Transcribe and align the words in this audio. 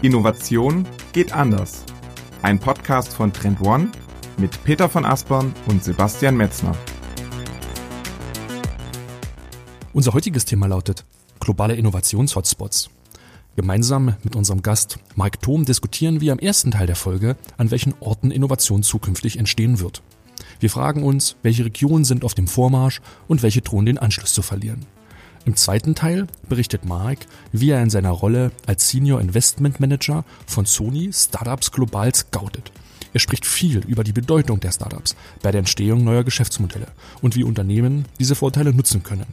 Innovation 0.00 0.86
geht 1.12 1.32
anders. 1.32 1.84
Ein 2.42 2.60
Podcast 2.60 3.12
von 3.12 3.32
Trend 3.32 3.60
One 3.60 3.90
mit 4.36 4.62
Peter 4.62 4.88
von 4.88 5.04
Aspern 5.04 5.52
und 5.66 5.82
Sebastian 5.82 6.36
Metzner. 6.36 6.76
Unser 9.92 10.14
heutiges 10.14 10.44
Thema 10.44 10.68
lautet 10.68 11.04
globale 11.40 11.74
Innovationshotspots. 11.74 12.90
Gemeinsam 13.56 14.14
mit 14.22 14.36
unserem 14.36 14.62
Gast 14.62 15.00
Mike 15.16 15.40
Thom 15.40 15.64
diskutieren 15.64 16.20
wir 16.20 16.30
im 16.30 16.38
ersten 16.38 16.70
Teil 16.70 16.86
der 16.86 16.94
Folge, 16.94 17.36
an 17.56 17.72
welchen 17.72 17.92
Orten 17.98 18.30
Innovation 18.30 18.84
zukünftig 18.84 19.36
entstehen 19.36 19.80
wird. 19.80 20.02
Wir 20.60 20.70
fragen 20.70 21.02
uns, 21.02 21.34
welche 21.42 21.64
Regionen 21.64 22.04
sind 22.04 22.24
auf 22.24 22.34
dem 22.34 22.46
Vormarsch 22.46 23.00
und 23.26 23.42
welche 23.42 23.62
drohen 23.62 23.86
den 23.86 23.98
Anschluss 23.98 24.32
zu 24.32 24.42
verlieren. 24.42 24.86
Im 25.44 25.56
zweiten 25.56 25.94
Teil 25.94 26.26
berichtet 26.48 26.84
Mark, 26.84 27.20
wie 27.52 27.70
er 27.70 27.82
in 27.82 27.90
seiner 27.90 28.10
Rolle 28.10 28.52
als 28.66 28.88
Senior 28.88 29.20
Investment 29.20 29.80
Manager 29.80 30.24
von 30.46 30.66
Sony 30.66 31.10
Startups 31.12 31.72
global 31.72 32.14
scoutet. 32.14 32.72
Er 33.14 33.20
spricht 33.20 33.46
viel 33.46 33.78
über 33.86 34.04
die 34.04 34.12
Bedeutung 34.12 34.60
der 34.60 34.72
Startups 34.72 35.16
bei 35.42 35.50
der 35.50 35.60
Entstehung 35.60 36.04
neuer 36.04 36.24
Geschäftsmodelle 36.24 36.88
und 37.22 37.36
wie 37.36 37.44
Unternehmen 37.44 38.04
diese 38.18 38.34
Vorteile 38.34 38.74
nutzen 38.74 39.02
können. 39.02 39.26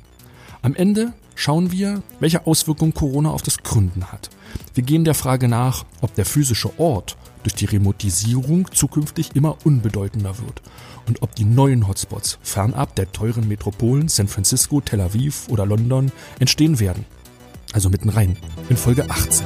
Am 0.62 0.76
Ende 0.76 1.14
schauen 1.36 1.72
wir, 1.72 2.02
welche 2.20 2.48
Auswirkungen 2.48 2.94
Corona 2.94 3.30
auf 3.30 3.42
das 3.42 3.60
Gründen 3.60 4.12
hat. 4.12 4.30
Wir 4.74 4.84
gehen 4.84 5.04
der 5.04 5.14
Frage 5.14 5.48
nach, 5.48 5.86
ob 6.02 6.16
der 6.16 6.26
physische 6.26 6.80
Ort 6.80 7.18
durch 7.46 7.54
die 7.54 7.66
Remotisierung 7.66 8.72
zukünftig 8.72 9.36
immer 9.36 9.58
unbedeutender 9.66 10.40
wird 10.40 10.64
und 11.08 11.22
ob 11.22 11.36
die 11.36 11.46
neuen 11.46 11.88
Hotspots 11.88 12.40
fernab 12.42 12.96
der 12.96 13.12
teuren 13.12 13.48
Metropolen 13.48 14.08
San 14.08 14.28
Francisco, 14.28 14.82
Tel 14.82 15.00
Aviv 15.00 15.48
oder 15.50 15.66
London 15.68 16.12
entstehen 16.40 16.80
werden. 16.80 17.06
Also 17.72 17.90
mitten 17.90 18.10
rein 18.10 18.36
in 18.70 18.78
Folge 18.78 19.08
18. 19.10 19.46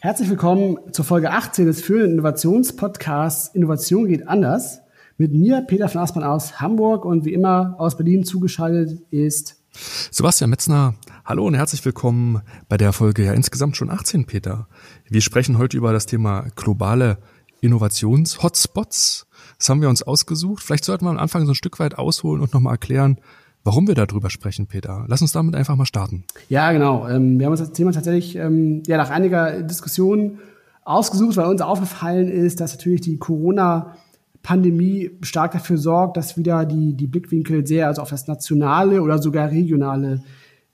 Herzlich 0.00 0.28
willkommen 0.28 0.78
zur 0.90 1.04
Folge 1.04 1.30
18 1.30 1.66
des 1.66 1.82
führenden 1.82 2.14
Innovationspodcasts 2.14 3.54
Innovation 3.54 4.08
geht 4.08 4.26
anders. 4.26 4.80
Mit 5.18 5.32
mir, 5.32 5.60
Peter 5.60 5.88
von 5.88 6.00
Aspern 6.00 6.24
aus 6.24 6.60
Hamburg 6.60 7.04
und 7.04 7.24
wie 7.24 7.32
immer 7.32 7.76
aus 7.78 7.96
Berlin 7.96 8.24
zugeschaltet 8.24 9.00
ist 9.10 9.62
Sebastian 10.10 10.50
Metzner, 10.50 10.94
hallo 11.24 11.46
und 11.46 11.54
herzlich 11.54 11.82
willkommen 11.84 12.42
bei 12.68 12.76
der 12.76 12.92
Folge 12.92 13.24
ja 13.24 13.32
insgesamt 13.32 13.76
schon 13.76 13.90
18, 13.90 14.26
Peter. 14.26 14.68
Wir 15.08 15.22
sprechen 15.22 15.56
heute 15.56 15.76
über 15.76 15.92
das 15.92 16.04
Thema 16.04 16.46
globale 16.54 17.16
Innovations-Hotspots. 17.62 19.26
Das 19.58 19.68
haben 19.68 19.80
wir 19.80 19.88
uns 19.88 20.02
ausgesucht. 20.02 20.62
Vielleicht 20.62 20.84
sollten 20.84 21.06
wir 21.06 21.10
am 21.10 21.18
Anfang 21.18 21.46
so 21.46 21.52
ein 21.52 21.54
Stück 21.54 21.80
weit 21.80 21.96
ausholen 21.96 22.42
und 22.42 22.52
nochmal 22.52 22.74
erklären, 22.74 23.18
warum 23.62 23.88
wir 23.88 23.94
darüber 23.94 24.28
sprechen, 24.28 24.66
Peter. 24.66 25.06
Lass 25.08 25.22
uns 25.22 25.32
damit 25.32 25.54
einfach 25.54 25.76
mal 25.76 25.86
starten. 25.86 26.24
Ja, 26.50 26.72
genau. 26.72 27.08
Ähm, 27.08 27.38
wir 27.38 27.46
haben 27.46 27.52
uns 27.52 27.60
das 27.60 27.72
Thema 27.72 27.92
tatsächlich 27.92 28.36
ähm, 28.36 28.82
ja, 28.86 28.98
nach 28.98 29.08
einiger 29.08 29.62
Diskussion 29.62 30.40
ausgesucht, 30.84 31.38
weil 31.38 31.46
uns 31.46 31.62
aufgefallen 31.62 32.28
ist, 32.28 32.60
dass 32.60 32.74
natürlich 32.74 33.00
die 33.00 33.16
Corona- 33.16 33.96
Pandemie 34.42 35.10
stark 35.22 35.52
dafür 35.52 35.78
sorgt, 35.78 36.18
dass 36.18 36.36
wieder 36.36 36.66
die, 36.66 36.92
die 36.92 37.06
Blickwinkel 37.06 37.66
sehr 37.66 37.88
also 37.88 38.02
auf 38.02 38.10
das 38.10 38.28
nationale 38.28 39.00
oder 39.00 39.16
sogar 39.16 39.50
regionale 39.50 40.22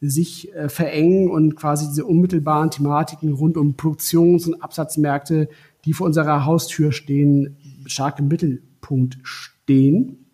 sich 0.01 0.53
äh, 0.55 0.69
verengen 0.69 1.31
und 1.31 1.56
quasi 1.56 1.87
diese 1.89 2.06
unmittelbaren 2.06 2.70
Thematiken 2.70 3.33
rund 3.33 3.56
um 3.56 3.77
Produktions- 3.77 4.47
und 4.47 4.62
Absatzmärkte, 4.62 5.48
die 5.84 5.93
vor 5.93 6.06
unserer 6.06 6.45
Haustür 6.45 6.93
stehen, 6.93 7.56
stark 7.87 8.19
im 8.19 8.28
Mittelpunkt 8.28 9.19
stehen. 9.23 10.27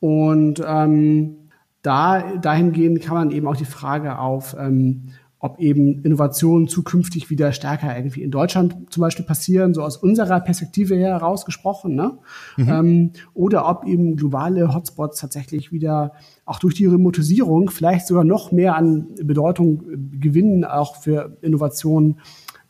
Und 0.00 0.62
ähm, 0.66 1.36
da 1.82 2.36
dahingehend 2.36 3.00
kann 3.00 3.14
man 3.14 3.30
eben 3.30 3.46
auch 3.46 3.56
die 3.56 3.64
Frage 3.64 4.18
auf 4.18 4.56
ähm, 4.58 5.10
ob 5.40 5.58
eben 5.58 6.02
Innovationen 6.04 6.68
zukünftig 6.68 7.30
wieder 7.30 7.52
stärker 7.52 7.96
irgendwie 7.96 8.22
in 8.22 8.30
Deutschland 8.30 8.76
zum 8.90 9.00
Beispiel 9.00 9.24
passieren, 9.24 9.72
so 9.72 9.82
aus 9.82 9.96
unserer 9.96 10.38
Perspektive 10.40 10.94
her 10.94 11.14
herausgesprochen, 11.14 11.94
ne? 11.94 12.18
Mhm. 12.58 12.68
Ähm, 12.68 13.12
oder 13.32 13.66
ob 13.66 13.86
eben 13.86 14.16
globale 14.16 14.72
Hotspots 14.74 15.18
tatsächlich 15.18 15.72
wieder 15.72 16.12
auch 16.44 16.58
durch 16.58 16.74
die 16.74 16.86
Remotisierung 16.86 17.70
vielleicht 17.70 18.06
sogar 18.06 18.24
noch 18.24 18.52
mehr 18.52 18.76
an 18.76 19.08
Bedeutung 19.22 19.82
gewinnen, 20.20 20.64
auch 20.64 20.96
für 20.96 21.38
Innovationen 21.40 22.20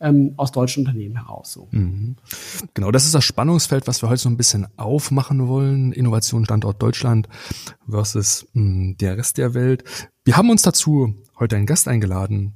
ähm, 0.01 0.33
aus 0.37 0.51
deutschen 0.51 0.85
Unternehmen 0.85 1.15
heraus. 1.15 1.53
So. 1.53 1.67
Mhm. 1.71 2.15
Genau, 2.73 2.91
das 2.91 3.05
ist 3.05 3.13
das 3.13 3.23
Spannungsfeld, 3.23 3.87
was 3.87 4.01
wir 4.01 4.09
heute 4.09 4.21
so 4.21 4.29
ein 4.29 4.37
bisschen 4.37 4.67
aufmachen 4.77 5.47
wollen. 5.47 5.93
Innovation 5.93 6.43
Standort 6.45 6.81
Deutschland 6.81 7.29
versus 7.87 8.47
mh, 8.53 8.63
hm, 8.63 8.97
der 8.97 9.17
Rest 9.17 9.37
der 9.37 9.53
Welt. 9.53 9.83
Wir 10.23 10.37
haben 10.37 10.49
uns 10.49 10.63
dazu 10.63 11.15
heute 11.39 11.55
einen 11.55 11.65
Gast 11.65 11.87
eingeladen. 11.87 12.53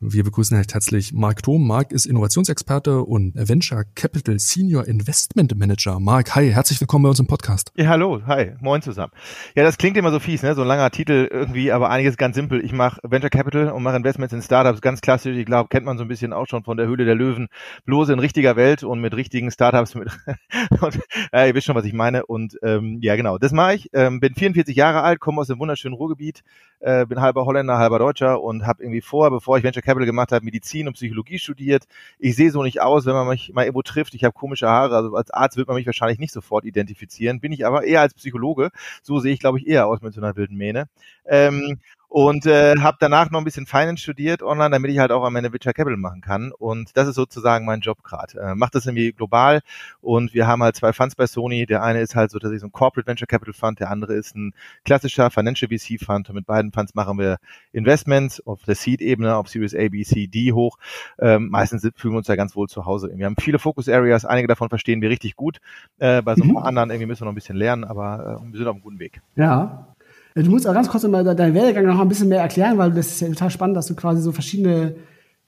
Wir 0.00 0.24
begrüßen 0.24 0.56
recht 0.56 0.74
herzlich 0.74 1.12
Marc 1.12 1.42
Thom. 1.42 1.66
Marc 1.66 1.92
ist 1.92 2.06
Innovationsexperte 2.06 3.02
und 3.02 3.32
Venture 3.34 3.84
Capital 3.94 4.38
Senior 4.38 4.86
Investment 4.86 5.58
Manager. 5.58 5.98
Marc, 6.00 6.34
hi, 6.34 6.50
herzlich 6.50 6.80
willkommen 6.80 7.02
bei 7.02 7.08
uns 7.08 7.18
im 7.18 7.26
Podcast. 7.26 7.72
Ja, 7.76 7.88
hallo, 7.88 8.22
hi, 8.26 8.52
moin 8.60 8.80
zusammen. 8.80 9.12
Ja, 9.56 9.64
das 9.64 9.76
klingt 9.76 9.96
immer 9.96 10.10
so 10.10 10.20
fies, 10.20 10.42
ne? 10.42 10.54
so 10.54 10.62
ein 10.62 10.68
langer 10.68 10.90
Titel 10.90 11.28
irgendwie, 11.30 11.72
aber 11.72 11.90
einiges 11.90 12.16
ganz 12.16 12.36
simpel. 12.36 12.64
Ich 12.64 12.72
mache 12.72 13.00
Venture 13.02 13.30
Capital 13.30 13.70
und 13.70 13.82
mache 13.82 13.96
Investments 13.96 14.32
in 14.32 14.40
Startups, 14.40 14.80
ganz 14.80 15.00
klassisch. 15.00 15.36
Ich 15.36 15.46
glaube, 15.46 15.68
kennt 15.68 15.84
man 15.84 15.98
so 15.98 16.04
ein 16.04 16.08
bisschen 16.08 16.32
auch 16.32 16.46
schon 16.46 16.64
von 16.64 16.76
der 16.76 16.86
Höhle 16.86 17.04
der 17.04 17.14
Löwen. 17.14 17.48
Bloß 17.84 18.08
in 18.08 18.18
richtiger 18.18 18.56
Welt 18.56 18.84
und 18.84 19.00
mit 19.00 19.14
richtigen 19.14 19.50
Startups. 19.50 19.94
Mit 19.94 20.08
und, 20.80 20.98
äh, 21.32 21.48
ihr 21.48 21.54
wisst 21.54 21.66
schon, 21.66 21.76
was 21.76 21.84
ich 21.84 21.92
meine. 21.92 22.24
Und 22.24 22.56
ähm, 22.62 22.98
ja, 23.02 23.16
genau, 23.16 23.36
das 23.38 23.52
mache 23.52 23.74
ich. 23.74 23.90
Ähm, 23.92 24.20
bin 24.20 24.34
44 24.34 24.76
Jahre 24.76 25.02
alt, 25.02 25.20
komme 25.20 25.40
aus 25.40 25.48
dem 25.48 25.58
wunderschönen 25.58 25.94
Ruhrgebiet, 25.94 26.42
äh, 26.80 27.04
bin 27.06 27.20
halber 27.20 27.44
Holländer, 27.44 27.78
halber 27.78 27.98
Deutscher 27.98 28.40
und 28.40 28.66
habe 28.66 28.82
irgendwie 28.82 29.00
vor, 29.00 29.30
bevor 29.30 29.57
ich 29.58 29.64
Venture 29.64 29.82
Capital 29.82 30.06
gemacht 30.06 30.32
habe, 30.32 30.44
Medizin 30.44 30.88
und 30.88 30.94
Psychologie 30.94 31.38
studiert. 31.38 31.84
Ich 32.18 32.36
sehe 32.36 32.50
so 32.50 32.62
nicht 32.62 32.80
aus, 32.80 33.06
wenn 33.06 33.14
man 33.14 33.28
mich 33.28 33.52
mal 33.52 33.64
irgendwo 33.64 33.82
trifft. 33.82 34.14
Ich 34.14 34.24
habe 34.24 34.32
komische 34.32 34.68
Haare, 34.68 34.96
also 34.96 35.14
als 35.14 35.30
Arzt 35.30 35.56
wird 35.56 35.68
man 35.68 35.76
mich 35.76 35.86
wahrscheinlich 35.86 36.18
nicht 36.18 36.32
sofort 36.32 36.64
identifizieren. 36.64 37.40
Bin 37.40 37.52
ich 37.52 37.66
aber 37.66 37.84
eher 37.84 38.00
als 38.00 38.14
Psychologe. 38.14 38.70
So 39.02 39.20
sehe 39.20 39.32
ich, 39.32 39.40
glaube 39.40 39.58
ich, 39.58 39.66
eher 39.66 39.86
aus 39.86 40.00
mit 40.00 40.14
so 40.14 40.20
einer 40.20 40.36
wilden 40.36 40.56
Mähne. 40.56 40.88
Ähm, 41.26 41.78
und 42.08 42.46
äh, 42.46 42.74
habe 42.78 42.96
danach 43.00 43.30
noch 43.30 43.38
ein 43.38 43.44
bisschen 43.44 43.66
Finance 43.66 44.02
studiert 44.02 44.42
online, 44.42 44.70
damit 44.70 44.90
ich 44.90 44.98
halt 44.98 45.12
auch 45.12 45.24
am 45.24 45.36
Ende 45.36 45.52
Venture 45.52 45.74
Capital 45.74 45.98
machen 45.98 46.22
kann. 46.22 46.52
Und 46.52 46.96
das 46.96 47.06
ist 47.06 47.16
sozusagen 47.16 47.66
mein 47.66 47.80
Job 47.80 48.02
gerade. 48.02 48.40
Äh, 48.40 48.54
Macht 48.54 48.74
das 48.74 48.86
irgendwie 48.86 49.12
global 49.12 49.60
und 50.00 50.32
wir 50.32 50.46
haben 50.46 50.62
halt 50.62 50.74
zwei 50.76 50.92
Funds 50.94 51.14
bei 51.14 51.26
Sony. 51.26 51.66
Der 51.66 51.82
eine 51.82 52.00
ist 52.00 52.14
halt 52.14 52.30
so, 52.30 52.38
dass 52.38 52.50
ich 52.50 52.60
so 52.60 52.66
ein 52.66 52.72
Corporate 52.72 53.06
Venture 53.06 53.26
Capital 53.26 53.52
Fund, 53.52 53.80
der 53.80 53.90
andere 53.90 54.14
ist 54.14 54.34
ein 54.34 54.54
klassischer 54.84 55.30
Financial 55.30 55.68
VC 55.68 56.02
Fund. 56.02 56.30
Und 56.30 56.34
mit 56.34 56.46
beiden 56.46 56.72
Funds 56.72 56.94
machen 56.94 57.18
wir 57.18 57.38
Investments 57.72 58.44
auf 58.46 58.62
der 58.62 58.74
Seed-Ebene, 58.74 59.36
auf 59.36 59.48
Series 59.48 59.74
A, 59.74 59.88
B, 59.88 60.02
C, 60.02 60.28
D 60.28 60.52
hoch. 60.52 60.78
Ähm, 61.18 61.48
meistens 61.50 61.82
fühlen 61.96 62.14
wir 62.14 62.18
uns 62.18 62.28
ja 62.28 62.36
ganz 62.36 62.56
wohl 62.56 62.68
zu 62.68 62.86
Hause. 62.86 63.10
Wir 63.14 63.26
haben 63.26 63.36
viele 63.38 63.58
Focus 63.58 63.88
Areas, 63.88 64.24
einige 64.24 64.48
davon 64.48 64.70
verstehen 64.70 65.02
wir 65.02 65.10
richtig 65.10 65.36
gut. 65.36 65.58
Äh, 65.98 66.22
bei 66.22 66.34
so 66.36 66.42
ein 66.42 66.48
mhm. 66.48 66.56
anderen 66.56 66.90
irgendwie 66.90 67.06
müssen 67.06 67.20
wir 67.20 67.26
noch 67.26 67.32
ein 67.32 67.34
bisschen 67.34 67.56
lernen, 67.56 67.84
aber 67.84 68.40
äh, 68.40 68.52
wir 68.52 68.58
sind 68.58 68.66
auf 68.66 68.74
einem 68.74 68.82
guten 68.82 68.98
Weg. 68.98 69.20
Ja, 69.36 69.94
du 70.34 70.50
musst 70.50 70.66
auch 70.66 70.74
ganz 70.74 70.88
kurz 70.88 71.04
mal 71.04 71.24
deinen 71.24 71.54
Werdegang 71.54 71.86
noch 71.86 72.00
ein 72.00 72.08
bisschen 72.08 72.28
mehr 72.28 72.40
erklären, 72.40 72.78
weil 72.78 72.92
das 72.92 73.08
ist 73.08 73.20
ja 73.20 73.28
total 73.28 73.50
spannend, 73.50 73.76
dass 73.76 73.86
du 73.86 73.94
quasi 73.94 74.22
so 74.22 74.32
verschiedene, 74.32 74.96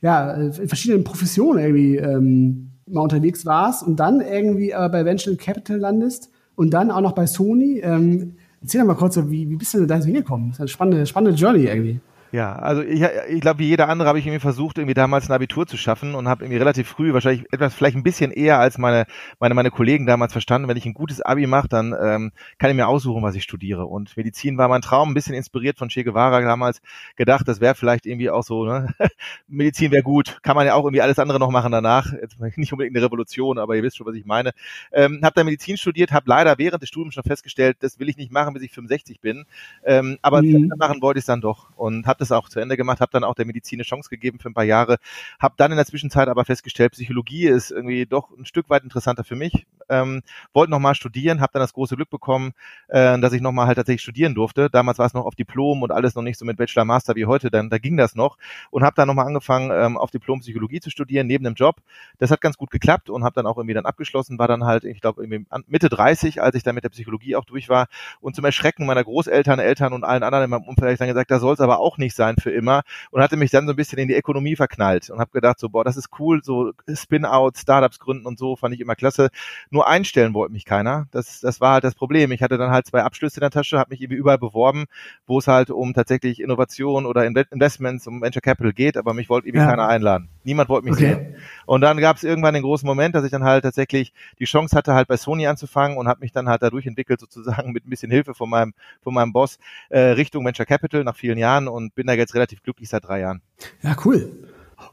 ja, 0.00 0.32
in 0.32 0.68
verschiedenen 0.68 1.04
Professionen 1.04 1.62
irgendwie 1.62 1.96
ähm, 1.96 2.70
mal 2.86 3.02
unterwegs 3.02 3.46
warst 3.46 3.86
und 3.86 4.00
dann 4.00 4.20
irgendwie 4.20 4.70
äh, 4.70 4.88
bei 4.90 5.04
Venture 5.04 5.36
Capital 5.36 5.78
landest 5.78 6.30
und 6.54 6.70
dann 6.70 6.90
auch 6.90 7.00
noch 7.00 7.12
bei 7.12 7.26
Sony. 7.26 7.80
Ähm, 7.82 8.34
erzähl 8.60 8.80
doch 8.80 8.86
mal 8.88 8.94
kurz, 8.94 9.16
wie, 9.16 9.48
wie 9.48 9.56
bist 9.56 9.74
du 9.74 9.86
da 9.86 10.00
so 10.00 10.06
hingekommen? 10.06 10.48
Das 10.48 10.56
ist 10.56 10.60
eine 10.60 10.69
spannende, 10.69 11.06
spannende 11.06 11.38
Journey 11.38 11.64
irgendwie. 11.64 12.00
Ja, 12.32 12.54
also 12.54 12.82
ich, 12.82 13.02
ich 13.28 13.41
glaube, 13.41 13.58
wie 13.58 13.66
jeder 13.66 13.88
andere 13.88 14.08
habe 14.08 14.20
ich 14.20 14.26
irgendwie 14.26 14.41
versucht, 14.41 14.78
irgendwie 14.78 14.94
damals 14.94 15.28
ein 15.28 15.32
Abitur 15.32 15.66
zu 15.66 15.76
schaffen 15.76 16.14
und 16.14 16.28
habe 16.28 16.44
irgendwie 16.44 16.58
relativ 16.58 16.88
früh, 16.88 17.12
wahrscheinlich 17.12 17.44
etwas, 17.52 17.74
vielleicht 17.74 17.96
ein 17.96 18.04
bisschen 18.04 18.30
eher 18.30 18.60
als 18.60 18.78
meine, 18.78 19.06
meine, 19.41 19.54
meine 19.54 19.72
Kollegen 19.72 20.06
damals 20.06 20.32
verstanden, 20.32 20.69
wenn 20.69 20.76
ich 20.76 20.86
ein 20.86 20.94
gutes 20.94 21.20
Abi 21.20 21.48
mache, 21.48 21.66
dann 21.66 21.92
ähm, 22.00 22.30
kann 22.58 22.70
ich 22.70 22.76
mir 22.76 22.86
aussuchen, 22.86 23.24
was 23.24 23.34
ich 23.34 23.42
studiere. 23.42 23.86
Und 23.86 24.16
Medizin 24.16 24.58
war 24.58 24.69
mein 24.69 24.80
Traum, 24.80 25.10
ein 25.10 25.14
bisschen 25.14 25.34
inspiriert 25.34 25.76
von 25.76 25.88
Che 25.88 26.04
Guevara 26.04 26.40
damals, 26.40 26.81
gedacht, 27.16 27.49
das 27.49 27.60
wäre 27.60 27.75
vielleicht 27.75 28.06
irgendwie 28.06 28.31
auch 28.31 28.44
so, 28.44 28.64
ne? 28.64 28.94
Medizin 29.49 29.90
wäre 29.90 30.05
gut, 30.05 30.38
kann 30.43 30.55
man 30.55 30.66
ja 30.66 30.75
auch 30.75 30.84
irgendwie 30.84 31.02
alles 31.02 31.19
andere 31.19 31.40
noch 31.40 31.50
machen 31.50 31.72
danach. 31.72 32.12
Jetzt 32.12 32.38
nicht 32.56 32.72
unbedingt 32.72 32.96
eine 32.96 33.05
Revolution, 33.05 33.58
aber 33.58 33.75
ihr 33.75 33.82
wisst 33.82 33.96
schon, 33.96 34.06
was 34.06 34.14
ich 34.14 34.25
meine. 34.25 34.52
Ähm, 34.93 35.19
habe 35.25 35.34
dann 35.34 35.46
Medizin 35.46 35.76
studiert, 35.76 36.12
habe 36.12 36.26
leider 36.28 36.58
während 36.58 36.81
des 36.81 36.90
Studiums 36.90 37.14
schon 37.14 37.25
festgestellt, 37.25 37.78
das 37.81 37.99
will 37.99 38.08
ich 38.08 38.16
nicht 38.16 38.31
machen, 38.31 38.55
bis 38.55 38.62
ich 38.62 38.70
65 38.70 39.20
bin. 39.20 39.46
Ähm, 39.84 40.19
aber 40.22 40.43
mhm. 40.43 40.72
machen 40.78 41.02
wollte 41.02 41.19
ich 41.19 41.22
es 41.22 41.26
dann 41.26 41.40
doch 41.40 41.70
und 41.76 42.06
habe 42.06 42.19
das 42.20 42.32
auch 42.32 42.49
zu 42.49 42.61
Ende 42.61 42.76
gemacht, 42.76 43.00
habe 43.00 43.12
dann 43.12 43.25
auch 43.25 43.34
der 43.34 43.46
Medizin 43.46 43.78
eine 43.78 43.84
Chance 43.84 44.08
gegeben 44.11 44.38
für 44.38 44.49
ein 44.49 44.55
paar 44.55 44.64
Jahre, 44.64 44.99
habe 45.38 45.55
dann 45.56 45.70
in 45.70 45.76
der 45.76 45.87
Zwischenzeit 45.87 46.28
aber 46.28 46.44
festgestellt, 46.44 46.93
Psychologie 46.93 47.46
ist 47.46 47.70
irgendwie 47.70 48.06
doch 48.06 48.31
ein 48.37 48.46
Stück 48.46 48.70
weit 48.70 48.84
interessanter 48.84 49.25
für 49.25 49.37
mich. 49.37 49.67
Ähm, 49.88 50.22
wollte 50.52 50.70
nochmal 50.70 50.94
studieren, 50.94 51.40
habe 51.40 51.52
dann 51.52 51.61
das 51.61 51.72
große 51.72 51.96
Glück 51.96 52.11
bekommen, 52.11 52.52
äh, 52.88 53.19
dass 53.19 53.32
ich 53.32 53.40
nochmal 53.40 53.67
halt 53.67 53.76
tatsächlich 53.76 54.02
studieren 54.02 54.34
durfte. 54.34 54.70
Damals 54.70 54.99
war 54.99 55.06
es 55.06 55.14
noch 55.14 55.25
auf 55.25 55.34
Diplom 55.34 55.82
und 55.82 55.90
alles 55.90 56.14
noch 56.14 56.22
nicht 56.22 56.38
so 56.38 56.44
mit 56.44 56.56
Bachelor, 56.56 56.84
Master 56.84 57.17
wie 57.17 57.26
heute, 57.26 57.50
dann 57.50 57.70
da 57.70 57.78
ging 57.78 57.96
das 57.96 58.14
noch 58.14 58.38
und 58.70 58.84
habe 58.84 58.94
dann 58.94 59.08
nochmal 59.08 59.26
angefangen, 59.26 59.70
ähm, 59.72 59.96
auf 59.96 60.11
Diplom 60.11 60.40
Psychologie 60.40 60.81
zu 60.81 60.90
studieren, 60.90 61.26
neben 61.26 61.44
dem 61.44 61.55
Job. 61.55 61.76
Das 62.19 62.31
hat 62.31 62.40
ganz 62.40 62.56
gut 62.56 62.70
geklappt 62.70 63.11
und 63.11 63.25
habe 63.25 63.34
dann 63.34 63.46
auch 63.46 63.56
irgendwie 63.56 63.75
dann 63.75 63.87
abgeschlossen, 63.87 64.38
war 64.38 64.49
dann 64.49 64.64
halt, 64.64 64.84
ich 64.84 65.00
glaube, 65.00 65.26
Mitte 65.67 65.88
30, 65.88 66.43
als 66.43 66.55
ich 66.55 66.62
dann 66.62 66.75
mit 66.75 66.84
der 66.84 66.90
Psychologie 66.90 67.37
auch 67.37 67.44
durch 67.44 67.69
war 67.69 67.88
und 68.20 68.37
zum 68.37 68.44
Erschrecken 68.44 68.87
meiner 68.87 69.05
Großeltern, 69.05 69.58
Eltern 69.58 69.93
und 69.93 70.05
allen 70.05 70.22
anderen 70.22 70.44
in 70.44 70.50
meinem 70.50 70.64
Umfeld 70.64 70.87
habe 70.87 70.93
ich 70.93 70.99
dann 70.99 71.08
gesagt, 71.08 71.31
da 71.31 71.38
soll 71.38 71.55
es 71.55 71.61
aber 71.61 71.78
auch 71.78 71.99
nicht 71.99 72.09
selbstständig 72.10 72.14
sein 72.14 72.36
für 72.40 72.50
immer 72.50 72.82
und 73.10 73.22
hatte 73.22 73.36
mich 73.36 73.50
dann 73.50 73.66
so 73.66 73.72
ein 73.72 73.76
bisschen 73.76 73.98
in 73.98 74.08
die 74.08 74.14
Ökonomie 74.14 74.56
verknallt 74.56 75.10
und 75.10 75.18
habe 75.18 75.30
gedacht, 75.30 75.58
so, 75.58 75.68
boah, 75.68 75.84
das 75.84 75.96
ist 75.96 76.08
cool, 76.18 76.40
so 76.42 76.72
Spin-out, 76.92 77.56
Startups 77.58 77.98
gründen 77.98 78.26
und 78.26 78.38
so, 78.38 78.56
fand 78.56 78.74
ich 78.74 78.80
immer 78.80 78.94
klasse. 78.94 79.30
Nur 79.70 79.88
einstellen 79.88 80.34
wollte 80.34 80.52
mich 80.52 80.64
keiner. 80.64 81.06
Das, 81.10 81.40
das 81.40 81.60
war 81.60 81.74
halt 81.74 81.84
das 81.84 81.94
Problem. 81.94 82.32
Ich 82.32 82.42
hatte 82.42 82.58
dann 82.58 82.70
halt 82.70 82.86
zwei 82.86 83.02
Abschlüsse 83.02 83.38
in 83.38 83.42
der 83.42 83.50
Tasche, 83.50 83.78
habe 83.78 83.90
mich 83.90 84.00
irgendwie 84.00 84.18
überall 84.18 84.38
beworben, 84.38 84.86
wo 85.26 85.38
es 85.38 85.46
halt 85.46 85.70
um 85.70 85.94
tatsächlich 85.94 86.40
Innovation 86.40 87.06
oder 87.06 87.24
Investments, 87.24 88.06
um 88.06 88.22
Venture 88.22 88.42
Capital 88.42 88.72
geht, 88.72 88.96
aber 88.96 89.14
mich 89.14 89.28
wollte 89.28 89.48
irgendwie 89.48 89.64
ja. 89.64 89.70
keiner 89.70 89.88
einladen. 89.88 90.28
Niemand 90.42 90.68
wollte 90.68 90.86
mich 90.86 90.94
okay. 90.94 91.14
sehen. 91.14 91.34
Und 91.66 91.82
dann 91.82 91.98
gab 91.98 92.16
es 92.16 92.24
irgendwann 92.24 92.54
den 92.54 92.62
großen 92.62 92.86
Moment, 92.86 93.14
dass 93.14 93.24
ich 93.24 93.30
dann 93.30 93.44
halt 93.44 93.62
tatsächlich 93.62 94.12
die 94.38 94.44
Chance 94.44 94.76
hatte, 94.76 94.94
halt 94.94 95.08
bei 95.08 95.16
Sony 95.16 95.46
anzufangen 95.46 95.98
und 95.98 96.08
habe 96.08 96.20
mich 96.20 96.32
dann 96.32 96.48
halt 96.48 96.62
dadurch 96.62 96.86
entwickelt, 96.86 97.20
sozusagen 97.20 97.72
mit 97.72 97.86
ein 97.86 97.90
bisschen 97.90 98.10
Hilfe 98.10 98.34
von 98.34 98.48
meinem, 98.48 98.74
von 99.02 99.14
meinem 99.14 99.32
Boss, 99.32 99.58
äh, 99.90 100.00
Richtung 100.00 100.44
Venture 100.44 100.66
Capital 100.66 101.04
nach 101.04 101.16
vielen 101.16 101.38
Jahren 101.38 101.68
und 101.68 101.94
bin 102.00 102.06
da 102.06 102.14
jetzt 102.14 102.35
relativ 102.35 102.62
glücklich 102.62 102.88
seit 102.88 103.05
drei 103.05 103.20
Jahren. 103.20 103.43
Ja, 103.82 103.94
cool. 104.06 104.32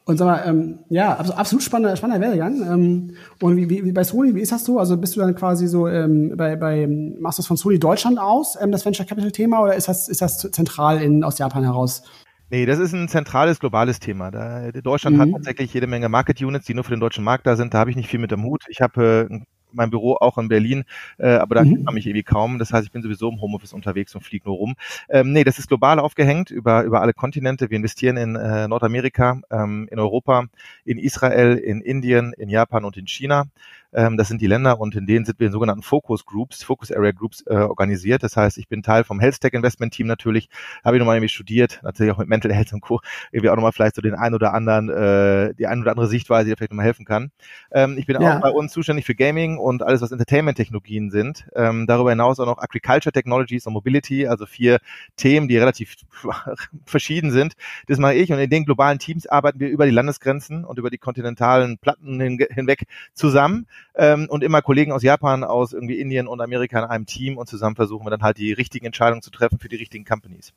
Und 0.03 0.17
sag 0.17 0.25
mal, 0.25 0.43
ähm, 0.45 0.79
ja, 0.89 1.13
absolut 1.15 1.63
spannender, 1.63 1.95
spannender 1.95 2.21
Werdegang. 2.21 2.61
Ähm, 2.61 3.15
und 3.41 3.55
wie, 3.55 3.69
wie, 3.69 3.91
bei 3.93 4.03
Sony, 4.03 4.35
wie 4.35 4.41
ist 4.41 4.51
das 4.51 4.65
so? 4.65 4.77
Also 4.77 4.97
bist 4.97 5.15
du 5.15 5.21
dann 5.21 5.33
quasi 5.33 5.67
so 5.67 5.87
ähm, 5.87 6.35
bei, 6.35 6.57
bei 6.57 6.85
machst 6.85 7.37
du 7.37 7.41
das 7.41 7.47
von 7.47 7.55
Sony 7.55 7.79
Deutschland 7.79 8.19
aus, 8.19 8.57
ähm, 8.61 8.73
das 8.73 8.85
Venture 8.85 9.05
Capital 9.05 9.31
Thema, 9.31 9.61
oder 9.61 9.75
ist 9.75 9.87
das, 9.87 10.09
ist 10.09 10.21
das 10.21 10.39
zentral 10.39 11.01
in, 11.01 11.23
aus 11.23 11.37
Japan 11.37 11.63
heraus? 11.63 12.03
Nee, 12.49 12.65
das 12.65 12.79
ist 12.79 12.93
ein 12.93 13.07
zentrales 13.07 13.61
globales 13.61 14.01
Thema. 14.01 14.29
Da, 14.29 14.71
Deutschland 14.71 15.15
mhm. 15.15 15.21
hat 15.21 15.29
tatsächlich 15.31 15.73
jede 15.73 15.87
Menge 15.87 16.09
Market 16.09 16.41
Units, 16.41 16.65
die 16.65 16.73
nur 16.73 16.83
für 16.83 16.91
den 16.91 16.99
deutschen 16.99 17.23
Markt 17.23 17.47
da 17.47 17.55
sind. 17.55 17.73
Da 17.73 17.79
habe 17.79 17.89
ich 17.89 17.95
nicht 17.95 18.09
viel 18.09 18.19
mit 18.19 18.31
dem 18.31 18.43
Hut. 18.43 18.63
Ich 18.67 18.81
habe 18.81 19.29
äh, 19.31 19.39
mein 19.71 19.89
Büro 19.89 20.15
auch 20.15 20.37
in 20.37 20.47
Berlin, 20.47 20.83
äh, 21.17 21.29
aber 21.29 21.55
da 21.55 21.63
mhm. 21.63 21.69
kennt 21.69 21.83
man 21.85 21.93
mich 21.93 22.07
irgendwie 22.07 22.23
kaum. 22.23 22.59
Das 22.59 22.71
heißt, 22.71 22.85
ich 22.85 22.91
bin 22.91 23.01
sowieso 23.01 23.29
im 23.29 23.41
Homeoffice 23.41 23.73
unterwegs 23.73 24.15
und 24.15 24.21
fliege 24.21 24.47
nur 24.47 24.57
rum. 24.57 24.75
Ähm, 25.09 25.33
nee, 25.33 25.43
das 25.43 25.59
ist 25.59 25.67
global 25.67 25.99
aufgehängt 25.99 26.51
über, 26.51 26.83
über 26.83 27.01
alle 27.01 27.13
Kontinente. 27.13 27.69
Wir 27.69 27.77
investieren 27.77 28.17
in 28.17 28.35
äh, 28.35 28.67
Nordamerika, 28.67 29.39
ähm, 29.51 29.87
in 29.91 29.99
Europa, 29.99 30.45
in 30.85 30.97
Israel, 30.97 31.57
in 31.57 31.81
Indien, 31.81 32.33
in 32.33 32.49
Japan 32.49 32.85
und 32.85 32.97
in 32.97 33.07
China. 33.07 33.45
Ähm, 33.93 34.17
das 34.17 34.27
sind 34.27 34.41
die 34.41 34.47
Länder 34.47 34.79
und 34.79 34.95
in 34.95 35.05
denen 35.05 35.25
sind 35.25 35.39
wir 35.39 35.47
in 35.47 35.53
sogenannten 35.53 35.83
Focus 35.83 36.25
Groups, 36.25 36.63
Focus 36.63 36.91
Area 36.91 37.11
Groups 37.11 37.43
äh, 37.47 37.55
organisiert. 37.55 38.23
Das 38.23 38.35
heißt, 38.35 38.57
ich 38.57 38.67
bin 38.67 38.83
Teil 38.83 39.03
vom 39.03 39.19
Health 39.19 39.39
Tech 39.39 39.53
Investment 39.53 39.93
Team 39.93 40.07
natürlich, 40.07 40.49
habe 40.83 40.97
ich 40.97 40.99
nochmal 40.99 41.17
irgendwie 41.17 41.29
studiert, 41.29 41.79
natürlich 41.83 42.11
auch 42.11 42.17
mit 42.17 42.27
Mental 42.27 42.53
Health 42.53 42.73
und 42.73 42.81
Co. 42.81 42.99
Irgendwie 43.31 43.49
auch 43.49 43.55
nochmal 43.55 43.71
vielleicht 43.71 43.95
so 43.95 44.01
den 44.01 44.15
ein 44.15 44.33
oder 44.33 44.53
anderen, 44.53 44.89
äh, 44.89 45.53
die 45.55 45.67
ein 45.67 45.81
oder 45.81 45.91
andere 45.91 46.07
Sichtweise, 46.07 46.49
die 46.49 46.55
vielleicht 46.55 46.71
nochmal 46.71 46.85
helfen 46.85 47.05
kann. 47.05 47.31
Ähm, 47.71 47.97
ich 47.97 48.05
bin 48.05 48.19
ja. 48.21 48.37
auch 48.37 48.41
bei 48.41 48.49
uns 48.49 48.73
zuständig 48.73 49.05
für 49.05 49.15
Gaming 49.15 49.57
und 49.57 49.83
alles, 49.83 50.01
was 50.01 50.11
Entertainment-Technologien 50.11 51.09
sind. 51.09 51.47
Ähm, 51.55 51.87
darüber 51.87 52.09
hinaus 52.09 52.39
auch 52.39 52.45
noch 52.45 52.57
Agriculture 52.57 53.13
Technologies 53.13 53.65
und 53.67 53.73
Mobility, 53.73 54.27
also 54.27 54.45
vier 54.45 54.79
Themen, 55.15 55.47
die 55.47 55.57
relativ 55.57 55.95
verschieden 56.85 57.31
sind. 57.31 57.53
Das 57.87 57.99
mache 57.99 58.15
ich 58.15 58.31
und 58.31 58.39
in 58.39 58.49
den 58.49 58.65
globalen 58.65 58.99
Teams 58.99 59.27
arbeiten 59.27 59.59
wir 59.59 59.69
über 59.69 59.85
die 59.85 59.91
Landesgrenzen 59.91 60.65
und 60.65 60.77
über 60.77 60.89
die 60.89 60.97
kontinentalen 60.97 61.77
Platten 61.77 62.19
hin 62.19 62.37
hinweg 62.49 62.83
zusammen 63.13 63.67
ähm, 63.95 64.27
und 64.29 64.43
immer 64.43 64.61
Kollegen 64.61 64.91
aus 64.91 65.03
Japan, 65.03 65.43
aus 65.43 65.73
irgendwie 65.73 65.99
Indien 65.99 66.27
und 66.27 66.41
Amerika 66.41 66.79
in 66.79 66.85
einem 66.85 67.05
Team 67.05 67.37
und 67.37 67.47
zusammen 67.47 67.75
versuchen 67.75 68.05
wir 68.05 68.11
dann 68.11 68.21
halt 68.21 68.37
die 68.37 68.53
richtigen 68.53 68.85
Entscheidungen 68.85 69.21
zu 69.21 69.31
treffen 69.31 69.59
für 69.59 69.69
die 69.69 69.75
richtigen 69.75 70.05
Companies. 70.05 70.53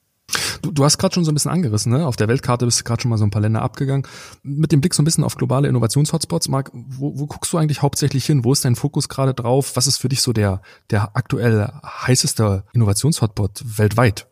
Du, 0.62 0.70
du 0.70 0.84
hast 0.84 0.98
gerade 0.98 1.14
schon 1.14 1.24
so 1.24 1.30
ein 1.30 1.34
bisschen 1.34 1.50
angerissen, 1.50 1.92
ne? 1.92 2.06
Auf 2.06 2.16
der 2.16 2.28
Weltkarte 2.28 2.64
bist 2.64 2.80
du 2.80 2.84
gerade 2.84 3.02
schon 3.02 3.08
mal 3.08 3.18
so 3.18 3.24
ein 3.24 3.30
paar 3.30 3.42
Länder 3.42 3.62
abgegangen. 3.62 4.06
Mit 4.42 4.72
dem 4.72 4.80
Blick 4.80 4.94
so 4.94 5.02
ein 5.02 5.04
bisschen 5.04 5.24
auf 5.24 5.36
globale 5.36 5.68
Innovationshotspots, 5.68 6.48
Marc, 6.48 6.70
wo, 6.72 7.18
wo 7.18 7.26
guckst 7.26 7.52
du 7.52 7.58
eigentlich 7.58 7.82
hauptsächlich 7.82 8.26
hin? 8.26 8.44
Wo 8.44 8.52
ist 8.52 8.64
dein 8.64 8.76
Fokus 8.76 9.08
gerade 9.08 9.34
drauf? 9.34 9.72
Was 9.74 9.86
ist 9.86 9.98
für 9.98 10.08
dich 10.08 10.20
so 10.20 10.32
der, 10.32 10.60
der 10.90 11.16
aktuell 11.16 11.68
heißeste 11.84 12.64
Innovationshotspot 12.72 13.78
weltweit? 13.78 14.29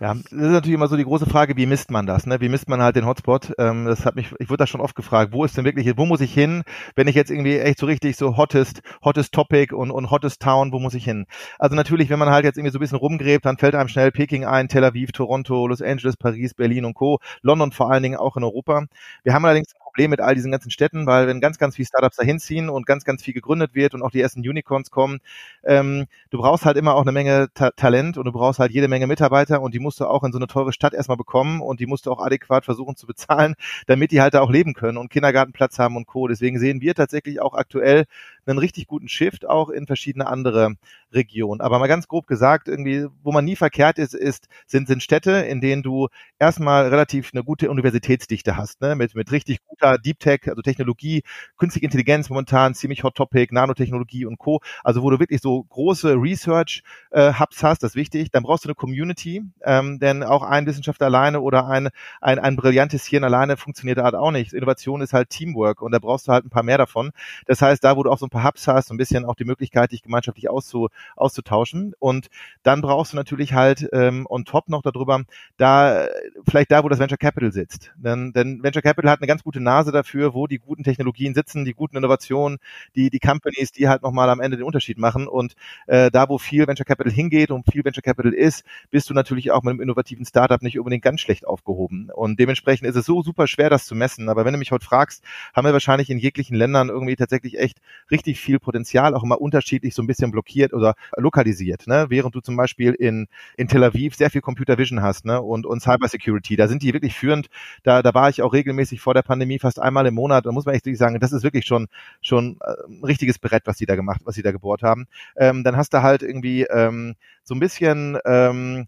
Ja, 0.00 0.14
das 0.14 0.32
ist 0.32 0.38
natürlich 0.50 0.74
immer 0.74 0.88
so 0.88 0.96
die 0.96 1.04
große 1.04 1.26
Frage, 1.26 1.56
wie 1.56 1.66
misst 1.66 1.90
man 1.90 2.06
das? 2.06 2.26
Ne? 2.26 2.40
Wie 2.40 2.48
misst 2.48 2.68
man 2.68 2.82
halt 2.82 2.96
den 2.96 3.06
Hotspot? 3.06 3.52
Ähm, 3.58 3.86
das 3.86 4.04
hat 4.04 4.14
mich, 4.14 4.30
ich 4.38 4.48
wurde 4.50 4.58
da 4.58 4.66
schon 4.66 4.80
oft 4.80 4.94
gefragt, 4.94 5.32
wo 5.32 5.44
ist 5.44 5.56
denn 5.56 5.64
wirklich, 5.64 5.90
wo 5.96 6.04
muss 6.06 6.20
ich 6.20 6.32
hin, 6.34 6.64
wenn 6.94 7.08
ich 7.08 7.14
jetzt 7.14 7.30
irgendwie 7.30 7.58
echt 7.58 7.78
so 7.78 7.86
richtig 7.86 8.16
so 8.16 8.36
hottest, 8.36 8.82
hottest 9.02 9.32
Topic 9.32 9.74
und, 9.74 9.90
und 9.90 10.10
hottest 10.10 10.42
Town, 10.42 10.72
wo 10.72 10.78
muss 10.78 10.94
ich 10.94 11.04
hin? 11.04 11.26
Also 11.58 11.74
natürlich, 11.76 12.10
wenn 12.10 12.18
man 12.18 12.28
halt 12.30 12.44
jetzt 12.44 12.58
irgendwie 12.58 12.72
so 12.72 12.78
ein 12.78 12.80
bisschen 12.80 12.98
rumgräbt, 12.98 13.46
dann 13.46 13.56
fällt 13.58 13.74
einem 13.74 13.88
schnell 13.88 14.12
Peking 14.12 14.44
ein, 14.44 14.68
Tel 14.68 14.84
Aviv, 14.84 15.12
Toronto, 15.12 15.66
Los 15.66 15.80
Angeles, 15.82 16.16
Paris, 16.16 16.54
Berlin 16.54 16.84
und 16.84 16.94
Co. 16.94 17.18
London 17.42 17.72
vor 17.72 17.90
allen 17.90 18.02
Dingen 18.02 18.16
auch 18.16 18.36
in 18.36 18.44
Europa. 18.44 18.84
Wir 19.24 19.32
haben 19.34 19.44
allerdings 19.44 19.72
Problem 19.96 20.10
mit 20.10 20.20
all 20.20 20.34
diesen 20.34 20.52
ganzen 20.52 20.70
Städten, 20.70 21.06
weil 21.06 21.26
wenn 21.26 21.40
ganz, 21.40 21.56
ganz 21.56 21.74
viele 21.76 21.86
Startups 21.86 22.16
dahin 22.16 22.38
ziehen 22.38 22.68
und 22.68 22.84
ganz, 22.84 23.04
ganz 23.04 23.22
viel 23.22 23.32
gegründet 23.32 23.74
wird 23.74 23.94
und 23.94 24.02
auch 24.02 24.10
die 24.10 24.20
ersten 24.20 24.40
Unicorns 24.40 24.90
kommen, 24.90 25.20
ähm, 25.64 26.04
du 26.28 26.36
brauchst 26.36 26.66
halt 26.66 26.76
immer 26.76 26.94
auch 26.94 27.00
eine 27.00 27.12
Menge 27.12 27.48
Ta 27.54 27.70
Talent 27.70 28.18
und 28.18 28.26
du 28.26 28.32
brauchst 28.32 28.58
halt 28.58 28.72
jede 28.72 28.88
Menge 28.88 29.06
Mitarbeiter 29.06 29.62
und 29.62 29.72
die 29.72 29.78
musst 29.78 29.98
du 30.00 30.04
auch 30.04 30.22
in 30.22 30.32
so 30.32 30.38
eine 30.38 30.48
teure 30.48 30.74
Stadt 30.74 30.92
erstmal 30.92 31.16
bekommen 31.16 31.62
und 31.62 31.80
die 31.80 31.86
musst 31.86 32.04
du 32.04 32.12
auch 32.12 32.20
adäquat 32.20 32.66
versuchen 32.66 32.94
zu 32.94 33.06
bezahlen, 33.06 33.54
damit 33.86 34.10
die 34.12 34.20
halt 34.20 34.34
da 34.34 34.42
auch 34.42 34.50
leben 34.50 34.74
können 34.74 34.98
und 34.98 35.08
Kindergartenplatz 35.08 35.78
haben 35.78 35.96
und 35.96 36.06
Co. 36.06 36.28
Deswegen 36.28 36.58
sehen 36.58 36.82
wir 36.82 36.94
tatsächlich 36.94 37.40
auch 37.40 37.54
aktuell 37.54 38.04
einen 38.46 38.58
richtig 38.58 38.86
guten 38.86 39.08
Shift 39.08 39.48
auch 39.48 39.70
in 39.70 39.86
verschiedene 39.86 40.26
andere 40.26 40.74
Regionen. 41.12 41.60
Aber 41.60 41.78
mal 41.78 41.86
ganz 41.86 42.08
grob 42.08 42.26
gesagt, 42.26 42.68
irgendwie, 42.68 43.06
wo 43.22 43.32
man 43.32 43.44
nie 43.44 43.56
verkehrt 43.56 43.98
ist, 43.98 44.14
ist, 44.14 44.48
sind, 44.66 44.88
sind 44.88 45.02
Städte, 45.02 45.32
in 45.32 45.60
denen 45.60 45.82
du 45.82 46.08
erstmal 46.38 46.88
relativ 46.88 47.30
eine 47.32 47.44
gute 47.44 47.70
Universitätsdichte 47.70 48.56
hast, 48.56 48.80
ne? 48.80 48.94
mit, 48.96 49.14
mit 49.14 49.32
richtig 49.32 49.58
guter 49.66 49.98
Deep 49.98 50.20
Tech, 50.20 50.40
also 50.48 50.62
Technologie, 50.62 51.22
künstliche 51.56 51.84
Intelligenz 51.84 52.28
momentan, 52.28 52.74
ziemlich 52.74 53.02
Hot 53.04 53.14
Topic, 53.14 53.52
Nanotechnologie 53.52 54.26
und 54.26 54.38
Co. 54.38 54.60
Also 54.84 55.02
wo 55.02 55.10
du 55.10 55.18
wirklich 55.18 55.40
so 55.40 55.62
große 55.64 56.14
Research 56.14 56.82
äh, 57.10 57.32
hast, 57.32 57.82
das 57.82 57.92
ist 57.92 57.96
wichtig. 57.96 58.30
Dann 58.30 58.42
brauchst 58.42 58.64
du 58.64 58.68
eine 58.68 58.74
Community, 58.74 59.42
ähm, 59.62 59.98
denn 59.98 60.22
auch 60.22 60.42
ein 60.42 60.66
Wissenschaftler 60.66 61.06
alleine 61.06 61.40
oder 61.40 61.66
ein, 61.66 61.88
ein, 62.20 62.38
ein 62.38 62.56
brillantes 62.56 63.06
Hirn 63.06 63.24
alleine 63.24 63.56
funktioniert 63.56 63.98
halt 63.98 64.14
auch 64.14 64.30
nicht. 64.30 64.52
Innovation 64.52 65.00
ist 65.00 65.12
halt 65.12 65.30
Teamwork 65.30 65.82
und 65.82 65.92
da 65.92 65.98
brauchst 65.98 66.28
du 66.28 66.32
halt 66.32 66.44
ein 66.44 66.50
paar 66.50 66.62
mehr 66.62 66.78
davon. 66.78 67.12
Das 67.46 67.62
heißt, 67.62 67.82
da 67.82 67.96
wo 67.96 68.02
du 68.02 68.10
auch 68.10 68.18
so 68.18 68.26
ein 68.26 68.30
paar 68.36 68.44
Hubs 68.44 68.68
hast, 68.68 68.88
so 68.88 68.94
ein 68.94 68.98
bisschen 68.98 69.24
auch 69.24 69.34
die 69.34 69.44
Möglichkeit, 69.44 69.92
dich 69.92 70.02
gemeinschaftlich 70.02 70.50
auszu, 70.50 70.88
auszutauschen. 71.16 71.94
Und 71.98 72.28
dann 72.62 72.80
brauchst 72.82 73.12
du 73.12 73.16
natürlich 73.16 73.54
halt 73.54 73.88
ähm, 73.92 74.26
on 74.28 74.44
top 74.44 74.68
noch 74.68 74.82
darüber, 74.82 75.22
da 75.56 76.06
vielleicht 76.48 76.70
da, 76.70 76.84
wo 76.84 76.88
das 76.88 76.98
Venture 76.98 77.18
Capital 77.18 77.52
sitzt. 77.52 77.92
Denn, 77.96 78.32
denn 78.32 78.62
Venture 78.62 78.82
Capital 78.82 79.10
hat 79.10 79.20
eine 79.20 79.26
ganz 79.26 79.42
gute 79.42 79.60
Nase 79.60 79.92
dafür, 79.92 80.34
wo 80.34 80.46
die 80.46 80.58
guten 80.58 80.84
Technologien 80.84 81.34
sitzen, 81.34 81.64
die 81.64 81.72
guten 81.72 81.96
Innovationen, 81.96 82.58
die, 82.94 83.10
die 83.10 83.18
Companies, 83.18 83.72
die 83.72 83.88
halt 83.88 84.02
nochmal 84.02 84.28
am 84.30 84.40
Ende 84.40 84.56
den 84.56 84.66
Unterschied 84.66 84.98
machen. 84.98 85.26
Und 85.28 85.54
äh, 85.86 86.10
da, 86.10 86.28
wo 86.28 86.38
viel 86.38 86.66
Venture 86.66 86.84
Capital 86.84 87.12
hingeht 87.12 87.50
und 87.50 87.64
viel 87.70 87.84
Venture 87.84 88.02
Capital 88.02 88.32
ist, 88.32 88.64
bist 88.90 89.08
du 89.10 89.14
natürlich 89.14 89.50
auch 89.50 89.62
mit 89.62 89.72
einem 89.72 89.80
innovativen 89.80 90.24
Startup 90.24 90.60
nicht 90.62 90.78
unbedingt 90.78 91.02
ganz 91.02 91.20
schlecht 91.20 91.46
aufgehoben. 91.46 92.10
Und 92.14 92.38
dementsprechend 92.38 92.88
ist 92.88 92.96
es 92.96 93.06
so 93.06 93.22
super 93.22 93.46
schwer, 93.46 93.70
das 93.70 93.86
zu 93.86 93.94
messen. 93.94 94.28
Aber 94.28 94.44
wenn 94.44 94.52
du 94.52 94.58
mich 94.58 94.72
heute 94.72 94.84
fragst, 94.84 95.24
haben 95.54 95.66
wir 95.66 95.72
wahrscheinlich 95.72 96.10
in 96.10 96.18
jeglichen 96.18 96.56
Ländern 96.56 96.88
irgendwie 96.88 97.16
tatsächlich 97.16 97.58
echt 97.58 97.80
richtig 98.10 98.25
viel 98.34 98.58
Potenzial, 98.58 99.14
auch 99.14 99.22
immer 99.22 99.40
unterschiedlich 99.40 99.94
so 99.94 100.02
ein 100.02 100.06
bisschen 100.06 100.30
blockiert 100.30 100.72
oder 100.72 100.94
lokalisiert. 101.16 101.86
Ne? 101.86 102.06
Während 102.08 102.34
du 102.34 102.40
zum 102.40 102.56
Beispiel 102.56 102.92
in, 102.92 103.28
in 103.56 103.68
Tel 103.68 103.84
Aviv 103.84 104.14
sehr 104.14 104.30
viel 104.30 104.40
Computer 104.40 104.78
Vision 104.78 105.02
hast 105.02 105.24
ne? 105.24 105.40
und, 105.40 105.66
und 105.66 105.80
Cybersecurity, 105.80 106.56
da 106.56 106.68
sind 106.68 106.82
die 106.82 106.92
wirklich 106.92 107.14
führend. 107.14 107.48
Da, 107.82 108.02
da 108.02 108.14
war 108.14 108.28
ich 108.28 108.42
auch 108.42 108.52
regelmäßig 108.52 109.00
vor 109.00 109.14
der 109.14 109.22
Pandemie 109.22 109.58
fast 109.58 109.80
einmal 109.80 110.06
im 110.06 110.14
Monat. 110.14 110.46
Da 110.46 110.52
muss 110.52 110.66
man 110.66 110.74
echt 110.74 110.86
sagen, 110.96 111.20
das 111.20 111.32
ist 111.32 111.42
wirklich 111.42 111.66
schon, 111.66 111.86
schon 112.20 112.58
ein 112.60 113.04
richtiges 113.04 113.38
Brett, 113.38 113.62
was 113.66 113.76
die 113.76 113.86
da 113.86 113.96
gemacht, 113.96 114.22
was 114.24 114.34
sie 114.34 114.42
da 114.42 114.52
gebohrt 114.52 114.82
haben. 114.82 115.06
Ähm, 115.36 115.64
dann 115.64 115.76
hast 115.76 115.94
du 115.94 116.02
halt 116.02 116.22
irgendwie 116.22 116.62
ähm, 116.62 117.14
so 117.44 117.54
ein 117.54 117.60
bisschen 117.60 118.18
ähm, 118.24 118.86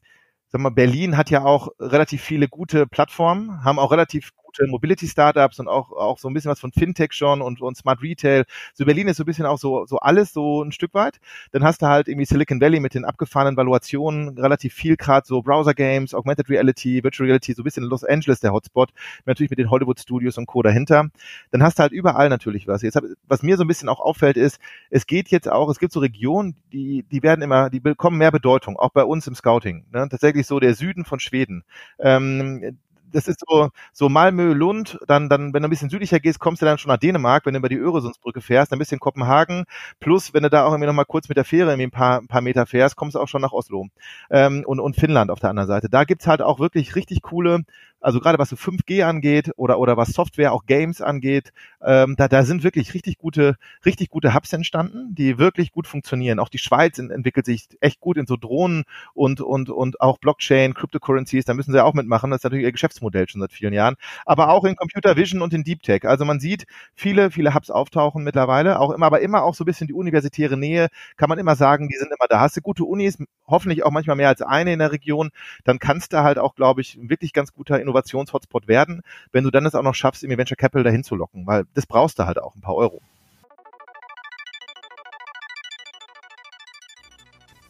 sag 0.49 0.61
mal, 0.61 0.71
Berlin 0.71 1.16
hat 1.16 1.30
ja 1.30 1.45
auch 1.45 1.68
relativ 1.78 2.23
viele 2.23 2.49
gute 2.49 2.87
Plattformen, 2.87 3.64
haben 3.64 3.78
auch 3.78 3.92
relativ 3.92 4.33
gute 4.48 4.66
Mobility-Startups 4.66 5.60
und 5.60 5.68
auch, 5.68 5.92
auch 5.92 6.18
so 6.18 6.28
ein 6.28 6.34
bisschen 6.34 6.50
was 6.50 6.60
von 6.60 6.72
Fintech 6.72 7.12
schon 7.12 7.42
und, 7.42 7.60
und 7.60 7.76
Smart 7.76 8.02
Retail. 8.02 8.44
So 8.72 8.84
Berlin 8.84 9.08
ist 9.08 9.18
so 9.18 9.24
ein 9.24 9.26
bisschen 9.26 9.46
auch 9.46 9.58
so, 9.58 9.84
so 9.86 9.98
alles 9.98 10.32
so 10.32 10.62
ein 10.62 10.72
Stück 10.72 10.94
weit. 10.94 11.20
Dann 11.52 11.62
hast 11.62 11.82
du 11.82 11.86
halt 11.86 12.08
irgendwie 12.08 12.24
Silicon 12.24 12.60
Valley 12.60 12.80
mit 12.80 12.94
den 12.94 13.04
abgefahrenen 13.04 13.56
Valuationen, 13.56 14.38
relativ 14.38 14.72
viel 14.72 14.96
gerade 14.96 15.26
so 15.26 15.42
Browser-Games, 15.42 16.14
Augmented 16.14 16.48
Reality, 16.48 17.04
Virtual 17.04 17.26
Reality, 17.26 17.52
so 17.52 17.62
ein 17.62 17.64
bisschen 17.64 17.84
Los 17.84 18.04
Angeles 18.04 18.40
der 18.40 18.52
Hotspot, 18.52 18.90
natürlich 19.26 19.50
mit 19.50 19.58
den 19.58 19.70
Hollywood-Studios 19.70 20.38
und 20.38 20.46
Co. 20.46 20.62
dahinter. 20.62 21.10
Dann 21.50 21.62
hast 21.62 21.78
du 21.78 21.82
halt 21.82 21.92
überall 21.92 22.30
natürlich 22.30 22.66
was. 22.66 22.82
Jetzt, 22.82 22.96
hab, 22.96 23.04
was 23.26 23.42
mir 23.42 23.56
so 23.56 23.64
ein 23.64 23.68
bisschen 23.68 23.88
auch 23.88 24.00
auffällt, 24.00 24.38
ist, 24.38 24.58
es 24.90 25.06
geht 25.06 25.28
jetzt 25.28 25.50
auch, 25.50 25.68
es 25.70 25.78
gibt 25.78 25.92
so 25.92 26.00
Regionen, 26.00 26.56
die, 26.72 27.04
die 27.10 27.22
werden 27.22 27.42
immer, 27.42 27.68
die 27.68 27.80
bekommen 27.80 28.16
mehr 28.16 28.32
Bedeutung, 28.32 28.78
auch 28.78 28.90
bei 28.90 29.04
uns 29.04 29.26
im 29.26 29.34
Scouting. 29.34 29.84
Ne? 29.92 30.08
Tatsächlich 30.08 30.46
so 30.46 30.58
der 30.58 30.74
Süden 30.74 31.04
von 31.04 31.20
Schweden. 31.20 31.64
Ähm, 31.98 32.78
das 33.12 33.28
ist 33.28 33.40
so, 33.46 33.70
so 33.92 34.08
Malmö, 34.08 34.52
Lund, 34.52 34.98
dann, 35.06 35.28
dann, 35.28 35.52
wenn 35.54 35.62
du 35.62 35.68
ein 35.68 35.70
bisschen 35.70 35.90
südlicher 35.90 36.20
gehst, 36.20 36.38
kommst 36.40 36.62
du 36.62 36.66
dann 36.66 36.78
schon 36.78 36.90
nach 36.90 36.98
Dänemark, 36.98 37.46
wenn 37.46 37.54
du 37.54 37.58
über 37.58 37.68
die 37.68 37.76
Öresundsbrücke 37.76 38.40
fährst, 38.40 38.72
ein 38.72 38.78
bisschen 38.78 39.00
Kopenhagen, 39.00 39.64
plus 40.00 40.34
wenn 40.34 40.42
du 40.42 40.50
da 40.50 40.64
auch 40.64 40.70
irgendwie 40.72 40.86
nochmal 40.86 41.04
kurz 41.06 41.28
mit 41.28 41.36
der 41.36 41.44
Fähre 41.44 41.70
irgendwie 41.70 41.86
ein 41.88 41.90
paar, 41.90 42.20
ein 42.20 42.28
paar 42.28 42.40
Meter 42.42 42.66
fährst, 42.66 42.96
kommst 42.96 43.14
du 43.16 43.20
auch 43.20 43.28
schon 43.28 43.42
nach 43.42 43.52
Oslo. 43.52 43.86
Ähm, 44.30 44.64
und, 44.66 44.80
und 44.80 44.96
Finnland 44.96 45.30
auf 45.30 45.40
der 45.40 45.50
anderen 45.50 45.68
Seite. 45.68 45.88
Da 45.88 46.04
gibt's 46.04 46.26
halt 46.26 46.42
auch 46.42 46.58
wirklich 46.60 46.94
richtig 46.96 47.22
coole 47.22 47.62
also 48.00 48.20
gerade 48.20 48.38
was 48.38 48.48
so 48.50 48.56
5G 48.56 49.02
angeht 49.04 49.50
oder 49.56 49.78
oder 49.78 49.96
was 49.96 50.10
Software, 50.10 50.52
auch 50.52 50.66
Games 50.66 51.00
angeht, 51.00 51.52
ähm, 51.82 52.14
da 52.16 52.28
da 52.28 52.44
sind 52.44 52.62
wirklich 52.62 52.94
richtig 52.94 53.18
gute 53.18 53.56
richtig 53.84 54.10
gute 54.10 54.34
Hubs 54.34 54.52
entstanden, 54.52 55.14
die 55.14 55.38
wirklich 55.38 55.72
gut 55.72 55.86
funktionieren. 55.86 56.38
Auch 56.38 56.48
die 56.48 56.58
Schweiz 56.58 56.98
entwickelt 56.98 57.46
sich 57.46 57.68
echt 57.80 58.00
gut 58.00 58.16
in 58.16 58.26
so 58.26 58.36
Drohnen 58.36 58.84
und 59.14 59.40
und 59.40 59.70
und 59.70 60.00
auch 60.00 60.18
Blockchain, 60.18 60.74
Cryptocurrencies, 60.74 61.44
da 61.44 61.54
müssen 61.54 61.72
sie 61.72 61.82
auch 61.82 61.94
mitmachen. 61.94 62.30
Das 62.30 62.40
ist 62.40 62.44
natürlich 62.44 62.64
ihr 62.64 62.72
Geschäftsmodell 62.72 63.28
schon 63.28 63.40
seit 63.40 63.52
vielen 63.52 63.72
Jahren. 63.72 63.96
Aber 64.26 64.50
auch 64.50 64.64
in 64.64 64.76
Computer 64.76 65.16
Vision 65.16 65.42
und 65.42 65.54
in 65.54 65.64
Deep 65.64 65.82
Tech. 65.82 66.04
Also 66.04 66.24
man 66.24 66.40
sieht 66.40 66.66
viele 66.94 67.30
viele 67.30 67.54
Hubs 67.54 67.70
auftauchen 67.70 68.24
mittlerweile, 68.24 68.80
auch 68.80 68.90
immer, 68.90 69.06
aber 69.06 69.20
immer 69.20 69.42
auch 69.42 69.54
so 69.54 69.64
ein 69.64 69.66
bisschen 69.66 69.88
die 69.88 69.94
universitäre 69.94 70.56
Nähe. 70.56 70.88
Kann 71.16 71.28
man 71.28 71.38
immer 71.38 71.56
sagen, 71.56 71.88
die 71.88 71.96
sind 71.96 72.08
immer 72.08 72.28
da. 72.28 72.40
Hast 72.40 72.56
du 72.56 72.60
gute 72.60 72.84
Unis, 72.84 73.18
hoffentlich 73.46 73.84
auch 73.84 73.90
manchmal 73.90 74.16
mehr 74.16 74.28
als 74.28 74.42
eine 74.42 74.72
in 74.72 74.78
der 74.78 74.92
Region, 74.92 75.30
dann 75.64 75.78
kannst 75.78 76.12
du 76.12 76.22
halt 76.22 76.38
auch, 76.38 76.54
glaube 76.54 76.80
ich, 76.80 76.98
wirklich 77.00 77.32
ganz 77.32 77.52
guter 77.52 77.80
Innovations-Hotspot 77.88 78.68
werden, 78.68 79.02
wenn 79.33 79.45
du 79.45 79.50
dann 79.50 79.66
es 79.66 79.75
auch 79.75 79.83
noch 79.83 79.95
schaffst, 79.95 80.23
im 80.23 80.30
Venture 80.30 80.57
Capital 80.57 80.85
dahin 80.85 81.04
zu 81.04 81.14
locken, 81.14 81.47
weil 81.47 81.64
das 81.75 81.87
brauchst 81.87 82.18
du 82.18 82.26
halt 82.26 82.38
auch 82.38 82.54
ein 82.54 82.61
paar 82.61 82.75
Euro. 82.75 83.00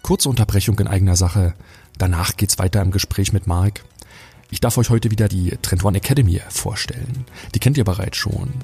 Kurze 0.03 0.29
Unterbrechung 0.29 0.79
in 0.79 0.89
eigener 0.89 1.17
Sache. 1.17 1.55
Danach 1.99 2.37
geht's 2.37 2.59
weiter 2.59 2.81
im 2.81 2.93
Gespräch 2.93 3.33
mit 3.33 3.47
Mark. 3.47 3.85
Ich 4.51 4.61
darf 4.61 4.79
euch 4.79 4.89
heute 4.89 5.11
wieder 5.11 5.29
die 5.29 5.51
Trend 5.61 5.85
One 5.85 5.99
Academy 5.99 6.41
vorstellen. 6.49 7.27
Die 7.55 7.59
kennt 7.59 7.77
ihr 7.77 7.85
bereits 7.85 8.17
schon. 8.17 8.55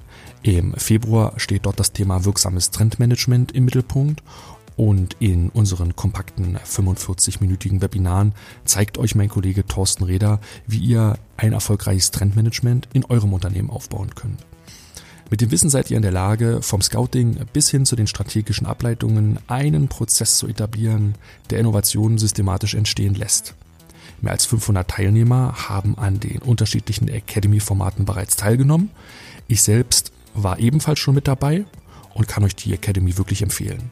Im 0.43 0.73
Februar 0.75 1.35
steht 1.37 1.67
dort 1.67 1.79
das 1.79 1.93
Thema 1.93 2.25
wirksames 2.25 2.71
Trendmanagement 2.71 3.53
im 3.53 3.67
Mittelpunkt 3.67 4.23
und 4.77 5.17
in 5.21 5.51
unseren 5.51 5.95
kompakten 5.97 6.59
45-minütigen 6.59 7.81
Webinaren 7.81 8.33
zeigt 8.65 8.99
euch 8.99 9.15
mein 9.15 9.29
Kollege 9.29 9.67
Thorsten 9.67 10.05
Reder, 10.05 10.41
wie 10.67 10.79
ihr 10.79 11.19
ein 11.37 11.53
erfolgreiches 11.53 12.11
Trendmanagement 12.11 12.89
in 12.93 13.05
eurem 13.05 13.33
Unternehmen 13.33 13.71
aufbauen 13.71 14.15
könnt. 14.15 14.45
Mit 15.31 15.41
dem 15.41 15.51
Wissen 15.51 15.71
seid 15.71 15.91
ihr 15.91 15.97
in 15.97 16.03
der 16.03 16.13
Lage, 16.13 16.61
vom 16.61 16.83
Scouting 16.83 17.39
bis 17.53 17.71
hin 17.71 17.87
zu 17.87 17.97
den 17.97 18.07
strategischen 18.07 18.67
Ableitungen 18.67 19.39
einen 19.47 19.89
Prozess 19.89 20.37
zu 20.37 20.47
etablieren, 20.47 21.15
der 21.51 21.61
Innovationen 21.61 22.19
systematisch 22.19 22.75
entstehen 22.75 23.15
lässt. 23.15 23.55
Mehr 24.21 24.33
als 24.33 24.47
500 24.47 24.89
Teilnehmer 24.89 25.69
haben 25.69 25.99
an 25.99 26.21
den 26.21 26.39
unterschiedlichen 26.39 27.09
Academy-Formaten 27.09 28.05
bereits 28.05 28.37
teilgenommen. 28.37 28.91
Ich 29.49 29.63
selbst 29.63 30.13
war 30.35 30.59
ebenfalls 30.59 30.99
schon 30.99 31.15
mit 31.15 31.27
dabei 31.27 31.65
und 32.13 32.29
kann 32.29 32.45
euch 32.45 32.55
die 32.55 32.73
Academy 32.73 33.17
wirklich 33.17 33.43
empfehlen. 33.43 33.91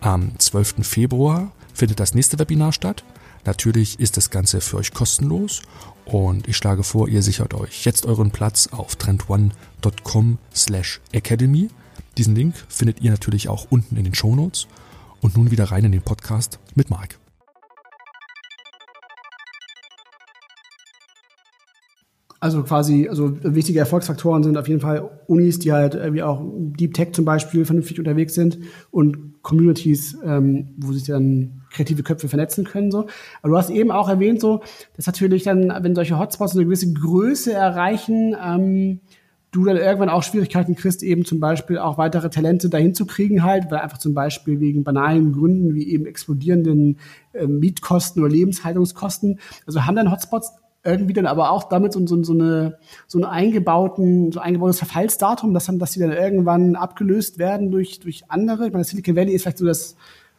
Am 0.00 0.38
12. 0.38 0.86
Februar 0.86 1.52
findet 1.74 2.00
das 2.00 2.14
nächste 2.14 2.38
Webinar 2.38 2.72
statt. 2.72 3.04
Natürlich 3.44 3.98
ist 4.00 4.16
das 4.16 4.30
Ganze 4.30 4.60
für 4.60 4.76
euch 4.76 4.92
kostenlos 4.92 5.62
und 6.04 6.48
ich 6.48 6.56
schlage 6.56 6.82
vor, 6.82 7.08
ihr 7.08 7.22
sichert 7.22 7.54
euch 7.54 7.84
jetzt 7.84 8.06
euren 8.06 8.30
Platz 8.30 8.68
auf 8.72 8.96
trendone.com 8.96 10.38
slash 10.54 11.00
academy. 11.12 11.68
Diesen 12.16 12.34
Link 12.34 12.54
findet 12.68 13.00
ihr 13.00 13.10
natürlich 13.10 13.48
auch 13.48 13.66
unten 13.70 13.96
in 13.96 14.04
den 14.04 14.14
Shownotes. 14.14 14.66
Und 15.20 15.36
nun 15.36 15.50
wieder 15.50 15.64
rein 15.64 15.84
in 15.84 15.92
den 15.92 16.02
Podcast 16.02 16.60
mit 16.74 16.90
Marc. 16.90 17.18
Also 22.40 22.62
quasi, 22.62 23.08
also 23.08 23.36
wichtige 23.42 23.80
Erfolgsfaktoren 23.80 24.44
sind 24.44 24.56
auf 24.56 24.68
jeden 24.68 24.80
Fall 24.80 25.10
Unis, 25.26 25.58
die 25.58 25.72
halt 25.72 25.98
wie 26.12 26.22
auch 26.22 26.40
Deep 26.44 26.94
Tech 26.94 27.12
zum 27.12 27.24
Beispiel 27.24 27.64
vernünftig 27.64 27.98
unterwegs 27.98 28.34
sind 28.34 28.58
und 28.92 29.42
Communities, 29.42 30.16
ähm, 30.24 30.68
wo 30.76 30.92
sich 30.92 31.04
dann 31.04 31.62
kreative 31.72 32.02
Köpfe 32.02 32.28
vernetzen 32.28 32.64
können. 32.64 32.92
So. 32.92 33.06
Aber 33.42 33.50
du 33.50 33.56
hast 33.56 33.70
eben 33.70 33.90
auch 33.90 34.08
erwähnt, 34.08 34.40
so, 34.40 34.60
dass 34.96 35.06
natürlich 35.06 35.42
dann, 35.42 35.72
wenn 35.82 35.94
solche 35.94 36.18
Hotspots 36.18 36.54
eine 36.54 36.64
gewisse 36.64 36.92
Größe 36.92 37.52
erreichen, 37.52 38.36
ähm, 38.40 39.00
du 39.50 39.64
dann 39.64 39.76
irgendwann 39.76 40.10
auch 40.10 40.22
Schwierigkeiten 40.22 40.76
kriegst, 40.76 41.02
eben 41.02 41.24
zum 41.24 41.40
Beispiel 41.40 41.78
auch 41.78 41.96
weitere 41.98 42.28
Talente 42.28 42.68
dahin 42.68 42.94
zu 42.94 43.06
kriegen 43.06 43.42
halt, 43.42 43.70
weil 43.70 43.78
einfach 43.78 43.98
zum 43.98 44.12
Beispiel 44.14 44.60
wegen 44.60 44.84
banalen 44.84 45.32
Gründen 45.32 45.74
wie 45.74 45.88
eben 45.88 46.06
explodierenden 46.06 46.98
äh, 47.32 47.46
Mietkosten 47.46 48.22
oder 48.22 48.30
Lebenshaltungskosten. 48.30 49.40
Also 49.66 49.86
haben 49.86 49.96
dann 49.96 50.10
Hotspots 50.10 50.52
irgendwie 50.88 51.12
dann 51.12 51.26
aber 51.26 51.50
auch 51.50 51.64
damit 51.64 51.92
so, 51.92 52.04
so, 52.06 52.22
so, 52.22 52.32
eine, 52.32 52.78
so 53.06 53.18
einen 53.18 53.26
eingebauten, 53.26 54.32
so 54.32 54.40
ein 54.40 54.46
eingebautes 54.46 54.78
Verfallsdatum, 54.78 55.54
dass 55.54 55.66
dann, 55.66 55.78
dass 55.78 55.92
die 55.92 56.00
dann 56.00 56.12
irgendwann 56.12 56.76
abgelöst 56.76 57.38
werden 57.38 57.70
durch, 57.70 58.00
durch 58.00 58.24
andere. 58.28 58.66
Ich 58.66 58.72
meine, 58.72 58.84
Silicon 58.84 59.16
Valley 59.16 59.32
ist 59.32 59.42
vielleicht 59.42 59.58
so 59.58 59.66
das 59.66 59.96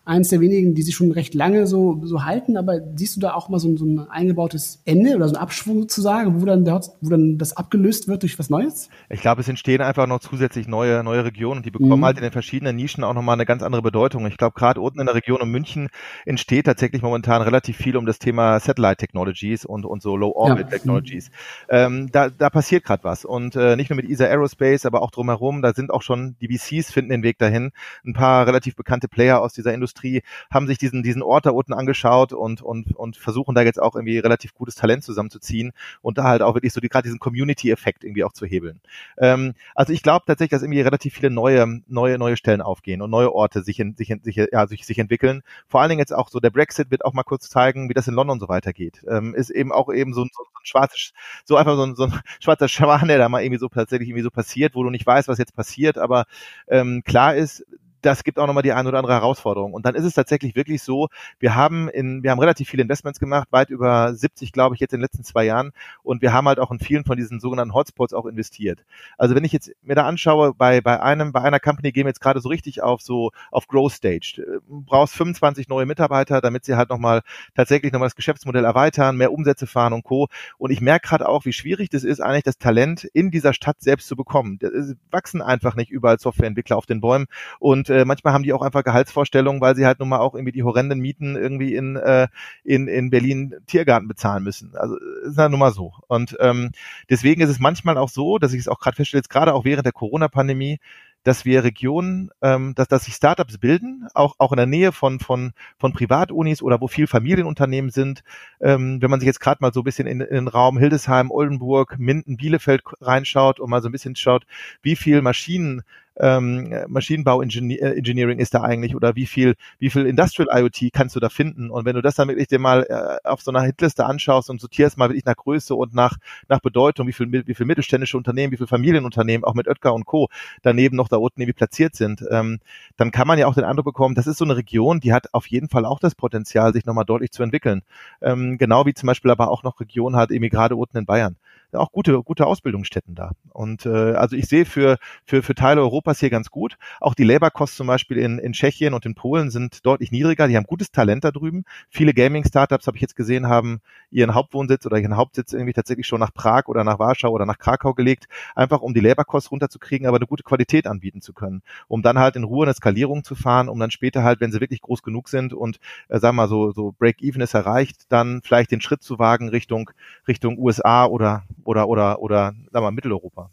eines 0.10 0.30
der 0.30 0.42
wenigen, 0.42 0.74
die 0.74 0.82
sich 0.82 0.96
schon 0.96 1.12
recht 1.12 1.36
lange 1.36 1.68
so, 1.68 2.02
so 2.04 2.26
halten, 2.26 2.58
aber 2.58 2.82
siehst 2.96 3.16
du 3.16 3.20
da 3.20 3.34
auch 3.36 3.48
mal 3.48 3.60
so, 3.60 3.78
so 3.78 3.86
ein 3.86 4.10
eingebautes 4.10 4.82
Ende 4.84 5.16
oder 5.16 5.30
so 5.30 5.36
ein 5.36 5.42
Abschwung 5.42 5.82
sozusagen, 5.82 6.42
wo 6.42 6.46
dann, 6.46 6.66
der, 6.66 6.82
wo 7.02 7.10
dann 7.10 7.38
das 7.38 7.56
abgelöst 7.56 8.08
wird 8.08 8.24
durch 8.24 8.40
was 8.40 8.50
Neues? 8.50 8.90
Ich 9.10 9.22
glaube, 9.22 9.42
es 9.42 9.48
entstehen 9.48 9.82
einfach 9.82 10.08
noch 10.08 10.20
zusätzlich 10.20 10.68
neue, 10.68 11.04
neue 11.04 11.26
Regionen 11.26 11.60
und 11.60 11.66
die 11.66 11.72
bekommen 11.72 12.00
mhm. 12.00 12.06
halt 12.06 12.18
in 12.18 12.24
den 12.24 12.32
verschiedenen 12.32 12.76
Nischen 12.76 13.04
auch 13.04 13.14
nochmal 13.14 13.36
eine 13.36 13.46
ganz 13.46 13.62
andere 13.62 13.84
Bedeutung. 13.84 14.26
Ich 14.26 14.38
glaube, 14.38 14.56
gerade 14.56 14.82
unten 14.82 15.00
in 15.00 15.06
der 15.06 15.14
Region 15.14 15.42
um 15.42 15.52
München 15.52 15.90
entsteht 16.26 16.66
tatsächlich 16.66 17.04
momentan 17.04 17.44
relativ 17.44 17.78
viel 17.78 17.96
um 17.96 18.08
das 18.08 18.18
Thema 18.18 18.60
Satellite 18.60 18.98
Technologies 18.98 19.64
und, 19.64 19.86
und 19.86 20.02
so 20.02 20.18
Low 20.18 20.32
Orbit 20.32 20.68
ja. 20.72 20.78
Technologies. 20.78 21.30
Ähm, 21.70 22.10
da, 22.12 22.30
da 22.30 22.50
passiert 22.50 22.84
gerade 22.84 23.04
was 23.04 23.26
und 23.26 23.56
äh, 23.56 23.76
nicht 23.76 23.92
nur 23.92 23.98
mit 23.98 24.10
ESA 24.10 24.26
Aerospace, 24.26 24.88
aber 24.88 25.04
auch 25.04 25.12
drumherum, 25.12 25.62
da 25.62 25.74
sind 25.74 25.92
auch 25.92 26.02
schon 26.02 26.36
die 26.42 26.48
VCs 26.48 26.92
finden 26.92 27.12
den 27.12 27.22
Weg 27.24 27.38
dahin. 27.38 27.72
Ein 28.04 28.14
paar 28.14 28.48
relativ 28.48 28.76
bekannte 28.76 29.08
Player 29.08 29.40
aus 29.40 29.54
dieser 29.54 29.72
Industrie 29.72 29.99
Industrie, 30.00 30.24
haben 30.52 30.68
sich 30.68 30.78
diesen, 30.78 31.04
diesen 31.04 31.22
Ort 31.22 31.46
da 31.46 31.52
unten 31.52 31.74
angeschaut 31.74 32.34
und, 32.34 32.62
und, 32.62 32.96
und 32.96 33.18
versuchen 33.18 33.56
da 33.56 33.62
jetzt 33.62 33.82
auch 33.82 33.96
irgendwie 33.96 34.20
relativ 34.20 34.54
gutes 34.54 34.76
Talent 34.76 35.04
zusammenzuziehen 35.04 35.72
und 36.02 36.18
da 36.18 36.24
halt 36.24 36.42
auch 36.42 36.56
wirklich 36.56 36.74
so 36.74 36.82
die, 36.82 36.90
gerade 36.90 37.04
diesen 37.04 37.20
Community-Effekt 37.20 38.04
irgendwie 38.04 38.24
auch 38.24 38.34
zu 38.34 38.46
hebeln. 38.46 38.82
Ähm, 39.18 39.54
also 39.76 39.94
ich 39.94 40.04
glaube 40.04 40.26
tatsächlich, 40.26 40.52
dass 40.52 40.64
irgendwie 40.64 40.82
relativ 40.82 41.14
viele 41.14 41.30
neue, 41.30 41.82
neue, 41.88 42.18
neue 42.18 42.38
Stellen 42.38 42.62
aufgehen 42.62 43.02
und 43.02 43.10
neue 43.10 43.34
Orte 43.34 43.64
sich, 43.64 43.80
in, 43.80 43.96
sich, 43.96 44.10
in, 44.10 44.24
sich, 44.24 44.36
ja, 44.36 44.68
sich, 44.68 44.86
sich 44.86 45.00
entwickeln. 45.00 45.44
Vor 45.68 45.82
allen 45.82 45.90
Dingen 45.90 46.00
jetzt 46.00 46.14
auch 46.14 46.30
so 46.30 46.40
der 46.40 46.50
Brexit 46.50 46.92
wird 46.92 47.06
auch 47.06 47.14
mal 47.14 47.24
kurz 47.24 47.50
zeigen, 47.50 47.90
wie 47.90 47.94
das 47.94 48.08
in 48.08 48.14
London 48.14 48.40
so 48.40 48.50
weitergeht. 48.50 49.04
Ähm, 49.08 49.36
ist 49.36 49.50
eben 49.50 49.72
auch 49.72 49.92
eben 49.92 50.14
so, 50.14 50.24
so, 50.24 50.30
so 50.34 50.44
ein 50.44 50.66
schwarzes, 50.66 51.14
so 51.46 51.56
einfach 51.56 51.76
so 51.76 51.84
ein, 51.84 51.96
so 51.96 52.04
ein 52.04 52.14
schwarzer 52.40 52.68
Schwan, 52.68 53.08
der 53.08 53.18
da 53.18 53.30
mal 53.30 53.44
irgendwie 53.44 53.60
so 53.60 53.68
tatsächlich 53.68 54.10
irgendwie 54.10 54.24
so 54.24 54.32
passiert, 54.32 54.76
wo 54.76 54.84
du 54.84 54.90
nicht 54.90 55.06
weißt, 55.06 55.28
was 55.28 55.38
jetzt 55.38 55.56
passiert, 55.56 55.98
aber 55.98 56.26
ähm, 56.68 57.04
klar 57.06 57.36
ist, 57.36 57.66
das 58.02 58.24
gibt 58.24 58.40
auch 58.40 58.48
nochmal 58.48 58.64
die 58.64 58.74
eine 58.74 58.90
oder 58.90 58.98
andere 59.00 59.14
Herausforderung. 59.14 59.74
Und 59.74 59.86
dann 59.86 59.96
ist 59.96 60.04
es 60.04 60.14
tatsächlich 60.14 60.56
wirklich 60.56 60.82
so, 60.82 61.10
wir 61.40 61.56
haben 61.56 61.90
in, 61.90 62.24
wir 62.24 62.32
haben 62.32 62.40
relativ 62.40 62.70
viele 62.70 62.84
Investments 62.84 63.20
gemacht, 63.20 63.48
weit 63.52 63.70
über 63.70 64.14
70, 64.14 64.52
glaube 64.52 64.76
ich, 64.76 64.82
jetzt 64.82 64.94
in 64.94 65.00
den 65.00 65.04
letzten 65.04 65.24
zwei 65.24 65.46
Jahren. 65.46 65.72
Und 66.04 66.22
wir 66.22 66.34
haben 66.34 66.48
halt 66.48 66.60
auch 66.60 66.72
in 66.72 66.80
vielen 66.80 67.06
von 67.06 67.18
diesen 67.18 67.40
sogenannten 67.40 67.74
Hotspots 67.74 68.14
auch 68.14 68.26
investiert. 68.26 68.84
Also 69.18 69.36
wenn 69.36 69.44
ich 69.44 69.52
jetzt 69.52 69.72
mir 69.82 69.96
da 69.96 70.06
anschaue, 70.06 70.54
bei, 70.54 70.82
bei 70.82 71.02
einem, 71.02 71.32
bei 71.32 71.42
einer 71.42 71.60
Company 71.60 71.92
gehen 71.92 72.06
wir 72.06 72.10
jetzt 72.10 72.22
gerade 72.22 72.42
so 72.42 72.50
richtig 72.50 72.82
auf 72.82 73.02
so, 73.02 73.32
auf 73.52 73.68
Growth 73.68 73.94
Stage. 73.94 74.42
Du 74.68 74.82
brauchst 74.82 75.16
25 75.16 75.68
neue 75.68 75.86
Mitarbeiter, 75.86 76.42
damit 76.42 76.66
sie 76.66 76.76
halt 76.76 76.90
nochmal 76.90 77.22
tatsächlich 77.56 77.92
nochmal 77.92 78.08
das 78.08 78.16
Geschäftsmodell 78.16 78.66
erweitern, 78.66 79.18
mehr 79.18 79.32
Umsätze 79.32 79.68
fahren 79.68 79.94
und 79.94 80.04
Co. 80.04 80.28
Und 80.58 80.72
ich 80.72 80.82
merke 80.82 81.08
gerade 81.08 81.28
auch, 81.28 81.46
wie 81.46 81.54
schwierig 81.54 81.90
das 81.90 82.04
ist, 82.04 82.22
eigentlich 82.22 82.44
das 82.44 82.58
Talent 82.58 83.04
in 83.04 83.32
dieser 83.32 83.54
Stadt 83.54 83.82
selbst 83.82 84.08
zu 84.08 84.16
bekommen. 84.16 84.60
Es 84.62 84.96
wachsen 85.12 85.42
einfach 85.42 85.76
nicht 85.76 85.92
überall 85.92 86.20
Softwareentwickler 86.20 86.78
auf 86.78 86.86
den 86.86 87.02
Bäumen. 87.02 87.28
Und 87.60 87.89
äh, 87.90 88.06
manchmal 88.06 88.34
haben 88.34 88.44
die 88.44 88.54
auch 88.54 88.62
einfach 88.62 88.84
Gehaltsvorstellungen, 88.84 89.62
weil 89.62 89.76
sie 89.76 89.86
halt 89.86 90.00
nun 90.00 90.10
mal 90.10 90.20
auch 90.20 90.36
irgendwie 90.36 90.52
die 90.52 90.64
horrenden 90.64 91.00
Mieten 91.00 91.36
irgendwie 91.36 91.76
in, 91.76 91.96
äh, 91.96 92.28
in, 92.64 92.88
in 92.88 93.10
Berlin 93.10 93.56
Tiergarten 93.68 94.08
bezahlen 94.08 94.44
müssen. 94.44 94.76
Also 94.76 94.98
ist 95.26 95.38
ja 95.38 95.50
nun 95.50 95.60
mal 95.60 95.72
so. 95.72 95.94
Und 96.08 96.38
ähm, 96.40 96.72
deswegen 97.10 97.42
ist 97.42 97.50
es 97.50 97.60
manchmal 97.60 97.98
auch 97.98 98.10
so, 98.10 98.38
dass 98.38 98.54
ich 98.54 98.60
es 98.60 98.68
auch 98.68 98.80
gerade 98.80 98.96
feststelle, 98.96 99.20
jetzt 99.20 99.30
gerade 99.30 99.54
auch 99.54 99.66
während 99.66 99.86
der 99.86 99.94
Corona-Pandemie, 99.94 100.80
dass 101.24 101.46
wir 101.46 101.64
Regionen, 101.64 102.32
ähm, 102.42 102.74
dass, 102.76 102.88
dass 102.88 103.06
sich 103.06 103.14
Startups 103.14 103.58
bilden, 103.58 104.08
auch, 104.14 104.36
auch 104.38 104.52
in 104.52 104.58
der 104.58 104.66
Nähe 104.66 104.92
von, 104.92 105.20
von, 105.20 105.52
von 105.78 105.94
Privatunis 105.94 106.62
oder 106.62 106.80
wo 106.80 106.88
viel 106.88 107.08
Familienunternehmen 107.08 107.92
sind. 107.92 108.24
Ähm, 108.62 109.02
wenn 109.02 109.12
man 109.12 109.20
sich 109.20 109.28
jetzt 109.28 109.42
gerade 109.42 109.60
mal 109.62 109.74
so 109.74 109.82
ein 109.82 109.84
bisschen 109.84 110.08
in, 110.08 110.22
in 110.22 110.36
den 110.36 110.48
Raum 110.48 110.78
Hildesheim, 110.78 111.30
Oldenburg, 111.32 112.00
Minden, 112.00 112.38
Bielefeld 112.38 112.84
reinschaut 113.02 113.60
und 113.60 113.70
mal 113.70 113.82
so 113.82 113.90
ein 113.90 113.92
bisschen 113.92 114.16
schaut, 114.16 114.46
wie 114.82 114.96
viel 114.96 115.22
Maschinen 115.22 115.84
ähm, 116.20 116.74
Maschinenbau-Engineering 116.88 118.40
ist 118.40 118.54
da 118.54 118.62
eigentlich 118.62 118.96
oder 118.96 119.16
wie 119.16 119.26
viel, 119.26 119.56
wie 119.80 119.90
viel 119.90 120.06
Industrial 120.06 120.50
IoT 120.52 120.92
kannst 120.94 121.16
du 121.16 121.20
da 121.20 121.30
finden? 121.30 121.70
Und 121.70 121.86
wenn 121.86 121.96
du 121.96 122.02
das 122.02 122.16
dann 122.16 122.28
wirklich 122.28 122.48
dir 122.48 122.60
mal 122.60 122.86
äh, 122.90 123.28
auf 123.28 123.42
so 123.42 123.52
einer 123.52 123.62
Hitliste 123.62 124.06
anschaust 124.06 124.50
und 124.50 124.60
sortierst 124.60 124.98
mal 124.98 125.10
wirklich 125.10 125.26
nach 125.26 125.36
Größe 125.36 125.76
und 125.76 125.94
nach, 125.94 126.18
nach 126.48 126.60
Bedeutung, 126.60 127.08
wie 127.08 127.14
viel, 127.14 127.32
wie 127.32 127.56
viel 127.56 127.66
mittelständische 127.66 128.18
Unternehmen, 128.18 128.52
wie 128.52 128.58
viel 128.58 128.68
Familienunternehmen, 128.68 129.44
auch 129.44 129.54
mit 129.54 129.68
Oetker 129.68 129.94
und 129.94 130.06
Co. 130.06 130.30
daneben 130.62 130.96
noch 130.96 131.08
da 131.08 131.18
unten 131.18 131.42
irgendwie 131.42 131.54
platziert 131.54 131.96
sind, 131.96 132.24
ähm, 132.30 132.60
dann 132.98 133.12
kann 133.12 133.28
man 133.28 133.40
ja 133.40 133.48
auch 133.48 133.56
den 133.56 133.64
Eindruck 133.64 133.86
bekommen, 133.86 134.16
das 134.16 134.28
ist 134.28 134.38
so 134.38 134.46
eine 134.46 134.58
Region, 134.58 135.00
die 135.00 135.14
hat 135.14 135.34
auf 135.34 135.48
jeden 135.48 135.70
Fall 135.70 135.86
auch 135.86 136.00
das 136.00 136.16
Potenzial, 136.16 136.74
sich 136.74 136.86
nochmal 136.86 137.06
deutlich 137.06 137.32
zu 137.32 137.44
entwickeln. 137.44 137.82
Ähm, 138.22 138.58
genau 138.58 138.86
wie 138.86 138.94
zum 138.94 139.08
Beispiel 139.08 139.32
aber 139.32 139.50
auch 139.50 139.64
noch 139.64 139.80
Regionen 139.80 140.16
hat, 140.16 140.32
eben 140.32 140.50
gerade 140.50 140.76
unten 140.76 140.98
in 140.98 141.06
Bayern. 141.06 141.38
Auch 141.74 141.92
gute, 141.92 142.22
gute 142.24 142.46
Ausbildungsstätten 142.46 143.16
da. 143.16 143.32
Und 143.54 143.86
äh, 143.86 144.14
also 144.14 144.36
ich 144.36 144.48
sehe 144.48 144.66
für, 144.66 144.98
für, 145.26 145.44
für 145.44 145.56
Teile 145.56 145.82
Europas 145.82 146.20
hier 146.20 146.30
ganz 146.30 146.50
gut. 146.50 146.78
Auch 147.00 147.14
die 147.14 147.24
Labor 147.24 147.52
Costs 147.52 147.78
zum 147.78 147.88
Beispiel 147.88 148.18
in, 148.18 148.40
in 148.40 148.54
Tschechien 148.54 148.94
und 148.94 149.06
in 149.06 149.16
Polen 149.16 149.50
sind 149.50 149.86
deutlich 149.86 150.12
niedriger. 150.12 150.48
Die 150.48 150.58
haben 150.58 150.66
gutes 150.66 150.92
Talent 150.92 151.24
da 151.24 151.32
drüben. 151.32 151.64
Viele 151.90 152.14
Gaming-Startups, 152.14 152.88
habe 152.88 152.98
ich 152.98 153.02
jetzt 153.02 153.16
gesehen, 153.16 153.48
haben 153.48 153.82
ihren 154.12 154.34
Hauptwohnsitz 154.34 154.86
oder 154.86 154.98
ihren 154.98 155.18
Hauptsitz 155.18 155.54
irgendwie 155.54 155.74
tatsächlich 155.74 156.08
schon 156.08 156.20
nach 156.20 156.34
Prag 156.34 156.68
oder 156.68 156.84
nach 156.84 157.00
Warschau 157.00 157.30
oder 157.30 157.46
nach 157.46 157.58
Krakau 157.58 157.94
gelegt, 157.94 158.28
einfach 158.56 158.82
um 158.82 158.94
die 158.94 159.00
Labor 159.00 159.26
Costs 159.26 159.52
runterzukriegen, 159.52 160.08
aber 160.08 160.18
eine 160.18 160.28
gute 160.28 160.44
Qualität 160.44 160.88
anbieten 160.88 161.22
zu 161.22 161.34
können, 161.34 161.62
um 161.88 162.02
dann 162.02 162.20
halt 162.20 162.36
in 162.36 162.44
Ruhe 162.44 162.66
eine 162.66 162.74
Skalierung 162.74 163.24
zu 163.24 163.36
fahren, 163.36 163.70
um 163.70 163.80
dann 163.80 163.92
später 163.92 164.24
halt, 164.24 164.42
wenn 164.42 164.52
sie 164.52 164.62
wirklich 164.62 164.82
groß 164.82 165.04
genug 165.04 165.30
sind 165.30 165.54
und 165.54 165.80
äh, 166.08 166.20
sagen 166.20 166.36
wir 166.36 166.44
mal 166.44 166.50
so, 166.50 166.72
so 166.72 166.94
Break-Even 166.98 167.42
ist 167.42 167.54
erreicht, 167.54 168.04
dann 168.10 168.42
vielleicht 168.44 168.72
den 168.72 168.82
Schritt 168.82 169.04
zu 169.04 169.20
wagen 169.20 169.50
Richtung, 169.50 169.92
Richtung 170.28 170.58
USA 170.58 171.06
oder, 171.06 171.44
oder, 171.64 171.88
oder, 171.88 172.22
oder, 172.22 172.54
wir 172.72 172.82
mal, 172.82 172.92
Mitteleuropa. 172.92 173.52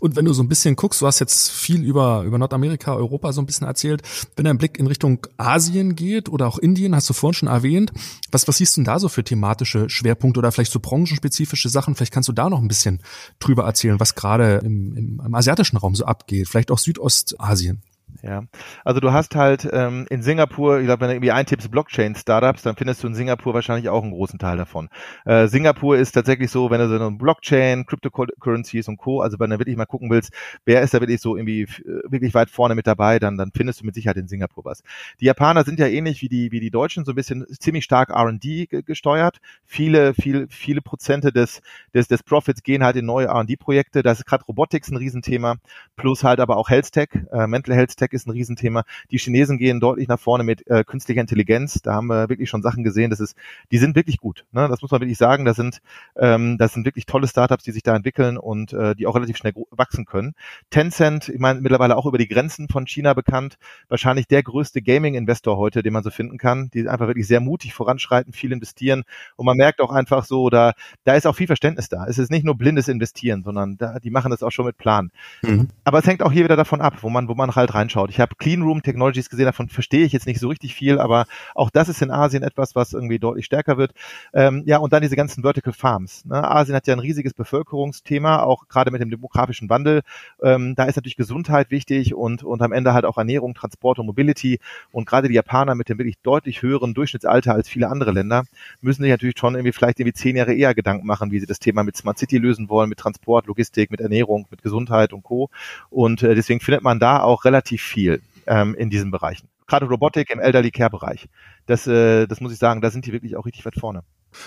Und 0.00 0.16
wenn 0.16 0.24
du 0.24 0.32
so 0.32 0.42
ein 0.42 0.48
bisschen 0.48 0.76
guckst, 0.76 1.02
du 1.02 1.06
hast 1.06 1.18
jetzt 1.18 1.50
viel 1.50 1.82
über, 1.82 2.22
über 2.22 2.38
Nordamerika, 2.38 2.94
Europa 2.94 3.32
so 3.32 3.42
ein 3.42 3.46
bisschen 3.46 3.66
erzählt, 3.66 4.02
wenn 4.36 4.44
dein 4.44 4.58
Blick 4.58 4.78
in 4.78 4.86
Richtung 4.86 5.26
Asien 5.36 5.96
geht 5.96 6.28
oder 6.28 6.46
auch 6.46 6.58
Indien, 6.58 6.94
hast 6.94 7.08
du 7.08 7.14
vorhin 7.14 7.34
schon 7.34 7.48
erwähnt, 7.48 7.92
was, 8.30 8.46
was 8.46 8.58
siehst 8.58 8.76
du 8.76 8.80
denn 8.80 8.86
da 8.86 8.98
so 8.98 9.08
für 9.08 9.24
thematische 9.24 9.88
Schwerpunkte 9.90 10.38
oder 10.38 10.52
vielleicht 10.52 10.72
so 10.72 10.80
branchenspezifische 10.80 11.68
Sachen? 11.68 11.94
Vielleicht 11.94 12.12
kannst 12.12 12.28
du 12.28 12.32
da 12.32 12.48
noch 12.48 12.60
ein 12.60 12.68
bisschen 12.68 13.02
drüber 13.40 13.64
erzählen, 13.64 14.00
was 14.00 14.14
gerade 14.14 14.60
im, 14.64 14.96
im, 14.96 15.22
im 15.24 15.34
asiatischen 15.34 15.76
Raum 15.76 15.94
so 15.94 16.04
abgeht, 16.04 16.48
vielleicht 16.48 16.70
auch 16.70 16.78
Südostasien. 16.78 17.82
Ja, 18.22 18.44
also 18.84 18.98
du 18.98 19.12
hast 19.12 19.36
halt 19.36 19.68
ähm, 19.72 20.06
in 20.10 20.22
Singapur, 20.22 20.80
ich 20.80 20.86
glaube, 20.86 21.02
wenn 21.02 21.08
du 21.08 21.14
irgendwie 21.14 21.30
eintippst 21.30 21.70
Blockchain-Startups, 21.70 22.62
dann 22.62 22.74
findest 22.74 23.02
du 23.02 23.06
in 23.06 23.14
Singapur 23.14 23.54
wahrscheinlich 23.54 23.88
auch 23.88 24.02
einen 24.02 24.10
großen 24.10 24.40
Teil 24.40 24.56
davon. 24.56 24.88
Äh, 25.24 25.46
Singapur 25.46 25.96
ist 25.96 26.12
tatsächlich 26.12 26.50
so, 26.50 26.68
wenn 26.70 26.80
du 26.80 26.88
so 26.88 26.96
eine 26.96 27.12
Blockchain, 27.12 27.86
Cryptocurrencies 27.86 28.88
und 28.88 28.96
Co., 28.96 29.20
also 29.20 29.38
wenn 29.38 29.50
du 29.50 29.58
wirklich 29.60 29.76
mal 29.76 29.86
gucken 29.86 30.10
willst, 30.10 30.32
wer 30.64 30.82
ist 30.82 30.94
da 30.94 31.00
wirklich 31.00 31.20
so 31.20 31.36
irgendwie 31.36 31.62
äh, 31.62 32.02
wirklich 32.10 32.34
weit 32.34 32.50
vorne 32.50 32.74
mit 32.74 32.88
dabei, 32.88 33.20
dann, 33.20 33.36
dann 33.36 33.52
findest 33.54 33.82
du 33.82 33.86
mit 33.86 33.94
Sicherheit 33.94 34.16
in 34.16 34.26
Singapur 34.26 34.64
was. 34.64 34.82
Die 35.20 35.26
Japaner 35.26 35.62
sind 35.62 35.78
ja 35.78 35.86
ähnlich 35.86 36.20
wie 36.20 36.28
die, 36.28 36.50
wie 36.50 36.60
die 36.60 36.70
Deutschen, 36.70 37.04
so 37.04 37.12
ein 37.12 37.16
bisschen 37.16 37.46
ziemlich 37.60 37.84
stark 37.84 38.10
R&D 38.10 38.66
gesteuert. 38.84 39.38
Viele, 39.64 40.14
viel, 40.14 40.48
viele 40.50 40.82
Prozente 40.82 41.32
des, 41.32 41.62
des, 41.94 42.08
des 42.08 42.24
Profits 42.24 42.64
gehen 42.64 42.82
halt 42.82 42.96
in 42.96 43.06
neue 43.06 43.26
R&D-Projekte. 43.26 44.02
Da 44.02 44.10
ist 44.10 44.26
gerade 44.26 44.44
Robotics 44.44 44.90
ein 44.90 44.96
Riesenthema, 44.96 45.56
plus 45.94 46.24
halt 46.24 46.40
aber 46.40 46.56
auch 46.56 46.68
Health 46.68 46.90
Tech, 46.90 47.10
äh, 47.32 47.46
Mental 47.46 47.76
Health 47.76 47.96
Tech 47.98 48.12
ist 48.12 48.26
ein 48.26 48.30
Riesenthema. 48.30 48.84
Die 49.10 49.18
Chinesen 49.18 49.58
gehen 49.58 49.80
deutlich 49.80 50.08
nach 50.08 50.18
vorne 50.18 50.44
mit 50.44 50.66
äh, 50.66 50.84
künstlicher 50.84 51.20
Intelligenz. 51.20 51.80
Da 51.82 51.94
haben 51.94 52.06
wir 52.06 52.28
wirklich 52.28 52.48
schon 52.48 52.62
Sachen 52.62 52.84
gesehen. 52.84 53.10
Das 53.10 53.20
ist, 53.20 53.36
die 53.70 53.78
sind 53.78 53.96
wirklich 53.96 54.18
gut. 54.18 54.46
Ne? 54.52 54.68
Das 54.68 54.80
muss 54.82 54.90
man 54.90 55.00
wirklich 55.00 55.18
sagen. 55.18 55.44
Das 55.44 55.56
sind, 55.56 55.80
ähm, 56.16 56.56
das 56.58 56.72
sind 56.72 56.86
wirklich 56.86 57.06
tolle 57.06 57.28
Startups, 57.28 57.64
die 57.64 57.72
sich 57.72 57.82
da 57.82 57.94
entwickeln 57.94 58.38
und 58.38 58.72
äh, 58.72 58.94
die 58.94 59.06
auch 59.06 59.14
relativ 59.14 59.36
schnell 59.36 59.52
wachsen 59.70 60.06
können. 60.06 60.34
Tencent, 60.70 61.28
ich 61.28 61.38
meine, 61.38 61.60
mittlerweile 61.60 61.96
auch 61.96 62.06
über 62.06 62.18
die 62.18 62.28
Grenzen 62.28 62.68
von 62.68 62.86
China 62.86 63.14
bekannt. 63.14 63.58
Wahrscheinlich 63.88 64.26
der 64.26 64.42
größte 64.42 64.80
Gaming-Investor 64.82 65.56
heute, 65.56 65.82
den 65.82 65.92
man 65.92 66.02
so 66.02 66.10
finden 66.10 66.38
kann. 66.38 66.70
Die 66.72 66.88
einfach 66.88 67.08
wirklich 67.08 67.26
sehr 67.26 67.40
mutig 67.40 67.74
voranschreiten, 67.74 68.32
viel 68.32 68.52
investieren. 68.52 69.04
Und 69.36 69.46
man 69.46 69.56
merkt 69.56 69.80
auch 69.80 69.90
einfach 69.90 70.24
so, 70.24 70.50
da, 70.50 70.72
da 71.04 71.14
ist 71.14 71.26
auch 71.26 71.34
viel 71.34 71.46
Verständnis 71.46 71.88
da. 71.88 72.06
Es 72.06 72.18
ist 72.18 72.30
nicht 72.30 72.44
nur 72.44 72.56
blindes 72.56 72.88
Investieren, 72.88 73.42
sondern 73.42 73.76
da, 73.76 73.98
die 73.98 74.10
machen 74.10 74.30
das 74.30 74.42
auch 74.42 74.50
schon 74.50 74.66
mit 74.66 74.78
Plan. 74.78 75.10
Mhm. 75.42 75.68
Aber 75.84 75.98
es 75.98 76.06
hängt 76.06 76.22
auch 76.22 76.32
hier 76.32 76.44
wieder 76.44 76.56
davon 76.56 76.80
ab, 76.80 76.98
wo 77.02 77.10
man, 77.10 77.28
wo 77.28 77.34
man 77.34 77.54
halt 77.54 77.74
reinschaut 77.74 77.87
angeschaut. 77.88 78.10
Ich 78.10 78.20
habe 78.20 78.36
Clean 78.36 78.62
Room 78.62 78.82
Technologies 78.82 79.30
gesehen, 79.30 79.46
davon 79.46 79.68
verstehe 79.68 80.04
ich 80.04 80.12
jetzt 80.12 80.26
nicht 80.26 80.40
so 80.40 80.48
richtig 80.48 80.74
viel, 80.74 80.98
aber 80.98 81.26
auch 81.54 81.70
das 81.70 81.88
ist 81.88 82.02
in 82.02 82.10
Asien 82.10 82.42
etwas, 82.42 82.74
was 82.74 82.92
irgendwie 82.92 83.18
deutlich 83.18 83.46
stärker 83.46 83.78
wird. 83.78 83.92
Ähm, 84.34 84.62
ja, 84.66 84.78
und 84.78 84.92
dann 84.92 85.02
diese 85.02 85.16
ganzen 85.16 85.42
Vertical 85.42 85.72
Farms. 85.72 86.24
Ne? 86.26 86.48
Asien 86.48 86.76
hat 86.76 86.86
ja 86.86 86.94
ein 86.94 87.00
riesiges 87.00 87.32
Bevölkerungsthema, 87.32 88.42
auch 88.42 88.68
gerade 88.68 88.90
mit 88.90 89.00
dem 89.00 89.10
demografischen 89.10 89.70
Wandel. 89.70 90.02
Ähm, 90.42 90.74
da 90.74 90.84
ist 90.84 90.96
natürlich 90.96 91.16
Gesundheit 91.16 91.70
wichtig 91.70 92.14
und, 92.14 92.44
und 92.44 92.60
am 92.62 92.72
Ende 92.72 92.92
halt 92.92 93.04
auch 93.04 93.16
Ernährung, 93.16 93.54
Transport 93.54 93.98
und 93.98 94.06
Mobility. 94.06 94.60
Und 94.92 95.06
gerade 95.06 95.28
die 95.28 95.34
Japaner 95.34 95.74
mit 95.74 95.88
dem 95.88 95.98
wirklich 95.98 96.18
deutlich 96.22 96.62
höheren 96.62 96.92
Durchschnittsalter 96.92 97.54
als 97.54 97.68
viele 97.68 97.88
andere 97.88 98.12
Länder 98.12 98.44
müssen 98.80 99.02
sich 99.02 99.10
natürlich 99.10 99.38
schon 99.38 99.54
irgendwie 99.54 99.72
vielleicht 99.72 99.98
irgendwie 99.98 100.14
zehn 100.14 100.36
Jahre 100.36 100.54
eher 100.54 100.74
Gedanken 100.74 101.06
machen, 101.06 101.30
wie 101.30 101.40
sie 101.40 101.46
das 101.46 101.58
Thema 101.58 101.82
mit 101.84 101.96
Smart 101.96 102.18
City 102.18 102.38
lösen 102.38 102.68
wollen, 102.68 102.88
mit 102.88 102.98
Transport, 102.98 103.46
Logistik, 103.46 103.90
mit 103.90 104.00
Ernährung, 104.00 104.46
mit 104.50 104.62
Gesundheit 104.62 105.12
und 105.12 105.22
Co. 105.22 105.48
Und 105.90 106.22
äh, 106.22 106.34
deswegen 106.34 106.60
findet 106.60 106.82
man 106.82 106.98
da 106.98 107.20
auch 107.20 107.44
relativ 107.44 107.77
viel 107.82 108.22
ähm, 108.46 108.74
in 108.74 108.90
diesen 108.90 109.10
Bereichen. 109.10 109.48
Gerade 109.66 109.86
Robotik 109.86 110.30
im 110.30 110.40
Elderly 110.40 110.70
Care 110.70 110.90
Bereich. 110.90 111.28
Das, 111.66 111.86
äh, 111.86 112.26
das 112.26 112.40
muss 112.40 112.52
ich 112.52 112.58
sagen, 112.58 112.80
da 112.80 112.90
sind 112.90 113.06
die 113.06 113.12
wirklich 113.12 113.36
auch 113.36 113.44
richtig 113.44 113.66
weit 113.66 113.74
vorne. 113.78 114.02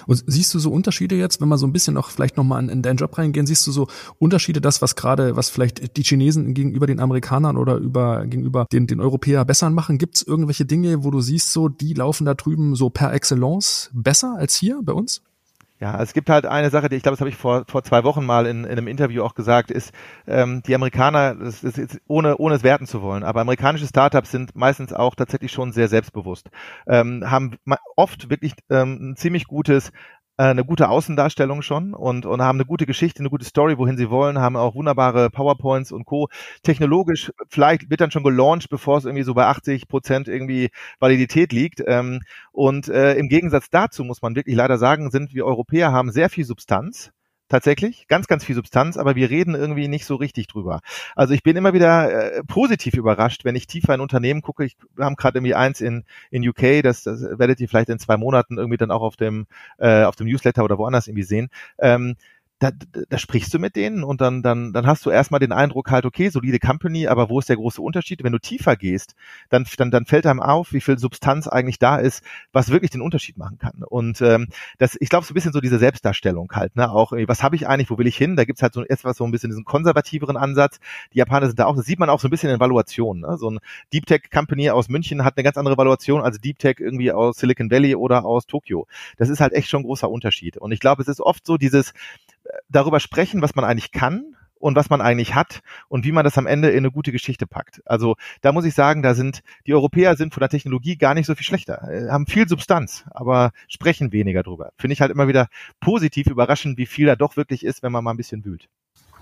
Und 0.05 0.23
siehst 0.27 0.53
du 0.53 0.59
so 0.59 0.71
Unterschiede 0.71 1.15
jetzt, 1.15 1.41
wenn 1.41 1.49
wir 1.49 1.57
so 1.57 1.65
ein 1.65 1.73
bisschen 1.73 1.93
noch 1.93 2.09
vielleicht 2.09 2.37
nochmal 2.37 2.63
in, 2.63 2.69
in 2.69 2.81
deinen 2.81 2.97
Job 2.97 3.17
reingehen, 3.17 3.45
siehst 3.45 3.65
du 3.67 3.71
so 3.71 3.87
Unterschiede, 4.19 4.61
das, 4.61 4.81
was 4.81 4.95
gerade, 4.95 5.35
was 5.35 5.49
vielleicht 5.49 5.97
die 5.97 6.03
Chinesen 6.03 6.53
gegenüber 6.53 6.87
den 6.87 6.99
Amerikanern 6.99 7.57
oder 7.57 7.75
über, 7.75 8.25
gegenüber 8.25 8.65
den, 8.71 8.87
den 8.87 8.99
Europäer 8.99 9.45
besser 9.45 9.69
machen? 9.69 9.97
Gibt 9.97 10.15
es 10.15 10.23
irgendwelche 10.23 10.65
Dinge, 10.65 11.03
wo 11.03 11.11
du 11.11 11.21
siehst, 11.21 11.51
so, 11.51 11.67
die 11.67 11.93
laufen 11.93 12.25
da 12.25 12.33
drüben 12.33 12.75
so 12.75 12.89
per 12.89 13.13
Excellence 13.13 13.89
besser 13.93 14.35
als 14.37 14.55
hier 14.55 14.81
bei 14.83 14.93
uns? 14.93 15.21
Ja, 15.81 15.99
es 15.99 16.13
gibt 16.13 16.29
halt 16.29 16.45
eine 16.45 16.69
Sache, 16.69 16.89
die 16.89 16.95
ich 16.95 17.01
glaube, 17.01 17.13
das 17.13 17.21
habe 17.21 17.31
ich 17.31 17.35
vor, 17.35 17.63
vor 17.67 17.81
zwei 17.83 18.03
Wochen 18.03 18.23
mal 18.23 18.45
in, 18.45 18.65
in 18.65 18.69
einem 18.69 18.87
Interview 18.87 19.23
auch 19.23 19.33
gesagt, 19.33 19.71
ist, 19.71 19.91
ähm, 20.27 20.61
die 20.61 20.75
Amerikaner, 20.75 21.33
das 21.33 21.63
ist 21.63 21.77
jetzt 21.77 21.99
ohne, 22.07 22.37
ohne 22.37 22.53
es 22.53 22.61
werten 22.61 22.85
zu 22.85 23.01
wollen, 23.01 23.23
aber 23.23 23.41
amerikanische 23.41 23.87
Startups 23.87 24.29
sind 24.29 24.55
meistens 24.55 24.93
auch 24.93 25.15
tatsächlich 25.15 25.51
schon 25.51 25.71
sehr 25.71 25.87
selbstbewusst, 25.87 26.51
ähm, 26.85 27.23
haben 27.31 27.57
oft 27.95 28.29
wirklich 28.29 28.53
ähm, 28.69 29.11
ein 29.13 29.15
ziemlich 29.15 29.45
gutes 29.47 29.91
äh, 30.41 30.45
eine 30.45 30.65
gute 30.65 30.89
Außendarstellung 30.89 31.61
schon 31.61 31.93
und, 31.93 32.25
und 32.25 32.41
haben 32.41 32.57
eine 32.57 32.65
gute 32.65 32.87
Geschichte, 32.87 33.19
eine 33.19 33.29
gute 33.29 33.45
Story, 33.45 33.77
wohin 33.77 33.95
sie 33.95 34.09
wollen, 34.09 34.39
haben 34.39 34.55
auch 34.55 34.73
wunderbare 34.73 35.29
PowerPoints 35.29 35.91
und 35.91 36.05
Co. 36.05 36.29
Technologisch, 36.63 37.31
vielleicht 37.47 37.91
wird 37.91 38.01
dann 38.01 38.09
schon 38.09 38.23
gelauncht, 38.23 38.69
bevor 38.71 38.97
es 38.97 39.05
irgendwie 39.05 39.23
so 39.23 39.35
bei 39.35 39.45
80 39.45 39.87
Prozent 39.87 40.27
irgendwie 40.27 40.71
Validität 40.99 41.53
liegt. 41.53 41.83
Ähm, 41.85 42.21
und 42.51 42.87
äh, 42.87 43.13
im 43.13 43.29
Gegensatz 43.29 43.69
dazu 43.69 44.03
muss 44.03 44.23
man 44.23 44.35
wirklich 44.35 44.55
leider 44.55 44.79
sagen, 44.79 45.11
sind 45.11 45.31
wir 45.35 45.45
Europäer 45.45 45.91
haben 45.91 46.11
sehr 46.11 46.29
viel 46.29 46.45
Substanz 46.45 47.11
tatsächlich, 47.51 48.07
ganz, 48.07 48.27
ganz 48.27 48.45
viel 48.45 48.55
Substanz, 48.55 48.97
aber 48.97 49.15
wir 49.15 49.29
reden 49.29 49.55
irgendwie 49.55 49.89
nicht 49.89 50.05
so 50.05 50.15
richtig 50.15 50.47
drüber. 50.47 50.79
Also 51.15 51.33
ich 51.33 51.43
bin 51.43 51.57
immer 51.57 51.73
wieder 51.73 52.33
äh, 52.37 52.43
positiv 52.45 52.93
überrascht, 52.93 53.43
wenn 53.43 53.55
ich 53.55 53.67
tiefer 53.67 53.93
in 53.93 53.99
Unternehmen 53.99 54.41
gucke. 54.41 54.63
Ich, 54.63 54.77
wir 54.95 55.05
haben 55.05 55.17
gerade 55.17 55.37
irgendwie 55.37 55.55
eins 55.55 55.81
in, 55.81 56.05
in 56.31 56.47
UK, 56.47 56.81
das, 56.81 57.03
das 57.03 57.21
werdet 57.21 57.59
ihr 57.59 57.67
vielleicht 57.67 57.89
in 57.89 57.99
zwei 57.99 58.15
Monaten 58.15 58.57
irgendwie 58.57 58.77
dann 58.77 58.89
auch 58.89 59.01
auf 59.01 59.17
dem, 59.17 59.47
äh, 59.77 60.03
auf 60.03 60.15
dem 60.15 60.27
Newsletter 60.27 60.63
oder 60.63 60.77
woanders 60.77 61.07
irgendwie 61.07 61.23
sehen. 61.23 61.49
Ähm, 61.77 62.15
da, 62.61 62.69
da 63.09 63.17
sprichst 63.17 63.51
du 63.55 63.57
mit 63.57 63.75
denen 63.75 64.03
und 64.03 64.21
dann, 64.21 64.43
dann, 64.43 64.71
dann 64.71 64.85
hast 64.85 65.03
du 65.07 65.09
erstmal 65.09 65.39
den 65.39 65.51
Eindruck 65.51 65.89
halt, 65.89 66.05
okay, 66.05 66.29
solide 66.29 66.59
Company, 66.59 67.07
aber 67.07 67.27
wo 67.27 67.39
ist 67.39 67.49
der 67.49 67.55
große 67.55 67.81
Unterschied? 67.81 68.23
Wenn 68.23 68.33
du 68.33 68.37
tiefer 68.37 68.75
gehst, 68.75 69.15
dann, 69.49 69.65
dann, 69.77 69.89
dann 69.89 70.05
fällt 70.05 70.27
einem 70.27 70.39
auf, 70.39 70.71
wie 70.71 70.79
viel 70.79 70.99
Substanz 70.99 71.47
eigentlich 71.47 71.79
da 71.79 71.97
ist, 71.97 72.23
was 72.53 72.69
wirklich 72.69 72.91
den 72.91 73.01
Unterschied 73.01 73.39
machen 73.39 73.57
kann. 73.57 73.81
Und 73.89 74.21
ähm, 74.21 74.47
das, 74.77 74.95
ich 74.99 75.09
glaube, 75.09 75.25
so 75.25 75.31
ein 75.31 75.33
bisschen 75.33 75.53
so 75.53 75.59
diese 75.59 75.79
Selbstdarstellung 75.79 76.51
halt, 76.53 76.75
ne? 76.75 76.91
Auch, 76.91 77.13
was 77.13 77.41
habe 77.41 77.55
ich 77.55 77.67
eigentlich, 77.67 77.89
wo 77.89 77.97
will 77.97 78.05
ich 78.05 78.15
hin? 78.15 78.35
Da 78.35 78.45
gibt's 78.45 78.61
halt 78.61 78.75
so 78.75 78.85
etwas 78.85 79.17
so 79.17 79.25
ein 79.25 79.31
bisschen 79.31 79.49
diesen 79.49 79.65
konservativeren 79.65 80.37
Ansatz. 80.37 80.79
Die 81.13 81.17
Japaner 81.17 81.47
sind 81.47 81.57
da 81.57 81.65
auch, 81.65 81.75
das 81.75 81.85
sieht 81.85 81.97
man 81.97 82.11
auch 82.11 82.19
so 82.19 82.27
ein 82.27 82.31
bisschen 82.31 82.51
in 82.51 82.59
Valuation. 82.59 83.21
Ne? 83.21 83.37
So 83.39 83.49
ein 83.49 83.59
Deep 83.91 84.05
Tech 84.05 84.29
Company 84.31 84.69
aus 84.69 84.87
München 84.87 85.25
hat 85.25 85.35
eine 85.35 85.43
ganz 85.43 85.57
andere 85.57 85.79
Valuation 85.79 86.21
als 86.21 86.39
Deep 86.39 86.59
Tech 86.59 86.75
irgendwie 86.77 87.11
aus 87.11 87.37
Silicon 87.37 87.71
Valley 87.71 87.95
oder 87.95 88.23
aus 88.23 88.45
Tokio. 88.45 88.85
Das 89.17 89.29
ist 89.29 89.39
halt 89.39 89.53
echt 89.53 89.67
schon 89.67 89.81
ein 89.81 89.85
großer 89.85 90.11
Unterschied. 90.11 90.57
Und 90.57 90.71
ich 90.71 90.79
glaube, 90.79 91.01
es 91.01 91.07
ist 91.07 91.21
oft 91.21 91.43
so 91.43 91.57
dieses, 91.57 91.93
darüber 92.69 92.99
sprechen, 92.99 93.41
was 93.41 93.55
man 93.55 93.65
eigentlich 93.65 93.91
kann 93.91 94.35
und 94.61 94.75
was 94.75 94.89
man 94.89 95.01
eigentlich 95.01 95.35
hat 95.35 95.61
und 95.89 96.05
wie 96.05 96.11
man 96.11 96.23
das 96.23 96.37
am 96.37 96.47
Ende 96.47 96.69
in 96.69 96.79
eine 96.79 96.91
gute 96.91 97.11
Geschichte 97.11 97.47
packt. 97.47 97.81
Also 97.85 98.15
da 98.41 98.51
muss 98.51 98.65
ich 98.65 98.73
sagen, 98.73 99.01
da 99.01 99.13
sind 99.13 99.41
die 99.65 99.73
Europäer 99.73 100.15
sind 100.15 100.33
von 100.33 100.41
der 100.41 100.49
Technologie 100.49 100.97
gar 100.97 101.13
nicht 101.13 101.25
so 101.25 101.35
viel 101.35 101.45
schlechter, 101.45 101.89
äh, 101.89 102.09
haben 102.09 102.27
viel 102.27 102.47
Substanz, 102.47 103.03
aber 103.11 103.51
sprechen 103.67 104.11
weniger 104.11 104.43
drüber. 104.43 104.71
Finde 104.77 104.93
ich 104.93 105.01
halt 105.01 105.11
immer 105.11 105.27
wieder 105.27 105.47
positiv 105.79 106.27
überraschend, 106.27 106.77
wie 106.77 106.85
viel 106.85 107.07
da 107.07 107.15
doch 107.15 107.37
wirklich 107.37 107.65
ist, 107.65 107.83
wenn 107.83 107.91
man 107.91 108.03
mal 108.03 108.11
ein 108.11 108.17
bisschen 108.17 108.45
wühlt. 108.45 108.69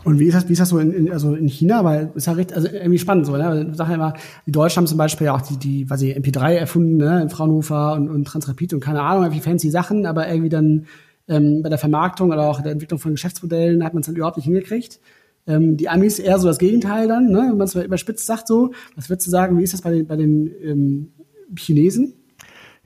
Und 0.05 0.17
wie 0.17 0.25
ist 0.25 0.33
das, 0.33 0.47
wie 0.47 0.53
ist 0.53 0.59
das 0.59 0.69
so 0.69 0.79
in, 0.79 0.93
in, 0.93 1.11
also 1.11 1.35
in 1.35 1.47
China? 1.47 1.83
Weil 1.83 2.11
ist 2.15 2.27
ja 2.27 2.33
recht, 2.33 2.53
also 2.53 2.69
irgendwie 2.69 2.99
spannend 2.99 3.25
so, 3.25 3.35
ne? 3.35 3.67
Ich 3.69 3.77
sage 3.77 3.89
ja 3.89 3.95
immer, 3.95 4.13
die 4.45 4.51
Deutschen 4.51 4.77
haben 4.77 4.87
zum 4.87 4.97
Beispiel 4.97 5.25
ja 5.25 5.35
auch 5.35 5.41
die, 5.41 5.57
die, 5.57 5.89
was 5.89 6.01
ich, 6.01 6.15
MP3 6.15 6.53
erfunden, 6.53 6.97
ne, 6.97 7.21
in 7.21 7.29
Fraunhofer 7.29 7.93
und, 7.95 8.09
und 8.09 8.25
Transrapid 8.25 8.73
und 8.73 8.79
keine 8.79 9.01
Ahnung, 9.01 9.29
wie 9.33 9.41
fancy 9.41 9.69
Sachen, 9.69 10.05
aber 10.05 10.29
irgendwie 10.29 10.49
dann 10.49 10.85
ähm, 11.29 11.61
bei 11.61 11.69
der 11.69 11.77
Vermarktung 11.77 12.31
oder 12.31 12.49
auch 12.49 12.61
der 12.61 12.71
Entwicklung 12.71 12.99
von 12.99 13.11
Geschäftsmodellen 13.11 13.83
hat 13.83 13.93
man 13.93 14.01
es 14.01 14.07
dann 14.07 14.15
überhaupt 14.15 14.37
nicht 14.37 14.45
hingekriegt. 14.45 14.99
Ähm, 15.47 15.77
die 15.77 15.87
Amis 15.87 16.19
eher 16.19 16.37
so 16.39 16.47
das 16.47 16.57
Gegenteil 16.57 17.07
dann, 17.07 17.31
ne? 17.31 17.47
wenn 17.49 17.57
man 17.57 17.67
es 17.67 17.75
überspitzt 17.75 18.25
sagt 18.25 18.47
so. 18.47 18.71
Was 18.95 19.09
würdest 19.09 19.27
du 19.27 19.31
sagen, 19.31 19.57
wie 19.57 19.63
ist 19.63 19.73
das 19.73 19.81
bei 19.81 19.91
den, 19.91 20.07
bei 20.07 20.15
den 20.15 20.51
ähm, 20.63 21.11
Chinesen? 21.57 22.13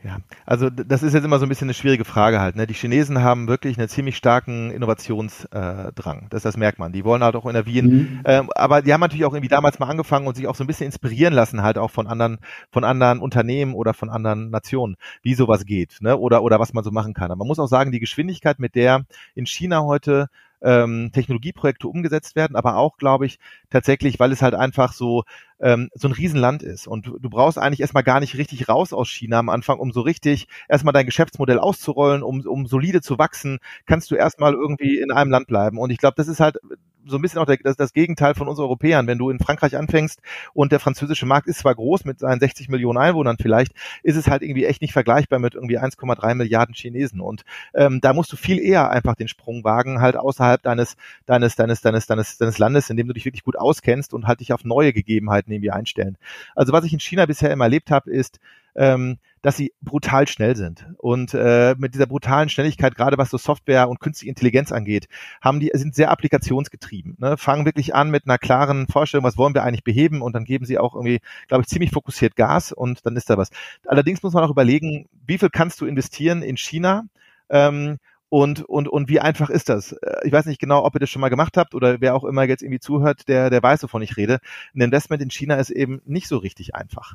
Ja, 0.03 0.17
also 0.45 0.69
das 0.69 1.01
ist 1.01 1.13
jetzt 1.13 1.23
immer 1.23 1.39
so 1.39 1.45
ein 1.45 1.49
bisschen 1.49 1.67
eine 1.67 1.73
schwierige 1.73 2.03
Frage 2.03 2.41
halt. 2.41 2.57
Ne? 2.57 2.67
Die 2.67 2.73
Chinesen 2.73 3.23
haben 3.23 3.47
wirklich 3.47 3.77
einen 3.77 3.87
ziemlich 3.87 4.17
starken 4.17 4.69
Innovationsdrang. 4.69 6.27
das, 6.29 6.43
das 6.43 6.57
merkt 6.57 6.77
man. 6.77 6.91
Die 6.91 7.05
wollen 7.05 7.23
halt 7.23 7.37
auch 7.37 7.45
innovieren. 7.45 7.87
Mhm. 7.87 8.21
Ähm, 8.25 8.49
aber 8.53 8.81
die 8.81 8.91
haben 8.91 8.99
natürlich 8.99 9.23
auch 9.23 9.33
irgendwie 9.33 9.47
damals 9.47 9.79
mal 9.79 9.87
angefangen 9.87 10.27
und 10.27 10.35
sich 10.35 10.47
auch 10.47 10.55
so 10.55 10.65
ein 10.65 10.67
bisschen 10.67 10.87
inspirieren 10.87 11.33
lassen 11.33 11.63
halt 11.63 11.77
auch 11.77 11.89
von 11.89 12.07
anderen, 12.07 12.39
von 12.69 12.83
anderen 12.83 13.19
Unternehmen 13.19 13.73
oder 13.73 13.93
von 13.93 14.09
anderen 14.09 14.49
Nationen, 14.49 14.97
wie 15.21 15.35
sowas 15.35 15.65
geht, 15.65 15.99
ne? 16.01 16.17
Oder 16.17 16.43
oder 16.43 16.59
was 16.59 16.73
man 16.73 16.83
so 16.83 16.91
machen 16.91 17.13
kann. 17.13 17.31
Aber 17.31 17.37
man 17.37 17.47
muss 17.47 17.59
auch 17.59 17.67
sagen, 17.67 17.93
die 17.93 18.01
Geschwindigkeit, 18.01 18.59
mit 18.59 18.75
der 18.75 19.05
in 19.35 19.45
China 19.45 19.83
heute 19.83 20.27
ähm, 20.63 21.11
Technologieprojekte 21.13 21.87
umgesetzt 21.87 22.35
werden, 22.35 22.55
aber 22.55 22.77
auch, 22.77 22.97
glaube 22.97 23.25
ich, 23.25 23.39
tatsächlich, 23.73 24.19
weil 24.19 24.31
es 24.31 24.41
halt 24.41 24.53
einfach 24.53 24.93
so 24.93 25.23
ähm, 25.59 25.89
so 25.93 26.07
ein 26.07 26.13
Riesenland 26.13 26.61
ist. 26.63 26.87
Und 26.87 27.05
du 27.05 27.29
brauchst 27.29 27.57
eigentlich 27.57 27.79
erstmal 27.81 28.03
gar 28.03 28.19
nicht 28.19 28.37
richtig 28.37 28.69
raus 28.69 28.93
aus 28.93 29.09
China 29.09 29.39
am 29.39 29.49
Anfang, 29.49 29.79
um 29.79 29.91
so 29.91 30.01
richtig 30.01 30.47
erstmal 30.69 30.93
dein 30.93 31.05
Geschäftsmodell 31.05 31.59
auszurollen, 31.59 32.21
um, 32.21 32.41
um 32.41 32.67
solide 32.67 33.01
zu 33.01 33.17
wachsen, 33.17 33.59
kannst 33.85 34.11
du 34.11 34.15
erstmal 34.15 34.53
irgendwie 34.53 34.99
in 34.99 35.11
einem 35.11 35.31
Land 35.31 35.47
bleiben. 35.47 35.77
Und 35.77 35.89
ich 35.89 35.97
glaube, 35.97 36.15
das 36.17 36.27
ist 36.27 36.39
halt 36.39 36.57
so 37.05 37.17
ein 37.17 37.21
bisschen 37.21 37.39
auch 37.39 37.45
der, 37.45 37.57
das, 37.57 37.75
das 37.75 37.93
Gegenteil 37.93 38.33
von 38.33 38.47
uns 38.47 38.59
Europäern. 38.59 39.07
Wenn 39.07 39.17
du 39.17 39.29
in 39.29 39.39
Frankreich 39.39 39.75
anfängst 39.75 40.21
und 40.53 40.71
der 40.71 40.79
französische 40.79 41.25
Markt 41.25 41.47
ist 41.47 41.59
zwar 41.59 41.75
groß 41.75 42.05
mit 42.05 42.19
seinen 42.19 42.39
60 42.39 42.69
Millionen 42.69 42.97
Einwohnern 42.97 43.37
vielleicht, 43.39 43.73
ist 44.03 44.15
es 44.15 44.27
halt 44.27 44.41
irgendwie 44.41 44.65
echt 44.65 44.81
nicht 44.81 44.93
vergleichbar 44.93 45.39
mit 45.39 45.55
irgendwie 45.55 45.79
1,3 45.79 46.35
Milliarden 46.35 46.75
Chinesen. 46.75 47.19
Und 47.19 47.43
ähm, 47.73 47.99
da 48.01 48.13
musst 48.13 48.31
du 48.31 48.37
viel 48.37 48.59
eher 48.59 48.89
einfach 48.89 49.15
den 49.15 49.27
Sprung 49.27 49.63
wagen, 49.63 50.01
halt 50.01 50.15
außerhalb 50.15 50.61
deines, 50.61 50.95
deines, 51.25 51.55
deines, 51.55 51.81
deines, 51.81 52.07
deines, 52.07 52.37
deines 52.37 52.57
Landes, 52.57 52.89
in 52.89 52.97
dem 52.97 53.07
du 53.07 53.13
dich 53.13 53.25
wirklich 53.25 53.43
gut 53.43 53.57
auskennst 53.63 54.13
und 54.13 54.27
halt 54.27 54.39
dich 54.39 54.53
auf 54.53 54.63
neue 54.63 54.93
Gegebenheiten 54.93 55.51
irgendwie 55.51 55.71
einstellen. 55.71 56.17
Also 56.55 56.73
was 56.73 56.85
ich 56.85 56.93
in 56.93 56.99
China 56.99 57.25
bisher 57.25 57.51
immer 57.51 57.65
erlebt 57.65 57.91
habe, 57.91 58.11
ist, 58.11 58.39
ähm, 58.75 59.17
dass 59.41 59.57
sie 59.57 59.73
brutal 59.81 60.27
schnell 60.27 60.55
sind. 60.55 60.87
Und 60.97 61.33
äh, 61.33 61.75
mit 61.77 61.93
dieser 61.93 62.05
brutalen 62.05 62.49
Schnelligkeit, 62.49 62.95
gerade 62.95 63.17
was 63.17 63.29
so 63.29 63.37
Software 63.37 63.89
und 63.89 63.99
künstliche 63.99 64.29
Intelligenz 64.29 64.71
angeht, 64.71 65.07
haben 65.41 65.59
die, 65.59 65.69
sind 65.73 65.95
sehr 65.95 66.11
applikationsgetrieben. 66.11 67.17
Ne? 67.19 67.37
Fangen 67.37 67.65
wirklich 67.65 67.93
an 67.93 68.09
mit 68.09 68.25
einer 68.25 68.37
klaren 68.37 68.87
Vorstellung, 68.87 69.25
was 69.25 69.37
wollen 69.37 69.53
wir 69.53 69.63
eigentlich 69.63 69.83
beheben 69.83 70.21
und 70.21 70.33
dann 70.33 70.45
geben 70.45 70.65
sie 70.65 70.79
auch 70.79 70.95
irgendwie, 70.95 71.19
glaube 71.47 71.61
ich, 71.61 71.67
ziemlich 71.67 71.91
fokussiert 71.91 72.35
Gas 72.35 72.71
und 72.71 73.05
dann 73.05 73.17
ist 73.17 73.29
da 73.29 73.37
was. 73.37 73.49
Allerdings 73.85 74.23
muss 74.23 74.33
man 74.33 74.43
auch 74.43 74.49
überlegen, 74.49 75.07
wie 75.27 75.37
viel 75.37 75.49
kannst 75.49 75.81
du 75.81 75.85
investieren 75.85 76.41
in 76.41 76.57
China? 76.57 77.03
Ähm, 77.49 77.99
und, 78.33 78.63
und, 78.63 78.87
und 78.87 79.09
wie 79.09 79.19
einfach 79.19 79.51
ist 79.51 79.69
das? 79.69 79.91
Äh, 79.91 80.25
ich 80.25 80.31
weiß 80.31 80.47
nicht 80.47 80.59
genau, 80.59 80.83
ob 80.83 80.95
ihr 80.95 80.99
das 80.99 81.11
schon 81.11 81.19
mal 81.19 81.29
gemacht 81.29 81.55
habt 81.55 81.75
oder 81.75 82.01
wer 82.01 82.15
auch 82.15 82.23
immer 82.23 82.41
jetzt 82.45 82.63
irgendwie 82.63 82.79
zuhört, 82.79 83.27
der, 83.27 83.51
der 83.51 83.61
weiß, 83.61 83.83
wovon 83.83 84.01
ich 84.01 84.17
rede. 84.17 84.39
Ein 84.73 84.81
Investment 84.81 85.21
in 85.21 85.29
China 85.29 85.53
ist 85.57 85.69
eben 85.69 86.01
nicht 86.05 86.27
so 86.27 86.37
richtig 86.37 86.73
einfach. 86.73 87.13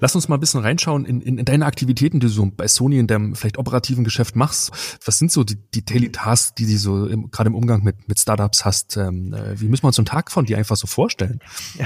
Lass 0.00 0.14
uns 0.14 0.28
mal 0.28 0.36
ein 0.36 0.40
bisschen 0.40 0.60
reinschauen 0.60 1.04
in, 1.04 1.20
in, 1.20 1.38
in 1.38 1.44
deine 1.44 1.66
Aktivitäten, 1.66 2.20
die 2.20 2.26
du 2.26 2.32
so 2.32 2.50
bei 2.56 2.68
Sony 2.68 2.98
in 2.98 3.06
deinem 3.06 3.34
vielleicht 3.34 3.58
operativen 3.58 4.04
Geschäft 4.04 4.36
machst. 4.36 4.98
Was 5.04 5.18
sind 5.18 5.32
so 5.32 5.44
die, 5.44 5.56
die 5.74 5.84
Daily 5.84 6.10
Tasks, 6.10 6.54
die 6.54 6.66
du 6.66 6.76
so 6.76 7.06
im, 7.06 7.30
gerade 7.30 7.48
im 7.48 7.54
Umgang 7.54 7.82
mit, 7.82 8.08
mit 8.08 8.18
Startups 8.18 8.64
hast? 8.64 8.96
Ähm, 8.96 9.34
äh, 9.34 9.60
wie 9.60 9.68
müssen 9.68 9.82
wir 9.82 9.88
uns 9.88 9.96
so 9.96 10.00
einen 10.00 10.06
Tag 10.06 10.30
von 10.30 10.44
dir 10.44 10.58
einfach 10.58 10.76
so 10.76 10.86
vorstellen? 10.86 11.40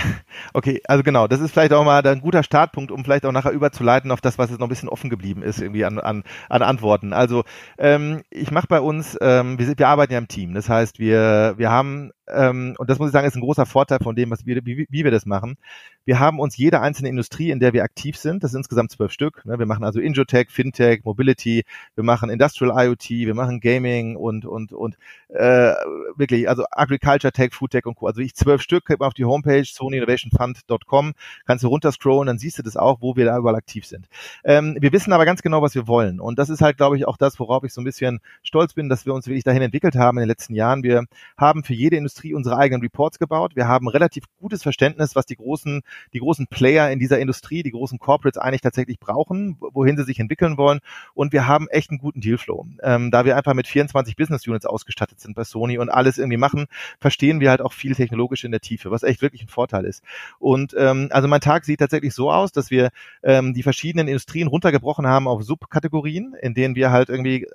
okay, 0.53 0.81
also 0.87 1.03
genau, 1.03 1.27
das 1.27 1.41
ist 1.41 1.53
vielleicht 1.53 1.73
auch 1.73 1.85
mal 1.85 2.07
ein 2.07 2.21
guter 2.21 2.43
Startpunkt, 2.43 2.91
um 2.91 3.05
vielleicht 3.05 3.25
auch 3.25 3.33
nachher 3.33 3.53
überzuleiten 3.53 4.11
auf 4.11 4.21
das, 4.21 4.39
was 4.39 4.51
jetzt 4.51 4.59
noch 4.59 4.67
ein 4.67 4.71
bisschen 4.71 4.89
offen 4.89 5.11
geblieben 5.11 5.43
ist, 5.43 5.61
irgendwie 5.61 5.85
an, 5.85 5.99
an, 5.99 6.25
an 6.49 6.63
Antworten. 6.63 7.13
Also 7.13 7.45
ähm, 7.79 8.23
ich 8.31 8.51
mache 8.51 8.67
bei 8.69 8.81
uns, 8.81 9.17
ähm, 9.21 9.59
wir, 9.59 9.79
wir 9.79 9.89
arbeiten 9.89 10.13
ja 10.13 10.19
im 10.19 10.29
Team. 10.29 10.55
Das 10.55 10.69
heißt, 10.69 10.99
wir, 10.99 11.55
wir 11.57 11.71
haben 11.71 12.11
ähm, 12.33 12.75
und 12.79 12.91
das 12.91 12.99
muss 12.99 13.09
ich 13.09 13.13
sagen, 13.13 13.27
ist 13.27 13.37
ein 13.37 13.41
großer 13.41 13.67
Vorteil 13.67 13.99
von 14.03 14.17
dem, 14.17 14.31
was 14.31 14.47
wir, 14.47 14.65
wie, 14.65 14.87
wie 14.89 15.05
wir 15.05 15.11
das 15.11 15.27
machen. 15.27 15.57
Wir 16.05 16.19
haben 16.19 16.41
uns 16.41 16.57
jede 16.57 16.81
einzelne 16.81 17.09
Industrie, 17.09 17.51
in 17.51 17.61
der 17.61 17.73
wir 17.73 17.85
aktiv 17.85 18.17
sind, 18.17 18.43
das 18.43 18.53
sind 18.53 18.61
insgesamt 18.61 18.91
zwölf 18.91 19.13
Stück. 19.13 19.45
Ne? 19.45 19.59
Wir 19.59 19.67
machen 19.67 19.85
also 19.85 20.01
Injotech, 20.01 20.51
Fintech, 20.51 21.05
Mobility, 21.05 21.65
wir 21.95 22.05
machen 22.05 22.31
Industrial 22.31 22.73
IoT, 22.87 23.11
wir 23.11 23.35
machen 23.35 23.61
Gaming 23.61 24.17
und 24.17 24.45
und 24.45 24.73
und 24.73 24.97
äh, 25.29 25.75
wirklich, 26.17 26.49
also 26.49 26.65
Agriculture 26.71 27.33
Tech, 27.33 27.53
Food 27.53 27.73
Tech 27.73 27.85
und 27.87 27.97
Co. 27.97 28.07
Also 28.07 28.21
ich 28.21 28.35
zwölf 28.35 28.63
Stück, 28.63 28.85
auf 29.01 29.15
die 29.15 29.25
Homepage 29.25 29.65
sonyyinnovationfund.com, 29.65 31.15
kannst 31.47 31.65
du 31.65 31.69
runterscrollen, 31.69 32.27
dann 32.27 32.39
siehst 32.39 32.59
du 32.59 32.63
das 32.63 32.77
auch, 32.77 33.01
wo 33.01 33.17
wir 33.17 33.25
da 33.25 33.37
überall 33.37 33.57
aktiv 33.57 33.87
sind. 33.87 34.09
Ähm, 34.45 34.77
wir 34.81 34.93
wissen 34.93 35.13
aber 35.13 35.25
ganz 35.25 35.43
genau, 35.43 35.63
was 35.63 35.75
wir 35.75 35.87
wollen. 35.87 36.21
Und 36.21 36.39
das 36.39 36.49
ist 36.49 36.63
halt, 36.63 36.77
glaube 36.77 36.97
ich, 36.97 37.07
auch 37.07 37.17
das, 37.17 37.39
worauf 37.39 37.65
ich 37.65 37.73
so 37.73 37.81
ein 37.81 37.85
bisschen 37.85 38.21
stolz 38.43 38.75
bin, 38.75 38.89
dass 38.89 39.07
wir 39.07 39.15
uns 39.15 39.27
wirklich 39.27 39.45
dahin 39.45 39.63
entwickelt 39.63 39.97
haben 39.97 40.19
in 40.19 40.23
den 40.23 40.29
letzten 40.29 40.55
Jahren. 40.55 40.83
Wir 40.83 41.05
haben 41.37 41.65
für 41.65 41.75
jede 41.75 41.97
Industrie 41.97 42.18
Industrie 42.19 42.35
unsere 42.35 42.59
eigenen 42.59 42.83
Reports 42.83 43.19
gebaut. 43.19 43.55
Wir 43.55 43.69
haben 43.69 43.89
relativ 43.89 44.25
gutes 44.41 44.63
Verständnis, 44.63 45.15
was 45.15 45.27
die 45.27 45.37
großen, 45.37 45.83
die 46.13 46.19
großen 46.19 46.49
Player 46.49 46.91
in 46.91 46.99
dieser 46.99 47.21
Industrie, 47.21 47.63
die 47.63 47.71
großen 47.71 47.99
Corporates 47.99 48.39
eigentlich 48.39 48.61
tatsächlich 48.61 48.99
brauchen, 48.99 49.57
wohin 49.61 49.97
sie 49.97 50.05
sich 50.05 50.19
entwickeln 50.19 50.57
wollen. 50.57 50.81
Und 51.15 51.33
wir 51.33 51.47
haben 51.47 51.69
echt 51.69 51.91
einen 51.91 51.99
guten 51.99 52.21
Dealflow. 52.21 52.67
Ähm, 52.83 53.11
da 53.11 53.25
wir 53.25 53.37
einfach 53.37 53.55
mit 53.55 53.69
24 53.69 54.17
Business 54.17 54.47
Units 54.49 54.67
ausgestattet 54.67 55.21
sind 55.21 55.35
bei 55.35 55.45
Sony 55.45 55.79
und 55.79 55.91
alles 55.91 56.19
irgendwie 56.19 56.39
machen, 56.39 56.67
verstehen 56.99 57.41
wir 57.41 57.51
halt 57.51 57.61
auch 57.61 57.73
viel 57.73 57.95
technologisch 57.95 58.45
in 58.45 58.51
der 58.51 58.61
Tiefe, 58.61 58.91
was 58.91 59.05
echt 59.05 59.23
wirklich 59.23 59.43
ein 59.43 59.49
Vorteil 59.49 59.85
ist. 59.85 60.03
Und 60.41 60.75
ähm, 60.77 61.09
also 61.11 61.29
mein 61.29 61.41
Tag 61.41 61.65
sieht 61.65 61.81
tatsächlich 61.81 62.15
so 62.15 62.33
aus, 62.33 62.51
dass 62.51 62.71
wir 62.71 62.91
ähm, 63.23 63.55
die 63.55 63.63
verschiedenen 63.63 64.09
Industrien 64.09 64.49
runtergebrochen 64.49 65.07
haben 65.07 65.29
auf 65.29 65.45
Subkategorien, 65.45 66.35
in 66.41 66.55
denen 66.55 66.75
wir 66.75 66.91
halt 66.91 67.09
irgendwie 67.11 67.47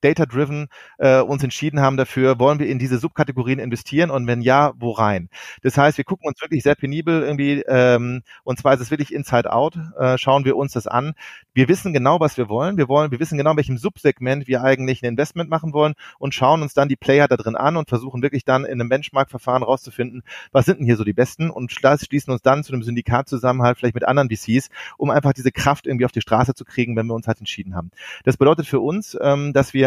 data-driven 0.00 0.68
äh, 0.98 1.20
uns 1.20 1.42
entschieden 1.42 1.80
haben 1.80 1.96
dafür, 1.96 2.38
wollen 2.38 2.58
wir 2.58 2.68
in 2.68 2.78
diese 2.78 2.98
Subkategorien 2.98 3.58
investieren 3.58 4.10
und 4.10 4.26
wenn 4.26 4.40
ja, 4.40 4.72
wo 4.76 4.90
rein? 4.92 5.28
Das 5.62 5.76
heißt, 5.76 5.98
wir 5.98 6.04
gucken 6.04 6.28
uns 6.28 6.40
wirklich 6.40 6.62
sehr 6.62 6.74
penibel 6.74 7.22
irgendwie, 7.22 7.62
ähm, 7.66 8.22
und 8.44 8.58
zwar 8.58 8.74
ist 8.74 8.80
es 8.80 8.90
wirklich 8.90 9.12
inside 9.12 9.52
out, 9.52 9.78
äh, 9.98 10.18
schauen 10.18 10.44
wir 10.44 10.56
uns 10.56 10.72
das 10.72 10.86
an. 10.86 11.14
Wir 11.54 11.68
wissen 11.68 11.92
genau, 11.92 12.20
was 12.20 12.36
wir 12.36 12.48
wollen. 12.48 12.76
Wir 12.76 12.88
wollen, 12.88 13.10
wir 13.10 13.20
wissen 13.20 13.38
genau, 13.38 13.52
in 13.52 13.56
welchem 13.56 13.78
Subsegment 13.78 14.46
wir 14.46 14.62
eigentlich 14.62 15.02
ein 15.02 15.06
Investment 15.06 15.48
machen 15.50 15.72
wollen 15.72 15.94
und 16.18 16.34
schauen 16.34 16.62
uns 16.62 16.74
dann 16.74 16.88
die 16.88 16.96
Player 16.96 17.28
da 17.28 17.36
drin 17.36 17.56
an 17.56 17.76
und 17.76 17.88
versuchen 17.88 18.22
wirklich 18.22 18.44
dann 18.44 18.64
in 18.64 18.80
einem 18.80 18.88
Benchmark-Verfahren 18.88 19.62
rauszufinden, 19.62 20.22
was 20.52 20.66
sind 20.66 20.78
denn 20.78 20.86
hier 20.86 20.96
so 20.96 21.04
die 21.04 21.12
besten 21.12 21.50
und 21.50 21.72
schließen 21.72 22.32
uns 22.32 22.42
dann 22.42 22.64
zu 22.64 22.72
einem 22.72 22.82
Syndikat 22.82 23.28
zusammen, 23.28 23.62
halt 23.62 23.78
vielleicht 23.78 23.94
mit 23.94 24.06
anderen 24.06 24.28
VCs, 24.30 24.68
um 24.98 25.10
einfach 25.10 25.32
diese 25.32 25.52
Kraft 25.52 25.86
irgendwie 25.86 26.04
auf 26.04 26.12
die 26.12 26.20
Straße 26.20 26.54
zu 26.54 26.64
kriegen, 26.64 26.96
wenn 26.96 27.06
wir 27.06 27.14
uns 27.14 27.26
halt 27.26 27.38
entschieden 27.38 27.74
haben. 27.74 27.90
Das 28.24 28.36
bedeutet 28.36 28.66
für 28.66 28.80
uns, 28.80 29.16
ähm, 29.20 29.52
dass 29.52 29.74
wir 29.74 29.85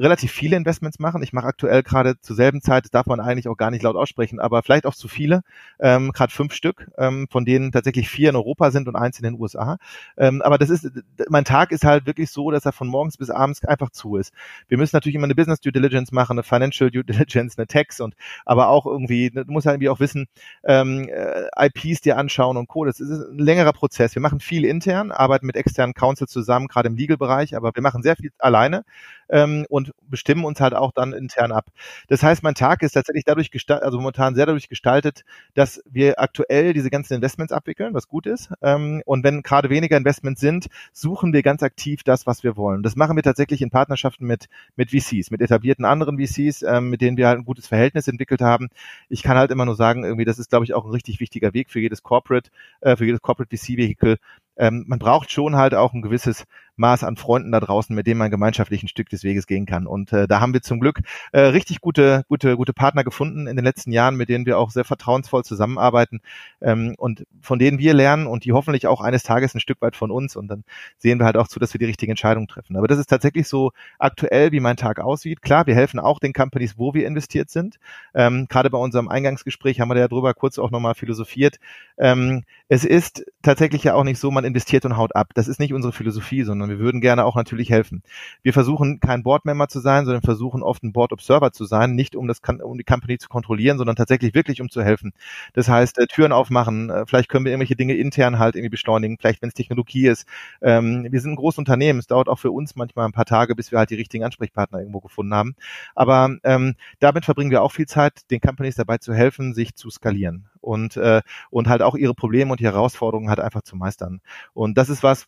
relativ 0.00 0.32
viele 0.32 0.56
Investments 0.56 0.98
machen. 0.98 1.22
Ich 1.22 1.32
mache 1.32 1.46
aktuell 1.46 1.82
gerade 1.82 2.18
zur 2.20 2.34
selben 2.34 2.62
Zeit, 2.62 2.84
das 2.84 2.90
darf 2.90 3.06
man 3.06 3.20
eigentlich 3.20 3.48
auch 3.48 3.56
gar 3.56 3.70
nicht 3.70 3.82
laut 3.82 3.96
aussprechen, 3.96 4.40
aber 4.40 4.62
vielleicht 4.62 4.86
auch 4.86 4.94
zu 4.94 5.08
viele, 5.08 5.42
ähm, 5.78 6.12
gerade 6.12 6.32
fünf 6.32 6.54
Stück, 6.54 6.90
ähm, 6.96 7.28
von 7.30 7.44
denen 7.44 7.70
tatsächlich 7.70 8.08
vier 8.08 8.30
in 8.30 8.36
Europa 8.36 8.70
sind 8.70 8.88
und 8.88 8.96
eins 8.96 9.18
in 9.18 9.24
den 9.24 9.38
USA. 9.38 9.76
Ähm, 10.16 10.40
aber 10.42 10.56
das 10.58 10.70
ist, 10.70 10.90
mein 11.28 11.44
Tag 11.44 11.70
ist 11.70 11.84
halt 11.84 12.06
wirklich 12.06 12.30
so, 12.30 12.50
dass 12.50 12.64
er 12.64 12.72
von 12.72 12.88
morgens 12.88 13.18
bis 13.18 13.30
abends 13.30 13.62
einfach 13.64 13.90
zu 13.90 14.16
ist. 14.16 14.32
Wir 14.68 14.78
müssen 14.78 14.96
natürlich 14.96 15.16
immer 15.16 15.24
eine 15.24 15.34
Business 15.34 15.60
Due 15.60 15.72
Diligence 15.72 16.12
machen, 16.12 16.34
eine 16.34 16.42
Financial 16.44 16.90
Due 16.90 17.04
Diligence, 17.04 17.58
eine 17.58 17.66
Tax 17.66 18.00
und 18.00 18.14
aber 18.46 18.68
auch 18.68 18.86
irgendwie, 18.86 19.30
du 19.30 19.44
musst 19.48 19.66
halt 19.66 19.74
irgendwie 19.74 19.90
auch 19.90 20.00
wissen, 20.00 20.26
ähm, 20.64 21.08
äh, 21.08 21.66
IPs 21.66 22.00
dir 22.00 22.16
anschauen 22.16 22.56
und 22.56 22.68
Co. 22.68 22.86
Das 22.86 23.00
ist 23.00 23.10
ein 23.10 23.38
längerer 23.38 23.72
Prozess. 23.72 24.14
Wir 24.14 24.22
machen 24.22 24.40
viel 24.40 24.64
intern, 24.64 25.12
arbeiten 25.12 25.46
mit 25.46 25.56
externen 25.56 25.94
Counsel 25.94 26.26
zusammen, 26.26 26.68
gerade 26.68 26.88
im 26.88 26.96
Legal-Bereich, 26.96 27.54
aber 27.54 27.72
wir 27.74 27.82
machen 27.82 28.02
sehr 28.02 28.16
viel 28.16 28.30
alleine 28.38 28.84
ähm, 29.30 29.66
und 29.68 29.92
bestimmen 30.02 30.44
uns 30.44 30.60
halt 30.60 30.74
auch 30.74 30.92
dann 30.92 31.12
intern 31.12 31.52
ab. 31.52 31.66
Das 32.08 32.22
heißt, 32.22 32.42
mein 32.42 32.54
Tag 32.54 32.82
ist 32.82 32.92
tatsächlich 32.92 33.24
dadurch 33.24 33.50
gestaltet, 33.50 33.84
also 33.84 33.98
momentan 33.98 34.34
sehr 34.34 34.46
dadurch 34.46 34.68
gestaltet, 34.68 35.24
dass 35.54 35.82
wir 35.88 36.20
aktuell 36.20 36.72
diese 36.72 36.90
ganzen 36.90 37.14
Investments 37.14 37.52
abwickeln, 37.52 37.94
was 37.94 38.08
gut 38.08 38.26
ist. 38.26 38.50
Ähm, 38.62 39.02
und 39.06 39.24
wenn 39.24 39.42
gerade 39.42 39.70
weniger 39.70 39.96
Investments 39.96 40.40
sind, 40.40 40.68
suchen 40.92 41.32
wir 41.32 41.42
ganz 41.42 41.62
aktiv 41.62 42.02
das, 42.04 42.26
was 42.26 42.42
wir 42.42 42.56
wollen. 42.56 42.82
Das 42.82 42.96
machen 42.96 43.16
wir 43.16 43.22
tatsächlich 43.22 43.62
in 43.62 43.70
Partnerschaften 43.70 44.26
mit, 44.26 44.46
mit 44.76 44.90
VCs, 44.90 45.30
mit 45.30 45.40
etablierten 45.40 45.84
anderen 45.84 46.18
VCs, 46.18 46.62
ähm, 46.62 46.90
mit 46.90 47.00
denen 47.00 47.16
wir 47.16 47.28
halt 47.28 47.38
ein 47.38 47.44
gutes 47.44 47.66
Verhältnis 47.66 48.08
entwickelt 48.08 48.40
haben. 48.40 48.68
Ich 49.08 49.22
kann 49.22 49.36
halt 49.36 49.50
immer 49.50 49.64
nur 49.64 49.76
sagen, 49.76 50.04
irgendwie, 50.04 50.24
das 50.24 50.38
ist, 50.38 50.50
glaube 50.50 50.64
ich, 50.64 50.74
auch 50.74 50.84
ein 50.84 50.90
richtig 50.90 51.20
wichtiger 51.20 51.54
Weg 51.54 51.70
für 51.70 51.80
jedes 51.80 52.02
Corporate, 52.02 52.50
äh, 52.80 52.96
für 52.96 53.04
jedes 53.04 53.22
Corporate 53.22 53.56
VC-Vehikel, 53.56 54.18
ähm, 54.60 54.84
man 54.86 54.98
braucht 54.98 55.32
schon 55.32 55.56
halt 55.56 55.74
auch 55.74 55.94
ein 55.94 56.02
gewisses 56.02 56.44
Maß 56.80 57.04
an 57.04 57.16
Freunden 57.16 57.52
da 57.52 57.60
draußen, 57.60 57.94
mit 57.94 58.06
denen 58.06 58.18
man 58.18 58.30
gemeinschaftlich 58.30 58.82
ein 58.82 58.88
Stück 58.88 59.08
des 59.10 59.22
Weges 59.22 59.46
gehen 59.46 59.66
kann. 59.66 59.86
Und 59.86 60.12
äh, 60.12 60.26
da 60.26 60.40
haben 60.40 60.52
wir 60.52 60.62
zum 60.62 60.80
Glück 60.80 61.00
äh, 61.32 61.40
richtig 61.40 61.80
gute, 61.80 62.24
gute, 62.28 62.56
gute 62.56 62.72
Partner 62.72 63.04
gefunden 63.04 63.46
in 63.46 63.56
den 63.56 63.64
letzten 63.64 63.92
Jahren, 63.92 64.16
mit 64.16 64.28
denen 64.28 64.46
wir 64.46 64.58
auch 64.58 64.70
sehr 64.70 64.84
vertrauensvoll 64.84 65.44
zusammenarbeiten 65.44 66.20
ähm, 66.60 66.94
und 66.98 67.26
von 67.40 67.58
denen 67.58 67.78
wir 67.78 67.94
lernen 67.94 68.26
und 68.26 68.44
die 68.44 68.52
hoffentlich 68.52 68.86
auch 68.86 69.00
eines 69.00 69.22
Tages 69.22 69.54
ein 69.54 69.60
Stück 69.60 69.80
weit 69.82 69.94
von 69.94 70.10
uns. 70.10 70.34
Und 70.34 70.48
dann 70.48 70.64
sehen 70.98 71.18
wir 71.18 71.26
halt 71.26 71.36
auch 71.36 71.48
zu, 71.48 71.60
dass 71.60 71.74
wir 71.74 71.78
die 71.78 71.84
richtige 71.84 72.10
Entscheidung 72.10 72.48
treffen. 72.48 72.76
Aber 72.76 72.88
das 72.88 72.98
ist 72.98 73.08
tatsächlich 73.08 73.46
so 73.46 73.72
aktuell, 73.98 74.50
wie 74.52 74.60
mein 74.60 74.76
Tag 74.76 75.00
aussieht. 75.00 75.42
Klar, 75.42 75.66
wir 75.66 75.74
helfen 75.74 76.00
auch 76.00 76.18
den 76.18 76.32
Companies, 76.32 76.78
wo 76.78 76.94
wir 76.94 77.06
investiert 77.06 77.50
sind. 77.50 77.78
Ähm, 78.14 78.46
Gerade 78.48 78.70
bei 78.70 78.78
unserem 78.78 79.08
Eingangsgespräch 79.08 79.80
haben 79.80 79.90
wir 79.90 79.98
ja 79.98 80.08
drüber 80.08 80.32
kurz 80.34 80.58
auch 80.58 80.70
nochmal 80.70 80.94
philosophiert. 80.94 81.58
Ähm, 81.98 82.44
es 82.68 82.84
ist 82.84 83.24
tatsächlich 83.42 83.84
ja 83.84 83.94
auch 83.94 84.04
nicht 84.04 84.18
so, 84.18 84.30
man 84.30 84.44
investiert 84.44 84.84
und 84.86 84.96
haut 84.96 85.14
ab. 85.14 85.32
Das 85.34 85.48
ist 85.48 85.60
nicht 85.60 85.74
unsere 85.74 85.92
Philosophie, 85.92 86.44
sondern 86.44 86.69
wir 86.70 86.78
würden 86.78 87.00
gerne 87.02 87.24
auch 87.24 87.36
natürlich 87.36 87.70
helfen. 87.70 88.02
Wir 88.42 88.52
versuchen 88.52 89.00
kein 89.00 89.22
Board-Member 89.22 89.68
zu 89.68 89.80
sein, 89.80 90.06
sondern 90.06 90.22
versuchen 90.22 90.62
oft 90.62 90.82
ein 90.82 90.92
Board-Observer 90.92 91.52
zu 91.52 91.64
sein, 91.64 91.94
nicht 91.94 92.16
um 92.16 92.26
das 92.26 92.40
um 92.62 92.78
die 92.78 92.84
Company 92.84 93.18
zu 93.18 93.28
kontrollieren, 93.28 93.76
sondern 93.76 93.96
tatsächlich 93.96 94.34
wirklich 94.34 94.60
um 94.62 94.70
zu 94.70 94.82
helfen. 94.82 95.12
Das 95.52 95.68
heißt, 95.68 95.98
äh, 95.98 96.06
Türen 96.06 96.32
aufmachen, 96.32 96.90
äh, 96.90 97.04
vielleicht 97.06 97.28
können 97.28 97.44
wir 97.44 97.52
irgendwelche 97.52 97.76
Dinge 97.76 97.94
intern 97.94 98.38
halt 98.38 98.56
irgendwie 98.56 98.70
beschleunigen, 98.70 99.18
vielleicht 99.18 99.42
wenn 99.42 99.48
es 99.48 99.54
Technologie 99.54 100.06
ist. 100.06 100.26
Ähm, 100.62 101.06
wir 101.10 101.20
sind 101.20 101.32
ein 101.32 101.36
großes 101.36 101.58
Unternehmen, 101.58 101.98
es 101.98 102.06
dauert 102.06 102.28
auch 102.28 102.38
für 102.38 102.50
uns 102.50 102.76
manchmal 102.76 103.06
ein 103.06 103.12
paar 103.12 103.24
Tage, 103.26 103.54
bis 103.54 103.72
wir 103.72 103.78
halt 103.78 103.90
die 103.90 103.96
richtigen 103.96 104.24
Ansprechpartner 104.24 104.78
irgendwo 104.78 105.00
gefunden 105.00 105.34
haben. 105.34 105.54
Aber 105.94 106.36
ähm, 106.44 106.76
damit 107.00 107.24
verbringen 107.24 107.50
wir 107.50 107.62
auch 107.62 107.72
viel 107.72 107.86
Zeit, 107.86 108.30
den 108.30 108.40
Companies 108.40 108.76
dabei 108.76 108.98
zu 108.98 109.12
helfen, 109.14 109.54
sich 109.54 109.74
zu 109.74 109.90
skalieren 109.90 110.48
und, 110.60 110.96
äh, 110.96 111.22
und 111.50 111.68
halt 111.68 111.82
auch 111.82 111.94
ihre 111.96 112.14
Probleme 112.14 112.52
und 112.52 112.60
die 112.60 112.64
Herausforderungen 112.64 113.28
halt 113.28 113.40
einfach 113.40 113.62
zu 113.62 113.76
meistern. 113.76 114.20
Und 114.54 114.78
das 114.78 114.88
ist 114.88 115.02
was, 115.02 115.26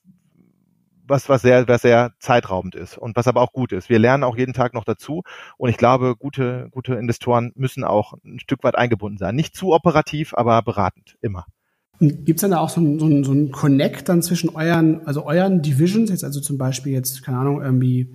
was, 1.06 1.28
was 1.28 1.42
sehr, 1.42 1.66
was 1.68 1.82
sehr 1.82 2.12
zeitraubend 2.18 2.74
ist 2.74 2.98
und 2.98 3.16
was 3.16 3.26
aber 3.26 3.40
auch 3.40 3.52
gut 3.52 3.72
ist. 3.72 3.88
Wir 3.88 3.98
lernen 3.98 4.24
auch 4.24 4.36
jeden 4.36 4.52
Tag 4.52 4.74
noch 4.74 4.84
dazu 4.84 5.22
und 5.56 5.70
ich 5.70 5.76
glaube, 5.76 6.16
gute, 6.16 6.68
gute 6.70 6.94
Investoren 6.94 7.52
müssen 7.54 7.84
auch 7.84 8.14
ein 8.24 8.38
Stück 8.40 8.64
weit 8.64 8.76
eingebunden 8.76 9.18
sein. 9.18 9.34
Nicht 9.34 9.56
zu 9.56 9.72
operativ, 9.72 10.34
aber 10.34 10.62
beratend, 10.62 11.16
immer. 11.20 11.46
Gibt 12.00 12.38
es 12.38 12.40
dann 12.40 12.50
da 12.50 12.58
auch 12.58 12.68
so 12.68 12.80
ein, 12.80 12.98
so, 12.98 13.06
ein, 13.06 13.22
so 13.22 13.32
ein 13.32 13.52
Connect 13.52 14.08
dann 14.08 14.22
zwischen 14.22 14.48
euren, 14.50 15.06
also 15.06 15.24
euren 15.24 15.62
Divisions, 15.62 16.10
jetzt 16.10 16.24
also 16.24 16.40
zum 16.40 16.58
Beispiel 16.58 16.92
jetzt, 16.92 17.22
keine 17.22 17.38
Ahnung, 17.38 17.62
irgendwie 17.62 18.12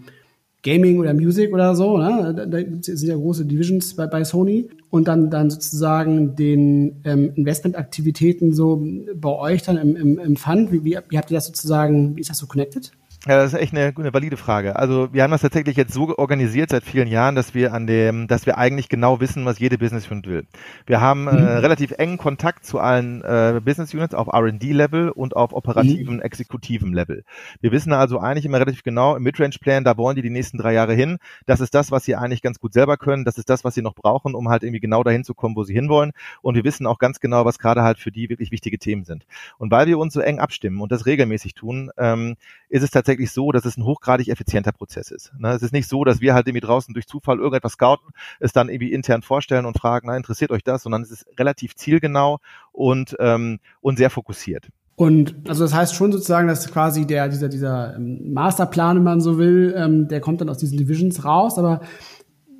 Gaming 0.63 0.99
oder 0.99 1.13
Music 1.13 1.53
oder 1.53 1.75
so, 1.75 1.97
ne? 1.97 2.33
da, 2.35 2.45
da 2.45 2.57
sind 2.81 3.03
ja 3.03 3.15
große 3.15 3.45
Divisions 3.45 3.95
bei, 3.95 4.07
bei 4.07 4.23
Sony 4.23 4.69
und 4.89 5.07
dann, 5.07 5.29
dann 5.29 5.49
sozusagen 5.49 6.35
den 6.35 7.01
ähm, 7.05 7.31
Investmentaktivitäten 7.35 8.53
so 8.53 8.83
bei 9.15 9.29
euch 9.29 9.63
dann 9.63 9.77
im, 9.77 9.95
im, 9.95 10.19
im 10.19 10.35
Fund, 10.35 10.71
wie, 10.71 10.83
wie, 10.83 10.97
wie 11.09 11.17
habt 11.17 11.31
ihr 11.31 11.35
das 11.35 11.45
sozusagen, 11.45 12.15
wie 12.15 12.21
ist 12.21 12.29
das 12.29 12.39
so 12.39 12.47
connected? 12.47 12.91
Ja, 13.27 13.35
das 13.35 13.53
ist 13.53 13.59
echt 13.59 13.73
eine, 13.73 13.93
eine 13.97 14.13
valide 14.13 14.37
Frage. 14.37 14.77
Also 14.77 15.09
wir 15.11 15.21
haben 15.21 15.31
das 15.31 15.41
tatsächlich 15.41 15.75
jetzt 15.75 15.93
so 15.93 16.17
organisiert 16.17 16.69
seit 16.69 16.85
vielen 16.85 17.09
Jahren, 17.09 17.35
dass 17.35 17.53
wir 17.53 17.73
an 17.73 17.85
dem, 17.85 18.27
dass 18.27 18.45
wir 18.45 18.57
eigentlich 18.57 18.87
genau 18.87 19.19
wissen, 19.19 19.45
was 19.45 19.59
jede 19.59 19.77
Business 19.77 20.09
Unit 20.09 20.27
will. 20.27 20.47
Wir 20.85 21.01
haben 21.01 21.27
äh, 21.27 21.33
mhm. 21.33 21.37
äh, 21.39 21.51
relativ 21.57 21.91
engen 21.91 22.17
Kontakt 22.17 22.65
zu 22.65 22.79
allen 22.79 23.21
äh, 23.23 23.59
Business 23.63 23.93
Units 23.93 24.13
auf 24.13 24.27
R&D-Level 24.27 25.09
und 25.09 25.35
auf 25.35 25.51
operativen, 25.51 26.15
mhm. 26.15 26.21
exekutiven 26.21 26.93
Level. 26.93 27.25
Wir 27.59 27.73
wissen 27.73 27.91
also 27.91 28.19
eigentlich 28.19 28.45
immer 28.45 28.59
relativ 28.59 28.83
genau 28.83 29.17
im 29.17 29.23
Midrange-Plan, 29.23 29.83
da 29.83 29.97
wollen 29.97 30.15
die 30.15 30.21
die 30.21 30.29
nächsten 30.29 30.57
drei 30.57 30.71
Jahre 30.71 30.93
hin. 30.93 31.17
Das 31.45 31.59
ist 31.59 31.75
das, 31.75 31.91
was 31.91 32.05
sie 32.05 32.15
eigentlich 32.15 32.41
ganz 32.41 32.59
gut 32.61 32.71
selber 32.71 32.95
können. 32.95 33.25
Das 33.25 33.37
ist 33.37 33.49
das, 33.49 33.65
was 33.65 33.75
sie 33.75 33.81
noch 33.81 33.93
brauchen, 33.93 34.35
um 34.35 34.47
halt 34.47 34.63
irgendwie 34.63 34.79
genau 34.79 35.03
dahin 35.03 35.25
zu 35.25 35.33
kommen, 35.33 35.57
wo 35.57 35.65
sie 35.65 35.73
hinwollen. 35.73 36.13
Und 36.41 36.55
wir 36.55 36.63
wissen 36.63 36.87
auch 36.87 36.97
ganz 36.97 37.19
genau, 37.19 37.43
was 37.43 37.59
gerade 37.59 37.83
halt 37.83 37.99
für 37.99 38.11
die 38.11 38.29
wirklich 38.29 38.51
wichtige 38.51 38.79
Themen 38.79 39.03
sind. 39.03 39.25
Und 39.57 39.69
weil 39.69 39.87
wir 39.87 39.99
uns 39.99 40.13
so 40.13 40.21
eng 40.21 40.39
abstimmen 40.39 40.79
und 40.79 40.93
das 40.93 41.05
regelmäßig 41.05 41.55
tun, 41.55 41.91
ähm, 41.97 42.37
ist 42.69 42.83
es 42.83 42.91
tatsächlich 42.91 43.16
tatsächlich 43.17 43.31
so, 43.31 43.51
dass 43.51 43.65
es 43.65 43.77
ein 43.77 43.83
hochgradig 43.83 44.29
effizienter 44.29 44.71
Prozess 44.71 45.11
ist. 45.11 45.31
Ne? 45.37 45.49
Es 45.51 45.61
ist 45.61 45.73
nicht 45.73 45.87
so, 45.87 46.03
dass 46.03 46.21
wir 46.21 46.33
halt 46.33 46.47
irgendwie 46.47 46.65
draußen 46.65 46.93
durch 46.93 47.07
Zufall 47.07 47.37
irgendetwas 47.37 47.73
scouten, 47.73 48.09
es 48.39 48.53
dann 48.53 48.69
irgendwie 48.69 48.93
intern 48.93 49.21
vorstellen 49.21 49.65
und 49.65 49.77
fragen, 49.77 50.07
na, 50.07 50.17
interessiert 50.17 50.51
euch 50.51 50.63
das, 50.63 50.83
sondern 50.83 51.01
es 51.01 51.11
ist 51.11 51.25
relativ 51.37 51.75
zielgenau 51.75 52.39
und, 52.71 53.15
ähm, 53.19 53.59
und 53.81 53.97
sehr 53.97 54.09
fokussiert. 54.09 54.69
Und 54.95 55.35
also 55.47 55.63
das 55.63 55.75
heißt 55.75 55.93
schon 55.93 56.11
sozusagen, 56.11 56.47
dass 56.47 56.71
quasi 56.71 57.05
der, 57.05 57.29
dieser, 57.29 57.49
dieser 57.49 57.95
ähm, 57.95 58.33
Masterplan, 58.33 58.97
wenn 58.97 59.03
man 59.03 59.21
so 59.21 59.37
will, 59.37 59.75
ähm, 59.77 60.07
der 60.07 60.21
kommt 60.21 60.41
dann 60.41 60.49
aus 60.49 60.57
diesen 60.57 60.77
Divisions 60.77 61.23
raus, 61.23 61.59
aber 61.59 61.81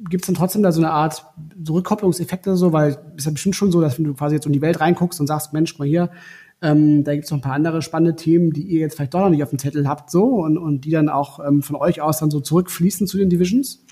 gibt 0.09 0.23
es 0.23 0.27
dann 0.27 0.35
trotzdem 0.35 0.61
da 0.61 0.71
so 0.71 0.79
eine 0.79 0.91
Art 0.91 1.25
so 1.63 1.73
Rückkopplungseffekte 1.73 2.55
so, 2.55 2.71
weil 2.71 2.89
es 2.89 2.97
ist 3.17 3.25
ja 3.25 3.31
bestimmt 3.31 3.55
schon 3.55 3.71
so, 3.71 3.81
dass 3.81 3.97
wenn 3.97 4.05
du 4.05 4.13
quasi 4.13 4.35
jetzt 4.35 4.45
in 4.45 4.53
die 4.53 4.61
Welt 4.61 4.79
reinguckst 4.79 5.19
und 5.19 5.25
sagst, 5.25 5.53
Mensch, 5.53 5.73
guck 5.73 5.79
mal 5.79 5.87
hier, 5.87 6.11
ähm, 6.61 7.03
da 7.03 7.13
gibt 7.13 7.25
es 7.25 7.31
noch 7.31 7.37
ein 7.37 7.41
paar 7.41 7.53
andere 7.53 7.81
spannende 7.81 8.15
Themen, 8.15 8.51
die 8.51 8.63
ihr 8.63 8.79
jetzt 8.79 8.95
vielleicht 8.95 9.13
doch 9.13 9.21
noch 9.21 9.29
nicht 9.29 9.43
auf 9.43 9.49
dem 9.49 9.59
Zettel 9.59 9.87
habt, 9.87 10.09
so 10.09 10.25
und, 10.25 10.57
und 10.57 10.85
die 10.85 10.91
dann 10.91 11.09
auch 11.09 11.39
ähm, 11.45 11.61
von 11.61 11.75
euch 11.75 12.01
aus 12.01 12.19
dann 12.19 12.31
so 12.31 12.39
zurückfließen 12.39 13.07
zu 13.07 13.17
den 13.17 13.29
Divisions? 13.29 13.83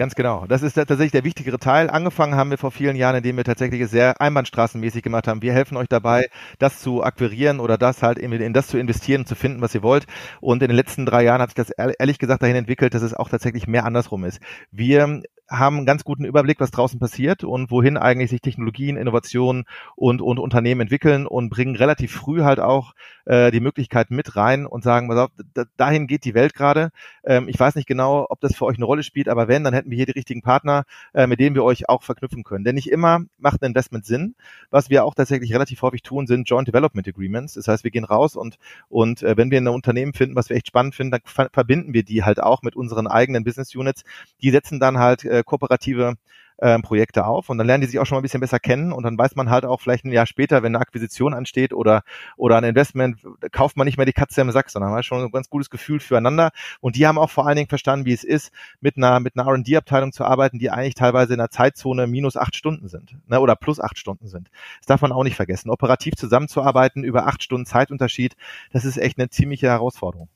Ganz 0.00 0.14
genau. 0.14 0.46
Das 0.48 0.62
ist 0.62 0.74
tatsächlich 0.74 1.12
der 1.12 1.24
wichtigere 1.24 1.58
Teil. 1.58 1.90
Angefangen 1.90 2.34
haben 2.34 2.48
wir 2.48 2.56
vor 2.56 2.70
vielen 2.70 2.96
Jahren, 2.96 3.16
indem 3.16 3.36
wir 3.36 3.44
tatsächlich 3.44 3.86
sehr 3.88 4.18
einbahnstraßenmäßig 4.18 5.02
gemacht 5.02 5.28
haben. 5.28 5.42
Wir 5.42 5.52
helfen 5.52 5.76
euch 5.76 5.88
dabei, 5.88 6.28
das 6.58 6.80
zu 6.80 7.02
akquirieren 7.04 7.60
oder 7.60 7.76
das 7.76 8.02
halt 8.02 8.18
in, 8.18 8.54
das 8.54 8.68
zu 8.68 8.78
investieren 8.78 9.26
zu 9.26 9.34
finden, 9.34 9.60
was 9.60 9.74
ihr 9.74 9.82
wollt. 9.82 10.06
Und 10.40 10.62
in 10.62 10.68
den 10.68 10.76
letzten 10.76 11.04
drei 11.04 11.24
Jahren 11.24 11.42
hat 11.42 11.50
sich 11.50 11.66
das 11.66 11.70
ehrlich 11.70 12.18
gesagt 12.18 12.42
dahin 12.42 12.56
entwickelt, 12.56 12.94
dass 12.94 13.02
es 13.02 13.12
auch 13.12 13.28
tatsächlich 13.28 13.66
mehr 13.66 13.84
andersrum 13.84 14.24
ist. 14.24 14.40
Wir 14.70 15.22
haben 15.50 15.78
einen 15.78 15.86
ganz 15.86 16.04
guten 16.04 16.24
Überblick, 16.24 16.60
was 16.60 16.70
draußen 16.70 17.00
passiert 17.00 17.42
und 17.42 17.70
wohin 17.70 17.96
eigentlich 17.96 18.30
sich 18.30 18.40
Technologien, 18.40 18.96
Innovationen 18.96 19.64
und, 19.96 20.22
und 20.22 20.38
Unternehmen 20.38 20.82
entwickeln 20.82 21.26
und 21.26 21.50
bringen 21.50 21.74
relativ 21.74 22.12
früh 22.12 22.42
halt 22.42 22.60
auch 22.60 22.94
äh, 23.30 23.52
die 23.52 23.60
Möglichkeit 23.60 24.10
mit 24.10 24.34
rein 24.34 24.66
und 24.66 24.82
sagen, 24.82 25.08
pass 25.08 25.18
auf, 25.18 25.30
dahin 25.76 26.08
geht 26.08 26.24
die 26.24 26.34
Welt 26.34 26.52
gerade. 26.52 26.90
Ähm, 27.22 27.48
ich 27.48 27.60
weiß 27.60 27.76
nicht 27.76 27.86
genau, 27.86 28.26
ob 28.28 28.40
das 28.40 28.56
für 28.56 28.64
euch 28.64 28.76
eine 28.76 28.84
Rolle 28.84 29.04
spielt, 29.04 29.28
aber 29.28 29.46
wenn, 29.46 29.62
dann 29.62 29.72
hätten 29.72 29.88
wir 29.88 29.96
hier 29.96 30.06
die 30.06 30.12
richtigen 30.12 30.42
Partner, 30.42 30.82
äh, 31.14 31.28
mit 31.28 31.38
denen 31.38 31.54
wir 31.54 31.62
euch 31.62 31.88
auch 31.88 32.02
verknüpfen 32.02 32.42
können. 32.42 32.64
Denn 32.64 32.74
nicht 32.74 32.90
immer 32.90 33.20
macht 33.38 33.62
ein 33.62 33.66
Investment 33.66 34.04
Sinn. 34.04 34.34
Was 34.70 34.90
wir 34.90 35.04
auch 35.04 35.14
tatsächlich 35.14 35.54
relativ 35.54 35.80
häufig 35.82 36.02
tun, 36.02 36.26
sind 36.26 36.48
Joint 36.48 36.66
Development 36.66 37.06
Agreements. 37.06 37.54
Das 37.54 37.68
heißt, 37.68 37.84
wir 37.84 37.92
gehen 37.92 38.04
raus 38.04 38.34
und, 38.34 38.56
und 38.88 39.22
äh, 39.22 39.36
wenn 39.36 39.52
wir 39.52 39.60
ein 39.60 39.68
Unternehmen 39.68 40.12
finden, 40.12 40.34
was 40.34 40.48
wir 40.48 40.56
echt 40.56 40.66
spannend 40.66 40.96
finden, 40.96 41.12
dann 41.12 41.20
ver 41.24 41.50
verbinden 41.52 41.94
wir 41.94 42.02
die 42.02 42.24
halt 42.24 42.42
auch 42.42 42.62
mit 42.62 42.74
unseren 42.74 43.06
eigenen 43.06 43.44
Business 43.44 43.76
Units. 43.76 44.02
Die 44.42 44.50
setzen 44.50 44.80
dann 44.80 44.98
halt 44.98 45.24
äh, 45.24 45.44
kooperative 45.44 46.16
äh, 46.60 46.78
Projekte 46.80 47.26
auf 47.26 47.48
und 47.48 47.58
dann 47.58 47.66
lernen 47.66 47.80
die 47.82 47.86
sich 47.86 47.98
auch 47.98 48.06
schon 48.06 48.16
mal 48.16 48.20
ein 48.20 48.22
bisschen 48.22 48.40
besser 48.40 48.58
kennen 48.58 48.92
und 48.92 49.02
dann 49.02 49.18
weiß 49.18 49.34
man 49.36 49.50
halt 49.50 49.64
auch 49.64 49.80
vielleicht 49.80 50.04
ein 50.04 50.12
Jahr 50.12 50.26
später, 50.26 50.62
wenn 50.62 50.74
eine 50.74 50.82
Akquisition 50.82 51.34
ansteht 51.34 51.72
oder 51.72 52.02
oder 52.36 52.56
ein 52.56 52.64
Investment, 52.64 53.20
kauft 53.52 53.76
man 53.76 53.86
nicht 53.86 53.96
mehr 53.96 54.06
die 54.06 54.12
Katze 54.12 54.40
im 54.40 54.50
Sack, 54.50 54.70
sondern 54.70 54.90
man 54.90 54.98
hat 54.98 55.04
schon 55.04 55.24
ein 55.24 55.30
ganz 55.30 55.48
gutes 55.48 55.70
Gefühl 55.70 56.00
füreinander 56.00 56.50
und 56.80 56.96
die 56.96 57.06
haben 57.06 57.18
auch 57.18 57.30
vor 57.30 57.46
allen 57.46 57.56
Dingen 57.56 57.68
verstanden, 57.68 58.06
wie 58.06 58.12
es 58.12 58.24
ist, 58.24 58.52
mit 58.80 58.96
einer 58.96 59.20
mit 59.20 59.36
einer 59.36 59.48
R&D-Abteilung 59.48 60.12
zu 60.12 60.24
arbeiten, 60.24 60.58
die 60.58 60.70
eigentlich 60.70 60.94
teilweise 60.94 61.34
in 61.34 61.40
einer 61.40 61.50
Zeitzone 61.50 62.06
minus 62.06 62.36
acht 62.36 62.54
Stunden 62.54 62.88
sind 62.88 63.16
ne, 63.26 63.40
oder 63.40 63.56
plus 63.56 63.80
acht 63.80 63.98
Stunden 63.98 64.28
sind. 64.28 64.50
Das 64.78 64.86
darf 64.86 65.00
man 65.00 65.12
auch 65.12 65.24
nicht 65.24 65.36
vergessen. 65.36 65.70
Operativ 65.70 66.14
zusammenzuarbeiten 66.16 67.04
über 67.04 67.26
acht 67.26 67.42
Stunden 67.42 67.66
Zeitunterschied, 67.66 68.36
das 68.72 68.84
ist 68.84 68.98
echt 68.98 69.18
eine 69.18 69.30
ziemliche 69.30 69.68
Herausforderung. 69.68 70.28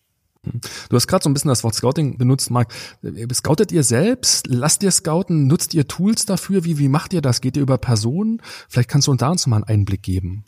Du 0.89 0.97
hast 0.97 1.07
gerade 1.07 1.23
so 1.23 1.31
ein 1.31 1.35
bisschen 1.35 1.49
das 1.49 1.65
Wort 1.65 1.75
Scouting 1.75 2.19
benutzt, 2.19 2.51
Marc. 2.51 2.73
Scoutet 3.33 3.73
ihr 3.73 3.83
selbst? 3.83 4.47
Lasst 4.47 4.83
ihr 4.83 4.91
scouten? 4.91 5.47
Nutzt 5.47 5.75
ihr 5.75 5.87
Tools 5.89 6.27
dafür? 6.27 6.65
Wie, 6.65 6.79
wie 6.79 6.89
macht 6.89 7.13
ihr 7.13 7.23
das? 7.23 7.41
Geht 7.41 7.57
ihr 7.57 7.63
über 7.63 7.79
Personen? 7.79 8.41
Vielleicht 8.69 8.89
kannst 8.89 9.09
du 9.09 9.13
uns 9.13 9.21
da 9.21 9.29
uns 9.31 9.47
mal 9.47 9.57
einen 9.57 9.65
Einblick 9.65 10.03
geben. 10.03 10.45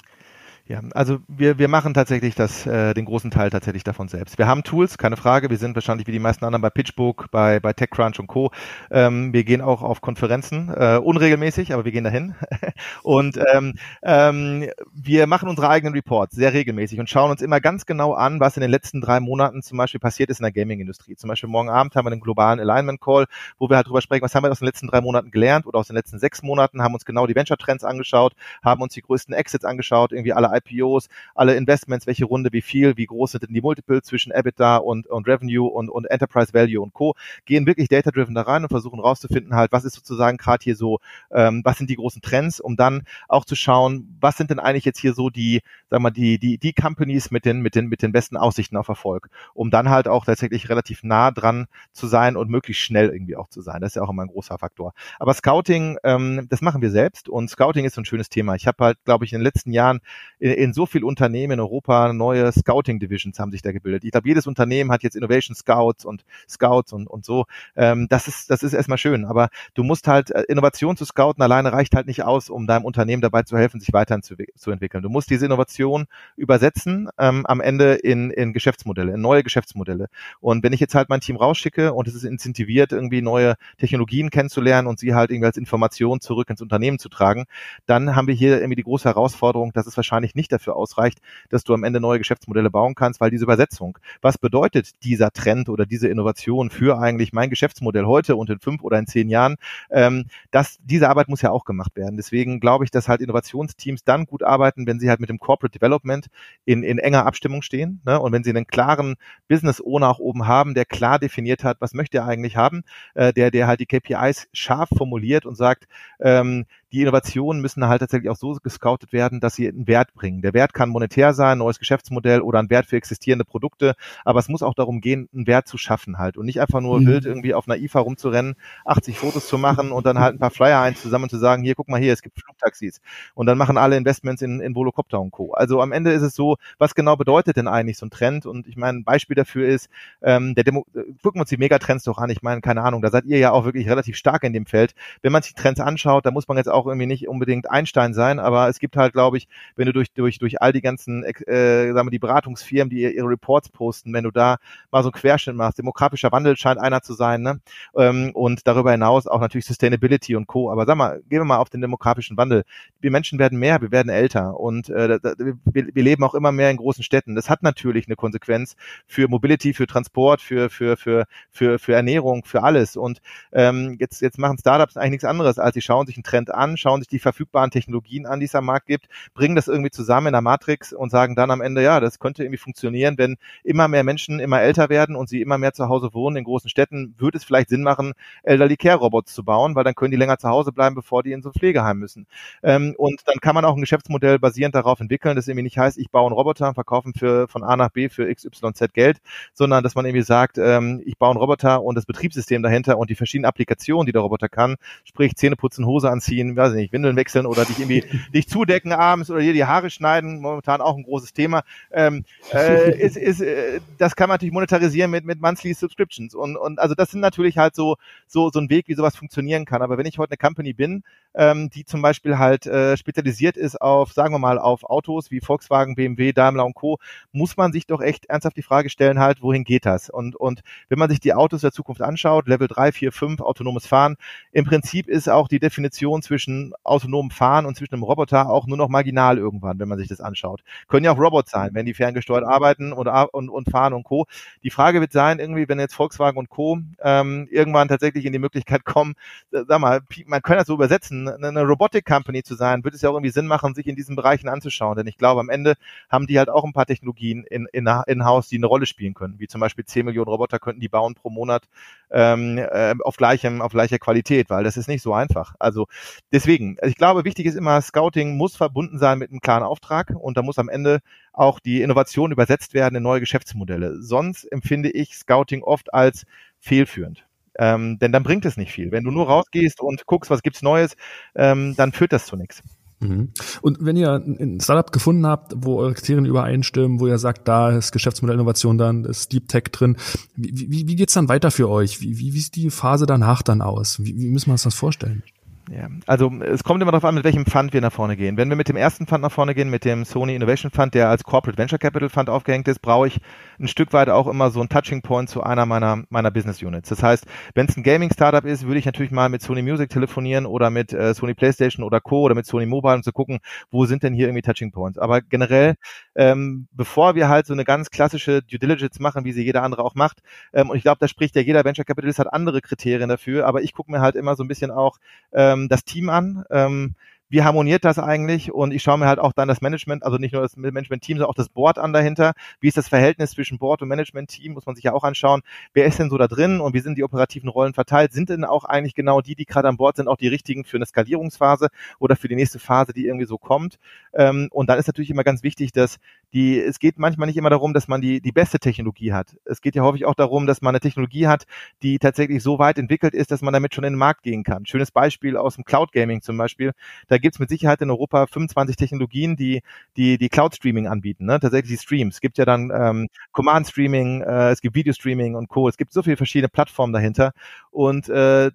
Ja, 0.68 0.80
also 0.94 1.18
wir, 1.28 1.60
wir 1.60 1.68
machen 1.68 1.94
tatsächlich 1.94 2.34
das, 2.34 2.66
äh, 2.66 2.92
den 2.92 3.04
großen 3.04 3.30
Teil 3.30 3.50
tatsächlich 3.50 3.84
davon 3.84 4.08
selbst. 4.08 4.36
Wir 4.36 4.48
haben 4.48 4.64
Tools, 4.64 4.98
keine 4.98 5.16
Frage. 5.16 5.48
Wir 5.48 5.58
sind 5.58 5.76
wahrscheinlich 5.76 6.08
wie 6.08 6.12
die 6.12 6.18
meisten 6.18 6.44
anderen 6.44 6.60
bei 6.60 6.70
PitchBook, 6.70 7.30
bei, 7.30 7.60
bei 7.60 7.72
TechCrunch 7.72 8.18
und 8.18 8.26
Co. 8.26 8.50
Ähm, 8.90 9.32
wir 9.32 9.44
gehen 9.44 9.60
auch 9.60 9.82
auf 9.82 10.00
Konferenzen, 10.00 10.74
äh, 10.76 10.96
unregelmäßig, 10.96 11.72
aber 11.72 11.84
wir 11.84 11.92
gehen 11.92 12.02
dahin. 12.02 12.34
und 13.04 13.38
ähm, 13.54 13.74
ähm, 14.02 14.68
wir 14.92 15.28
machen 15.28 15.48
unsere 15.48 15.68
eigenen 15.68 15.94
Reports 15.94 16.34
sehr 16.34 16.52
regelmäßig 16.52 16.98
und 16.98 17.08
schauen 17.08 17.30
uns 17.30 17.42
immer 17.42 17.60
ganz 17.60 17.86
genau 17.86 18.14
an, 18.14 18.40
was 18.40 18.56
in 18.56 18.60
den 18.60 18.70
letzten 18.72 19.00
drei 19.00 19.20
Monaten 19.20 19.62
zum 19.62 19.78
Beispiel 19.78 20.00
passiert 20.00 20.30
ist 20.30 20.40
in 20.40 20.44
der 20.44 20.52
Gaming-Industrie. 20.52 21.14
Zum 21.14 21.28
Beispiel 21.28 21.48
morgen 21.48 21.68
Abend 21.68 21.94
haben 21.94 22.06
wir 22.06 22.10
einen 22.10 22.20
globalen 22.20 22.58
Alignment-Call, 22.58 23.26
wo 23.60 23.70
wir 23.70 23.76
halt 23.76 23.86
drüber 23.86 24.00
sprechen, 24.02 24.24
was 24.24 24.34
haben 24.34 24.42
wir 24.42 24.50
aus 24.50 24.58
den 24.58 24.66
letzten 24.66 24.88
drei 24.88 25.00
Monaten 25.00 25.30
gelernt 25.30 25.64
oder 25.64 25.78
aus 25.78 25.86
den 25.86 25.94
letzten 25.94 26.18
sechs 26.18 26.42
Monaten, 26.42 26.82
haben 26.82 26.94
uns 26.94 27.04
genau 27.04 27.28
die 27.28 27.36
Venture-Trends 27.36 27.84
angeschaut, 27.84 28.34
haben 28.64 28.82
uns 28.82 28.94
die 28.94 29.02
größten 29.02 29.32
Exits 29.32 29.64
angeschaut, 29.64 30.10
irgendwie 30.10 30.32
alle 30.32 30.55
IPOs, 30.56 31.08
alle 31.34 31.54
Investments, 31.54 32.06
welche 32.06 32.24
Runde, 32.24 32.52
wie 32.52 32.62
viel, 32.62 32.96
wie 32.96 33.06
groß 33.06 33.32
sind 33.32 33.44
denn 33.44 33.54
die 33.54 33.60
Multiples 33.60 34.04
zwischen 34.04 34.32
EBITDA 34.32 34.78
und, 34.78 35.06
und 35.06 35.26
Revenue 35.26 35.68
und, 35.68 35.88
und 35.88 36.06
Enterprise 36.06 36.54
Value 36.54 36.80
und 36.80 36.92
Co. 36.92 37.14
Gehen 37.44 37.66
wirklich 37.66 37.88
data-driven 37.88 38.34
da 38.34 38.42
rein 38.42 38.62
und 38.62 38.68
versuchen 38.68 39.00
rauszufinden 39.00 39.54
halt, 39.54 39.72
was 39.72 39.84
ist 39.84 39.94
sozusagen 39.94 40.36
gerade 40.36 40.62
hier 40.62 40.76
so, 40.76 40.98
ähm, 41.30 41.62
was 41.64 41.78
sind 41.78 41.90
die 41.90 41.96
großen 41.96 42.22
Trends, 42.22 42.60
um 42.60 42.76
dann 42.76 43.02
auch 43.28 43.44
zu 43.44 43.54
schauen, 43.54 44.16
was 44.20 44.36
sind 44.36 44.50
denn 44.50 44.58
eigentlich 44.58 44.84
jetzt 44.84 44.98
hier 44.98 45.14
so 45.14 45.30
die, 45.30 45.62
sagen 45.90 46.02
wir, 46.02 46.10
die, 46.10 46.38
die, 46.38 46.58
die 46.58 46.72
Companies 46.72 47.30
mit 47.30 47.44
den, 47.44 47.60
mit 47.60 47.74
den, 47.74 47.86
mit 47.86 48.02
den 48.02 48.12
besten 48.12 48.36
Aussichten 48.36 48.76
auf 48.76 48.88
Erfolg, 48.88 49.28
um 49.54 49.70
dann 49.70 49.90
halt 49.90 50.08
auch 50.08 50.24
tatsächlich 50.24 50.68
relativ 50.68 51.02
nah 51.02 51.30
dran 51.30 51.66
zu 51.92 52.06
sein 52.06 52.36
und 52.36 52.50
möglichst 52.50 52.82
schnell 52.82 53.08
irgendwie 53.08 53.36
auch 53.36 53.48
zu 53.48 53.60
sein. 53.60 53.80
Das 53.80 53.92
ist 53.92 53.96
ja 53.96 54.02
auch 54.02 54.10
immer 54.10 54.22
ein 54.22 54.28
großer 54.28 54.58
Faktor. 54.58 54.92
Aber 55.18 55.34
Scouting, 55.34 55.98
ähm, 56.04 56.46
das 56.48 56.60
machen 56.60 56.82
wir 56.82 56.90
selbst 56.90 57.28
und 57.28 57.50
Scouting 57.50 57.84
ist 57.84 57.94
so 57.94 58.00
ein 58.00 58.04
schönes 58.04 58.28
Thema. 58.28 58.54
Ich 58.54 58.66
habe 58.66 58.84
halt, 58.84 58.98
glaube 59.04 59.24
ich, 59.24 59.32
in 59.32 59.38
den 59.38 59.44
letzten 59.44 59.72
Jahren 59.72 60.00
in, 60.46 60.52
in 60.52 60.72
so 60.72 60.86
viel 60.86 61.04
Unternehmen 61.04 61.54
in 61.54 61.60
Europa 61.60 62.12
neue 62.12 62.50
Scouting 62.52 62.98
Divisions 62.98 63.38
haben 63.38 63.50
sich 63.50 63.62
da 63.62 63.72
gebildet. 63.72 64.04
Ich 64.04 64.12
glaube, 64.12 64.28
jedes 64.28 64.46
Unternehmen 64.46 64.92
hat 64.92 65.02
jetzt 65.02 65.16
Innovation 65.16 65.54
Scouts 65.56 66.04
und 66.04 66.24
Scouts 66.48 66.92
und, 66.92 67.06
und 67.08 67.24
so. 67.24 67.46
Ähm, 67.74 68.06
das 68.08 68.28
ist, 68.28 68.50
das 68.50 68.62
ist 68.62 68.72
erstmal 68.72 68.98
schön. 68.98 69.24
Aber 69.24 69.48
du 69.74 69.82
musst 69.82 70.06
halt, 70.06 70.30
äh, 70.30 70.42
Innovation 70.48 70.96
zu 70.96 71.04
scouten 71.04 71.42
alleine 71.42 71.72
reicht 71.72 71.94
halt 71.94 72.06
nicht 72.06 72.22
aus, 72.22 72.48
um 72.48 72.66
deinem 72.66 72.84
Unternehmen 72.84 73.22
dabei 73.22 73.42
zu 73.42 73.58
helfen, 73.58 73.80
sich 73.80 73.92
weiterhin 73.92 74.22
zu, 74.22 74.36
zu 74.54 74.70
entwickeln. 74.70 75.02
Du 75.02 75.08
musst 75.08 75.30
diese 75.30 75.46
Innovation 75.46 76.06
übersetzen 76.36 77.08
ähm, 77.18 77.44
am 77.46 77.60
Ende 77.60 77.94
in, 77.94 78.30
in 78.30 78.52
Geschäftsmodelle, 78.52 79.12
in 79.12 79.20
neue 79.20 79.42
Geschäftsmodelle. 79.42 80.08
Und 80.40 80.62
wenn 80.62 80.72
ich 80.72 80.80
jetzt 80.80 80.94
halt 80.94 81.08
mein 81.08 81.20
Team 81.20 81.36
rausschicke 81.36 81.92
und 81.92 82.06
es 82.08 82.14
ist 82.14 82.24
incentiviert, 82.24 82.92
irgendwie 82.92 83.22
neue 83.22 83.54
Technologien 83.78 84.30
kennenzulernen 84.30 84.86
und 84.86 84.98
sie 84.98 85.14
halt 85.14 85.30
irgendwie 85.30 85.46
als 85.46 85.56
Information 85.56 86.20
zurück 86.20 86.50
ins 86.50 86.62
Unternehmen 86.62 86.98
zu 86.98 87.08
tragen, 87.08 87.46
dann 87.86 88.14
haben 88.14 88.28
wir 88.28 88.34
hier 88.34 88.56
irgendwie 88.56 88.76
die 88.76 88.82
große 88.82 89.08
Herausforderung, 89.08 89.72
dass 89.72 89.86
es 89.86 89.96
wahrscheinlich 89.96 90.35
nicht 90.36 90.52
dafür 90.52 90.76
ausreicht, 90.76 91.18
dass 91.48 91.64
du 91.64 91.74
am 91.74 91.84
Ende 91.84 92.00
neue 92.00 92.18
Geschäftsmodelle 92.18 92.70
bauen 92.70 92.94
kannst, 92.94 93.20
weil 93.20 93.30
diese 93.30 93.44
Übersetzung, 93.44 93.98
was 94.20 94.38
bedeutet 94.38 95.02
dieser 95.04 95.30
Trend 95.32 95.68
oder 95.68 95.86
diese 95.86 96.08
Innovation 96.08 96.70
für 96.70 96.98
eigentlich 96.98 97.32
mein 97.32 97.50
Geschäftsmodell 97.50 98.06
heute 98.06 98.36
und 98.36 98.50
in 98.50 98.60
fünf 98.60 98.82
oder 98.82 98.98
in 98.98 99.06
zehn 99.06 99.28
Jahren, 99.28 99.56
ähm, 99.90 100.26
das, 100.50 100.78
diese 100.82 101.08
Arbeit 101.08 101.28
muss 101.28 101.42
ja 101.42 101.50
auch 101.50 101.64
gemacht 101.64 101.96
werden. 101.96 102.16
Deswegen 102.16 102.60
glaube 102.60 102.84
ich, 102.84 102.90
dass 102.90 103.08
halt 103.08 103.20
Innovationsteams 103.20 104.04
dann 104.04 104.26
gut 104.26 104.42
arbeiten, 104.42 104.86
wenn 104.86 105.00
sie 105.00 105.08
halt 105.08 105.20
mit 105.20 105.28
dem 105.28 105.38
Corporate 105.38 105.76
Development 105.76 106.26
in, 106.64 106.82
in 106.82 106.98
enger 106.98 107.26
Abstimmung 107.26 107.62
stehen 107.62 108.00
ne? 108.04 108.20
und 108.20 108.32
wenn 108.32 108.44
sie 108.44 108.50
einen 108.50 108.66
klaren 108.66 109.16
Business 109.48 109.80
Owner 109.80 110.08
auch 110.08 110.18
oben 110.18 110.46
haben, 110.46 110.74
der 110.74 110.84
klar 110.84 111.18
definiert 111.18 111.64
hat, 111.64 111.80
was 111.80 111.94
möchte 111.94 112.18
er 112.18 112.26
eigentlich 112.26 112.56
haben, 112.56 112.82
äh, 113.14 113.32
der, 113.32 113.50
der 113.50 113.66
halt 113.66 113.80
die 113.80 113.86
KPIs 113.86 114.48
scharf 114.52 114.88
formuliert 114.96 115.46
und 115.46 115.56
sagt, 115.56 115.86
ähm, 116.20 116.66
die 116.96 117.02
Innovationen 117.02 117.60
müssen 117.60 117.86
halt 117.86 118.00
tatsächlich 118.00 118.30
auch 118.30 118.36
so 118.36 118.54
gescoutet 118.54 119.12
werden, 119.12 119.38
dass 119.38 119.54
sie 119.54 119.68
einen 119.68 119.86
Wert 119.86 120.14
bringen. 120.14 120.40
Der 120.40 120.54
Wert 120.54 120.72
kann 120.72 120.88
monetär 120.88 121.34
sein, 121.34 121.58
neues 121.58 121.78
Geschäftsmodell 121.78 122.40
oder 122.40 122.58
ein 122.58 122.70
Wert 122.70 122.86
für 122.86 122.96
existierende 122.96 123.44
Produkte, 123.44 123.96
aber 124.24 124.38
es 124.38 124.48
muss 124.48 124.62
auch 124.62 124.72
darum 124.72 125.02
gehen, 125.02 125.28
einen 125.34 125.46
Wert 125.46 125.68
zu 125.68 125.76
schaffen 125.76 126.16
halt 126.16 126.38
und 126.38 126.46
nicht 126.46 126.58
einfach 126.58 126.80
nur 126.80 126.98
mhm. 126.98 127.06
wild 127.06 127.26
irgendwie 127.26 127.52
auf 127.52 127.68
einer 127.68 127.76
IFA 127.76 128.00
rumzurennen, 128.00 128.54
80 128.86 129.18
Fotos 129.18 129.46
zu 129.46 129.58
machen 129.58 129.92
und 129.92 130.06
dann 130.06 130.18
halt 130.18 130.36
ein 130.36 130.38
paar 130.38 130.50
Flyer 130.50 130.80
ein 130.80 130.96
zusammen 130.96 131.28
zu 131.28 131.36
sagen, 131.36 131.62
hier, 131.62 131.74
guck 131.74 131.88
mal 131.88 132.00
hier, 132.00 132.14
es 132.14 132.22
gibt 132.22 132.40
Flugtaxis 132.40 133.02
und 133.34 133.44
dann 133.44 133.58
machen 133.58 133.76
alle 133.76 133.98
Investments 133.98 134.40
in, 134.40 134.60
in 134.60 134.74
Volocopter 134.74 135.20
und 135.20 135.32
Co. 135.32 135.52
Also 135.52 135.82
am 135.82 135.92
Ende 135.92 136.12
ist 136.12 136.22
es 136.22 136.34
so, 136.34 136.56
was 136.78 136.94
genau 136.94 137.16
bedeutet 137.16 137.58
denn 137.58 137.68
eigentlich 137.68 137.98
so 137.98 138.06
ein 138.06 138.10
Trend? 138.10 138.46
Und 138.46 138.66
ich 138.68 138.78
meine, 138.78 139.00
ein 139.00 139.04
Beispiel 139.04 139.36
dafür 139.36 139.68
ist, 139.68 139.90
ähm, 140.22 140.54
der 140.54 140.64
Demo 140.64 140.86
äh, 140.94 141.00
gucken 141.22 141.34
wir 141.34 141.40
uns 141.42 141.50
die 141.50 141.58
Megatrends 141.58 142.04
doch 142.04 142.16
an. 142.16 142.30
Ich 142.30 142.40
meine, 142.40 142.62
keine 142.62 142.82
Ahnung, 142.82 143.02
da 143.02 143.10
seid 143.10 143.26
ihr 143.26 143.36
ja 143.36 143.50
auch 143.50 143.66
wirklich 143.66 143.86
relativ 143.86 144.16
stark 144.16 144.44
in 144.44 144.54
dem 144.54 144.64
Feld. 144.64 144.94
Wenn 145.20 145.32
man 145.32 145.42
sich 145.42 145.52
die 145.52 145.60
Trends 145.60 145.78
anschaut, 145.78 146.24
da 146.24 146.30
muss 146.30 146.48
man 146.48 146.56
jetzt 146.56 146.68
auch 146.68 146.85
irgendwie 146.86 147.06
nicht 147.06 147.28
unbedingt 147.28 147.70
Einstein 147.70 148.14
sein, 148.14 148.38
aber 148.38 148.68
es 148.68 148.78
gibt 148.78 148.96
halt, 148.96 149.12
glaube 149.12 149.36
ich, 149.36 149.48
wenn 149.76 149.86
du 149.86 149.92
durch, 149.92 150.12
durch, 150.12 150.38
durch 150.38 150.60
all 150.62 150.72
die 150.72 150.80
ganzen, 150.80 151.24
äh, 151.24 151.92
sagen 151.92 152.06
wir, 152.06 152.10
die 152.10 152.18
Beratungsfirmen, 152.18 152.90
die 152.90 153.02
ihre 153.02 153.26
Reports 153.28 153.68
posten, 153.68 154.12
wenn 154.12 154.24
du 154.24 154.30
da 154.30 154.56
mal 154.90 155.02
so 155.02 155.08
einen 155.08 155.20
Querschnitt 155.20 155.56
machst, 155.56 155.78
demografischer 155.78 156.32
Wandel 156.32 156.56
scheint 156.56 156.78
einer 156.78 157.02
zu 157.02 157.14
sein, 157.14 157.42
ne? 157.42 157.60
Ähm, 157.96 158.30
und 158.34 158.66
darüber 158.66 158.92
hinaus 158.92 159.26
auch 159.26 159.40
natürlich 159.40 159.66
Sustainability 159.66 160.36
und 160.36 160.46
Co. 160.46 160.70
Aber 160.70 160.86
sag 160.86 160.96
mal, 160.96 161.20
gehen 161.28 161.40
wir 161.40 161.44
mal 161.44 161.58
auf 161.58 161.70
den 161.70 161.80
demografischen 161.80 162.36
Wandel. 162.36 162.64
Wir 163.00 163.10
Menschen 163.10 163.38
werden 163.38 163.58
mehr, 163.58 163.80
wir 163.80 163.90
werden 163.90 164.08
älter 164.08 164.58
und 164.58 164.88
äh, 164.88 165.18
wir, 165.22 165.56
wir 165.64 166.02
leben 166.02 166.24
auch 166.24 166.34
immer 166.34 166.52
mehr 166.52 166.70
in 166.70 166.76
großen 166.76 167.02
Städten. 167.02 167.34
Das 167.34 167.50
hat 167.50 167.62
natürlich 167.62 168.06
eine 168.06 168.16
Konsequenz 168.16 168.76
für 169.06 169.28
Mobility, 169.28 169.74
für 169.74 169.86
Transport, 169.86 170.40
für, 170.40 170.70
für, 170.70 170.96
für, 170.96 171.26
für, 171.50 171.78
für 171.78 171.94
Ernährung, 171.94 172.44
für 172.44 172.62
alles. 172.62 172.96
Und 172.96 173.20
ähm, 173.52 173.96
jetzt, 173.98 174.20
jetzt 174.22 174.38
machen 174.38 174.58
Startups 174.58 174.96
eigentlich 174.96 175.16
nichts 175.16 175.24
anderes, 175.24 175.58
als 175.58 175.74
sie 175.74 175.80
schauen 175.80 176.06
sich 176.06 176.16
einen 176.16 176.24
Trend 176.24 176.52
an, 176.52 176.65
schauen 176.76 177.00
sich 177.00 177.08
die 177.08 177.18
verfügbaren 177.18 177.70
Technologien 177.70 178.26
an, 178.26 178.40
die 178.40 178.46
es 178.46 178.54
am 178.54 178.64
Markt 178.64 178.86
gibt, 178.86 179.08
bringen 179.34 179.54
das 179.54 179.68
irgendwie 179.68 179.90
zusammen 179.90 180.28
in 180.28 180.32
der 180.32 180.40
Matrix 180.40 180.92
und 180.92 181.10
sagen 181.10 181.36
dann 181.36 181.50
am 181.50 181.60
Ende, 181.60 181.82
ja, 181.82 182.00
das 182.00 182.18
könnte 182.18 182.42
irgendwie 182.42 182.58
funktionieren, 182.58 183.18
wenn 183.18 183.36
immer 183.62 183.88
mehr 183.88 184.04
Menschen 184.04 184.40
immer 184.40 184.60
älter 184.60 184.88
werden 184.88 185.16
und 185.16 185.28
sie 185.28 185.40
immer 185.40 185.58
mehr 185.58 185.72
zu 185.74 185.88
Hause 185.88 186.14
wohnen 186.14 186.36
in 186.36 186.44
großen 186.44 186.70
Städten, 186.70 187.14
würde 187.18 187.38
es 187.38 187.44
vielleicht 187.44 187.68
Sinn 187.68 187.82
machen, 187.82 188.14
Elderly 188.42 188.76
Care 188.76 188.96
Robots 188.96 189.34
zu 189.34 189.44
bauen, 189.44 189.74
weil 189.74 189.84
dann 189.84 189.94
können 189.94 190.10
die 190.10 190.16
länger 190.16 190.38
zu 190.38 190.48
Hause 190.48 190.72
bleiben, 190.72 190.94
bevor 190.94 191.22
die 191.22 191.32
in 191.32 191.42
so 191.42 191.50
ein 191.50 191.52
Pflegeheim 191.52 191.98
müssen. 191.98 192.26
Ähm, 192.62 192.94
und 192.96 193.22
dann 193.26 193.38
kann 193.40 193.54
man 193.54 193.64
auch 193.64 193.76
ein 193.76 193.80
Geschäftsmodell 193.80 194.38
basierend 194.38 194.74
darauf 194.74 195.00
entwickeln, 195.00 195.36
das 195.36 195.48
irgendwie 195.48 195.64
nicht 195.64 195.78
heißt, 195.78 195.98
ich 195.98 196.10
baue 196.10 196.26
einen 196.26 196.34
Roboter, 196.34 196.74
verkaufen 196.74 197.12
für 197.14 197.48
von 197.48 197.62
A 197.62 197.76
nach 197.76 197.90
B 197.90 198.08
für 198.08 198.32
XYZ 198.32 198.92
Geld, 198.92 199.18
sondern 199.52 199.82
dass 199.84 199.94
man 199.94 200.06
irgendwie 200.06 200.22
sagt, 200.24 200.58
ähm, 200.58 201.02
ich 201.04 201.18
baue 201.18 201.30
einen 201.30 201.38
Roboter 201.38 201.82
und 201.82 201.94
das 201.94 202.06
Betriebssystem 202.06 202.62
dahinter 202.62 202.98
und 202.98 203.10
die 203.10 203.14
verschiedenen 203.14 203.46
Applikationen, 203.46 204.06
die 204.06 204.12
der 204.12 204.22
Roboter 204.22 204.48
kann, 204.48 204.76
sprich 205.04 205.34
Zähne 205.36 205.56
putzen, 205.56 205.86
Hose 205.86 206.10
anziehen, 206.10 206.55
weiß 206.56 206.72
ich 206.72 206.76
nicht, 206.76 206.92
Windeln 206.92 207.16
wechseln 207.16 207.46
oder 207.46 207.64
dich 207.64 207.78
irgendwie 207.78 208.04
dich 208.34 208.48
zudecken 208.48 208.92
abends 208.92 209.30
oder 209.30 209.40
dir 209.40 209.52
die 209.52 209.64
Haare 209.64 209.90
schneiden, 209.90 210.40
momentan 210.40 210.80
auch 210.80 210.96
ein 210.96 211.04
großes 211.04 211.32
Thema. 211.32 211.62
Ähm, 211.90 212.24
äh, 212.52 212.98
ist, 213.00 213.16
ist, 213.16 213.40
äh, 213.40 213.80
das 213.98 214.16
kann 214.16 214.28
man 214.28 214.34
natürlich 214.34 214.54
monetarisieren 214.54 215.10
mit 215.10 215.24
mit 215.24 215.40
monthly 215.40 215.74
Subscriptions 215.74 216.34
und 216.34 216.56
und 216.56 216.78
also 216.78 216.94
das 216.94 217.10
sind 217.10 217.20
natürlich 217.20 217.58
halt 217.58 217.74
so 217.74 217.96
so 218.26 218.50
so 218.50 218.58
ein 218.60 218.70
Weg, 218.70 218.88
wie 218.88 218.94
sowas 218.94 219.16
funktionieren 219.16 219.64
kann. 219.64 219.82
Aber 219.82 219.98
wenn 219.98 220.06
ich 220.06 220.18
heute 220.18 220.32
eine 220.32 220.38
Company 220.38 220.72
bin, 220.72 221.02
ähm, 221.36 221.70
die 221.70 221.84
zum 221.84 222.02
Beispiel 222.02 222.38
halt 222.38 222.66
äh, 222.66 222.96
spezialisiert 222.96 223.56
ist 223.56 223.80
auf, 223.80 224.12
sagen 224.12 224.34
wir 224.34 224.38
mal, 224.38 224.58
auf 224.58 224.84
Autos 224.84 225.30
wie 225.30 225.40
Volkswagen, 225.40 225.94
BMW, 225.94 226.32
Daimler 226.32 226.64
und 226.64 226.74
Co., 226.74 226.98
muss 227.32 227.56
man 227.56 227.72
sich 227.72 227.86
doch 227.86 228.00
echt 228.00 228.26
ernsthaft 228.26 228.56
die 228.56 228.62
Frage 228.62 228.90
stellen, 228.90 229.20
halt, 229.20 229.42
wohin 229.42 229.64
geht 229.64 229.86
das? 229.86 230.10
Und, 230.10 230.34
und 230.36 230.62
wenn 230.88 230.98
man 230.98 231.10
sich 231.10 231.20
die 231.20 231.34
Autos 231.34 231.60
der 231.60 231.72
Zukunft 231.72 232.02
anschaut, 232.02 232.48
Level 232.48 232.68
3, 232.68 232.92
4, 232.92 233.12
5, 233.12 233.40
autonomes 233.40 233.86
Fahren, 233.86 234.16
im 234.52 234.64
Prinzip 234.64 235.08
ist 235.08 235.28
auch 235.28 235.48
die 235.48 235.60
Definition 235.60 236.22
zwischen 236.22 236.45
autonomem 236.82 237.30
Fahren 237.30 237.66
und 237.66 237.76
zwischen 237.76 237.94
einem 237.94 238.02
Roboter 238.02 238.50
auch 238.50 238.66
nur 238.66 238.76
noch 238.76 238.88
marginal 238.88 239.38
irgendwann, 239.38 239.78
wenn 239.78 239.88
man 239.88 239.98
sich 239.98 240.08
das 240.08 240.20
anschaut. 240.20 240.62
Können 240.88 241.04
ja 241.04 241.12
auch 241.12 241.18
Robots 241.18 241.50
sein, 241.50 241.70
wenn 241.72 241.86
die 241.86 241.94
ferngesteuert 241.94 242.44
arbeiten 242.44 242.92
und, 242.92 243.06
und, 243.08 243.48
und 243.48 243.70
fahren 243.70 243.92
und 243.92 244.04
Co. 244.04 244.26
Die 244.62 244.70
Frage 244.70 245.00
wird 245.00 245.12
sein, 245.12 245.38
irgendwie, 245.38 245.68
wenn 245.68 245.78
jetzt 245.78 245.94
Volkswagen 245.94 246.38
und 246.38 246.48
Co. 246.48 246.78
Ähm, 247.00 247.48
irgendwann 247.50 247.88
tatsächlich 247.88 248.24
in 248.24 248.32
die 248.32 248.38
Möglichkeit 248.38 248.84
kommen, 248.84 249.14
äh, 249.52 249.62
sag 249.66 249.80
mal, 249.80 250.00
man 250.26 250.42
kann 250.42 250.56
das 250.56 250.66
so 250.66 250.74
übersetzen, 250.74 251.28
eine, 251.28 251.48
eine 251.48 251.62
Robotic 251.62 252.04
Company 252.04 252.42
zu 252.42 252.54
sein, 252.54 252.84
wird 252.84 252.94
es 252.94 253.02
ja 253.02 253.10
auch 253.10 253.14
irgendwie 253.14 253.30
Sinn 253.30 253.46
machen, 253.46 253.74
sich 253.74 253.86
in 253.86 253.96
diesen 253.96 254.16
Bereichen 254.16 254.48
anzuschauen. 254.48 254.96
Denn 254.96 255.06
ich 255.06 255.18
glaube, 255.18 255.40
am 255.40 255.48
Ende 255.48 255.74
haben 256.08 256.26
die 256.26 256.38
halt 256.38 256.48
auch 256.48 256.64
ein 256.64 256.72
paar 256.72 256.86
Technologien 256.86 257.44
in, 257.44 257.66
in, 257.72 257.88
in 258.06 258.24
Haus, 258.24 258.48
die 258.48 258.56
eine 258.56 258.66
Rolle 258.66 258.86
spielen 258.86 259.14
können. 259.14 259.38
Wie 259.38 259.48
zum 259.48 259.60
Beispiel 259.60 259.84
10 259.84 260.06
Millionen 260.06 260.28
Roboter 260.28 260.58
könnten 260.58 260.80
die 260.80 260.88
bauen 260.88 261.14
pro 261.14 261.30
Monat 261.30 261.64
ähm, 262.10 262.58
äh, 262.58 262.94
auf 263.02 263.16
gleichem, 263.16 263.62
auf 263.62 263.72
gleicher 263.72 263.98
Qualität, 263.98 264.50
weil 264.50 264.64
das 264.64 264.76
ist 264.76 264.88
nicht 264.88 265.02
so 265.02 265.12
einfach. 265.12 265.54
Also 265.58 265.86
deswegen, 266.32 266.76
ich 266.82 266.96
glaube, 266.96 267.24
wichtig 267.24 267.46
ist 267.46 267.56
immer, 267.56 267.80
Scouting 267.80 268.36
muss 268.36 268.56
verbunden 268.56 268.98
sein 268.98 269.18
mit 269.18 269.30
einem 269.30 269.40
klaren 269.40 269.62
Auftrag 269.62 270.10
und 270.10 270.36
da 270.36 270.42
muss 270.42 270.58
am 270.58 270.68
Ende 270.68 271.00
auch 271.32 271.60
die 271.60 271.82
Innovation 271.82 272.32
übersetzt 272.32 272.74
werden 272.74 272.96
in 272.96 273.02
neue 273.02 273.20
Geschäftsmodelle. 273.20 274.02
Sonst 274.02 274.44
empfinde 274.44 274.90
ich 274.90 275.16
Scouting 275.16 275.62
oft 275.62 275.92
als 275.92 276.24
fehlführend. 276.60 277.26
Ähm, 277.58 277.98
denn 277.98 278.12
dann 278.12 278.22
bringt 278.22 278.44
es 278.44 278.56
nicht 278.56 278.72
viel. 278.72 278.92
Wenn 278.92 279.04
du 279.04 279.10
nur 279.10 279.26
rausgehst 279.26 279.80
und 279.80 280.06
guckst, 280.06 280.30
was 280.30 280.42
gibt's 280.42 280.62
Neues, 280.62 280.94
ähm, 281.34 281.74
dann 281.76 281.92
führt 281.92 282.12
das 282.12 282.26
zu 282.26 282.36
nichts. 282.36 282.62
Mhm. 283.00 283.28
Und 283.60 283.78
wenn 283.80 283.96
ihr 283.96 284.14
ein 284.14 284.60
Startup 284.60 284.90
gefunden 284.90 285.26
habt, 285.26 285.52
wo 285.56 285.78
eure 285.78 285.94
Kriterien 285.94 286.24
übereinstimmen, 286.24 287.00
wo 287.00 287.06
ihr 287.06 287.18
sagt, 287.18 287.46
da 287.46 287.70
ist 287.70 287.92
Geschäftsmodell 287.92 288.36
Innovation 288.36 288.78
dann, 288.78 289.04
ist 289.04 289.32
Deep 289.32 289.48
Tech 289.48 289.64
drin, 289.72 289.96
wie, 290.34 290.70
wie, 290.70 290.88
wie 290.88 290.96
geht's 290.96 291.14
dann 291.14 291.28
weiter 291.28 291.50
für 291.50 291.68
euch? 291.68 292.00
Wie, 292.00 292.18
wie, 292.18 292.32
wie 292.32 292.40
sieht 292.40 292.56
die 292.56 292.70
Phase 292.70 293.06
danach 293.06 293.42
dann 293.42 293.60
aus? 293.60 294.00
Wie, 294.00 294.16
wie 294.18 294.30
müssen 294.30 294.46
wir 294.46 294.52
uns 294.52 294.62
das 294.62 294.74
vorstellen? 294.74 295.22
Ja, 295.68 295.88
also 296.06 296.30
es 296.42 296.62
kommt 296.62 296.80
immer 296.80 296.92
darauf 296.92 297.04
an, 297.04 297.16
mit 297.16 297.24
welchem 297.24 297.44
Fund 297.44 297.72
wir 297.72 297.80
nach 297.80 297.92
vorne 297.92 298.16
gehen. 298.16 298.36
Wenn 298.36 298.48
wir 298.48 298.54
mit 298.56 298.68
dem 298.68 298.76
ersten 298.76 299.08
Fund 299.08 299.22
nach 299.22 299.32
vorne 299.32 299.52
gehen, 299.52 299.68
mit 299.68 299.84
dem 299.84 300.04
Sony 300.04 300.36
Innovation 300.36 300.70
Fund, 300.70 300.94
der 300.94 301.08
als 301.08 301.24
Corporate 301.24 301.58
Venture 301.58 301.80
Capital 301.80 302.08
Fund 302.08 302.30
aufgehängt 302.30 302.68
ist, 302.68 302.78
brauche 302.80 303.08
ich 303.08 303.18
ein 303.58 303.66
Stück 303.66 303.92
weit 303.92 304.08
auch 304.08 304.28
immer 304.28 304.50
so 304.50 304.60
ein 304.60 304.68
Touching 304.68 305.02
Point 305.02 305.28
zu 305.28 305.42
einer 305.42 305.66
meiner 305.66 306.04
meiner 306.08 306.30
Business 306.30 306.62
Units. 306.62 306.88
Das 306.88 307.02
heißt, 307.02 307.26
wenn 307.54 307.66
es 307.66 307.76
ein 307.76 307.82
Gaming 307.82 308.12
Startup 308.12 308.44
ist, 308.44 308.64
würde 308.64 308.78
ich 308.78 308.84
natürlich 308.86 309.10
mal 309.10 309.28
mit 309.28 309.42
Sony 309.42 309.60
Music 309.60 309.90
telefonieren 309.90 310.46
oder 310.46 310.70
mit 310.70 310.92
äh, 310.92 311.12
Sony 311.14 311.34
PlayStation 311.34 311.84
oder 311.84 312.00
Co. 312.00 312.20
oder 312.20 312.36
mit 312.36 312.46
Sony 312.46 312.66
Mobile, 312.66 312.94
um 312.94 313.02
zu 313.02 313.10
gucken, 313.10 313.40
wo 313.72 313.86
sind 313.86 314.04
denn 314.04 314.14
hier 314.14 314.28
irgendwie 314.28 314.42
Touching 314.42 314.70
Points. 314.70 314.98
Aber 314.98 315.20
generell, 315.20 315.74
ähm, 316.14 316.68
bevor 316.70 317.16
wir 317.16 317.28
halt 317.28 317.46
so 317.46 317.54
eine 317.54 317.64
ganz 317.64 317.90
klassische 317.90 318.40
Due 318.40 318.60
Diligence 318.60 319.00
machen, 319.00 319.24
wie 319.24 319.32
sie 319.32 319.42
jeder 319.42 319.64
andere 319.64 319.82
auch 319.82 319.96
macht, 319.96 320.20
ähm, 320.52 320.70
und 320.70 320.76
ich 320.76 320.82
glaube, 320.84 320.98
da 321.00 321.08
spricht 321.08 321.34
ja 321.34 321.42
jeder 321.42 321.64
Venture 321.64 321.84
Capitalist 321.84 322.20
hat 322.20 322.32
andere 322.32 322.60
Kriterien 322.60 323.08
dafür, 323.08 323.46
aber 323.48 323.62
ich 323.62 323.72
gucke 323.72 323.90
mir 323.90 324.00
halt 324.00 324.14
immer 324.14 324.36
so 324.36 324.44
ein 324.44 324.48
bisschen 324.48 324.70
auch 324.70 324.98
ähm, 325.32 325.55
das 325.68 325.84
Team 325.84 326.08
an. 326.10 326.44
Ähm, 326.50 326.94
wie 327.28 327.42
harmoniert 327.42 327.84
das 327.84 327.98
eigentlich? 327.98 328.52
Und 328.52 328.72
ich 328.72 328.82
schaue 328.82 328.98
mir 328.98 329.06
halt 329.06 329.18
auch 329.18 329.32
dann 329.32 329.48
das 329.48 329.60
Management, 329.60 330.04
also 330.04 330.16
nicht 330.16 330.32
nur 330.32 330.42
das 330.42 330.56
Management-Team, 330.56 331.18
sondern 331.18 331.30
auch 331.30 331.34
das 331.34 331.48
Board 331.48 331.78
an 331.78 331.92
dahinter. 331.92 332.34
Wie 332.60 332.68
ist 332.68 332.76
das 332.76 332.88
Verhältnis 332.88 333.32
zwischen 333.32 333.58
Board 333.58 333.82
und 333.82 333.88
Management-Team? 333.88 334.52
Muss 334.52 334.66
man 334.66 334.76
sich 334.76 334.84
ja 334.84 334.92
auch 334.92 335.02
anschauen. 335.02 335.42
Wer 335.74 335.86
ist 335.86 335.98
denn 335.98 336.08
so 336.08 336.18
da 336.18 336.28
drin 336.28 336.60
und 336.60 336.74
wie 336.74 336.80
sind 336.80 336.96
die 336.98 337.04
operativen 337.04 337.48
Rollen 337.48 337.74
verteilt? 337.74 338.12
Sind 338.12 338.28
denn 338.28 338.44
auch 338.44 338.64
eigentlich 338.64 338.94
genau 338.94 339.20
die, 339.20 339.34
die 339.34 339.44
gerade 339.44 339.68
an 339.68 339.76
Bord 339.76 339.96
sind, 339.96 340.08
auch 340.08 340.16
die 340.16 340.28
richtigen 340.28 340.64
für 340.64 340.76
eine 340.76 340.86
Skalierungsphase 340.86 341.68
oder 341.98 342.14
für 342.14 342.28
die 342.28 342.36
nächste 342.36 342.58
Phase, 342.58 342.92
die 342.92 343.06
irgendwie 343.06 343.26
so 343.26 343.38
kommt? 343.38 343.78
Ähm, 344.14 344.48
und 344.52 344.68
dann 344.68 344.78
ist 344.78 344.86
natürlich 344.86 345.10
immer 345.10 345.24
ganz 345.24 345.42
wichtig, 345.42 345.72
dass 345.72 345.98
die, 346.32 346.60
es 346.60 346.78
geht 346.78 346.98
manchmal 346.98 347.26
nicht 347.26 347.36
immer 347.36 347.50
darum, 347.50 347.74
dass 347.74 347.88
man 347.88 348.00
die, 348.00 348.20
die 348.20 348.32
beste 348.32 348.58
Technologie 348.58 349.12
hat. 349.12 349.36
Es 349.44 349.60
geht 349.60 349.74
ja 349.74 349.82
häufig 349.82 350.04
auch 350.04 350.14
darum, 350.14 350.46
dass 350.46 350.60
man 350.60 350.70
eine 350.74 350.80
Technologie 350.80 351.26
hat, 351.26 351.44
die 351.82 351.98
tatsächlich 351.98 352.42
so 352.42 352.58
weit 352.58 352.78
entwickelt 352.78 353.14
ist, 353.14 353.30
dass 353.30 353.42
man 353.42 353.52
damit 353.52 353.74
schon 353.74 353.84
in 353.84 353.94
den 353.94 353.98
Markt 353.98 354.22
gehen 354.22 354.44
kann. 354.44 354.66
Schönes 354.66 354.90
Beispiel 354.90 355.36
aus 355.36 355.56
dem 355.56 355.64
Cloud 355.64 355.92
Gaming 355.92 356.22
zum 356.22 356.36
Beispiel. 356.36 356.72
Da 357.08 357.15
da 357.16 357.18
gibt 357.18 357.34
es 357.34 357.38
mit 357.38 357.48
Sicherheit 357.48 357.80
in 357.80 357.90
Europa 357.90 358.26
25 358.26 358.76
Technologien, 358.76 359.36
die 359.36 359.62
die, 359.96 360.18
die 360.18 360.28
Cloud-Streaming 360.28 360.86
anbieten, 360.86 361.24
ne? 361.24 361.40
tatsächlich 361.40 361.78
die 361.78 361.82
Streams. 361.82 362.16
Es 362.16 362.20
gibt 362.20 362.36
ja 362.36 362.44
dann 362.44 362.70
ähm, 362.70 363.08
Command-Streaming, 363.32 364.20
äh, 364.20 364.50
es 364.50 364.60
gibt 364.60 364.76
Video-Streaming 364.76 365.34
und 365.34 365.48
Co. 365.48 365.66
Es 365.66 365.78
gibt 365.78 365.94
so 365.94 366.02
viele 366.02 366.18
verschiedene 366.18 366.50
Plattformen 366.50 366.92
dahinter 366.92 367.32
und 367.70 368.10
äh, 368.10 368.50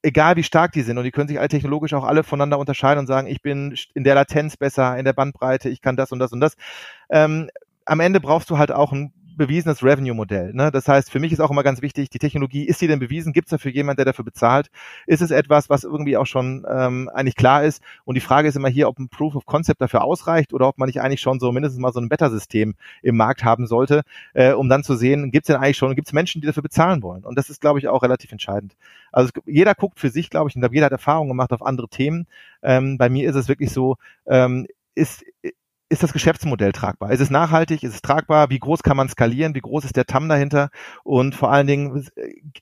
egal 0.00 0.36
wie 0.36 0.42
stark 0.42 0.72
die 0.72 0.80
sind 0.80 0.96
und 0.96 1.04
die 1.04 1.10
können 1.10 1.28
sich 1.28 1.38
alle 1.38 1.48
technologisch 1.48 1.92
auch 1.92 2.04
alle 2.04 2.24
voneinander 2.24 2.58
unterscheiden 2.58 3.00
und 3.00 3.06
sagen, 3.06 3.26
ich 3.26 3.42
bin 3.42 3.76
in 3.92 4.04
der 4.04 4.14
Latenz 4.14 4.56
besser, 4.56 4.96
in 4.96 5.04
der 5.04 5.12
Bandbreite, 5.12 5.68
ich 5.68 5.82
kann 5.82 5.96
das 5.96 6.10
und 6.10 6.20
das 6.20 6.32
und 6.32 6.40
das. 6.40 6.56
Ähm, 7.10 7.50
am 7.84 8.00
Ende 8.00 8.20
brauchst 8.20 8.48
du 8.48 8.56
halt 8.56 8.72
auch 8.72 8.92
ein 8.92 9.12
bewiesenes 9.36 9.82
Revenue-Modell. 9.82 10.52
Ne? 10.52 10.70
Das 10.70 10.88
heißt, 10.88 11.10
für 11.10 11.20
mich 11.20 11.32
ist 11.32 11.40
auch 11.40 11.50
immer 11.50 11.62
ganz 11.62 11.82
wichtig, 11.82 12.10
die 12.10 12.18
Technologie, 12.18 12.64
ist 12.64 12.78
sie 12.78 12.86
denn 12.86 12.98
bewiesen? 12.98 13.32
Gibt 13.32 13.48
es 13.48 13.50
dafür 13.50 13.70
jemand, 13.70 13.98
der 13.98 14.06
dafür 14.06 14.24
bezahlt? 14.24 14.68
Ist 15.06 15.22
es 15.22 15.30
etwas, 15.30 15.70
was 15.70 15.84
irgendwie 15.84 16.16
auch 16.16 16.26
schon 16.26 16.66
ähm, 16.68 17.10
eigentlich 17.12 17.36
klar 17.36 17.64
ist? 17.64 17.82
Und 18.04 18.14
die 18.14 18.20
Frage 18.20 18.48
ist 18.48 18.56
immer 18.56 18.68
hier, 18.68 18.88
ob 18.88 18.98
ein 18.98 19.08
Proof 19.08 19.36
of 19.36 19.46
Concept 19.46 19.80
dafür 19.80 20.02
ausreicht 20.04 20.52
oder 20.52 20.68
ob 20.68 20.78
man 20.78 20.86
nicht 20.86 21.00
eigentlich 21.00 21.20
schon 21.20 21.40
so 21.40 21.52
mindestens 21.52 21.80
mal 21.80 21.92
so 21.92 22.00
ein 22.00 22.08
Beta-System 22.08 22.74
im 23.02 23.16
Markt 23.16 23.44
haben 23.44 23.66
sollte, 23.66 24.02
äh, 24.34 24.52
um 24.52 24.68
dann 24.68 24.84
zu 24.84 24.94
sehen, 24.94 25.30
gibt 25.30 25.44
es 25.44 25.54
denn 25.54 25.56
eigentlich 25.56 25.76
schon, 25.76 25.94
gibt 25.94 26.08
es 26.08 26.12
Menschen, 26.12 26.40
die 26.40 26.46
dafür 26.46 26.62
bezahlen 26.62 27.02
wollen? 27.02 27.24
Und 27.24 27.36
das 27.36 27.50
ist, 27.50 27.60
glaube 27.60 27.78
ich, 27.78 27.88
auch 27.88 28.02
relativ 28.02 28.32
entscheidend. 28.32 28.76
Also 29.12 29.30
es, 29.34 29.42
jeder 29.46 29.74
guckt 29.74 30.00
für 30.00 30.10
sich, 30.10 30.30
glaube 30.30 30.50
ich, 30.50 30.56
und 30.56 30.72
jeder 30.72 30.86
hat 30.86 30.92
Erfahrungen 30.92 31.28
gemacht 31.28 31.52
auf 31.52 31.62
andere 31.62 31.88
Themen. 31.88 32.26
Ähm, 32.62 32.98
bei 32.98 33.08
mir 33.08 33.28
ist 33.28 33.36
es 33.36 33.48
wirklich 33.48 33.70
so, 33.72 33.96
ähm, 34.26 34.66
ist 34.94 35.24
ist 35.90 36.02
das 36.02 36.12
Geschäftsmodell 36.12 36.72
tragbar? 36.72 37.12
Ist 37.12 37.20
es 37.20 37.30
nachhaltig? 37.30 37.82
Ist 37.82 37.94
es 37.94 38.02
tragbar? 38.02 38.48
Wie 38.48 38.58
groß 38.58 38.82
kann 38.82 38.96
man 38.96 39.08
skalieren? 39.08 39.54
Wie 39.54 39.60
groß 39.60 39.84
ist 39.84 39.96
der 39.96 40.06
TAM 40.06 40.28
dahinter? 40.28 40.70
Und 41.02 41.34
vor 41.34 41.52
allen 41.52 41.66
Dingen, 41.66 42.06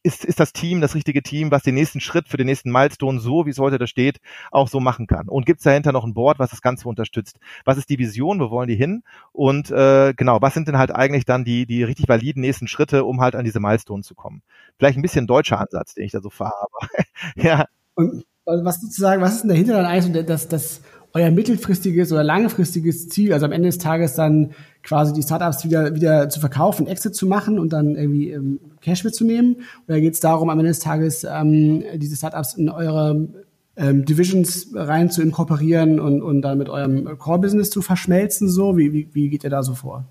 ist, 0.02 0.24
ist 0.24 0.40
das 0.40 0.52
Team 0.52 0.80
das 0.80 0.94
richtige 0.94 1.22
Team, 1.22 1.50
was 1.50 1.62
den 1.62 1.74
nächsten 1.74 2.00
Schritt 2.00 2.28
für 2.28 2.36
den 2.36 2.46
nächsten 2.46 2.72
Milestone, 2.72 3.20
so 3.20 3.46
wie 3.46 3.50
es 3.50 3.58
heute 3.58 3.78
da 3.78 3.86
steht, 3.86 4.18
auch 4.50 4.68
so 4.68 4.80
machen 4.80 5.06
kann? 5.06 5.28
Und 5.28 5.46
gibt 5.46 5.60
es 5.60 5.64
dahinter 5.64 5.92
noch 5.92 6.04
ein 6.04 6.14
Board, 6.14 6.38
was 6.40 6.50
das 6.50 6.62
Ganze 6.62 6.88
unterstützt? 6.88 7.38
Was 7.64 7.78
ist 7.78 7.90
die 7.90 7.98
Vision? 7.98 8.40
Wo 8.40 8.50
wollen 8.50 8.68
die 8.68 8.76
hin? 8.76 9.04
Und 9.30 9.70
äh, 9.70 10.14
genau, 10.14 10.42
was 10.42 10.54
sind 10.54 10.66
denn 10.66 10.78
halt 10.78 10.90
eigentlich 10.90 11.24
dann 11.24 11.44
die, 11.44 11.64
die 11.64 11.84
richtig 11.84 12.08
validen 12.08 12.42
nächsten 12.42 12.66
Schritte, 12.66 13.04
um 13.04 13.20
halt 13.20 13.36
an 13.36 13.44
diese 13.44 13.60
Milestone 13.60 14.02
zu 14.02 14.14
kommen? 14.14 14.42
Vielleicht 14.78 14.98
ein 14.98 15.02
bisschen 15.02 15.28
deutscher 15.28 15.60
Ansatz, 15.60 15.94
den 15.94 16.04
ich 16.04 16.12
da 16.12 16.20
so 16.20 16.30
fahre, 16.30 16.54
aber 16.60 16.88
ja. 17.36 17.66
Und 17.94 18.24
was 18.44 18.80
sozusagen, 18.80 19.22
was 19.22 19.34
ist 19.34 19.42
denn 19.42 19.50
dahinter 19.50 19.74
dann 19.74 19.86
eigentlich 19.86 20.26
das, 20.26 20.48
das 20.48 20.80
euer 21.14 21.30
mittelfristiges 21.30 22.12
oder 22.12 22.24
langfristiges 22.24 23.08
Ziel, 23.08 23.32
also 23.32 23.46
am 23.46 23.52
Ende 23.52 23.68
des 23.68 23.78
Tages 23.78 24.14
dann 24.14 24.52
quasi 24.82 25.12
die 25.12 25.22
Startups 25.22 25.64
wieder, 25.64 25.94
wieder 25.94 26.28
zu 26.28 26.40
verkaufen, 26.40 26.86
Exit 26.86 27.14
zu 27.14 27.26
machen 27.26 27.58
und 27.58 27.72
dann 27.72 27.94
irgendwie 27.96 28.30
ähm, 28.30 28.60
Cash 28.80 29.04
mitzunehmen? 29.04 29.56
Oder 29.88 30.00
geht 30.00 30.14
es 30.14 30.20
darum, 30.20 30.50
am 30.50 30.58
Ende 30.58 30.70
des 30.70 30.80
Tages 30.80 31.24
ähm, 31.24 31.84
diese 31.96 32.16
Startups 32.16 32.54
in 32.54 32.68
eure 32.68 33.28
ähm, 33.76 34.04
Divisions 34.04 34.68
rein 34.74 35.10
zu 35.10 35.22
inkorporieren 35.22 36.00
und, 36.00 36.22
und 36.22 36.42
dann 36.42 36.58
mit 36.58 36.68
eurem 36.68 37.18
Core-Business 37.18 37.70
zu 37.70 37.82
verschmelzen? 37.82 38.48
So, 38.48 38.76
wie, 38.76 38.92
wie, 38.92 39.08
wie 39.12 39.28
geht 39.28 39.44
ihr 39.44 39.50
da 39.50 39.62
so 39.62 39.74
vor? 39.74 40.06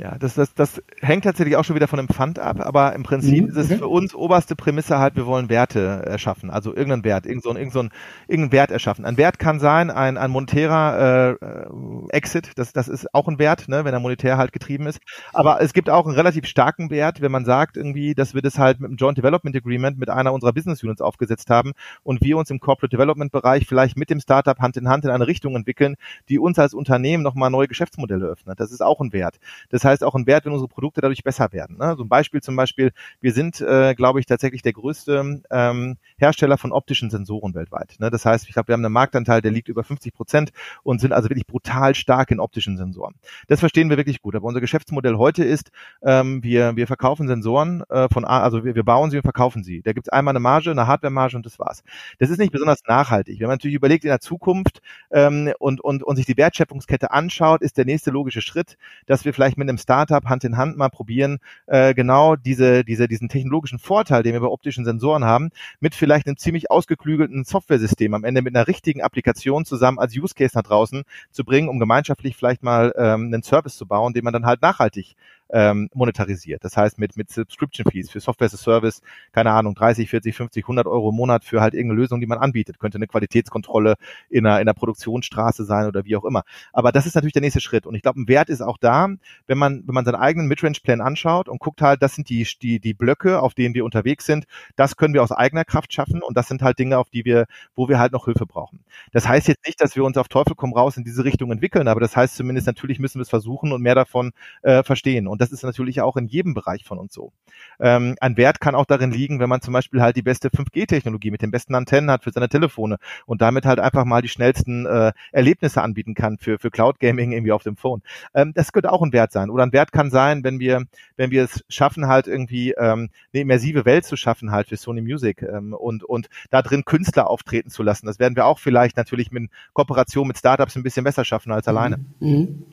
Ja, 0.00 0.16
das, 0.16 0.34
das, 0.34 0.54
das 0.54 0.80
hängt 1.00 1.24
tatsächlich 1.24 1.56
auch 1.56 1.64
schon 1.64 1.74
wieder 1.74 1.88
von 1.88 1.96
dem 1.96 2.06
Pfand 2.06 2.38
ab, 2.38 2.60
aber 2.60 2.92
im 2.92 3.02
Prinzip 3.02 3.44
mhm, 3.44 3.50
ist 3.50 3.56
es 3.56 3.78
für 3.78 3.88
uns 3.88 4.14
oberste 4.14 4.54
Prämisse 4.54 5.00
halt, 5.00 5.16
wir 5.16 5.26
wollen 5.26 5.48
Werte 5.48 6.04
erschaffen, 6.06 6.50
also 6.50 6.70
irgendeinen 6.70 7.02
Wert, 7.02 7.26
irgendeinen 7.26 7.90
irgendeinen 8.28 8.52
Wert 8.52 8.70
erschaffen. 8.70 9.04
Ein 9.04 9.16
Wert 9.16 9.40
kann 9.40 9.58
sein, 9.58 9.90
ein, 9.90 10.16
ein 10.16 10.30
monetärer 10.30 11.36
äh, 11.40 12.16
Exit, 12.16 12.52
das, 12.54 12.72
das 12.72 12.86
ist 12.86 13.12
auch 13.12 13.26
ein 13.26 13.40
Wert, 13.40 13.66
ne, 13.66 13.84
wenn 13.84 13.92
er 13.92 13.98
monetär 13.98 14.36
halt 14.36 14.52
getrieben 14.52 14.86
ist. 14.86 15.00
Aber 15.32 15.60
es 15.60 15.72
gibt 15.72 15.90
auch 15.90 16.06
einen 16.06 16.14
relativ 16.14 16.46
starken 16.46 16.90
Wert, 16.90 17.20
wenn 17.20 17.32
man 17.32 17.44
sagt 17.44 17.76
irgendwie, 17.76 18.14
dass 18.14 18.34
wir 18.34 18.42
das 18.42 18.56
halt 18.56 18.78
mit 18.78 18.90
einem 18.90 18.98
Joint 18.98 19.18
Development 19.18 19.56
Agreement 19.56 19.98
mit 19.98 20.10
einer 20.10 20.32
unserer 20.32 20.52
Business 20.52 20.84
Units 20.84 21.00
aufgesetzt 21.00 21.50
haben 21.50 21.72
und 22.04 22.22
wir 22.22 22.36
uns 22.36 22.50
im 22.50 22.60
Corporate 22.60 22.96
Development 22.96 23.32
Bereich 23.32 23.66
vielleicht 23.66 23.96
mit 23.96 24.10
dem 24.10 24.20
Startup 24.20 24.60
Hand 24.60 24.76
in 24.76 24.88
Hand 24.88 25.04
in 25.04 25.10
eine 25.10 25.26
Richtung 25.26 25.56
entwickeln, 25.56 25.96
die 26.28 26.38
uns 26.38 26.56
als 26.60 26.72
Unternehmen 26.72 27.24
nochmal 27.24 27.50
neue 27.50 27.66
Geschäftsmodelle 27.66 28.26
öffnet. 28.26 28.60
Das 28.60 28.70
ist 28.70 28.80
auch 28.80 29.00
ein 29.00 29.12
Wert. 29.12 29.40
Das 29.70 29.87
heißt 29.88 30.04
auch 30.04 30.14
ein 30.14 30.26
Wert, 30.26 30.44
wenn 30.44 30.52
unsere 30.52 30.68
Produkte 30.68 31.00
dadurch 31.00 31.22
besser 31.22 31.52
werden. 31.52 31.78
Ne? 31.78 31.94
So 31.96 32.04
ein 32.04 32.08
Beispiel 32.08 32.40
zum 32.40 32.56
Beispiel, 32.56 32.92
wir 33.20 33.32
sind, 33.32 33.60
äh, 33.60 33.94
glaube 33.94 34.20
ich, 34.20 34.26
tatsächlich 34.26 34.62
der 34.62 34.72
größte 34.72 35.42
ähm, 35.50 35.96
Hersteller 36.18 36.58
von 36.58 36.72
optischen 36.72 37.10
Sensoren 37.10 37.54
weltweit. 37.54 37.96
Ne? 37.98 38.10
Das 38.10 38.24
heißt, 38.24 38.46
ich 38.46 38.54
glaube, 38.54 38.68
wir 38.68 38.74
haben 38.74 38.84
einen 38.84 38.92
Marktanteil, 38.92 39.42
der 39.42 39.50
liegt 39.50 39.68
über 39.68 39.84
50 39.84 40.14
Prozent 40.14 40.50
und 40.82 41.00
sind 41.00 41.12
also 41.12 41.28
wirklich 41.28 41.46
brutal 41.46 41.94
stark 41.94 42.30
in 42.30 42.40
optischen 42.40 42.76
Sensoren. 42.76 43.14
Das 43.48 43.60
verstehen 43.60 43.90
wir 43.90 43.96
wirklich 43.96 44.22
gut. 44.22 44.34
Aber 44.36 44.46
unser 44.46 44.60
Geschäftsmodell 44.60 45.16
heute 45.16 45.44
ist, 45.44 45.70
ähm, 46.02 46.42
wir, 46.42 46.76
wir 46.76 46.86
verkaufen 46.86 47.28
Sensoren 47.28 47.82
äh, 47.88 48.08
von 48.12 48.24
A, 48.24 48.40
also 48.42 48.64
wir, 48.64 48.74
wir 48.74 48.84
bauen 48.84 49.10
sie 49.10 49.16
und 49.16 49.22
verkaufen 49.22 49.64
sie. 49.64 49.82
Da 49.82 49.92
gibt 49.92 50.08
es 50.08 50.12
einmal 50.12 50.32
eine 50.32 50.40
Marge, 50.40 50.70
eine 50.70 50.86
Hardware-Marge 50.86 51.36
und 51.36 51.46
das 51.46 51.58
war's. 51.58 51.82
Das 52.18 52.30
ist 52.30 52.38
nicht 52.38 52.52
besonders 52.52 52.82
nachhaltig. 52.86 53.40
Wenn 53.40 53.46
man 53.46 53.54
natürlich 53.54 53.76
überlegt 53.76 54.04
in 54.04 54.10
der 54.10 54.20
Zukunft 54.20 54.80
ähm, 55.10 55.52
und, 55.58 55.80
und, 55.80 56.02
und 56.02 56.16
sich 56.16 56.26
die 56.26 56.36
Wertschöpfungskette 56.36 57.10
anschaut, 57.10 57.62
ist 57.62 57.78
der 57.78 57.84
nächste 57.84 58.10
logische 58.10 58.42
Schritt, 58.42 58.76
dass 59.06 59.24
wir 59.24 59.34
vielleicht 59.34 59.58
mit 59.58 59.68
einem 59.68 59.77
Startup 59.78 60.08
Startup 60.08 60.28
Hand 60.28 60.44
in 60.44 60.56
Hand 60.56 60.76
mal 60.76 60.88
probieren, 60.88 61.38
äh, 61.66 61.94
genau 61.94 62.36
diese, 62.36 62.84
diese, 62.84 63.08
diesen 63.08 63.28
technologischen 63.28 63.78
Vorteil, 63.78 64.22
den 64.22 64.32
wir 64.32 64.40
bei 64.40 64.46
optischen 64.46 64.84
Sensoren 64.84 65.24
haben, 65.24 65.50
mit 65.80 65.94
vielleicht 65.94 66.26
einem 66.26 66.36
ziemlich 66.36 66.70
ausgeklügelten 66.70 67.44
Softwaresystem 67.44 68.14
am 68.14 68.24
Ende 68.24 68.42
mit 68.42 68.54
einer 68.54 68.66
richtigen 68.66 69.02
Applikation 69.02 69.64
zusammen 69.64 69.98
als 69.98 70.16
Use 70.16 70.34
Case 70.34 70.56
nach 70.56 70.62
draußen 70.62 71.02
zu 71.30 71.44
bringen, 71.44 71.68
um 71.68 71.78
gemeinschaftlich 71.78 72.36
vielleicht 72.36 72.62
mal 72.62 72.92
ähm, 72.96 73.26
einen 73.26 73.42
Service 73.42 73.76
zu 73.76 73.86
bauen, 73.86 74.14
den 74.14 74.24
man 74.24 74.32
dann 74.32 74.46
halt 74.46 74.62
nachhaltig 74.62 75.14
ähm, 75.50 75.88
monetarisiert. 75.94 76.64
Das 76.64 76.76
heißt 76.76 76.98
mit, 76.98 77.16
mit 77.16 77.30
Subscription 77.30 77.86
Fees 77.90 78.10
für 78.10 78.20
Software 78.20 78.46
as 78.46 78.54
a 78.54 78.56
Service, 78.56 79.00
keine 79.32 79.52
Ahnung, 79.52 79.74
30, 79.74 80.08
40, 80.10 80.34
50, 80.36 80.64
100 80.64 80.86
Euro 80.86 81.10
im 81.10 81.16
Monat 81.16 81.44
für 81.44 81.60
halt 81.60 81.74
irgendeine 81.74 82.00
Lösung, 82.00 82.20
die 82.20 82.26
man 82.26 82.38
anbietet. 82.38 82.78
Könnte 82.78 82.96
eine 82.98 83.06
Qualitätskontrolle 83.06 83.96
in 84.28 84.46
einer, 84.46 84.56
in 84.56 84.62
einer 84.62 84.74
Produktionsstraße 84.74 85.64
sein 85.64 85.86
oder 85.86 86.04
wie 86.04 86.16
auch 86.16 86.24
immer. 86.24 86.42
Aber 86.72 86.92
das 86.92 87.06
ist 87.06 87.14
natürlich 87.14 87.32
der 87.32 87.42
nächste 87.42 87.60
Schritt. 87.60 87.86
Und 87.86 87.94
ich 87.94 88.02
glaube, 88.02 88.20
ein 88.20 88.28
Wert 88.28 88.48
ist 88.48 88.60
auch 88.60 88.78
da, 88.78 89.08
wenn 89.46 89.58
man, 89.58 89.82
wenn 89.86 89.94
man 89.94 90.04
seinen 90.04 90.16
eigenen 90.16 90.48
Midrange-Plan 90.48 91.00
anschaut 91.00 91.48
und 91.48 91.60
guckt 91.60 91.82
halt, 91.82 92.02
das 92.02 92.14
sind 92.14 92.28
die, 92.28 92.46
die, 92.60 92.80
die 92.80 92.94
Blöcke, 92.94 93.40
auf 93.40 93.54
denen 93.54 93.74
wir 93.74 93.84
unterwegs 93.84 94.26
sind. 94.26 94.46
Das 94.76 94.96
können 94.96 95.14
wir 95.14 95.22
aus 95.22 95.32
eigener 95.32 95.64
Kraft 95.64 95.92
schaffen 95.92 96.22
und 96.22 96.36
das 96.36 96.48
sind 96.48 96.62
halt 96.62 96.78
Dinge, 96.78 96.98
auf 96.98 97.10
die 97.10 97.24
wir, 97.24 97.46
wo 97.74 97.88
wir 97.88 97.98
halt 97.98 98.12
noch 98.12 98.26
Hilfe 98.26 98.46
brauchen. 98.46 98.80
Das 99.12 99.26
heißt 99.26 99.48
jetzt 99.48 99.66
nicht, 99.66 99.80
dass 99.80 99.96
wir 99.96 100.04
uns 100.04 100.16
auf 100.16 100.28
Teufel 100.28 100.54
komm 100.56 100.72
raus 100.72 100.96
in 100.96 101.04
diese 101.04 101.24
Richtung 101.24 101.50
entwickeln, 101.50 101.88
aber 101.88 102.00
das 102.00 102.16
heißt 102.16 102.36
zumindest 102.36 102.66
natürlich 102.66 102.98
müssen 102.98 103.18
wir 103.18 103.22
es 103.22 103.30
versuchen 103.30 103.72
und 103.72 103.82
mehr 103.82 103.94
davon 103.94 104.32
äh, 104.62 104.82
verstehen. 104.82 105.26
Und 105.26 105.37
und 105.38 105.42
das 105.42 105.52
ist 105.52 105.62
natürlich 105.62 106.00
auch 106.00 106.16
in 106.16 106.26
jedem 106.26 106.52
Bereich 106.52 106.84
von 106.84 106.98
uns 106.98 107.14
so. 107.14 107.32
Ähm, 107.78 108.16
ein 108.20 108.36
Wert 108.36 108.60
kann 108.60 108.74
auch 108.74 108.86
darin 108.86 109.12
liegen, 109.12 109.38
wenn 109.38 109.48
man 109.48 109.60
zum 109.60 109.72
Beispiel 109.72 110.02
halt 110.02 110.16
die 110.16 110.22
beste 110.22 110.48
5G-Technologie 110.48 111.30
mit 111.30 111.42
den 111.42 111.52
besten 111.52 111.76
Antennen 111.76 112.10
hat 112.10 112.24
für 112.24 112.32
seine 112.32 112.48
Telefone 112.48 112.98
und 113.24 113.40
damit 113.40 113.64
halt 113.64 113.78
einfach 113.78 114.04
mal 114.04 114.20
die 114.20 114.28
schnellsten 114.28 114.84
äh, 114.86 115.12
Erlebnisse 115.30 115.80
anbieten 115.80 116.14
kann 116.14 116.38
für, 116.38 116.58
für 116.58 116.72
Cloud 116.72 116.98
Gaming 116.98 117.30
irgendwie 117.30 117.52
auf 117.52 117.62
dem 117.62 117.76
Phone. 117.76 118.02
Ähm, 118.34 118.52
das 118.52 118.72
könnte 118.72 118.90
auch 118.90 119.00
ein 119.00 119.12
Wert 119.12 119.30
sein. 119.30 119.48
Oder 119.48 119.62
ein 119.62 119.72
Wert 119.72 119.92
kann 119.92 120.10
sein, 120.10 120.42
wenn 120.42 120.58
wir, 120.58 120.86
wenn 121.16 121.30
wir 121.30 121.44
es 121.44 121.64
schaffen, 121.68 122.08
halt 122.08 122.26
irgendwie 122.26 122.72
ähm, 122.72 123.10
eine 123.32 123.42
immersive 123.42 123.84
Welt 123.84 124.06
zu 124.06 124.16
schaffen, 124.16 124.50
halt 124.50 124.66
für 124.66 124.76
Sony 124.76 125.02
Music 125.02 125.42
ähm, 125.42 125.72
und, 125.72 126.02
und 126.02 126.28
da 126.50 126.62
drin 126.62 126.84
Künstler 126.84 127.30
auftreten 127.30 127.70
zu 127.70 127.84
lassen. 127.84 128.06
Das 128.06 128.18
werden 128.18 128.34
wir 128.34 128.44
auch 128.44 128.58
vielleicht 128.58 128.96
natürlich 128.96 129.30
mit 129.30 129.50
Kooperation 129.72 130.26
mit 130.26 130.36
Startups 130.36 130.74
ein 130.74 130.82
bisschen 130.82 131.04
besser 131.04 131.24
schaffen 131.24 131.52
als 131.52 131.68
alleine. 131.68 132.00
Mhm. 132.18 132.64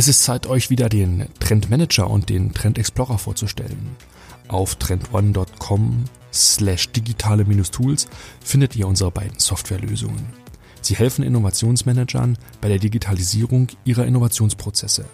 Es 0.00 0.08
ist 0.08 0.24
Zeit, 0.24 0.46
euch 0.46 0.70
wieder 0.70 0.88
den 0.88 1.26
Trend 1.40 1.68
Manager 1.68 2.08
und 2.08 2.30
den 2.30 2.54
Trend 2.54 2.78
Explorer 2.78 3.18
vorzustellen. 3.18 3.96
Auf 4.48 4.76
trendone.com 4.76 6.04
slash 6.32 6.88
digitale-tools 6.92 8.08
findet 8.42 8.76
ihr 8.76 8.88
unsere 8.88 9.10
beiden 9.10 9.38
Softwarelösungen. 9.38 10.24
Sie 10.80 10.96
helfen 10.96 11.22
Innovationsmanagern 11.22 12.38
bei 12.62 12.68
der 12.68 12.78
Digitalisierung 12.78 13.68
ihrer 13.84 14.06
Innovationsprozesse. 14.06 15.04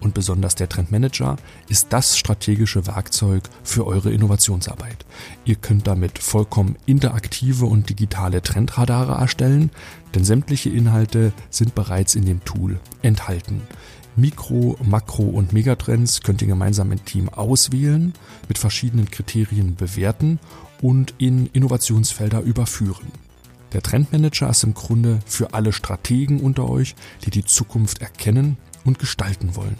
Und 0.00 0.12
besonders 0.12 0.54
der 0.54 0.68
Trendmanager 0.68 1.36
ist 1.70 1.86
das 1.94 2.18
strategische 2.18 2.86
Werkzeug 2.86 3.44
für 3.62 3.86
eure 3.86 4.12
Innovationsarbeit. 4.12 5.06
Ihr 5.46 5.56
könnt 5.56 5.86
damit 5.86 6.18
vollkommen 6.18 6.76
interaktive 6.84 7.64
und 7.64 7.88
digitale 7.88 8.42
Trendradare 8.42 9.14
erstellen, 9.14 9.70
denn 10.14 10.26
sämtliche 10.26 10.68
Inhalte 10.68 11.32
sind 11.48 11.74
bereits 11.74 12.14
in 12.14 12.26
dem 12.26 12.44
Tool 12.44 12.78
enthalten. 13.00 13.62
Mikro-, 14.16 14.76
Makro- 14.82 15.30
und 15.30 15.52
Megatrends 15.52 16.22
könnt 16.22 16.42
ihr 16.42 16.48
gemeinsam 16.48 16.92
im 16.92 17.04
Team 17.04 17.28
auswählen, 17.28 18.14
mit 18.48 18.58
verschiedenen 18.58 19.10
Kriterien 19.10 19.74
bewerten 19.74 20.38
und 20.80 21.14
in 21.18 21.46
Innovationsfelder 21.46 22.40
überführen. 22.40 23.12
Der 23.72 23.82
Trendmanager 23.82 24.50
ist 24.50 24.62
im 24.62 24.74
Grunde 24.74 25.18
für 25.26 25.52
alle 25.52 25.72
Strategen 25.72 26.40
unter 26.40 26.68
euch, 26.68 26.94
die 27.24 27.30
die 27.30 27.44
Zukunft 27.44 28.00
erkennen 28.00 28.56
und 28.84 29.00
gestalten 29.00 29.56
wollen. 29.56 29.76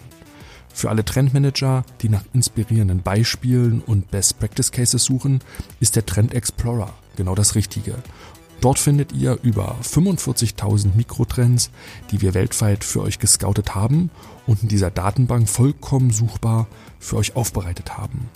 Für 0.73 0.91
alle 0.91 1.05
Trendmanager, 1.05 1.85
die 2.03 2.09
nach 2.09 2.25
inspirierenden 2.33 3.03
Beispielen 3.03 3.81
und 3.81 4.11
Best 4.11 4.41
Practice 4.41 4.73
Cases 4.73 5.03
suchen, 5.03 5.39
ist 5.79 5.95
der 5.95 6.05
Trend 6.05 6.35
Explorer 6.35 6.93
genau 7.17 7.37
das 7.37 7.55
Richtige 7.55 7.95
Dort 8.61 8.79
findet 8.79 9.13
ihr 9.13 9.39
über 9.43 9.77
45.000 9.83 10.95
Mikrotrends, 10.97 11.71
die 12.11 12.23
wir 12.23 12.35
weltweit 12.35 12.83
für 12.83 13.03
euch 13.03 13.19
gescoutet 13.19 13.75
haben 13.75 14.11
und 14.47 14.63
in 14.63 14.69
dieser 14.69 14.91
Datenbank 14.91 15.49
vollkommen 15.49 16.11
suchbar 16.11 16.67
für 16.99 17.17
euch 17.17 17.37
aufbereitet 17.37 17.99
haben. 17.99 18.31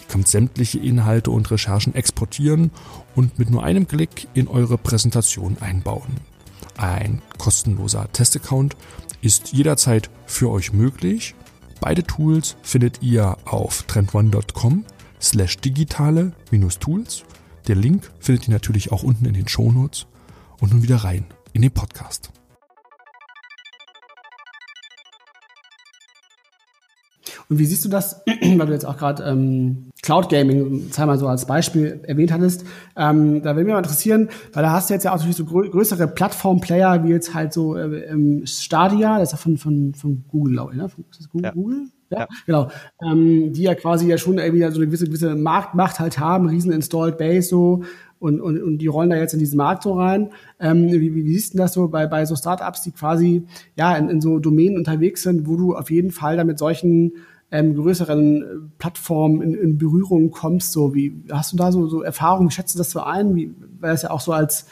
Ihr 0.00 0.06
könnt 0.08 0.28
sämtliche 0.28 0.78
Inhalte 0.78 1.30
und 1.30 1.50
Recherchen 1.50 1.94
exportieren 1.94 2.72
und 3.14 3.38
mit 3.38 3.50
nur 3.50 3.62
einem 3.62 3.86
Klick 3.86 4.26
in 4.34 4.48
eure 4.48 4.76
Präsentation 4.76 5.56
einbauen. 5.60 6.18
Ein 6.76 7.22
kostenloser 7.38 8.10
Testaccount 8.12 8.76
ist 9.22 9.52
jederzeit 9.52 10.10
für 10.26 10.50
euch 10.50 10.72
möglich. 10.72 11.34
Beide 11.80 12.02
Tools 12.04 12.56
findet 12.62 13.02
ihr 13.02 13.36
auf 13.44 13.84
trendone.com 13.84 14.84
slash 15.20 15.58
digitale-tools 15.58 17.24
der 17.68 17.76
Link 17.76 18.10
findet 18.18 18.48
ihr 18.48 18.54
natürlich 18.54 18.92
auch 18.92 19.02
unten 19.02 19.24
in 19.24 19.34
den 19.34 19.48
Shownotes. 19.48 20.06
Und 20.60 20.72
nun 20.72 20.82
wieder 20.82 20.96
rein 20.96 21.24
in 21.52 21.62
den 21.62 21.70
Podcast. 21.70 22.30
Und 27.48 27.58
wie 27.58 27.66
siehst 27.66 27.84
du 27.84 27.88
das, 27.88 28.22
weil 28.26 28.66
du 28.66 28.72
jetzt 28.72 28.84
auch 28.84 28.96
gerade 28.96 29.24
ähm, 29.24 29.90
Cloud 30.02 30.28
Gaming 30.28 30.90
zweimal 30.92 31.18
so 31.18 31.26
als 31.26 31.46
Beispiel 31.46 32.00
erwähnt 32.04 32.32
hattest? 32.32 32.64
Ähm, 32.96 33.42
da 33.42 33.56
würde 33.56 33.64
mich 33.64 33.72
mal 33.72 33.78
interessieren, 33.78 34.28
weil 34.52 34.62
da 34.62 34.70
hast 34.70 34.88
du 34.88 34.94
jetzt 34.94 35.04
ja 35.04 35.10
auch 35.10 35.16
natürlich 35.16 35.36
so 35.36 35.44
grö 35.44 35.68
größere 35.68 36.06
Plattform-Player 36.06 37.02
wie 37.04 37.08
jetzt 37.08 37.34
halt 37.34 37.52
so 37.52 37.76
äh, 37.76 38.46
Stadia, 38.46 39.18
das 39.18 39.30
ist 39.30 39.32
ja 39.32 39.38
von, 39.38 39.56
von, 39.56 39.94
von 39.94 40.24
Google, 40.28 40.52
glaube 40.52 40.72
ich, 40.72 40.78
ne? 40.78 40.84
Ist 41.10 41.20
das 41.20 41.28
Google? 41.28 41.44
Ja. 41.44 41.52
Google? 41.52 41.88
Ja, 42.10 42.20
ja. 42.20 42.28
genau. 42.46 42.68
Ähm, 43.02 43.52
die 43.52 43.62
ja 43.62 43.74
quasi 43.74 44.08
ja 44.08 44.18
schon 44.18 44.38
irgendwie 44.38 44.60
so 44.70 44.76
eine 44.76 44.86
gewisse, 44.86 45.06
gewisse 45.06 45.34
Marktmacht 45.34 46.00
halt 46.00 46.18
haben, 46.18 46.46
riesen 46.46 46.72
Installed 46.72 47.18
Base 47.18 47.48
so. 47.48 47.84
und, 48.18 48.40
und, 48.40 48.62
und 48.62 48.78
die 48.78 48.86
rollen 48.86 49.10
da 49.10 49.16
jetzt 49.16 49.32
in 49.32 49.38
diesen 49.38 49.56
Markt 49.56 49.82
so 49.82 49.94
rein. 49.94 50.30
Ähm, 50.58 50.88
wie, 50.90 51.14
wie 51.14 51.32
siehst 51.32 51.54
du 51.54 51.58
das 51.58 51.72
so 51.72 51.88
bei, 51.88 52.06
bei 52.06 52.26
so 52.26 52.36
Startups, 52.36 52.82
die 52.82 52.92
quasi 52.92 53.46
ja 53.76 53.96
in, 53.96 54.08
in 54.08 54.20
so 54.20 54.38
Domänen 54.38 54.76
unterwegs 54.76 55.22
sind, 55.22 55.46
wo 55.46 55.56
du 55.56 55.74
auf 55.74 55.90
jeden 55.90 56.10
Fall 56.10 56.36
da 56.36 56.44
mit 56.44 56.58
solchen 56.58 57.12
ähm, 57.52 57.74
größeren 57.74 58.42
äh, 58.42 58.46
Plattformen 58.78 59.40
in, 59.42 59.54
in 59.54 59.78
Berührung 59.78 60.30
kommst? 60.30 60.72
So, 60.72 60.94
wie 60.94 61.22
hast 61.30 61.52
du 61.52 61.56
da 61.56 61.72
so, 61.72 61.86
so 61.88 62.02
Erfahrungen? 62.02 62.50
Wie 62.50 62.54
schätzt 62.54 62.74
du 62.74 62.78
das 62.78 62.90
so 62.90 63.00
ein? 63.00 63.34
Wie, 63.34 63.54
weil 63.80 63.94
es 63.94 64.02
ja 64.02 64.10
auch 64.10 64.20
so 64.20 64.32
als 64.32 64.66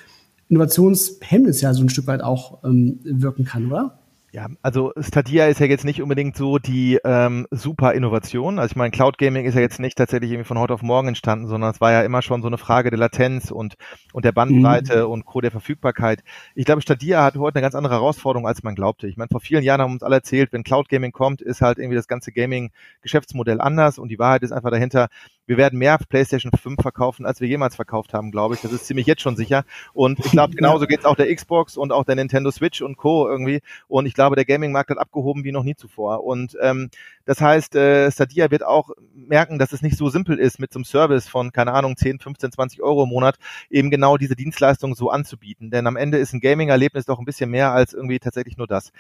Innovationshemmnis 0.49 1.61
ja 1.61 1.73
so 1.75 1.83
ein 1.83 1.89
Stück 1.89 2.07
weit 2.07 2.23
auch 2.23 2.65
ähm, 2.65 3.01
wirken 3.05 3.45
kann, 3.45 3.67
oder? 3.67 3.98
Ja, 4.31 4.47
also 4.61 4.93
Stadia 5.01 5.47
ist 5.47 5.59
ja 5.59 5.65
jetzt 5.65 5.87
nicht 5.87 6.03
unbedingt 6.03 6.37
so 6.37 6.59
die 6.59 6.99
ähm, 7.03 7.47
super 7.51 7.95
Innovation. 7.95 8.59
Also 8.59 8.73
ich 8.73 8.77
meine, 8.77 8.91
Cloud 8.91 9.17
Gaming 9.17 9.47
ist 9.47 9.55
ja 9.55 9.63
jetzt 9.63 9.81
nicht 9.81 9.97
tatsächlich 9.97 10.31
irgendwie 10.31 10.47
von 10.47 10.59
heute 10.59 10.75
auf 10.75 10.83
morgen 10.83 11.09
entstanden, 11.09 11.47
sondern 11.47 11.71
es 11.71 11.81
war 11.81 11.93
ja 11.93 12.03
immer 12.03 12.21
schon 12.21 12.43
so 12.43 12.49
eine 12.49 12.59
Frage 12.59 12.91
der 12.91 12.99
Latenz 12.99 13.51
und, 13.51 13.77
und 14.13 14.27
der 14.27 14.33
Bandbreite 14.33 15.07
mhm. 15.07 15.13
und 15.13 15.25
Co. 15.25 15.41
der 15.41 15.51
Verfügbarkeit. 15.51 16.23
Ich 16.55 16.67
glaube, 16.67 16.83
Stadia 16.83 17.25
hat 17.25 17.37
heute 17.37 17.57
eine 17.57 17.63
ganz 17.63 17.75
andere 17.75 17.95
Herausforderung, 17.95 18.47
als 18.47 18.63
man 18.63 18.75
glaubte. 18.75 19.09
Ich 19.09 19.17
meine, 19.17 19.29
vor 19.33 19.41
vielen 19.41 19.63
Jahren 19.63 19.81
haben 19.81 19.93
uns 19.93 20.03
alle 20.03 20.17
erzählt, 20.17 20.53
wenn 20.53 20.63
Cloud 20.63 20.91
Gaming 20.91 21.13
kommt, 21.13 21.41
ist 21.41 21.63
halt 21.63 21.79
irgendwie 21.79 21.97
das 21.97 22.07
ganze 22.07 22.31
Gaming-Geschäftsmodell 22.31 23.63
anders 23.63 23.99
und 23.99 24.11
die 24.11 24.19
Wahrheit 24.19 24.43
ist 24.43 24.53
einfach 24.53 24.71
dahinter, 24.71 25.09
wir 25.49 25.57
werden 25.57 25.79
mehr 25.79 25.99
PlayStation 25.99 26.53
5 26.53 26.81
verkaufen, 26.81 27.25
als 27.25 27.41
wir 27.41 27.49
jemals 27.49 27.75
verkauft 27.75 28.13
haben, 28.13 28.31
glaube 28.31 28.55
ich. 28.55 28.61
Das 28.61 28.71
ist 28.71 28.87
ziemlich 28.87 29.07
jetzt 29.07 29.23
schon 29.23 29.35
sicher. 29.35 29.65
Und 29.95 30.19
ich 30.19 30.31
glaube, 30.31 30.55
genauso 30.57 30.87
geht 30.87 31.01
es 31.01 31.05
auch 31.07 31.17
der 31.17 31.35
Xbox 31.35 31.79
und 31.79 31.91
auch 31.91 32.05
der 32.05 32.17
Nintendo 32.17 32.51
Switch 32.51 32.83
und 32.83 32.99
Co. 32.99 33.27
irgendwie. 33.27 33.61
Und 33.89 34.05
ich 34.05 34.13
glaube, 34.13 34.37
der 34.37 34.45
Gaming-Markt 34.45 34.91
hat 34.91 34.99
abgehoben 34.99 35.45
wie 35.45 35.53
noch 35.53 35.65
nie 35.65 35.75
zuvor. 35.75 36.23
Und 36.23 36.57
ähm, 36.61 36.91
das 37.25 37.41
heißt, 37.41 37.77
äh, 37.77 38.13
Stadia 38.13 38.51
wird 38.51 38.63
auch 38.63 38.91
merken, 39.15 39.59
dass 39.59 39.73
es 39.73 39.81
nicht 39.81 39.97
so 39.97 40.11
simpel 40.11 40.39
ist, 40.39 40.61
mit 40.61 40.71
so 40.71 40.81
einem 40.81 40.85
Service 40.85 41.29
von, 41.29 41.51
keine 41.51 41.73
Ahnung, 41.73 41.97
10, 41.97 42.19
15, 42.19 42.53
20 42.53 42.83
Euro 42.83 43.05
im 43.05 43.09
Monat 43.09 43.39
eben 43.71 43.91
genau 43.91 44.19
diese 44.19 44.37
Dienstleistung 44.37 44.95
so 44.95 45.09
anzubieten. 45.09 45.71
Denn 45.71 45.87
am 45.87 45.97
Ende 45.97 46.19
ist 46.19 46.35
ein 46.35 46.41
Gaming-Erlebnis 46.41 47.07
doch 47.07 47.19
ein 47.19 47.25
bisschen 47.25 47.51
mehr 47.51 47.73
als 47.73 47.95
irgendwie 47.95 48.19
tatsächlich 48.19 48.59
nur 48.59 48.67
das. 48.67 48.93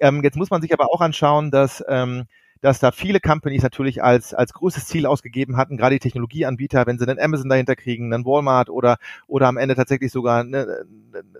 Ähm, 0.00 0.24
jetzt 0.24 0.36
muss 0.36 0.50
man 0.50 0.62
sich 0.62 0.72
aber 0.72 0.92
auch 0.92 1.00
anschauen, 1.00 1.52
dass 1.52 1.84
ähm, 1.88 2.24
dass 2.62 2.78
da 2.78 2.92
viele 2.92 3.20
Companies 3.20 3.62
natürlich 3.62 4.02
als, 4.02 4.32
als 4.32 4.54
großes 4.54 4.86
Ziel 4.86 5.04
ausgegeben 5.04 5.56
hatten, 5.56 5.76
gerade 5.76 5.96
die 5.96 5.98
Technologieanbieter, 5.98 6.86
wenn 6.86 6.98
sie 6.98 7.06
einen 7.06 7.20
Amazon 7.20 7.48
dahinter 7.48 7.76
kriegen, 7.76 8.14
einen 8.14 8.24
Walmart 8.24 8.70
oder, 8.70 8.96
oder 9.26 9.48
am 9.48 9.56
Ende 9.56 9.74
tatsächlich 9.74 10.12
sogar 10.12 10.40
eine, 10.40 10.86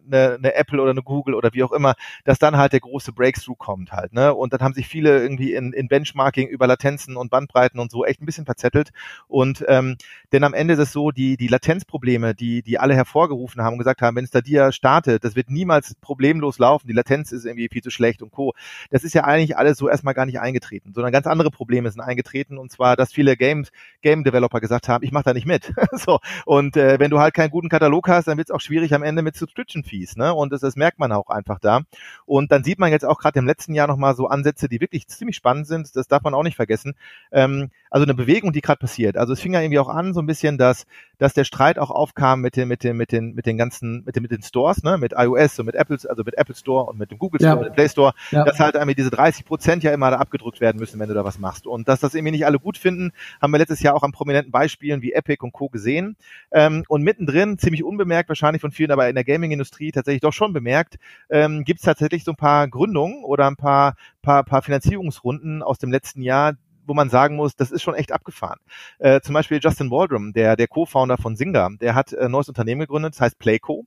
eine, 0.04 0.34
eine 0.34 0.54
Apple 0.54 0.82
oder 0.82 0.90
eine 0.90 1.02
Google 1.02 1.34
oder 1.34 1.54
wie 1.54 1.62
auch 1.62 1.70
immer, 1.72 1.94
dass 2.24 2.40
dann 2.40 2.56
halt 2.56 2.72
der 2.72 2.80
große 2.80 3.12
Breakthrough 3.12 3.56
kommt 3.56 3.92
halt. 3.92 4.12
Ne? 4.12 4.34
Und 4.34 4.52
dann 4.52 4.60
haben 4.60 4.74
sich 4.74 4.88
viele 4.88 5.22
irgendwie 5.22 5.54
in, 5.54 5.72
in 5.72 5.86
Benchmarking 5.86 6.48
über 6.48 6.66
Latenzen 6.66 7.16
und 7.16 7.30
Bandbreiten 7.30 7.78
und 7.78 7.92
so 7.92 8.04
echt 8.04 8.20
ein 8.20 8.26
bisschen 8.26 8.44
verzettelt. 8.44 8.90
Und 9.28 9.64
ähm, 9.68 9.96
denn 10.32 10.42
am 10.42 10.54
Ende 10.54 10.74
ist 10.74 10.80
es 10.80 10.92
so, 10.92 11.12
die, 11.12 11.36
die 11.36 11.46
Latenzprobleme, 11.46 12.34
die, 12.34 12.62
die 12.62 12.78
alle 12.80 12.96
hervorgerufen 12.96 13.62
haben, 13.62 13.78
gesagt 13.78 14.02
haben, 14.02 14.16
wenn 14.16 14.26
Stadia 14.26 14.72
startet, 14.72 15.24
das 15.24 15.36
wird 15.36 15.50
niemals 15.50 15.94
problemlos 16.00 16.58
laufen, 16.58 16.88
die 16.88 16.94
Latenz 16.94 17.30
ist 17.30 17.44
irgendwie 17.44 17.68
viel 17.68 17.82
zu 17.82 17.90
schlecht 17.90 18.22
und 18.22 18.32
Co. 18.32 18.54
Das 18.90 19.04
ist 19.04 19.14
ja 19.14 19.22
eigentlich 19.22 19.56
alles 19.56 19.78
so 19.78 19.88
erstmal 19.88 20.14
gar 20.14 20.26
nicht 20.26 20.40
eingetreten, 20.40 20.92
sondern 20.92 21.11
ganz 21.12 21.26
andere 21.26 21.50
Probleme 21.50 21.90
sind 21.90 22.00
eingetreten 22.00 22.58
und 22.58 22.70
zwar, 22.70 22.96
dass 22.96 23.12
viele 23.12 23.36
Games, 23.36 23.70
Game 24.02 24.24
Developer 24.24 24.60
gesagt 24.60 24.88
haben, 24.88 25.04
ich 25.04 25.12
mache 25.12 25.24
da 25.24 25.34
nicht 25.34 25.46
mit. 25.46 25.72
so 25.92 26.20
und 26.44 26.76
äh, 26.76 26.98
wenn 26.98 27.10
du 27.10 27.18
halt 27.18 27.34
keinen 27.34 27.50
guten 27.50 27.68
Katalog 27.68 28.08
hast, 28.08 28.28
dann 28.28 28.38
wird 28.38 28.48
es 28.48 28.54
auch 28.54 28.60
schwierig 28.60 28.94
am 28.94 29.02
Ende 29.02 29.22
mit 29.22 29.36
Subscription 29.36 29.84
Fees, 29.84 30.16
ne? 30.16 30.34
Und 30.34 30.52
das, 30.52 30.60
das 30.60 30.76
merkt 30.76 30.98
man 30.98 31.12
auch 31.12 31.28
einfach 31.28 31.58
da. 31.58 31.82
Und 32.26 32.52
dann 32.52 32.64
sieht 32.64 32.78
man 32.78 32.90
jetzt 32.90 33.04
auch 33.04 33.18
gerade 33.18 33.38
im 33.38 33.46
letzten 33.46 33.74
Jahr 33.74 33.86
noch 33.86 33.96
mal 33.96 34.14
so 34.14 34.26
Ansätze, 34.26 34.68
die 34.68 34.80
wirklich 34.80 35.08
ziemlich 35.08 35.36
spannend 35.36 35.66
sind. 35.66 35.94
Das 35.94 36.08
darf 36.08 36.22
man 36.22 36.34
auch 36.34 36.42
nicht 36.42 36.56
vergessen. 36.56 36.94
Ähm, 37.30 37.70
also 37.90 38.04
eine 38.04 38.14
Bewegung, 38.14 38.52
die 38.52 38.60
gerade 38.60 38.78
passiert. 38.78 39.16
Also 39.16 39.32
es 39.32 39.40
fing 39.40 39.52
ja 39.52 39.60
irgendwie 39.60 39.78
auch 39.78 39.88
an 39.88 40.14
so 40.14 40.20
ein 40.20 40.26
bisschen, 40.26 40.58
dass 40.58 40.86
dass 41.18 41.34
der 41.34 41.44
Streit 41.44 41.78
auch 41.78 41.90
aufkam 41.90 42.40
mit 42.40 42.56
den 42.56 42.66
mit 42.66 42.82
den 42.82 42.96
mit 42.96 43.12
den 43.12 43.34
mit 43.34 43.46
den 43.46 43.56
ganzen 43.56 44.02
mit 44.04 44.16
den 44.16 44.22
mit 44.22 44.32
den 44.32 44.42
Stores, 44.42 44.82
ne, 44.82 44.98
mit 44.98 45.12
iOS 45.16 45.58
und 45.58 45.66
mit 45.66 45.74
Apple, 45.74 45.98
also 46.08 46.22
mit 46.24 46.36
Apple 46.36 46.54
Store 46.54 46.86
und 46.86 46.98
mit 46.98 47.10
dem 47.10 47.18
Google 47.18 47.40
Store, 47.40 47.54
ja. 47.54 47.56
mit 47.56 47.66
dem 47.66 47.74
Play 47.74 47.88
Store, 47.88 48.12
ja. 48.30 48.44
dass 48.44 48.58
halt 48.58 48.74
irgendwie 48.74 48.94
diese 48.94 49.10
30 49.10 49.44
Prozent 49.44 49.84
ja 49.84 49.92
immer 49.92 50.10
da 50.10 50.16
abgedrückt 50.16 50.60
werden 50.60 50.78
müssen, 50.78 50.98
wenn 51.02 51.08
du 51.08 51.14
da 51.14 51.24
was 51.24 51.38
machst. 51.38 51.66
Und 51.66 51.88
dass 51.88 52.00
das 52.00 52.14
irgendwie 52.14 52.30
nicht 52.30 52.46
alle 52.46 52.58
gut 52.58 52.78
finden, 52.78 53.12
haben 53.40 53.52
wir 53.52 53.58
letztes 53.58 53.82
Jahr 53.82 53.94
auch 53.94 54.04
an 54.04 54.12
prominenten 54.12 54.52
Beispielen 54.52 55.02
wie 55.02 55.12
Epic 55.12 55.42
und 55.42 55.52
Co. 55.52 55.68
gesehen. 55.68 56.16
Ähm, 56.52 56.84
und 56.88 57.02
mittendrin, 57.02 57.58
ziemlich 57.58 57.82
unbemerkt, 57.82 58.28
wahrscheinlich 58.28 58.60
von 58.60 58.70
vielen, 58.70 58.92
aber 58.92 59.08
in 59.08 59.14
der 59.14 59.24
Gaming-Industrie 59.24 59.92
tatsächlich 59.92 60.22
doch 60.22 60.32
schon 60.32 60.52
bemerkt, 60.52 60.98
ähm, 61.28 61.64
gibt 61.64 61.80
es 61.80 61.84
tatsächlich 61.84 62.24
so 62.24 62.32
ein 62.32 62.36
paar 62.36 62.68
Gründungen 62.68 63.24
oder 63.24 63.46
ein 63.48 63.56
paar, 63.56 63.96
paar, 64.22 64.44
paar 64.44 64.62
Finanzierungsrunden 64.62 65.62
aus 65.62 65.78
dem 65.78 65.90
letzten 65.90 66.22
Jahr, 66.22 66.54
wo 66.86 66.94
man 66.94 67.10
sagen 67.10 67.36
muss, 67.36 67.56
das 67.56 67.70
ist 67.70 67.82
schon 67.82 67.94
echt 67.94 68.12
abgefahren. 68.12 68.58
Äh, 68.98 69.20
zum 69.20 69.34
Beispiel 69.34 69.60
Justin 69.60 69.90
Waldrum, 69.90 70.32
der, 70.32 70.56
der 70.56 70.68
Co-Founder 70.68 71.18
von 71.18 71.36
Zynga, 71.36 71.70
der 71.80 71.94
hat 71.94 72.16
ein 72.16 72.30
neues 72.30 72.48
Unternehmen 72.48 72.80
gegründet, 72.80 73.14
das 73.14 73.20
heißt 73.20 73.38
Playco. 73.38 73.86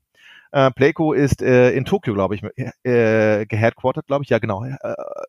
Äh, 0.52 0.72
Playco 0.72 1.14
ist 1.14 1.42
äh, 1.42 1.72
in 1.72 1.86
Tokio, 1.86 2.14
glaube 2.14 2.36
ich, 2.36 2.44
äh, 2.84 3.46
geheadquartert, 3.46 4.08
glaube 4.08 4.24
ich. 4.24 4.30
Ja, 4.30 4.40
genau. 4.40 4.64
Äh, 4.66 4.76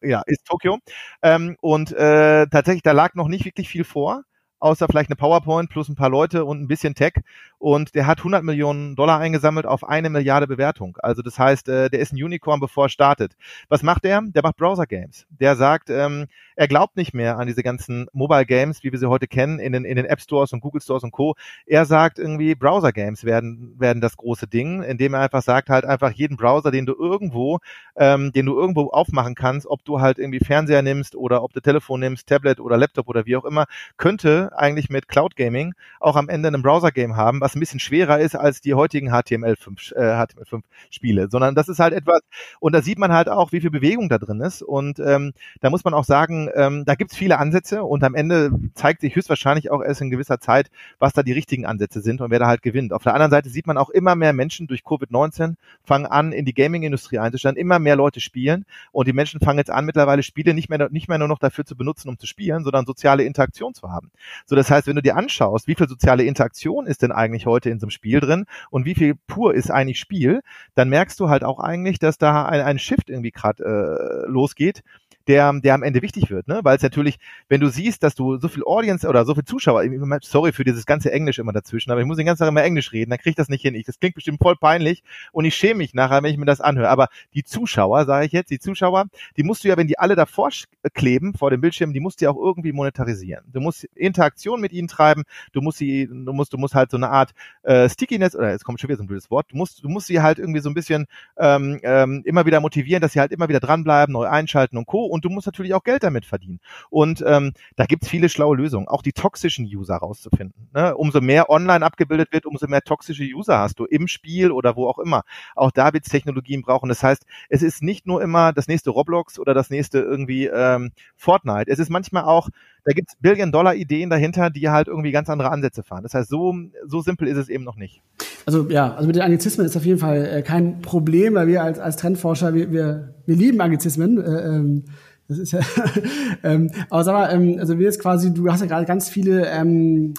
ja, 0.02 0.22
ist 0.26 0.44
Tokio. 0.46 0.78
Ähm, 1.22 1.56
und 1.60 1.92
äh, 1.92 2.46
tatsächlich, 2.48 2.82
da 2.82 2.92
lag 2.92 3.14
noch 3.14 3.28
nicht 3.28 3.44
wirklich 3.44 3.68
viel 3.68 3.84
vor 3.84 4.22
außer 4.66 4.86
vielleicht 4.88 5.10
eine 5.10 5.16
PowerPoint 5.16 5.70
plus 5.70 5.88
ein 5.88 5.94
paar 5.94 6.10
Leute 6.10 6.44
und 6.44 6.60
ein 6.60 6.66
bisschen 6.66 6.94
Tech. 6.94 7.14
Und 7.58 7.94
der 7.94 8.06
hat 8.06 8.18
100 8.18 8.42
Millionen 8.42 8.96
Dollar 8.96 9.18
eingesammelt 9.18 9.64
auf 9.64 9.88
eine 9.88 10.10
Milliarde 10.10 10.46
Bewertung. 10.46 10.98
Also 11.00 11.22
das 11.22 11.38
heißt, 11.38 11.68
äh, 11.68 11.88
der 11.88 12.00
ist 12.00 12.12
ein 12.12 12.22
Unicorn, 12.22 12.60
bevor 12.60 12.86
er 12.86 12.88
startet. 12.88 13.36
Was 13.68 13.82
macht 13.82 14.04
der? 14.04 14.20
Der 14.22 14.42
macht 14.42 14.56
Browser 14.56 14.86
Games. 14.86 15.26
Der 15.30 15.56
sagt, 15.56 15.88
ähm, 15.88 16.26
er 16.56 16.68
glaubt 16.68 16.96
nicht 16.96 17.14
mehr 17.14 17.38
an 17.38 17.46
diese 17.46 17.62
ganzen 17.62 18.08
Mobile 18.12 18.44
Games, 18.44 18.82
wie 18.82 18.90
wir 18.90 18.98
sie 18.98 19.08
heute 19.08 19.26
kennen, 19.26 19.58
in 19.58 19.72
den, 19.72 19.84
in 19.84 19.96
den 19.96 20.06
App 20.06 20.20
Stores 20.20 20.52
und 20.52 20.60
Google 20.60 20.80
Stores 20.80 21.04
und 21.04 21.12
Co. 21.12 21.34
Er 21.66 21.84
sagt 21.84 22.18
irgendwie, 22.18 22.54
Browser 22.54 22.92
Games 22.92 23.24
werden, 23.24 23.74
werden 23.78 24.00
das 24.00 24.16
große 24.16 24.46
Ding, 24.46 24.82
indem 24.82 25.14
er 25.14 25.20
einfach 25.20 25.42
sagt, 25.42 25.68
halt 25.68 25.84
einfach 25.84 26.10
jeden 26.10 26.36
Browser, 26.36 26.70
den 26.70 26.86
du 26.86 26.94
irgendwo, 26.94 27.58
ähm, 27.96 28.32
den 28.32 28.46
du 28.46 28.58
irgendwo 28.58 28.88
aufmachen 28.88 29.34
kannst, 29.34 29.66
ob 29.66 29.84
du 29.84 30.00
halt 30.00 30.18
irgendwie 30.18 30.40
Fernseher 30.40 30.82
nimmst 30.82 31.14
oder 31.14 31.42
ob 31.42 31.52
du 31.52 31.60
Telefon 31.60 32.00
nimmst, 32.00 32.26
Tablet 32.26 32.60
oder 32.60 32.76
Laptop 32.76 33.08
oder 33.08 33.26
wie 33.26 33.36
auch 33.36 33.44
immer, 33.44 33.66
könnte 33.96 34.50
eigentlich 34.58 34.90
mit 34.90 35.08
Cloud 35.08 35.36
Gaming 35.36 35.74
auch 36.00 36.16
am 36.16 36.28
Ende 36.28 36.48
ein 36.48 36.62
Browser 36.62 36.90
Game 36.90 37.16
haben, 37.16 37.40
was 37.40 37.54
ein 37.54 37.60
bisschen 37.60 37.80
schwerer 37.80 38.18
ist 38.18 38.34
als 38.34 38.60
die 38.60 38.74
heutigen 38.74 39.10
HTML5, 39.10 39.94
äh, 39.94 40.14
HTML5 40.14 40.62
Spiele, 40.90 41.28
sondern 41.30 41.54
das 41.54 41.68
ist 41.68 41.78
halt 41.78 41.94
etwas, 41.94 42.20
und 42.60 42.74
da 42.74 42.82
sieht 42.82 42.98
man 42.98 43.12
halt 43.12 43.28
auch, 43.28 43.52
wie 43.52 43.60
viel 43.60 43.70
Bewegung 43.70 44.08
da 44.08 44.18
drin 44.18 44.40
ist 44.40 44.62
und 44.62 44.98
ähm, 44.98 45.32
da 45.60 45.70
muss 45.70 45.84
man 45.84 45.94
auch 45.94 46.04
sagen, 46.04 46.48
ähm, 46.54 46.84
da 46.84 46.94
gibt 46.94 47.12
es 47.12 47.16
viele 47.16 47.38
Ansätze 47.38 47.84
und 47.84 48.04
am 48.04 48.14
Ende 48.14 48.50
zeigt 48.74 49.00
sich 49.00 49.14
höchstwahrscheinlich 49.14 49.70
auch 49.70 49.82
erst 49.82 50.00
in 50.00 50.10
gewisser 50.10 50.40
Zeit, 50.40 50.70
was 50.98 51.12
da 51.12 51.22
die 51.22 51.32
richtigen 51.32 51.66
Ansätze 51.66 52.00
sind 52.00 52.20
und 52.20 52.30
wer 52.30 52.38
da 52.38 52.46
halt 52.46 52.62
gewinnt. 52.62 52.92
Auf 52.92 53.02
der 53.02 53.14
anderen 53.14 53.30
Seite 53.30 53.50
sieht 53.50 53.66
man 53.66 53.78
auch 53.78 53.90
immer 53.90 54.14
mehr 54.16 54.32
Menschen 54.32 54.66
durch 54.66 54.82
Covid-19 54.82 55.54
fangen 55.84 56.06
an, 56.06 56.32
in 56.32 56.44
die 56.44 56.54
Gaming-Industrie 56.54 57.18
einzusteigen, 57.18 57.58
immer 57.58 57.78
mehr 57.78 57.96
Leute 57.96 58.20
spielen 58.20 58.64
und 58.92 59.08
die 59.08 59.12
Menschen 59.12 59.40
fangen 59.40 59.58
jetzt 59.58 59.70
an, 59.70 59.84
mittlerweile 59.84 60.22
Spiele 60.22 60.54
nicht 60.54 60.68
mehr, 60.68 60.88
nicht 60.90 61.08
mehr 61.08 61.18
nur 61.18 61.28
noch 61.28 61.38
dafür 61.38 61.64
zu 61.64 61.76
benutzen, 61.76 62.08
um 62.08 62.18
zu 62.18 62.26
spielen, 62.26 62.64
sondern 62.64 62.86
soziale 62.86 63.24
Interaktion 63.24 63.74
zu 63.74 63.90
haben. 63.90 64.10
So, 64.44 64.56
das 64.56 64.70
heißt, 64.70 64.86
wenn 64.86 64.96
du 64.96 65.02
dir 65.02 65.16
anschaust, 65.16 65.66
wie 65.66 65.74
viel 65.74 65.88
soziale 65.88 66.24
Interaktion 66.24 66.86
ist 66.86 67.02
denn 67.02 67.12
eigentlich 67.12 67.46
heute 67.46 67.70
in 67.70 67.80
so 67.80 67.86
einem 67.86 67.90
Spiel 67.90 68.20
drin 68.20 68.46
und 68.70 68.84
wie 68.84 68.94
viel 68.94 69.14
pur 69.26 69.54
ist 69.54 69.70
eigentlich 69.70 69.98
Spiel, 69.98 70.42
dann 70.74 70.88
merkst 70.88 71.18
du 71.20 71.28
halt 71.28 71.44
auch 71.44 71.60
eigentlich, 71.60 71.98
dass 71.98 72.18
da 72.18 72.46
ein, 72.46 72.60
ein 72.60 72.78
Shift 72.78 73.10
irgendwie 73.10 73.30
gerade 73.30 73.64
äh, 73.64 74.30
losgeht, 74.30 74.82
der, 75.26 75.52
der 75.60 75.74
am 75.74 75.82
Ende 75.82 76.02
wichtig 76.02 76.30
wird, 76.30 76.48
ne? 76.48 76.60
Weil 76.62 76.76
es 76.76 76.82
natürlich, 76.82 77.18
wenn 77.48 77.60
du 77.60 77.68
siehst, 77.68 78.02
dass 78.02 78.14
du 78.14 78.38
so 78.38 78.48
viel 78.48 78.64
Audience 78.64 79.08
oder 79.08 79.24
so 79.24 79.34
viel 79.34 79.44
Zuschauer, 79.44 79.84
sorry 80.22 80.52
für 80.52 80.64
dieses 80.64 80.86
ganze 80.86 81.12
Englisch 81.12 81.38
immer 81.38 81.52
dazwischen, 81.52 81.90
aber 81.90 82.00
ich 82.00 82.06
muss 82.06 82.16
den 82.16 82.26
ganzen 82.26 82.40
Tag 82.40 82.48
immer 82.48 82.62
Englisch 82.62 82.92
reden, 82.92 83.10
dann 83.10 83.18
krieg 83.18 83.30
ich 83.30 83.36
das 83.36 83.48
nicht 83.48 83.62
hin. 83.62 83.74
Ich, 83.74 83.86
das 83.86 83.98
klingt 83.98 84.14
bestimmt 84.14 84.38
voll 84.40 84.56
peinlich 84.56 85.02
und 85.32 85.44
ich 85.44 85.54
schäme 85.54 85.78
mich 85.78 85.94
nachher, 85.94 86.22
wenn 86.22 86.30
ich 86.30 86.38
mir 86.38 86.46
das 86.46 86.60
anhöre. 86.60 86.88
Aber 86.88 87.08
die 87.34 87.44
Zuschauer, 87.44 88.04
sage 88.04 88.26
ich 88.26 88.32
jetzt, 88.32 88.50
die 88.50 88.58
Zuschauer, 88.58 89.06
die 89.36 89.42
musst 89.42 89.64
du 89.64 89.68
ja, 89.68 89.76
wenn 89.76 89.86
die 89.86 89.98
alle 89.98 90.14
davor 90.14 90.50
kleben 90.94 91.34
vor 91.34 91.50
dem 91.50 91.60
Bildschirm, 91.60 91.92
die 91.92 92.00
musst 92.00 92.20
du 92.20 92.26
ja 92.26 92.30
auch 92.30 92.36
irgendwie 92.36 92.72
monetarisieren. 92.72 93.44
Du 93.52 93.60
musst 93.60 93.84
Interaktion 93.94 94.60
mit 94.60 94.72
ihnen 94.72 94.88
treiben, 94.88 95.24
du 95.52 95.60
musst 95.60 95.78
sie, 95.78 96.06
du 96.06 96.32
musst, 96.32 96.52
du 96.52 96.58
musst 96.58 96.74
halt 96.74 96.90
so 96.90 96.96
eine 96.96 97.10
Art 97.10 97.32
äh, 97.62 97.88
Stickiness, 97.88 98.36
oder 98.36 98.50
jetzt 98.50 98.64
kommt 98.64 98.80
schon 98.80 98.88
wieder 98.88 98.98
so 98.98 99.04
ein 99.04 99.08
blödes 99.08 99.30
Wort, 99.30 99.46
du 99.50 99.56
musst, 99.56 99.82
du 99.82 99.88
musst 99.88 100.06
sie 100.06 100.20
halt 100.20 100.38
irgendwie 100.38 100.60
so 100.60 100.70
ein 100.70 100.74
bisschen 100.74 101.06
ähm, 101.36 101.80
ähm, 101.82 102.22
immer 102.24 102.46
wieder 102.46 102.60
motivieren, 102.60 103.00
dass 103.00 103.12
sie 103.12 103.20
halt 103.20 103.32
immer 103.32 103.48
wieder 103.48 103.60
dranbleiben, 103.60 104.12
neu 104.12 104.26
einschalten 104.26 104.76
und 104.76 104.86
Co 104.86 105.06
und 105.06 105.15
du 105.24 105.30
musst 105.30 105.46
natürlich 105.46 105.74
auch 105.74 105.84
Geld 105.84 106.02
damit 106.02 106.24
verdienen. 106.24 106.60
Und 106.90 107.24
ähm, 107.26 107.52
da 107.76 107.86
gibt's 107.86 108.08
viele 108.08 108.28
schlaue 108.28 108.56
Lösungen, 108.56 108.88
auch 108.88 109.02
die 109.02 109.12
toxischen 109.12 109.64
User 109.64 109.96
rauszufinden. 109.96 110.68
Ne? 110.74 110.96
Umso 110.96 111.20
mehr 111.20 111.50
online 111.50 111.84
abgebildet 111.84 112.32
wird, 112.32 112.46
umso 112.46 112.66
mehr 112.66 112.82
toxische 112.82 113.24
User 113.24 113.58
hast 113.58 113.78
du 113.78 113.84
im 113.84 114.08
Spiel 114.08 114.50
oder 114.50 114.76
wo 114.76 114.88
auch 114.88 114.98
immer. 114.98 115.22
Auch 115.54 115.70
da 115.70 115.92
wird's 115.92 116.08
Technologien 116.08 116.62
brauchen. 116.62 116.88
Das 116.88 117.02
heißt, 117.02 117.24
es 117.48 117.62
ist 117.62 117.82
nicht 117.82 118.06
nur 118.06 118.22
immer 118.22 118.52
das 118.52 118.68
nächste 118.68 118.90
Roblox 118.90 119.38
oder 119.38 119.54
das 119.54 119.70
nächste 119.70 119.98
irgendwie 119.98 120.46
ähm, 120.46 120.92
Fortnite. 121.16 121.70
Es 121.70 121.78
ist 121.78 121.90
manchmal 121.90 122.24
auch 122.24 122.48
da 122.86 122.92
gibt's 122.92 123.16
Billion-Dollar-Ideen 123.18 124.10
dahinter, 124.10 124.48
die 124.48 124.70
halt 124.70 124.86
irgendwie 124.86 125.10
ganz 125.10 125.28
andere 125.28 125.50
Ansätze 125.50 125.82
fahren. 125.82 126.04
Das 126.04 126.14
heißt, 126.14 126.30
so, 126.30 126.54
so 126.84 127.00
simpel 127.00 127.26
ist 127.26 127.36
es 127.36 127.48
eben 127.48 127.64
noch 127.64 127.74
nicht. 127.74 128.00
Also 128.46 128.68
ja, 128.70 128.94
also 128.94 129.08
mit 129.08 129.16
den 129.16 129.22
Anglizismen 129.22 129.66
ist 129.66 129.76
auf 129.76 129.84
jeden 129.84 129.98
Fall 129.98 130.24
äh, 130.24 130.42
kein 130.42 130.80
Problem, 130.80 131.34
weil 131.34 131.48
wir 131.48 131.64
als, 131.64 131.80
als 131.80 131.96
Trendforscher, 131.96 132.54
wir, 132.54 132.70
wir, 132.70 133.14
wir 133.26 133.34
lieben 133.34 133.60
Anglizismen. 133.60 134.18
Äh, 134.18 134.56
ähm, 134.56 134.84
das 135.26 135.38
ist 135.38 135.50
ja, 135.50 135.60
ähm, 136.44 136.70
aber 136.88 137.02
sag 137.02 137.12
mal, 137.14 137.34
ähm, 137.34 137.56
also 137.58 137.76
wir 137.76 137.86
jetzt 137.86 138.00
quasi, 138.00 138.32
du 138.32 138.48
hast 138.50 138.60
ja 138.60 138.66
gerade 138.66 138.86
ganz 138.86 139.08
viele 139.08 139.46
ähm, 139.48 140.14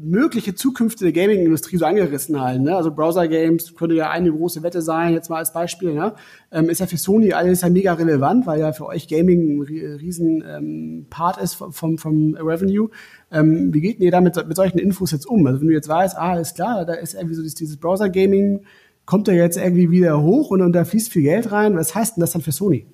mögliche 0.00 0.54
zukünftige 0.54 1.12
Gaming-Industrie 1.12 1.76
so 1.76 1.84
angerissen 1.84 2.40
halten. 2.40 2.64
Ne? 2.64 2.76
Also 2.76 2.92
Browser-Games 2.92 3.74
könnte 3.74 3.96
ja 3.96 4.10
eine 4.10 4.30
große 4.30 4.62
Wette 4.62 4.80
sein, 4.80 5.12
jetzt 5.12 5.28
mal 5.28 5.38
als 5.38 5.52
Beispiel. 5.52 5.92
Ne? 5.92 6.14
Ähm, 6.52 6.68
ist 6.68 6.78
ja 6.78 6.86
für 6.86 6.96
Sony 6.96 7.32
alles 7.32 7.62
ja 7.62 7.68
mega 7.68 7.94
relevant, 7.94 8.46
weil 8.46 8.60
ja 8.60 8.72
für 8.72 8.86
euch 8.86 9.08
Gaming 9.08 9.60
ein 9.60 9.62
riesen 9.62 10.44
ähm, 10.46 11.06
Part 11.10 11.38
ist 11.42 11.54
vom, 11.54 11.98
vom 11.98 12.36
Revenue. 12.36 12.90
Ähm, 13.32 13.74
wie 13.74 13.80
geht 13.80 13.98
denn 13.98 14.04
ihr 14.04 14.12
da 14.12 14.20
mit, 14.20 14.34
solchen 14.54 14.78
Infos 14.78 15.10
jetzt 15.10 15.26
um? 15.26 15.46
Also 15.46 15.60
wenn 15.60 15.68
du 15.68 15.74
jetzt 15.74 15.88
weißt, 15.88 16.16
ah, 16.16 16.38
ist 16.38 16.54
klar, 16.54 16.84
da 16.84 16.94
ist 16.94 17.14
irgendwie 17.14 17.34
so 17.34 17.42
dieses 17.42 17.76
Browser-Gaming, 17.76 18.60
kommt 19.04 19.26
da 19.26 19.32
jetzt 19.32 19.56
irgendwie 19.56 19.90
wieder 19.90 20.22
hoch 20.22 20.50
und, 20.50 20.62
und 20.62 20.72
da 20.72 20.84
fließt 20.84 21.10
viel 21.10 21.22
Geld 21.22 21.50
rein. 21.50 21.76
Was 21.76 21.94
heißt 21.94 22.16
denn 22.16 22.20
das 22.20 22.32
dann 22.32 22.42
für 22.42 22.52
Sony? 22.52 22.86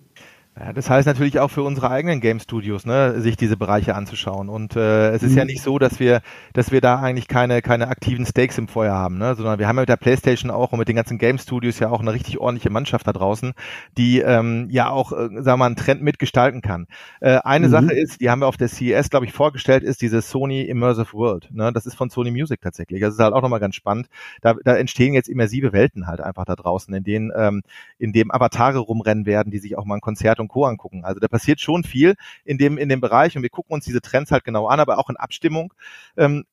Ja, 0.56 0.72
das 0.72 0.88
heißt 0.88 1.08
natürlich 1.08 1.40
auch 1.40 1.50
für 1.50 1.64
unsere 1.64 1.90
eigenen 1.90 2.20
Game 2.20 2.38
Studios, 2.38 2.86
ne, 2.86 3.20
sich 3.20 3.36
diese 3.36 3.56
Bereiche 3.56 3.96
anzuschauen. 3.96 4.48
Und 4.48 4.76
äh, 4.76 5.10
es 5.10 5.24
ist 5.24 5.32
mhm. 5.32 5.38
ja 5.38 5.44
nicht 5.44 5.62
so, 5.62 5.80
dass 5.80 5.98
wir, 5.98 6.20
dass 6.52 6.70
wir 6.70 6.80
da 6.80 7.00
eigentlich 7.00 7.26
keine 7.26 7.60
keine 7.60 7.88
aktiven 7.88 8.24
Stakes 8.24 8.56
im 8.56 8.68
Feuer 8.68 8.94
haben, 8.94 9.18
ne, 9.18 9.34
sondern 9.34 9.58
wir 9.58 9.66
haben 9.66 9.76
ja 9.78 9.82
mit 9.82 9.88
der 9.88 9.96
PlayStation 9.96 10.52
auch 10.52 10.70
und 10.70 10.78
mit 10.78 10.86
den 10.86 10.94
ganzen 10.94 11.18
Game 11.18 11.38
Studios 11.38 11.80
ja 11.80 11.90
auch 11.90 11.98
eine 11.98 12.12
richtig 12.12 12.38
ordentliche 12.38 12.70
Mannschaft 12.70 13.04
da 13.08 13.12
draußen, 13.12 13.52
die 13.98 14.20
ähm, 14.20 14.68
ja 14.70 14.90
auch, 14.90 15.10
äh, 15.10 15.28
sagen 15.42 15.44
wir 15.44 15.56
mal, 15.56 15.66
einen 15.66 15.74
Trend 15.74 16.02
mitgestalten 16.02 16.62
kann. 16.62 16.86
Äh, 17.20 17.38
eine 17.42 17.66
mhm. 17.66 17.72
Sache 17.72 17.92
ist, 17.92 18.20
die 18.20 18.30
haben 18.30 18.40
wir 18.40 18.46
auf 18.46 18.56
der 18.56 18.68
CES, 18.68 19.10
glaube 19.10 19.26
ich, 19.26 19.32
vorgestellt, 19.32 19.82
ist 19.82 20.02
diese 20.02 20.22
Sony 20.22 20.62
Immersive 20.62 21.14
World. 21.14 21.48
Ne, 21.50 21.72
das 21.72 21.84
ist 21.84 21.96
von 21.96 22.10
Sony 22.10 22.30
Music 22.30 22.60
tatsächlich. 22.60 23.00
Das 23.00 23.14
ist 23.14 23.20
halt 23.20 23.34
auch 23.34 23.42
nochmal 23.42 23.58
ganz 23.58 23.74
spannend. 23.74 24.06
Da, 24.40 24.54
da 24.62 24.76
entstehen 24.76 25.14
jetzt 25.14 25.28
immersive 25.28 25.72
Welten 25.72 26.06
halt 26.06 26.20
einfach 26.20 26.44
da 26.44 26.54
draußen, 26.54 26.94
in 26.94 27.02
denen 27.02 27.32
ähm, 27.36 27.62
in 27.98 28.12
dem 28.12 28.30
Avatare 28.30 28.78
rumrennen 28.78 29.26
werden, 29.26 29.50
die 29.50 29.58
sich 29.58 29.76
auch 29.76 29.84
mal 29.84 29.96
ein 29.96 30.00
Konzert 30.00 30.43
und 30.44 30.48
Co. 30.48 30.64
angucken. 30.64 31.04
Also 31.04 31.20
da 31.20 31.28
passiert 31.28 31.60
schon 31.60 31.84
viel 31.84 32.14
in 32.44 32.58
dem, 32.58 32.78
in 32.78 32.88
dem 32.88 33.00
Bereich 33.00 33.36
und 33.36 33.42
wir 33.42 33.50
gucken 33.50 33.74
uns 33.74 33.84
diese 33.84 34.00
Trends 34.00 34.30
halt 34.30 34.44
genau 34.44 34.66
an, 34.66 34.80
aber 34.80 34.98
auch 34.98 35.10
in 35.10 35.16
Abstimmung. 35.16 35.74
Ähm, 36.16 36.44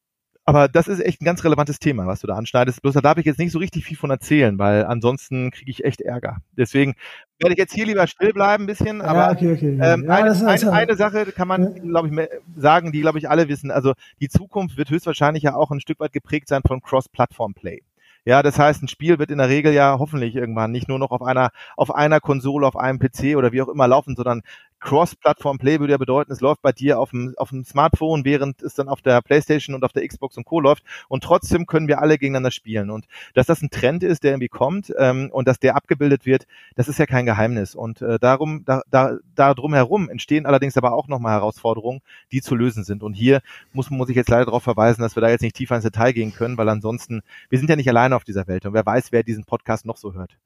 aber 0.43 0.67
das 0.67 0.87
ist 0.87 0.99
echt 0.99 1.21
ein 1.21 1.25
ganz 1.25 1.43
relevantes 1.43 1.77
Thema, 1.77 2.07
was 2.07 2.21
du 2.21 2.27
da 2.27 2.35
anschneidest. 2.35 2.81
Bloß 2.81 2.95
da 2.95 3.01
darf 3.01 3.17
ich 3.17 3.25
jetzt 3.25 3.37
nicht 3.37 3.51
so 3.51 3.59
richtig 3.59 3.85
viel 3.85 3.95
von 3.95 4.09
erzählen, 4.09 4.57
weil 4.57 4.85
ansonsten 4.85 5.51
kriege 5.51 5.69
ich 5.69 5.85
echt 5.85 6.01
Ärger. 6.01 6.37
Deswegen 6.57 6.95
werde 7.39 7.53
ich 7.53 7.59
jetzt 7.59 7.73
hier 7.73 7.85
lieber 7.85 8.07
still 8.07 8.33
bleiben 8.33 8.63
ein 8.63 8.67
bisschen. 8.67 9.01
Aber 9.01 9.19
ja, 9.19 9.31
okay, 9.31 9.53
okay, 9.53 9.79
ähm, 9.81 10.05
ja, 10.05 10.15
eine, 10.15 10.31
eine, 10.31 10.73
eine, 10.73 10.95
Sache 10.95 11.27
kann 11.27 11.47
man, 11.47 11.75
glaube 11.75 12.09
ich, 12.09 12.29
sagen, 12.59 12.91
die, 12.91 13.01
glaube 13.01 13.19
ich, 13.19 13.29
alle 13.29 13.49
wissen. 13.49 13.69
Also 13.69 13.93
die 14.19 14.29
Zukunft 14.29 14.77
wird 14.77 14.89
höchstwahrscheinlich 14.89 15.43
ja 15.43 15.55
auch 15.55 15.69
ein 15.69 15.79
Stück 15.79 15.99
weit 15.99 16.11
geprägt 16.11 16.47
sein 16.47 16.63
von 16.67 16.81
Cross-Platform-Play. 16.81 17.83
Ja, 18.25 18.43
das 18.43 18.59
heißt, 18.59 18.83
ein 18.83 18.87
Spiel 18.87 19.17
wird 19.17 19.31
in 19.31 19.39
der 19.39 19.49
Regel 19.49 19.73
ja 19.73 19.97
hoffentlich 19.97 20.35
irgendwann 20.35 20.71
nicht 20.71 20.87
nur 20.87 20.99
noch 20.99 21.09
auf 21.09 21.23
einer, 21.23 21.49
auf 21.75 21.93
einer 21.93 22.19
Konsole, 22.19 22.67
auf 22.67 22.75
einem 22.75 22.99
PC 22.99 23.35
oder 23.35 23.51
wie 23.51 23.61
auch 23.63 23.67
immer 23.67 23.87
laufen, 23.87 24.15
sondern 24.15 24.43
Cross-Plattform-Play 24.81 25.79
würde 25.79 25.91
ja 25.91 25.97
bedeuten, 25.97 26.31
es 26.31 26.41
läuft 26.41 26.61
bei 26.61 26.71
dir 26.71 26.99
auf 26.99 27.11
dem, 27.11 27.33
auf 27.37 27.49
dem 27.49 27.63
Smartphone, 27.63 28.25
während 28.25 28.61
es 28.61 28.73
dann 28.73 28.89
auf 28.89 29.01
der 29.01 29.21
Playstation 29.21 29.75
und 29.75 29.85
auf 29.85 29.93
der 29.93 30.05
Xbox 30.05 30.35
und 30.37 30.43
Co. 30.43 30.59
läuft. 30.59 30.83
Und 31.07 31.23
trotzdem 31.23 31.67
können 31.67 31.87
wir 31.87 32.01
alle 32.01 32.17
gegeneinander 32.17 32.51
spielen. 32.51 32.89
Und 32.89 33.05
dass 33.33 33.45
das 33.45 33.61
ein 33.61 33.69
Trend 33.69 34.03
ist, 34.03 34.23
der 34.23 34.31
irgendwie 34.31 34.49
kommt 34.49 34.91
ähm, 34.97 35.29
und 35.31 35.47
dass 35.47 35.59
der 35.59 35.75
abgebildet 35.75 36.25
wird, 36.25 36.47
das 36.75 36.87
ist 36.87 36.97
ja 36.97 37.05
kein 37.05 37.25
Geheimnis. 37.25 37.75
Und 37.75 38.01
äh, 38.01 38.19
darum, 38.19 38.65
da, 38.65 38.81
da, 38.89 39.17
da 39.35 39.53
drumherum 39.53 40.09
entstehen 40.09 40.45
allerdings 40.45 40.75
aber 40.77 40.93
auch 40.93 41.07
nochmal 41.07 41.33
Herausforderungen, 41.33 42.01
die 42.31 42.41
zu 42.41 42.55
lösen 42.55 42.83
sind. 42.83 43.03
Und 43.03 43.13
hier 43.13 43.41
muss, 43.73 43.91
muss 43.91 44.09
ich 44.09 44.15
jetzt 44.15 44.29
leider 44.29 44.45
darauf 44.45 44.63
verweisen, 44.63 45.01
dass 45.01 45.15
wir 45.15 45.21
da 45.21 45.29
jetzt 45.29 45.41
nicht 45.41 45.55
tiefer 45.55 45.75
ins 45.75 45.83
Detail 45.83 46.11
gehen 46.11 46.33
können, 46.33 46.57
weil 46.57 46.67
ansonsten, 46.69 47.21
wir 47.49 47.59
sind 47.59 47.69
ja 47.69 47.75
nicht 47.75 47.89
alleine 47.89 48.15
auf 48.15 48.23
dieser 48.23 48.47
Welt 48.47 48.65
und 48.65 48.73
wer 48.73 48.85
weiß, 48.85 49.11
wer 49.11 49.23
diesen 49.23 49.45
Podcast 49.45 49.85
noch 49.85 49.97
so 49.97 50.13
hört. 50.13 50.37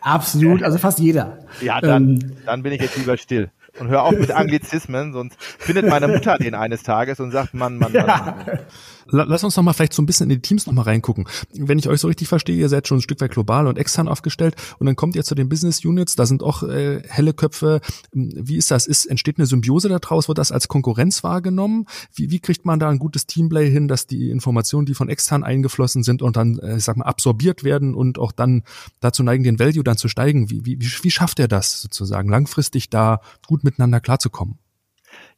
Absolut, 0.00 0.62
also 0.62 0.78
fast 0.78 1.00
jeder. 1.00 1.38
Ja, 1.60 1.80
dann, 1.80 2.10
ähm, 2.10 2.32
dann 2.46 2.62
bin 2.62 2.72
ich 2.72 2.80
jetzt 2.80 2.96
lieber 2.96 3.16
still 3.16 3.50
und 3.78 3.88
hör 3.88 4.02
auf 4.04 4.12
mit 4.12 4.30
Anglizismen, 4.30 5.12
sonst 5.12 5.36
findet 5.40 5.86
meine 5.88 6.08
Mutter 6.08 6.36
den 6.38 6.54
eines 6.54 6.82
Tages 6.82 7.20
und 7.20 7.30
sagt, 7.30 7.54
Mann, 7.54 7.78
Mann, 7.78 7.92
Mann. 7.92 8.06
Mann. 8.06 8.58
Lass 9.06 9.44
uns 9.44 9.56
noch 9.56 9.62
mal 9.62 9.72
vielleicht 9.72 9.92
so 9.92 10.02
ein 10.02 10.06
bisschen 10.06 10.30
in 10.30 10.36
die 10.36 10.42
Teams 10.42 10.66
noch 10.66 10.72
mal 10.72 10.82
reingucken. 10.82 11.26
Wenn 11.52 11.78
ich 11.78 11.88
euch 11.88 12.00
so 12.00 12.08
richtig 12.08 12.28
verstehe, 12.28 12.56
ihr 12.56 12.68
seid 12.68 12.88
schon 12.88 12.98
ein 12.98 13.02
Stück 13.02 13.20
weit 13.20 13.32
global 13.32 13.66
und 13.66 13.78
extern 13.78 14.08
aufgestellt 14.08 14.56
und 14.78 14.86
dann 14.86 14.96
kommt 14.96 15.16
ihr 15.16 15.24
zu 15.24 15.34
den 15.34 15.48
Business 15.48 15.84
Units, 15.84 16.16
da 16.16 16.26
sind 16.26 16.42
auch 16.42 16.62
äh, 16.62 17.02
helle 17.08 17.34
Köpfe. 17.34 17.80
Wie 18.12 18.56
ist 18.56 18.70
das? 18.70 18.86
Ist, 18.86 19.06
entsteht 19.06 19.38
eine 19.38 19.46
Symbiose 19.46 19.88
daraus? 19.88 20.28
Wird 20.28 20.38
das 20.38 20.52
als 20.52 20.68
Konkurrenz 20.68 21.24
wahrgenommen? 21.24 21.86
Wie, 22.14 22.30
wie 22.30 22.40
kriegt 22.40 22.64
man 22.64 22.78
da 22.78 22.88
ein 22.88 22.98
gutes 22.98 23.26
Teamplay 23.26 23.70
hin, 23.70 23.88
dass 23.88 24.06
die 24.06 24.30
Informationen, 24.30 24.86
die 24.86 24.94
von 24.94 25.08
extern 25.08 25.44
eingeflossen 25.44 26.02
sind 26.02 26.22
und 26.22 26.36
dann, 26.36 26.58
äh, 26.58 26.76
ich 26.76 26.84
sag 26.84 26.96
mal, 26.96 27.04
absorbiert 27.04 27.64
werden 27.64 27.94
und 27.94 28.18
auch 28.18 28.32
dann 28.32 28.62
dazu 29.00 29.22
neigen, 29.22 29.44
den 29.44 29.58
Value 29.58 29.84
dann 29.84 29.96
zu 29.96 30.08
steigen? 30.08 30.50
Wie, 30.50 30.64
wie, 30.64 30.78
wie 30.80 31.10
schafft 31.10 31.38
er 31.38 31.48
das 31.48 31.80
sozusagen, 31.82 32.28
langfristig 32.28 32.90
da 32.90 33.20
gut 33.46 33.64
miteinander 33.64 34.00
klarzukommen? 34.00 34.58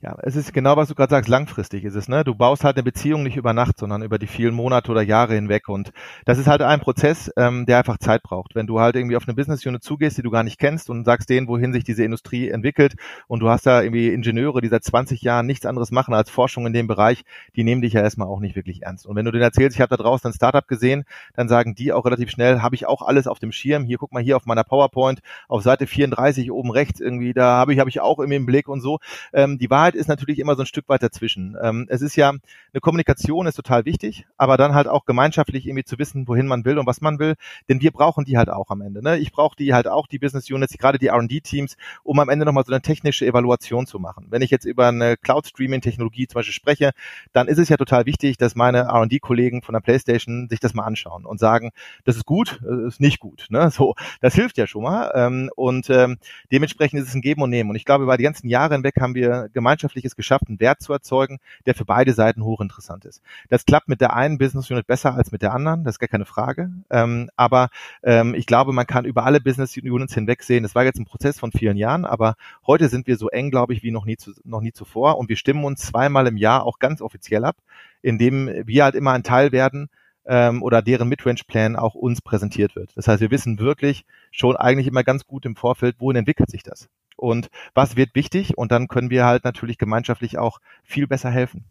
Ja, 0.00 0.16
es 0.22 0.36
ist 0.36 0.52
genau, 0.52 0.76
was 0.76 0.88
du 0.88 0.94
gerade 0.94 1.10
sagst, 1.10 1.30
langfristig 1.30 1.84
ist 1.84 1.94
es, 1.94 2.08
ne? 2.08 2.24
Du 2.24 2.34
baust 2.34 2.62
halt 2.64 2.76
eine 2.76 2.82
Beziehung 2.82 3.22
nicht 3.22 3.36
über 3.36 3.54
Nacht, 3.54 3.78
sondern 3.78 4.02
über 4.02 4.18
die 4.18 4.26
vielen 4.26 4.54
Monate 4.54 4.90
oder 4.90 5.00
Jahre 5.00 5.34
hinweg. 5.34 5.68
Und 5.68 5.92
das 6.26 6.36
ist 6.36 6.46
halt 6.46 6.60
ein 6.60 6.80
Prozess, 6.80 7.30
ähm, 7.36 7.64
der 7.64 7.78
einfach 7.78 7.96
Zeit 7.98 8.22
braucht. 8.22 8.54
Wenn 8.54 8.66
du 8.66 8.80
halt 8.80 8.96
irgendwie 8.96 9.16
auf 9.16 9.26
eine 9.26 9.34
Business 9.34 9.64
Unit 9.64 9.82
zugehst, 9.82 10.18
die 10.18 10.22
du 10.22 10.30
gar 10.30 10.42
nicht 10.42 10.58
kennst 10.58 10.90
und 10.90 11.04
sagst 11.04 11.30
denen, 11.30 11.48
wohin 11.48 11.72
sich 11.72 11.84
diese 11.84 12.04
Industrie 12.04 12.50
entwickelt 12.50 12.96
und 13.28 13.40
du 13.40 13.48
hast 13.48 13.64
da 13.66 13.82
irgendwie 13.82 14.08
Ingenieure, 14.08 14.60
die 14.60 14.68
seit 14.68 14.84
20 14.84 15.22
Jahren 15.22 15.46
nichts 15.46 15.64
anderes 15.64 15.90
machen 15.90 16.12
als 16.12 16.28
Forschung 16.28 16.66
in 16.66 16.74
dem 16.74 16.86
Bereich, 16.86 17.24
die 17.56 17.64
nehmen 17.64 17.80
dich 17.80 17.94
ja 17.94 18.02
erstmal 18.02 18.28
auch 18.28 18.40
nicht 18.40 18.56
wirklich 18.56 18.82
ernst. 18.82 19.06
Und 19.06 19.16
wenn 19.16 19.24
du 19.24 19.30
denen 19.30 19.44
erzählst, 19.44 19.76
ich 19.76 19.80
habe 19.80 19.96
da 19.96 20.02
draußen 20.02 20.30
ein 20.30 20.34
Startup 20.34 20.66
gesehen, 20.68 21.04
dann 21.34 21.48
sagen 21.48 21.74
die 21.74 21.92
auch 21.92 22.04
relativ 22.04 22.30
schnell, 22.30 22.60
habe 22.60 22.74
ich 22.74 22.86
auch 22.86 23.00
alles 23.00 23.26
auf 23.26 23.38
dem 23.38 23.52
Schirm. 23.52 23.84
Hier, 23.84 23.96
guck 23.96 24.12
mal 24.12 24.22
hier 24.22 24.36
auf 24.36 24.44
meiner 24.44 24.64
PowerPoint, 24.64 25.20
auf 25.48 25.62
Seite 25.62 25.86
34 25.86 26.52
oben 26.52 26.70
rechts 26.70 27.00
irgendwie, 27.00 27.32
da 27.32 27.56
habe 27.56 27.72
ich, 27.72 27.78
habe 27.78 27.88
ich 27.88 28.00
auch 28.00 28.18
irgendwie 28.18 28.36
im 28.36 28.46
Blick 28.46 28.68
und 28.68 28.82
so. 28.82 28.98
Ähm, 29.32 29.56
die 29.56 29.70
Wahrheit 29.84 29.96
ist 29.96 30.08
natürlich 30.08 30.38
immer 30.38 30.54
so 30.54 30.62
ein 30.62 30.66
Stück 30.66 30.88
weit 30.88 31.02
dazwischen. 31.02 31.58
Ähm, 31.62 31.84
es 31.90 32.00
ist 32.00 32.16
ja, 32.16 32.30
eine 32.30 32.80
Kommunikation 32.80 33.46
ist 33.46 33.56
total 33.56 33.84
wichtig, 33.84 34.26
aber 34.38 34.56
dann 34.56 34.74
halt 34.74 34.88
auch 34.88 35.04
gemeinschaftlich 35.04 35.66
irgendwie 35.66 35.84
zu 35.84 35.98
wissen, 35.98 36.26
wohin 36.26 36.46
man 36.46 36.64
will 36.64 36.78
und 36.78 36.86
was 36.86 37.02
man 37.02 37.18
will, 37.18 37.34
denn 37.68 37.82
wir 37.82 37.90
brauchen 37.90 38.24
die 38.24 38.38
halt 38.38 38.48
auch 38.48 38.70
am 38.70 38.80
Ende. 38.80 39.02
Ne? 39.02 39.18
Ich 39.18 39.30
brauche 39.30 39.56
die 39.56 39.74
halt 39.74 39.86
auch, 39.86 40.06
die 40.06 40.18
Business 40.18 40.50
Units, 40.50 40.78
gerade 40.78 40.98
die 40.98 41.08
R&D-Teams, 41.08 41.76
um 42.02 42.18
am 42.18 42.30
Ende 42.30 42.46
nochmal 42.46 42.64
so 42.64 42.72
eine 42.72 42.80
technische 42.80 43.26
Evaluation 43.26 43.86
zu 43.86 43.98
machen. 43.98 44.28
Wenn 44.30 44.40
ich 44.40 44.50
jetzt 44.50 44.64
über 44.64 44.88
eine 44.88 45.18
Cloud-Streaming-Technologie 45.18 46.28
zum 46.28 46.38
Beispiel 46.38 46.54
spreche, 46.54 46.92
dann 47.34 47.46
ist 47.46 47.58
es 47.58 47.68
ja 47.68 47.76
total 47.76 48.06
wichtig, 48.06 48.38
dass 48.38 48.54
meine 48.54 48.84
R&D-Kollegen 48.84 49.60
von 49.60 49.74
der 49.74 49.80
PlayStation 49.80 50.48
sich 50.48 50.60
das 50.60 50.72
mal 50.72 50.84
anschauen 50.84 51.26
und 51.26 51.38
sagen, 51.38 51.72
das 52.04 52.16
ist 52.16 52.24
gut, 52.24 52.58
das 52.62 52.94
ist 52.94 53.00
nicht 53.00 53.20
gut. 53.20 53.46
Ne? 53.50 53.70
So, 53.74 53.96
das 54.20 54.34
hilft 54.34 54.56
ja 54.56 54.68
schon 54.68 54.84
mal 54.84 55.10
ähm, 55.16 55.50
und 55.56 55.90
ähm, 55.90 56.16
dementsprechend 56.52 57.00
ist 57.00 57.08
es 57.08 57.14
ein 57.14 57.22
Geben 57.22 57.42
und 57.42 57.50
Nehmen. 57.50 57.70
Und 57.70 57.76
ich 57.76 57.84
glaube, 57.84 58.04
über 58.04 58.16
die 58.16 58.22
ganzen 58.22 58.46
Jahre 58.46 58.74
hinweg 58.74 58.94
haben 59.00 59.16
wir 59.16 59.48
gemeinschaftliches 59.74 60.16
geschafft, 60.16 60.44
einen 60.48 60.60
Wert 60.60 60.80
zu 60.80 60.92
erzeugen, 60.92 61.38
der 61.66 61.74
für 61.74 61.84
beide 61.84 62.12
Seiten 62.12 62.44
hochinteressant 62.44 63.04
ist. 63.04 63.22
Das 63.48 63.64
klappt 63.64 63.88
mit 63.88 64.00
der 64.00 64.14
einen 64.14 64.38
Business 64.38 64.70
Unit 64.70 64.86
besser 64.86 65.14
als 65.14 65.32
mit 65.32 65.42
der 65.42 65.52
anderen, 65.52 65.84
das 65.84 65.96
ist 65.96 65.98
gar 65.98 66.08
keine 66.08 66.24
Frage. 66.24 66.70
Ähm, 66.90 67.30
aber 67.36 67.68
ähm, 68.02 68.34
ich 68.34 68.46
glaube, 68.46 68.72
man 68.72 68.86
kann 68.86 69.04
über 69.04 69.24
alle 69.24 69.40
Business 69.40 69.76
Units 69.76 70.14
hinweg 70.14 70.42
sehen, 70.42 70.62
das 70.62 70.74
war 70.74 70.84
jetzt 70.84 70.98
ein 70.98 71.04
Prozess 71.04 71.38
von 71.38 71.52
vielen 71.52 71.76
Jahren, 71.76 72.04
aber 72.04 72.36
heute 72.66 72.88
sind 72.88 73.06
wir 73.06 73.16
so 73.16 73.28
eng, 73.28 73.50
glaube 73.50 73.74
ich, 73.74 73.82
wie 73.82 73.90
noch 73.90 74.04
nie, 74.04 74.16
zu, 74.16 74.32
noch 74.44 74.60
nie 74.60 74.72
zuvor 74.72 75.18
und 75.18 75.28
wir 75.28 75.36
stimmen 75.36 75.64
uns 75.64 75.80
zweimal 75.80 76.26
im 76.26 76.36
Jahr 76.36 76.64
auch 76.64 76.78
ganz 76.78 77.00
offiziell 77.00 77.44
ab, 77.44 77.56
indem 78.02 78.50
wir 78.66 78.84
halt 78.84 78.94
immer 78.94 79.12
ein 79.12 79.22
Teil 79.22 79.52
werden, 79.52 79.88
ähm, 80.26 80.62
oder 80.62 80.82
deren 80.82 81.08
Midrange-Plan 81.08 81.76
auch 81.76 81.94
uns 81.94 82.20
präsentiert 82.20 82.76
wird. 82.76 82.92
Das 82.96 83.08
heißt, 83.08 83.20
wir 83.20 83.30
wissen 83.30 83.58
wirklich 83.58 84.04
schon 84.30 84.56
eigentlich 84.56 84.86
immer 84.86 85.04
ganz 85.04 85.26
gut 85.26 85.44
im 85.46 85.56
Vorfeld, 85.56 85.96
wohin 85.98 86.16
entwickelt 86.16 86.50
sich 86.50 86.62
das 86.62 86.88
und 87.16 87.50
was 87.74 87.96
wird 87.96 88.14
wichtig 88.14 88.56
und 88.58 88.72
dann 88.72 88.88
können 88.88 89.10
wir 89.10 89.24
halt 89.24 89.44
natürlich 89.44 89.78
gemeinschaftlich 89.78 90.38
auch 90.38 90.60
viel 90.82 91.06
besser 91.06 91.30
helfen. 91.30 91.64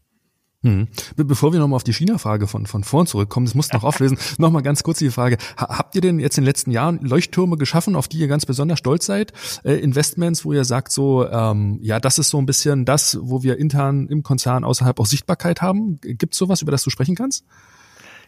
Hm. 0.63 0.87
Bevor 1.17 1.51
wir 1.51 1.59
nochmal 1.59 1.75
auf 1.75 1.83
die 1.83 1.91
China-Frage 1.91 2.47
von, 2.47 2.65
von 2.65 2.85
vorn 2.85 3.05
zurückkommen, 3.05 3.45
das 3.45 3.53
muss 3.53 3.73
noch 3.73 3.83
auflösen, 3.83 4.17
nochmal 4.37 4.61
ganz 4.61 4.81
kurz 4.81 4.99
die 4.99 5.09
Frage. 5.09 5.37
Habt 5.57 5.93
ihr 5.95 5.99
denn 5.99 6.19
jetzt 6.19 6.37
in 6.37 6.43
den 6.43 6.47
letzten 6.47 6.71
Jahren 6.71 6.99
Leuchttürme 7.01 7.57
geschaffen, 7.57 7.97
auf 7.97 8.07
die 8.07 8.17
ihr 8.17 8.29
ganz 8.29 8.45
besonders 8.45 8.79
stolz 8.79 9.05
seid? 9.05 9.33
Äh, 9.65 9.73
Investments, 9.73 10.45
wo 10.45 10.53
ihr 10.53 10.63
sagt 10.63 10.93
so, 10.93 11.27
ähm, 11.27 11.79
ja, 11.81 11.99
das 11.99 12.17
ist 12.17 12.29
so 12.29 12.37
ein 12.37 12.45
bisschen 12.45 12.85
das, 12.85 13.17
wo 13.21 13.43
wir 13.43 13.57
intern 13.57 14.07
im 14.07 14.23
Konzern 14.23 14.63
außerhalb 14.63 15.01
auch 15.01 15.05
Sichtbarkeit 15.05 15.61
haben. 15.61 15.99
Gibt 15.99 16.33
es 16.33 16.37
sowas, 16.37 16.61
über 16.61 16.71
das 16.71 16.83
du 16.83 16.89
sprechen 16.89 17.15
kannst? 17.15 17.43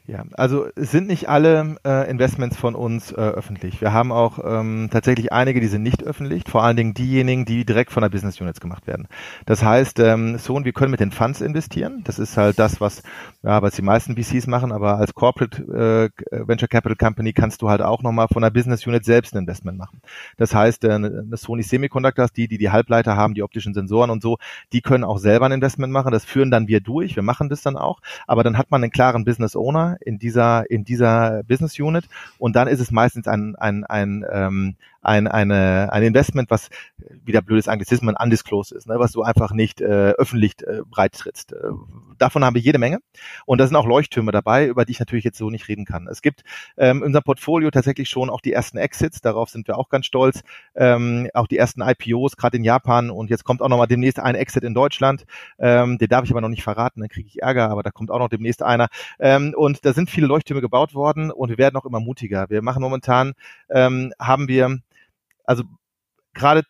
Ja, 0.07 0.23
also 0.33 0.67
es 0.75 0.91
sind 0.91 1.07
nicht 1.07 1.29
alle 1.29 1.77
äh, 1.83 2.07
Investments 2.11 2.55
von 2.55 2.75
uns 2.75 3.11
äh, 3.11 3.15
öffentlich. 3.15 3.81
Wir 3.81 3.91
haben 3.91 4.11
auch 4.11 4.37
ähm, 4.43 4.87
tatsächlich 4.91 5.33
einige, 5.33 5.59
die 5.59 5.67
sind 5.67 5.81
nicht 5.81 6.03
öffentlich, 6.03 6.43
vor 6.47 6.63
allen 6.63 6.77
Dingen 6.77 6.93
diejenigen, 6.93 7.45
die 7.45 7.65
direkt 7.65 7.91
von 7.91 8.03
der 8.03 8.09
Business 8.09 8.39
Units 8.39 8.59
gemacht 8.59 8.85
werden. 8.85 9.07
Das 9.47 9.63
heißt, 9.63 9.99
ähm, 9.99 10.37
so 10.37 10.53
und 10.53 10.63
wir 10.63 10.73
können 10.73 10.91
mit 10.91 10.99
den 10.99 11.09
Funds 11.09 11.41
investieren. 11.41 12.03
Das 12.03 12.19
ist 12.19 12.37
halt 12.37 12.59
das, 12.59 12.79
was, 12.79 13.01
ja, 13.41 13.63
was 13.63 13.73
die 13.73 13.81
meisten 13.81 14.15
VCs 14.15 14.45
machen, 14.45 14.71
aber 14.71 14.99
als 14.99 15.15
Corporate 15.15 16.11
äh, 16.31 16.47
Venture 16.47 16.67
Capital 16.67 16.97
Company 16.97 17.33
kannst 17.33 17.63
du 17.63 17.69
halt 17.71 17.81
auch 17.81 18.03
nochmal 18.03 18.27
von 18.27 18.43
der 18.43 18.51
Business 18.51 18.85
Unit 18.85 19.05
selbst 19.05 19.33
ein 19.33 19.39
Investment 19.39 19.79
machen. 19.79 20.01
Das 20.37 20.53
heißt, 20.53 20.83
äh, 20.83 20.91
eine 20.91 21.35
Sony 21.35 21.63
Semiconductors, 21.63 22.31
die, 22.31 22.47
die 22.47 22.59
die 22.59 22.69
Halbleiter 22.69 23.17
haben, 23.17 23.33
die 23.33 23.41
optischen 23.41 23.73
Sensoren 23.73 24.11
und 24.11 24.21
so, 24.21 24.37
die 24.71 24.81
können 24.81 25.03
auch 25.03 25.17
selber 25.17 25.47
ein 25.47 25.51
Investment 25.51 25.91
machen. 25.91 26.11
Das 26.11 26.25
führen 26.25 26.51
dann 26.51 26.67
wir 26.67 26.79
durch. 26.79 27.15
Wir 27.15 27.23
machen 27.23 27.49
das 27.49 27.63
dann 27.63 27.75
auch. 27.75 28.01
Aber 28.27 28.43
dann 28.43 28.59
hat 28.59 28.69
man 28.69 28.83
einen 28.83 28.91
klaren 28.91 29.25
Business 29.25 29.55
Owner 29.55 29.94
in 30.01 30.19
dieser, 30.19 30.69
in 30.69 30.83
dieser 30.83 31.43
Business 31.43 31.79
Unit. 31.79 32.05
Und 32.37 32.55
dann 32.55 32.67
ist 32.67 32.79
es 32.79 32.91
meistens 32.91 33.27
ein, 33.27 33.55
ein, 33.55 33.83
ein, 33.83 34.25
ähm, 34.31 34.75
ein, 35.05 35.27
eine, 35.27 35.89
ein 35.91 36.03
Investment, 36.03 36.49
was 36.49 36.69
wieder 37.23 37.41
blödes 37.41 37.67
Anglizismen 37.67 38.15
undisclosed 38.15 38.71
ist, 38.71 38.87
ne, 38.87 38.99
was 38.99 39.11
du 39.11 39.21
einfach 39.21 39.51
nicht 39.51 39.81
äh, 39.81 40.11
öffentlich 40.11 40.53
äh, 40.61 40.81
breit 40.89 41.13
trittst. 41.13 41.53
Äh, 41.53 41.57
davon 42.17 42.43
haben 42.43 42.55
wir 42.55 42.61
jede 42.61 42.79
Menge. 42.79 42.99
Und 43.45 43.59
da 43.59 43.67
sind 43.67 43.75
auch 43.75 43.85
Leuchttürme 43.85 44.31
dabei, 44.31 44.67
über 44.67 44.85
die 44.85 44.91
ich 44.91 44.99
natürlich 44.99 45.25
jetzt 45.25 45.37
so 45.37 45.49
nicht 45.49 45.67
reden 45.67 45.85
kann. 45.85 46.07
Es 46.07 46.21
gibt 46.21 46.43
ähm, 46.77 46.97
in 46.97 47.03
unserem 47.03 47.23
Portfolio 47.23 47.71
tatsächlich 47.71 48.09
schon 48.09 48.29
auch 48.29 48.41
die 48.41 48.53
ersten 48.53 48.77
Exits, 48.77 49.21
darauf 49.21 49.49
sind 49.49 49.67
wir 49.67 49.77
auch 49.77 49.89
ganz 49.89 50.05
stolz. 50.05 50.41
Ähm, 50.75 51.29
auch 51.33 51.47
die 51.47 51.57
ersten 51.57 51.81
IPOs, 51.81 52.37
gerade 52.37 52.57
in 52.57 52.63
Japan 52.63 53.09
und 53.09 53.29
jetzt 53.29 53.43
kommt 53.43 53.61
auch 53.61 53.69
nochmal 53.69 53.87
demnächst 53.87 54.19
ein 54.19 54.35
Exit 54.35 54.63
in 54.63 54.73
Deutschland. 54.73 55.25
Ähm, 55.59 55.97
den 55.97 56.09
darf 56.09 56.25
ich 56.25 56.31
aber 56.31 56.41
noch 56.41 56.49
nicht 56.49 56.63
verraten, 56.63 57.01
dann 57.01 57.09
kriege 57.09 57.27
ich 57.27 57.41
Ärger, 57.41 57.69
aber 57.69 57.83
da 57.83 57.91
kommt 57.91 58.11
auch 58.11 58.19
noch 58.19 58.29
demnächst 58.29 58.63
einer. 58.63 58.87
Ähm, 59.19 59.53
und 59.55 59.85
da 59.85 59.93
sind 59.93 60.09
viele 60.09 60.27
Leuchttürme 60.27 60.61
gebaut 60.61 60.93
worden 60.93 61.31
und 61.31 61.49
wir 61.49 61.57
werden 61.57 61.75
auch 61.75 61.85
immer 61.85 61.99
mutiger. 61.99 62.49
Wir 62.49 62.61
machen 62.61 62.81
momentan, 62.81 63.33
ähm, 63.69 64.13
haben 64.19 64.47
wir, 64.47 64.79
also 65.45 65.63
gerade 66.33 66.63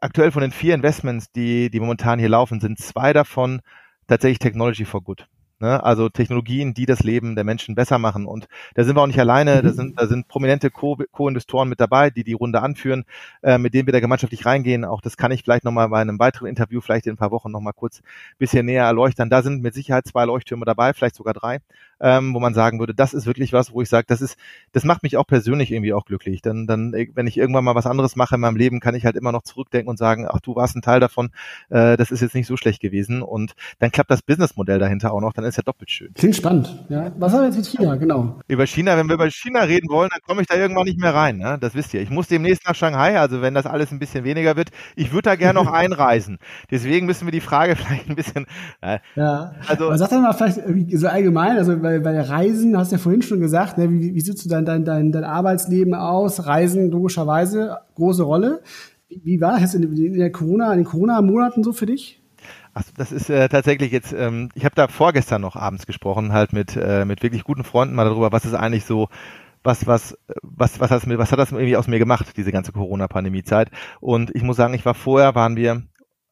aktuell 0.00 0.32
von 0.32 0.42
den 0.42 0.52
vier 0.52 0.74
Investments, 0.74 1.30
die, 1.32 1.70
die 1.70 1.80
momentan 1.80 2.18
hier 2.18 2.28
laufen, 2.28 2.60
sind 2.60 2.78
zwei 2.78 3.12
davon 3.12 3.60
tatsächlich 4.06 4.38
Technology 4.38 4.84
for 4.84 5.02
Good. 5.02 5.26
Ne? 5.62 5.80
Also 5.80 6.08
Technologien, 6.08 6.74
die 6.74 6.86
das 6.86 7.04
Leben 7.04 7.36
der 7.36 7.44
Menschen 7.44 7.76
besser 7.76 7.98
machen. 7.98 8.26
Und 8.26 8.48
da 8.74 8.82
sind 8.82 8.96
wir 8.96 9.00
auch 9.00 9.06
nicht 9.06 9.20
alleine. 9.20 9.62
Da 9.62 9.70
mhm. 9.70 9.74
sind, 9.74 10.00
da 10.00 10.08
sind 10.08 10.26
prominente 10.26 10.70
Co-Investoren 10.70 11.68
mit 11.68 11.78
dabei, 11.78 12.10
die 12.10 12.24
die 12.24 12.32
Runde 12.32 12.60
anführen, 12.60 13.04
äh, 13.42 13.58
mit 13.58 13.72
denen 13.72 13.86
wir 13.86 13.92
da 13.92 14.00
gemeinschaftlich 14.00 14.44
reingehen. 14.44 14.84
Auch 14.84 15.00
das 15.00 15.16
kann 15.16 15.30
ich 15.30 15.44
vielleicht 15.44 15.62
nochmal 15.62 15.88
bei 15.88 16.00
einem 16.00 16.18
weiteren 16.18 16.48
Interview, 16.48 16.80
vielleicht 16.80 17.06
in 17.06 17.14
ein 17.14 17.16
paar 17.16 17.30
Wochen 17.30 17.52
nochmal 17.52 17.74
kurz 17.74 18.02
bisschen 18.38 18.66
näher 18.66 18.86
erleuchten. 18.86 19.30
Da 19.30 19.42
sind 19.42 19.62
mit 19.62 19.72
Sicherheit 19.72 20.04
zwei 20.04 20.24
Leuchttürme 20.24 20.64
dabei, 20.64 20.94
vielleicht 20.94 21.14
sogar 21.14 21.32
drei 21.32 21.60
ähm, 22.02 22.34
wo 22.34 22.40
man 22.40 22.52
sagen 22.52 22.80
würde, 22.80 22.94
das 22.94 23.14
ist 23.14 23.26
wirklich 23.26 23.52
was, 23.52 23.72
wo 23.72 23.80
ich 23.80 23.88
sage, 23.88 24.06
das 24.08 24.20
ist, 24.20 24.36
das 24.72 24.84
macht 24.84 25.02
mich 25.04 25.16
auch 25.16 25.26
persönlich 25.26 25.70
irgendwie 25.70 25.94
auch 25.94 26.04
glücklich. 26.04 26.42
Dann, 26.42 26.66
dann, 26.66 26.92
wenn 26.92 27.26
ich 27.26 27.38
irgendwann 27.38 27.64
mal 27.64 27.76
was 27.76 27.86
anderes 27.86 28.16
mache 28.16 28.34
in 28.34 28.40
meinem 28.40 28.56
Leben, 28.56 28.80
kann 28.80 28.94
ich 28.94 29.04
halt 29.04 29.16
immer 29.16 29.32
noch 29.32 29.42
zurückdenken 29.42 29.88
und 29.88 29.98
sagen, 29.98 30.26
ach, 30.28 30.40
du 30.40 30.56
warst 30.56 30.76
ein 30.76 30.82
Teil 30.82 31.00
davon, 31.00 31.30
äh, 31.70 31.96
das 31.96 32.10
ist 32.10 32.20
jetzt 32.20 32.34
nicht 32.34 32.48
so 32.48 32.56
schlecht 32.56 32.80
gewesen. 32.80 33.22
Und 33.22 33.54
dann 33.78 33.92
klappt 33.92 34.10
das 34.10 34.22
Businessmodell 34.22 34.80
dahinter 34.80 35.12
auch 35.12 35.20
noch, 35.20 35.32
dann 35.32 35.44
ist 35.44 35.56
ja 35.56 35.62
doppelt 35.62 35.90
schön. 35.90 36.12
Klingt 36.14 36.36
spannend. 36.36 36.84
Ja. 36.88 37.12
Was 37.18 37.32
haben 37.32 37.40
wir 37.40 37.46
jetzt 37.46 37.56
mit 37.56 37.66
China, 37.66 37.94
genau? 37.94 38.40
Über 38.48 38.66
China, 38.66 38.96
wenn 38.96 39.06
wir 39.06 39.14
über 39.14 39.30
China 39.30 39.60
reden 39.60 39.88
wollen, 39.88 40.10
dann 40.12 40.20
komme 40.26 40.42
ich 40.42 40.48
da 40.48 40.56
irgendwann 40.56 40.84
nicht 40.84 40.98
mehr 40.98 41.14
rein. 41.14 41.38
Ne? 41.38 41.56
Das 41.60 41.74
wisst 41.74 41.94
ihr. 41.94 42.00
Ich 42.00 42.10
muss 42.10 42.26
demnächst 42.26 42.66
nach 42.66 42.74
Shanghai, 42.74 43.18
also 43.18 43.42
wenn 43.42 43.54
das 43.54 43.66
alles 43.66 43.92
ein 43.92 44.00
bisschen 44.00 44.24
weniger 44.24 44.56
wird. 44.56 44.70
Ich 44.96 45.12
würde 45.12 45.30
da 45.30 45.36
gerne 45.36 45.62
noch 45.62 45.72
einreisen. 45.72 46.38
Deswegen 46.70 47.06
müssen 47.06 47.26
wir 47.26 47.32
die 47.32 47.40
Frage 47.40 47.76
vielleicht 47.76 48.08
ein 48.08 48.16
bisschen. 48.16 48.46
Äh, 48.80 48.98
ja. 49.14 49.52
Also, 49.68 49.86
Aber 49.86 49.98
sag 49.98 50.10
doch 50.10 50.20
mal 50.20 50.32
vielleicht 50.32 50.60
so 50.98 51.06
allgemein, 51.06 51.56
also 51.56 51.72
bei, 52.00 52.12
bei 52.12 52.20
Reisen 52.20 52.76
hast 52.76 52.92
ja 52.92 52.98
vorhin 52.98 53.22
schon 53.22 53.40
gesagt, 53.40 53.78
ne, 53.78 53.90
wie, 53.90 54.14
wie 54.14 54.20
sieht 54.20 54.44
du 54.44 54.48
dein, 54.48 54.64
dein, 54.64 54.84
dein, 54.84 55.12
dein 55.12 55.24
Arbeitsleben 55.24 55.94
aus? 55.94 56.46
Reisen 56.46 56.90
logischerweise, 56.90 57.78
große 57.94 58.22
Rolle. 58.22 58.62
Wie 59.08 59.40
war 59.40 59.60
das 59.60 59.74
in, 59.74 59.82
in 59.82 60.18
der 60.18 60.32
Corona, 60.32 60.72
in 60.72 60.78
den 60.78 60.86
Corona-Monaten 60.86 61.62
so 61.62 61.72
für 61.72 61.86
dich? 61.86 62.22
Ach, 62.74 62.84
das 62.96 63.12
ist 63.12 63.28
äh, 63.28 63.48
tatsächlich 63.48 63.92
jetzt, 63.92 64.14
ähm, 64.14 64.48
ich 64.54 64.64
habe 64.64 64.74
da 64.74 64.88
vorgestern 64.88 65.42
noch 65.42 65.56
abends 65.56 65.86
gesprochen, 65.86 66.32
halt 66.32 66.52
mit, 66.54 66.76
äh, 66.76 67.04
mit 67.04 67.22
wirklich 67.22 67.44
guten 67.44 67.64
Freunden 67.64 67.94
mal 67.94 68.04
darüber, 68.04 68.32
was 68.32 68.46
ist 68.46 68.54
eigentlich 68.54 68.86
so, 68.86 69.08
was, 69.62 69.86
was, 69.86 70.16
was, 70.42 70.80
was, 70.80 70.90
hat, 70.90 71.06
was 71.06 71.32
hat 71.32 71.38
das 71.38 71.52
irgendwie 71.52 71.76
aus 71.76 71.86
mir 71.86 71.98
gemacht, 71.98 72.36
diese 72.36 72.50
ganze 72.50 72.72
Corona-Pandemie-Zeit. 72.72 73.70
Und 74.00 74.34
ich 74.34 74.42
muss 74.42 74.56
sagen, 74.56 74.74
ich 74.74 74.86
war 74.86 74.94
vorher, 74.94 75.34
waren 75.34 75.56
wir 75.56 75.82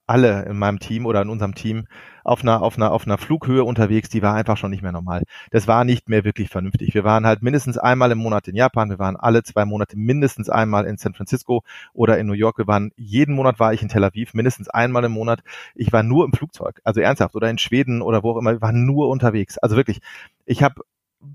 alle 0.07 0.45
in 0.47 0.59
meinem 0.59 0.81
Team 0.81 1.07
oder 1.07 1.23
in 1.23 1.29
unserem 1.29 1.55
Team 1.55 1.87
auf 2.25 2.43
einer, 2.43 2.62
auf 2.62 2.77
einer, 2.77 2.93
auf 2.93 3.07
einer 3.07 3.18
Flughöhe 3.18 3.64
unterwegs, 3.64 4.09
die 4.09 4.23
war 4.23 4.35
einfach 4.35 4.57
schon 4.57 4.71
nicht 4.71 4.83
mehr 4.83 4.93
normal. 4.93 5.25
Das 5.51 5.66
war 5.66 5.85
nicht 5.85 6.09
mehr 6.09 6.25
wirklich 6.25 6.49
vernünftig. 6.49 6.95
Wir 6.95 7.05
waren 7.05 7.27
halt 7.27 7.43
mindestens 7.43 7.79
einmal 7.79 8.11
im 8.12 8.18
Monat 8.18 8.49
in 8.49 8.57
Japan, 8.57 8.91
wir 8.91 8.99
waren 8.99 9.16
alle 9.16 9.43
zwei 9.43 9.64
Monate 9.64 9.99
mindestens 9.99 10.49
einmal 10.51 10.87
in 10.87 10.97
San 10.97 11.14
Francisco 11.14 11.62
oder 11.93 12.18
in 12.18 12.27
New 12.27 12.33
York. 12.35 12.59
Wir 12.59 12.66
waren, 12.66 12.93
jeden 12.97 13.35
Monat 13.35 13.61
war 13.61 13.73
ich 13.73 13.83
in 13.83 13.89
Tel 13.89 14.05
Aviv, 14.05 14.35
mindestens 14.35 14.68
einmal 14.68 15.05
im 15.05 15.12
Monat. 15.12 15.41
Ich 15.75 15.93
war 15.93 16.03
nur 16.03 16.25
im 16.25 16.33
Flugzeug, 16.33 16.81
also 16.85 17.01
ernsthaft, 17.01 17.35
oder 17.35 17.51
in 17.51 17.59
Schweden 17.59 18.03
oder 18.03 18.23
wo 18.23 18.33
auch 18.33 18.39
immer, 18.39 18.53
wir 18.53 18.62
waren 18.62 18.85
nur 18.85 19.09
unterwegs. 19.09 19.59
Also 19.59 19.77
wirklich, 19.77 20.01
ich 20.47 20.62
habe 20.62 20.83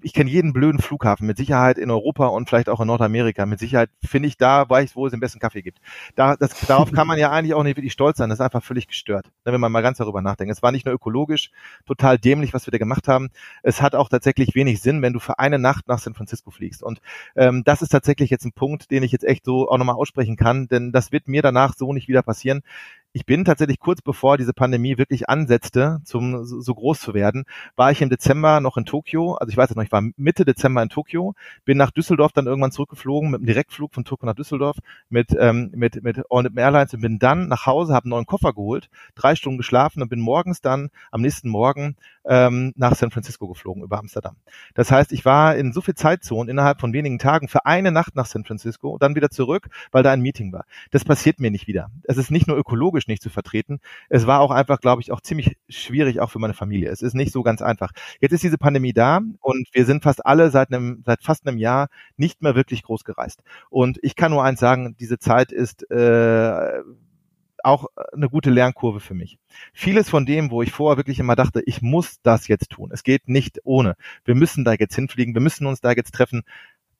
ich 0.01 0.13
kenne 0.13 0.29
jeden 0.29 0.51
blöden 0.51 0.81
Flughafen, 0.81 1.27
mit 1.27 1.37
Sicherheit 1.37 1.77
in 1.77 1.91
Europa 1.91 2.27
und 2.27 2.49
vielleicht 2.49 2.69
auch 2.69 2.81
in 2.81 2.87
Nordamerika. 2.87 3.45
Mit 3.45 3.59
Sicherheit 3.59 3.89
finde 4.03 4.27
ich 4.27 4.37
da, 4.37 4.67
weiß 4.67 4.95
wo 4.95 5.05
es 5.05 5.11
den 5.11 5.19
besten 5.19 5.39
Kaffee 5.39 5.61
gibt. 5.61 5.79
Da, 6.15 6.35
das, 6.35 6.59
darauf 6.61 6.91
kann 6.91 7.07
man 7.07 7.19
ja 7.19 7.31
eigentlich 7.31 7.53
auch 7.53 7.63
nicht 7.63 7.77
wirklich 7.77 7.93
stolz 7.93 8.17
sein. 8.17 8.29
Das 8.29 8.39
ist 8.39 8.43
einfach 8.43 8.63
völlig 8.63 8.87
gestört, 8.87 9.27
ne, 9.45 9.53
wenn 9.53 9.61
man 9.61 9.71
mal 9.71 9.81
ganz 9.81 9.99
darüber 9.99 10.21
nachdenkt. 10.21 10.51
Es 10.51 10.63
war 10.63 10.71
nicht 10.71 10.85
nur 10.85 10.95
ökologisch 10.95 11.51
total 11.85 12.17
dämlich, 12.17 12.53
was 12.53 12.65
wir 12.65 12.71
da 12.71 12.77
gemacht 12.77 13.07
haben. 13.07 13.29
Es 13.61 13.81
hat 13.81 13.95
auch 13.95 14.09
tatsächlich 14.09 14.55
wenig 14.55 14.81
Sinn, 14.81 15.01
wenn 15.01 15.13
du 15.13 15.19
für 15.19 15.37
eine 15.37 15.59
Nacht 15.59 15.87
nach 15.87 15.99
San 15.99 16.15
Francisco 16.15 16.49
fliegst. 16.49 16.81
Und 16.81 16.99
ähm, 17.35 17.63
das 17.63 17.81
ist 17.81 17.89
tatsächlich 17.89 18.31
jetzt 18.31 18.45
ein 18.45 18.53
Punkt, 18.53 18.89
den 18.89 19.03
ich 19.03 19.11
jetzt 19.11 19.25
echt 19.25 19.45
so 19.45 19.69
auch 19.69 19.77
nochmal 19.77 19.95
aussprechen 19.95 20.35
kann, 20.35 20.67
denn 20.67 20.91
das 20.91 21.11
wird 21.11 21.27
mir 21.27 21.43
danach 21.43 21.75
so 21.75 21.93
nicht 21.93 22.07
wieder 22.07 22.23
passieren 22.23 22.63
ich 23.15 23.25
bin 23.25 23.45
tatsächlich 23.45 23.79
kurz 23.79 24.01
bevor 24.01 24.37
diese 24.37 24.51
Pandemie 24.51 24.97
wirklich 24.97 25.29
ansetzte, 25.29 26.01
zum 26.03 26.43
so 26.43 26.75
groß 26.75 26.99
zu 26.99 27.13
werden, 27.13 27.45
war 27.77 27.89
ich 27.89 28.01
im 28.01 28.09
Dezember 28.09 28.59
noch 28.59 28.75
in 28.75 28.83
Tokio. 28.83 29.35
Also 29.35 29.51
ich 29.51 29.55
weiß 29.55 29.69
es 29.69 29.75
noch, 29.77 29.83
ich 29.83 29.91
war 29.93 30.03
Mitte 30.17 30.43
Dezember 30.43 30.83
in 30.83 30.89
Tokio, 30.89 31.33
bin 31.63 31.77
nach 31.77 31.91
Düsseldorf 31.91 32.33
dann 32.33 32.45
irgendwann 32.45 32.73
zurückgeflogen 32.73 33.31
mit 33.31 33.39
einem 33.39 33.45
Direktflug 33.45 33.93
von 33.93 34.03
Tokio 34.03 34.25
nach 34.25 34.35
Düsseldorf 34.35 34.79
mit 35.07 35.29
ähm, 35.39 35.71
mit 35.73 36.03
mit 36.03 36.29
Ornit 36.29 36.57
Airlines 36.57 36.93
und 36.93 36.99
bin 36.99 37.17
dann 37.17 37.47
nach 37.47 37.65
Hause, 37.65 37.93
habe 37.93 38.03
einen 38.03 38.09
neuen 38.09 38.25
Koffer 38.25 38.51
geholt, 38.51 38.89
drei 39.15 39.35
Stunden 39.35 39.59
geschlafen 39.59 40.01
und 40.01 40.09
bin 40.09 40.19
morgens 40.19 40.59
dann 40.59 40.89
am 41.09 41.21
nächsten 41.21 41.47
Morgen 41.47 41.95
ähm, 42.27 42.73
nach 42.75 42.95
San 42.95 43.11
Francisco 43.11 43.47
geflogen 43.47 43.83
über 43.83 43.99
Amsterdam. 43.99 44.35
Das 44.73 44.91
heißt, 44.91 45.11
ich 45.11 45.25
war 45.25 45.55
in 45.55 45.73
so 45.73 45.81
viel 45.81 45.95
Zeitzonen 45.95 46.49
innerhalb 46.49 46.79
von 46.79 46.93
wenigen 46.93 47.19
Tagen 47.19 47.47
für 47.47 47.65
eine 47.65 47.91
Nacht 47.91 48.15
nach 48.15 48.25
San 48.25 48.45
Francisco 48.45 48.89
und 48.89 49.03
dann 49.03 49.15
wieder 49.15 49.29
zurück, 49.29 49.67
weil 49.91 50.03
da 50.03 50.11
ein 50.11 50.21
Meeting 50.21 50.51
war. 50.51 50.65
Das 50.91 51.05
passiert 51.05 51.39
mir 51.39 51.51
nicht 51.51 51.67
wieder. 51.67 51.89
Es 52.03 52.17
ist 52.17 52.31
nicht 52.31 52.47
nur 52.47 52.57
ökologisch 52.57 53.07
nicht 53.07 53.21
zu 53.21 53.29
vertreten. 53.29 53.79
Es 54.09 54.27
war 54.27 54.41
auch 54.41 54.51
einfach, 54.51 54.79
glaube 54.79 55.01
ich, 55.01 55.11
auch 55.11 55.21
ziemlich 55.21 55.57
schwierig 55.69 56.19
auch 56.19 56.31
für 56.31 56.39
meine 56.39 56.53
Familie. 56.53 56.89
Es 56.89 57.01
ist 57.01 57.13
nicht 57.13 57.31
so 57.31 57.43
ganz 57.43 57.61
einfach. 57.61 57.91
Jetzt 58.19 58.33
ist 58.33 58.43
diese 58.43 58.57
Pandemie 58.57 58.93
da 58.93 59.21
und 59.41 59.67
wir 59.71 59.85
sind 59.85 60.03
fast 60.03 60.25
alle 60.25 60.49
seit 60.49 60.71
einem 60.71 61.03
seit 61.05 61.23
fast 61.23 61.47
einem 61.47 61.57
Jahr 61.57 61.87
nicht 62.17 62.41
mehr 62.41 62.55
wirklich 62.55 62.83
groß 62.83 63.03
gereist. 63.03 63.43
Und 63.69 63.99
ich 64.01 64.15
kann 64.15 64.31
nur 64.31 64.43
eins 64.43 64.59
sagen: 64.59 64.95
Diese 64.99 65.19
Zeit 65.19 65.51
ist 65.51 65.89
äh, 65.91 66.81
auch 67.65 67.87
eine 68.13 68.29
gute 68.29 68.49
Lernkurve 68.49 68.99
für 68.99 69.13
mich. 69.13 69.39
Vieles 69.73 70.09
von 70.09 70.25
dem, 70.25 70.51
wo 70.51 70.61
ich 70.61 70.71
vorher 70.71 70.97
wirklich 70.97 71.19
immer 71.19 71.35
dachte, 71.35 71.61
ich 71.65 71.81
muss 71.81 72.21
das 72.21 72.47
jetzt 72.47 72.69
tun. 72.69 72.91
Es 72.93 73.03
geht 73.03 73.27
nicht 73.27 73.59
ohne. 73.63 73.95
Wir 74.23 74.35
müssen 74.35 74.63
da 74.63 74.73
jetzt 74.73 74.95
hinfliegen, 74.95 75.33
wir 75.33 75.41
müssen 75.41 75.65
uns 75.65 75.81
da 75.81 75.91
jetzt 75.91 76.13
treffen 76.13 76.43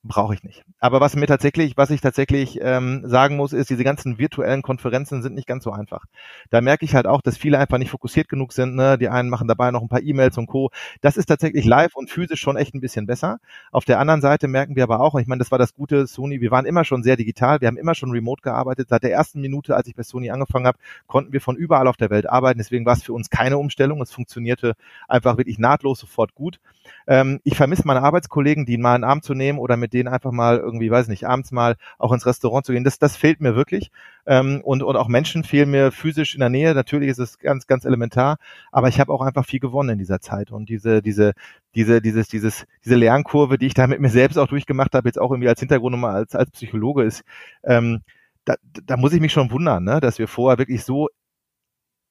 brauche 0.08 0.36
ich 0.36 0.44
nicht. 0.44 0.64
Aber 0.80 1.02
was 1.02 1.16
mir 1.16 1.26
tatsächlich, 1.26 1.78
was 1.78 1.90
ich 1.90 2.00
tatsächlich 2.00 2.60
ähm, 2.62 3.02
sagen 3.06 3.36
muss, 3.38 3.54
ist, 3.54 3.70
diese 3.72 3.84
ganzen 3.84 4.20
virtuellen 4.20 4.62
Konferenzen 4.62 5.24
sind 5.24 5.34
nicht 5.34 5.48
ganz 5.48 5.64
so 5.64 5.72
einfach. 5.72 6.06
Da 6.52 6.62
merke 6.62 6.86
ich 6.86 6.94
halt 6.94 7.08
auch, 7.08 7.22
dass 7.22 7.38
viele 7.38 7.58
einfach 7.58 7.80
nicht 7.80 7.90
fokussiert 7.90 8.30
genug 8.30 8.54
sind. 8.54 8.76
Ne? 8.76 8.98
Die 9.00 9.10
einen 9.10 9.30
machen 9.30 9.48
dabei 9.48 9.72
noch 9.72 9.82
ein 9.82 9.90
paar 9.90 10.04
E-Mails 10.04 10.38
und 10.38 10.46
Co. 10.46 10.70
Das 11.02 11.18
ist 11.18 11.26
tatsächlich 11.26 11.66
live 11.66 11.96
und 11.96 12.12
physisch 12.12 12.40
schon 12.40 12.56
echt 12.56 12.76
ein 12.76 12.82
bisschen 12.82 13.08
besser. 13.08 13.40
Auf 13.72 13.86
der 13.86 14.00
anderen 14.00 14.22
Seite 14.22 14.48
merken 14.48 14.76
wir 14.76 14.84
aber 14.84 15.00
auch, 15.00 15.16
ich 15.16 15.28
meine, 15.28 15.40
das 15.40 15.52
war 15.52 15.58
das 15.58 15.74
gute 15.74 16.06
Sony, 16.06 16.40
wir 16.40 16.52
waren 16.52 16.66
immer 16.66 16.86
schon 16.86 17.02
sehr 17.02 17.16
digital, 17.16 17.62
wir 17.62 17.68
haben 17.68 17.78
immer 17.78 17.96
schon 17.96 18.12
remote 18.12 18.44
gearbeitet. 18.44 18.90
Seit 18.90 19.04
der 19.04 19.12
ersten 19.12 19.42
Minute, 19.42 19.76
als 19.76 19.88
ich 19.88 19.96
bei 19.96 20.04
Sony 20.04 20.30
angefangen 20.30 20.68
habe, 20.68 20.78
konnten 21.08 21.34
wir 21.34 21.42
von 21.42 21.56
überall 21.56 21.88
auf 21.88 21.98
der 21.98 22.12
Welt 22.12 22.30
arbeiten. 22.30 22.60
Deswegen 22.60 22.86
war 22.86 22.94
es 22.94 23.04
für 23.04 23.14
uns 23.14 23.32
keine 23.32 23.58
Umstellung. 23.58 24.02
Es 24.02 24.12
funktionierte 24.12 24.76
einfach 25.08 25.38
wirklich 25.38 25.58
nahtlos 25.58 26.00
sofort 26.00 26.36
gut. 26.36 26.60
Ähm, 27.08 27.40
ich 27.44 27.58
vermisse 27.58 27.88
meine 27.88 28.04
Arbeitskollegen, 28.04 28.66
die 28.66 28.78
mal 28.78 28.94
einen 28.94 29.04
Arm 29.04 29.24
zu 29.24 29.34
nehmen 29.34 29.58
oder 29.58 29.78
mit 29.78 29.95
denen 29.96 30.08
einfach 30.08 30.32
mal 30.32 30.58
irgendwie, 30.58 30.92
weiß 30.92 31.08
nicht, 31.08 31.26
abends 31.26 31.52
mal 31.52 31.76
auch 31.98 32.12
ins 32.12 32.26
Restaurant 32.26 32.66
zu 32.66 32.74
gehen. 32.74 32.84
Das, 32.84 33.00
das 33.00 33.16
fehlt 33.16 33.42
mir 33.42 33.56
wirklich. 33.56 33.92
Ähm, 34.28 34.62
und, 34.64 34.84
und 34.84 34.96
auch 34.96 35.08
Menschen 35.08 35.44
fehlen 35.44 35.72
mir 35.72 35.92
physisch 35.92 36.36
in 36.36 36.42
der 36.42 36.50
Nähe. 36.50 36.76
Natürlich 36.76 37.10
ist 37.10 37.20
es 37.20 37.40
ganz, 37.40 37.66
ganz 37.68 37.86
elementar. 37.86 38.38
Aber 38.72 38.88
ich 38.88 39.00
habe 39.00 39.12
auch 39.12 39.22
einfach 39.22 39.46
viel 39.46 39.60
gewonnen 39.60 39.92
in 39.92 39.98
dieser 39.98 40.20
Zeit. 40.20 40.52
Und 40.52 40.70
diese, 40.70 41.02
diese, 41.02 41.34
diese, 41.74 42.02
dieses, 42.02 42.28
dieses, 42.28 42.66
diese 42.84 42.96
Lernkurve, 42.96 43.58
die 43.58 43.68
ich 43.68 43.74
da 43.74 43.88
mit 43.88 44.00
mir 44.00 44.10
selbst 44.10 44.38
auch 44.38 44.48
durchgemacht 44.48 44.94
habe, 44.94 45.08
jetzt 45.08 45.20
auch 45.20 45.32
irgendwie 45.32 45.50
als 45.50 45.60
Hintergrund 45.60 45.94
nochmal 45.94 46.16
als, 46.16 46.36
als 46.36 46.52
Psychologe 46.52 47.04
ist, 47.04 47.24
ähm, 47.64 48.02
da, 48.46 48.56
da 48.86 48.96
muss 48.96 49.14
ich 49.14 49.22
mich 49.22 49.34
schon 49.34 49.52
wundern, 49.52 49.84
ne, 49.84 50.00
dass 50.00 50.20
wir 50.20 50.28
vorher 50.28 50.60
wirklich 50.60 50.84
so 50.84 51.10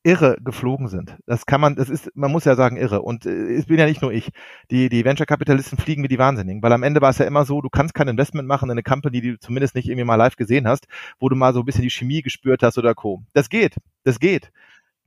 irre 0.04 0.36
geflogen 0.44 0.88
sind. 0.88 1.16
Das 1.26 1.46
kann 1.46 1.60
man, 1.60 1.74
das 1.76 1.88
ist, 1.88 2.10
man 2.14 2.30
muss 2.30 2.44
ja 2.44 2.54
sagen 2.54 2.76
irre. 2.76 3.02
Und 3.02 3.26
äh, 3.26 3.54
es 3.54 3.66
bin 3.66 3.78
ja 3.78 3.86
nicht 3.86 4.02
nur 4.02 4.12
ich. 4.12 4.30
Die, 4.70 4.88
die 4.88 5.04
Venture-Kapitalisten 5.04 5.78
fliegen 5.78 6.02
wie 6.02 6.08
die 6.08 6.18
Wahnsinnigen. 6.18 6.62
Weil 6.62 6.72
am 6.72 6.82
Ende 6.82 7.00
war 7.00 7.10
es 7.10 7.18
ja 7.18 7.24
immer 7.24 7.44
so, 7.44 7.62
du 7.62 7.70
kannst 7.70 7.94
kein 7.94 8.08
Investment 8.08 8.46
machen 8.46 8.66
in 8.66 8.72
eine 8.72 8.82
Company, 8.82 9.20
die 9.22 9.32
du 9.32 9.38
zumindest 9.38 9.74
nicht 9.74 9.88
irgendwie 9.88 10.04
mal 10.04 10.16
live 10.16 10.36
gesehen 10.36 10.68
hast, 10.68 10.86
wo 11.18 11.28
du 11.28 11.36
mal 11.36 11.54
so 11.54 11.60
ein 11.60 11.64
bisschen 11.64 11.82
die 11.82 11.90
Chemie 11.90 12.22
gespürt 12.22 12.62
hast 12.62 12.76
oder 12.76 12.94
Co. 12.94 13.24
Das 13.32 13.48
geht. 13.48 13.76
Das 14.04 14.20
geht. 14.20 14.52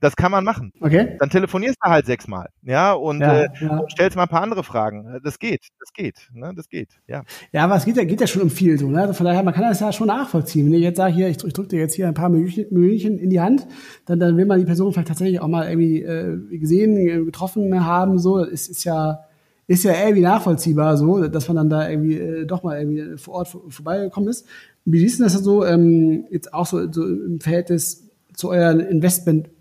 Das 0.00 0.14
kann 0.14 0.30
man 0.30 0.44
machen. 0.44 0.72
Okay. 0.80 1.16
Dann 1.18 1.28
telefonierst 1.28 1.76
du 1.82 1.90
halt 1.90 2.06
sechsmal, 2.06 2.48
ja, 2.62 2.92
und, 2.92 3.20
ja, 3.20 3.42
äh, 3.42 3.48
ja. 3.60 3.82
stellst 3.90 4.16
mal 4.16 4.24
ein 4.24 4.28
paar 4.28 4.42
andere 4.42 4.62
Fragen. 4.62 5.20
Das 5.24 5.40
geht, 5.40 5.68
das 5.80 5.92
geht, 5.92 6.28
ne, 6.32 6.52
das 6.54 6.68
geht, 6.68 6.90
ja. 7.08 7.24
Ja, 7.52 7.64
aber 7.64 7.76
es 7.76 7.84
geht 7.84 7.96
ja, 7.96 8.04
geht 8.04 8.20
ja 8.20 8.28
schon 8.28 8.42
um 8.42 8.50
viel 8.50 8.78
so, 8.78 8.88
ne? 8.88 9.00
Also 9.00 9.14
von 9.14 9.26
daher, 9.26 9.42
man 9.42 9.54
kann 9.54 9.64
das 9.64 9.80
ja 9.80 9.92
schon 9.92 10.06
nachvollziehen. 10.06 10.66
Wenn 10.66 10.74
ich 10.74 10.82
jetzt 10.82 10.98
sage, 10.98 11.14
hier, 11.14 11.28
ich, 11.28 11.42
ich 11.42 11.52
drücke 11.52 11.68
dir 11.68 11.80
jetzt 11.80 11.94
hier 11.94 12.06
ein 12.06 12.14
paar 12.14 12.28
Mühlchen 12.28 13.18
in 13.18 13.30
die 13.30 13.40
Hand, 13.40 13.66
dann, 14.06 14.20
dann 14.20 14.36
will 14.36 14.46
man 14.46 14.60
die 14.60 14.66
Person 14.66 14.92
vielleicht 14.92 15.08
tatsächlich 15.08 15.40
auch 15.40 15.48
mal 15.48 15.68
irgendwie 15.68 16.02
äh, 16.02 16.38
gesehen, 16.58 17.24
getroffen 17.24 17.84
haben, 17.84 18.18
so. 18.20 18.38
Es 18.38 18.68
ist 18.68 18.84
ja, 18.84 19.24
ist 19.66 19.82
ja 19.82 19.92
irgendwie 20.00 20.22
nachvollziehbar, 20.22 20.96
so, 20.96 21.26
dass 21.26 21.48
man 21.48 21.56
dann 21.56 21.70
da 21.70 21.88
irgendwie 21.88 22.18
äh, 22.18 22.46
doch 22.46 22.62
mal 22.62 22.78
irgendwie 22.78 23.18
vor 23.18 23.34
Ort 23.34 23.48
vorbeigekommen 23.68 24.28
ist. 24.28 24.46
Wie 24.84 25.00
siehst 25.00 25.18
du 25.18 25.24
das 25.24 25.34
so 25.34 25.66
ähm, 25.66 26.24
jetzt 26.30 26.54
auch 26.54 26.66
so, 26.66 26.90
so 26.90 27.04
im 27.04 27.40
Verhältnis 27.40 28.08
zu 28.32 28.50
euren 28.50 28.80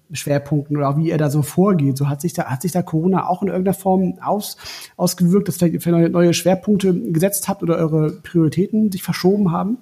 Investmentschwerpunkten 0.10 0.78
oder 0.78 0.98
wie 0.98 1.10
ihr 1.10 1.18
da 1.18 1.30
so 1.30 1.42
vorgeht? 1.42 1.98
So 1.98 2.10
hat 2.10 2.22
sich 2.22 2.34
da 2.34 2.46
hat 2.46 2.62
sich 2.62 2.72
da 2.72 2.82
Corona 2.82 3.28
auch 3.28 3.42
in 3.42 3.50
irgendeiner 3.50 3.74
Form 3.76 4.18
aus, 4.22 4.58
ausgewirkt, 4.96 5.48
dass 5.48 5.58
vielleicht 5.58 6.12
neue 6.12 6.34
Schwerpunkte 6.34 6.94
gesetzt 7.12 7.48
habt 7.48 7.64
oder 7.64 7.78
eure 7.78 8.12
Prioritäten 8.22 8.92
sich 8.92 9.04
verschoben 9.04 9.52
haben? 9.52 9.78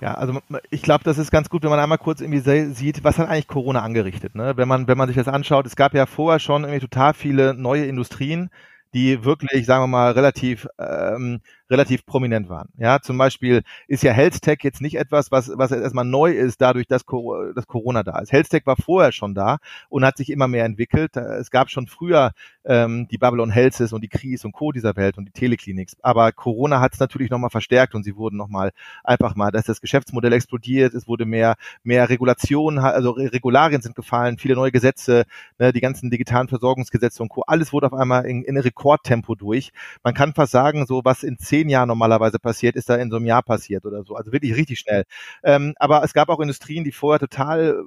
Ja, 0.00 0.14
also 0.14 0.38
ich 0.70 0.82
glaube, 0.82 1.04
das 1.04 1.18
ist 1.18 1.30
ganz 1.30 1.50
gut, 1.50 1.62
wenn 1.62 1.70
man 1.70 1.78
einmal 1.78 1.98
kurz 1.98 2.20
irgendwie 2.22 2.72
sieht, 2.74 3.04
was 3.04 3.18
hat 3.18 3.28
eigentlich 3.28 3.48
Corona 3.48 3.82
angerichtet. 3.82 4.34
Ne? 4.34 4.54
Wenn 4.56 4.68
man 4.68 4.88
wenn 4.88 4.96
man 4.98 5.08
sich 5.08 5.16
das 5.16 5.28
anschaut, 5.28 5.66
es 5.66 5.76
gab 5.76 5.94
ja 5.94 6.06
vorher 6.06 6.38
schon 6.38 6.62
irgendwie 6.62 6.80
total 6.80 7.14
viele 7.14 7.54
neue 7.54 7.84
Industrien, 7.84 8.50
die 8.94 9.24
wirklich, 9.24 9.66
sagen 9.66 9.82
wir 9.84 9.88
mal, 9.88 10.12
relativ 10.12 10.66
ähm, 10.78 11.40
relativ 11.70 12.04
prominent 12.04 12.48
waren. 12.48 12.68
Ja, 12.76 13.00
zum 13.00 13.16
Beispiel 13.16 13.62
ist 13.86 14.02
ja 14.02 14.12
Health 14.12 14.42
Tech 14.42 14.58
jetzt 14.62 14.80
nicht 14.80 14.96
etwas, 14.96 15.30
was, 15.30 15.50
was 15.54 15.70
erstmal 15.70 16.04
neu 16.04 16.32
ist, 16.32 16.60
dadurch, 16.60 16.86
dass, 16.86 17.04
dass 17.54 17.66
Corona 17.66 18.02
da 18.02 18.18
ist. 18.18 18.32
Health 18.32 18.50
Tech 18.50 18.62
war 18.66 18.76
vorher 18.76 19.12
schon 19.12 19.34
da 19.34 19.58
und 19.88 20.04
hat 20.04 20.16
sich 20.16 20.30
immer 20.30 20.48
mehr 20.48 20.64
entwickelt. 20.64 21.16
Es 21.16 21.50
gab 21.50 21.70
schon 21.70 21.86
früher 21.86 22.32
ähm, 22.64 23.06
die 23.08 23.18
Babylon 23.18 23.50
Healths 23.50 23.92
und 23.92 24.02
die 24.02 24.08
Kries 24.08 24.44
und 24.44 24.52
Co. 24.52 24.72
dieser 24.72 24.96
Welt 24.96 25.16
und 25.18 25.26
die 25.26 25.32
Telekliniks. 25.32 25.96
Aber 26.02 26.32
Corona 26.32 26.80
hat 26.80 26.94
es 26.94 27.00
natürlich 27.00 27.30
nochmal 27.30 27.50
verstärkt 27.50 27.94
und 27.94 28.02
sie 28.02 28.16
wurden 28.16 28.36
nochmal 28.36 28.72
einfach 29.04 29.36
mal, 29.36 29.50
dass 29.50 29.64
das 29.66 29.80
Geschäftsmodell 29.80 30.32
explodiert, 30.32 30.94
es 30.94 31.06
wurde 31.06 31.24
mehr, 31.24 31.54
mehr 31.82 32.08
Regulation, 32.08 32.78
also 32.78 33.12
Regularien 33.12 33.80
sind 33.80 33.94
gefallen, 33.94 34.38
viele 34.38 34.54
neue 34.54 34.72
Gesetze, 34.72 35.24
ne, 35.58 35.72
die 35.72 35.80
ganzen 35.80 36.10
digitalen 36.10 36.48
Versorgungsgesetze 36.48 37.22
und 37.22 37.28
Co. 37.28 37.42
Alles 37.46 37.72
wurde 37.72 37.86
auf 37.86 37.94
einmal 37.94 38.26
in, 38.26 38.42
in 38.42 38.56
Rekordtempo 38.56 39.34
durch. 39.34 39.70
Man 40.02 40.14
kann 40.14 40.34
fast 40.34 40.52
sagen, 40.52 40.86
so 40.86 41.02
was 41.04 41.22
in 41.22 41.38
zehn 41.38 41.60
zehn 41.60 41.68
Jahren 41.68 41.88
normalerweise 41.88 42.38
passiert, 42.38 42.76
ist 42.76 42.88
da 42.88 42.96
in 42.96 43.10
so 43.10 43.16
einem 43.16 43.26
Jahr 43.26 43.42
passiert 43.42 43.84
oder 43.84 44.02
so. 44.04 44.14
Also 44.14 44.32
wirklich 44.32 44.56
richtig 44.56 44.78
schnell. 44.78 45.04
Ähm, 45.42 45.74
aber 45.78 46.02
es 46.02 46.14
gab 46.14 46.28
auch 46.28 46.40
Industrien, 46.40 46.84
die 46.84 46.92
vorher 46.92 47.20
total 47.20 47.84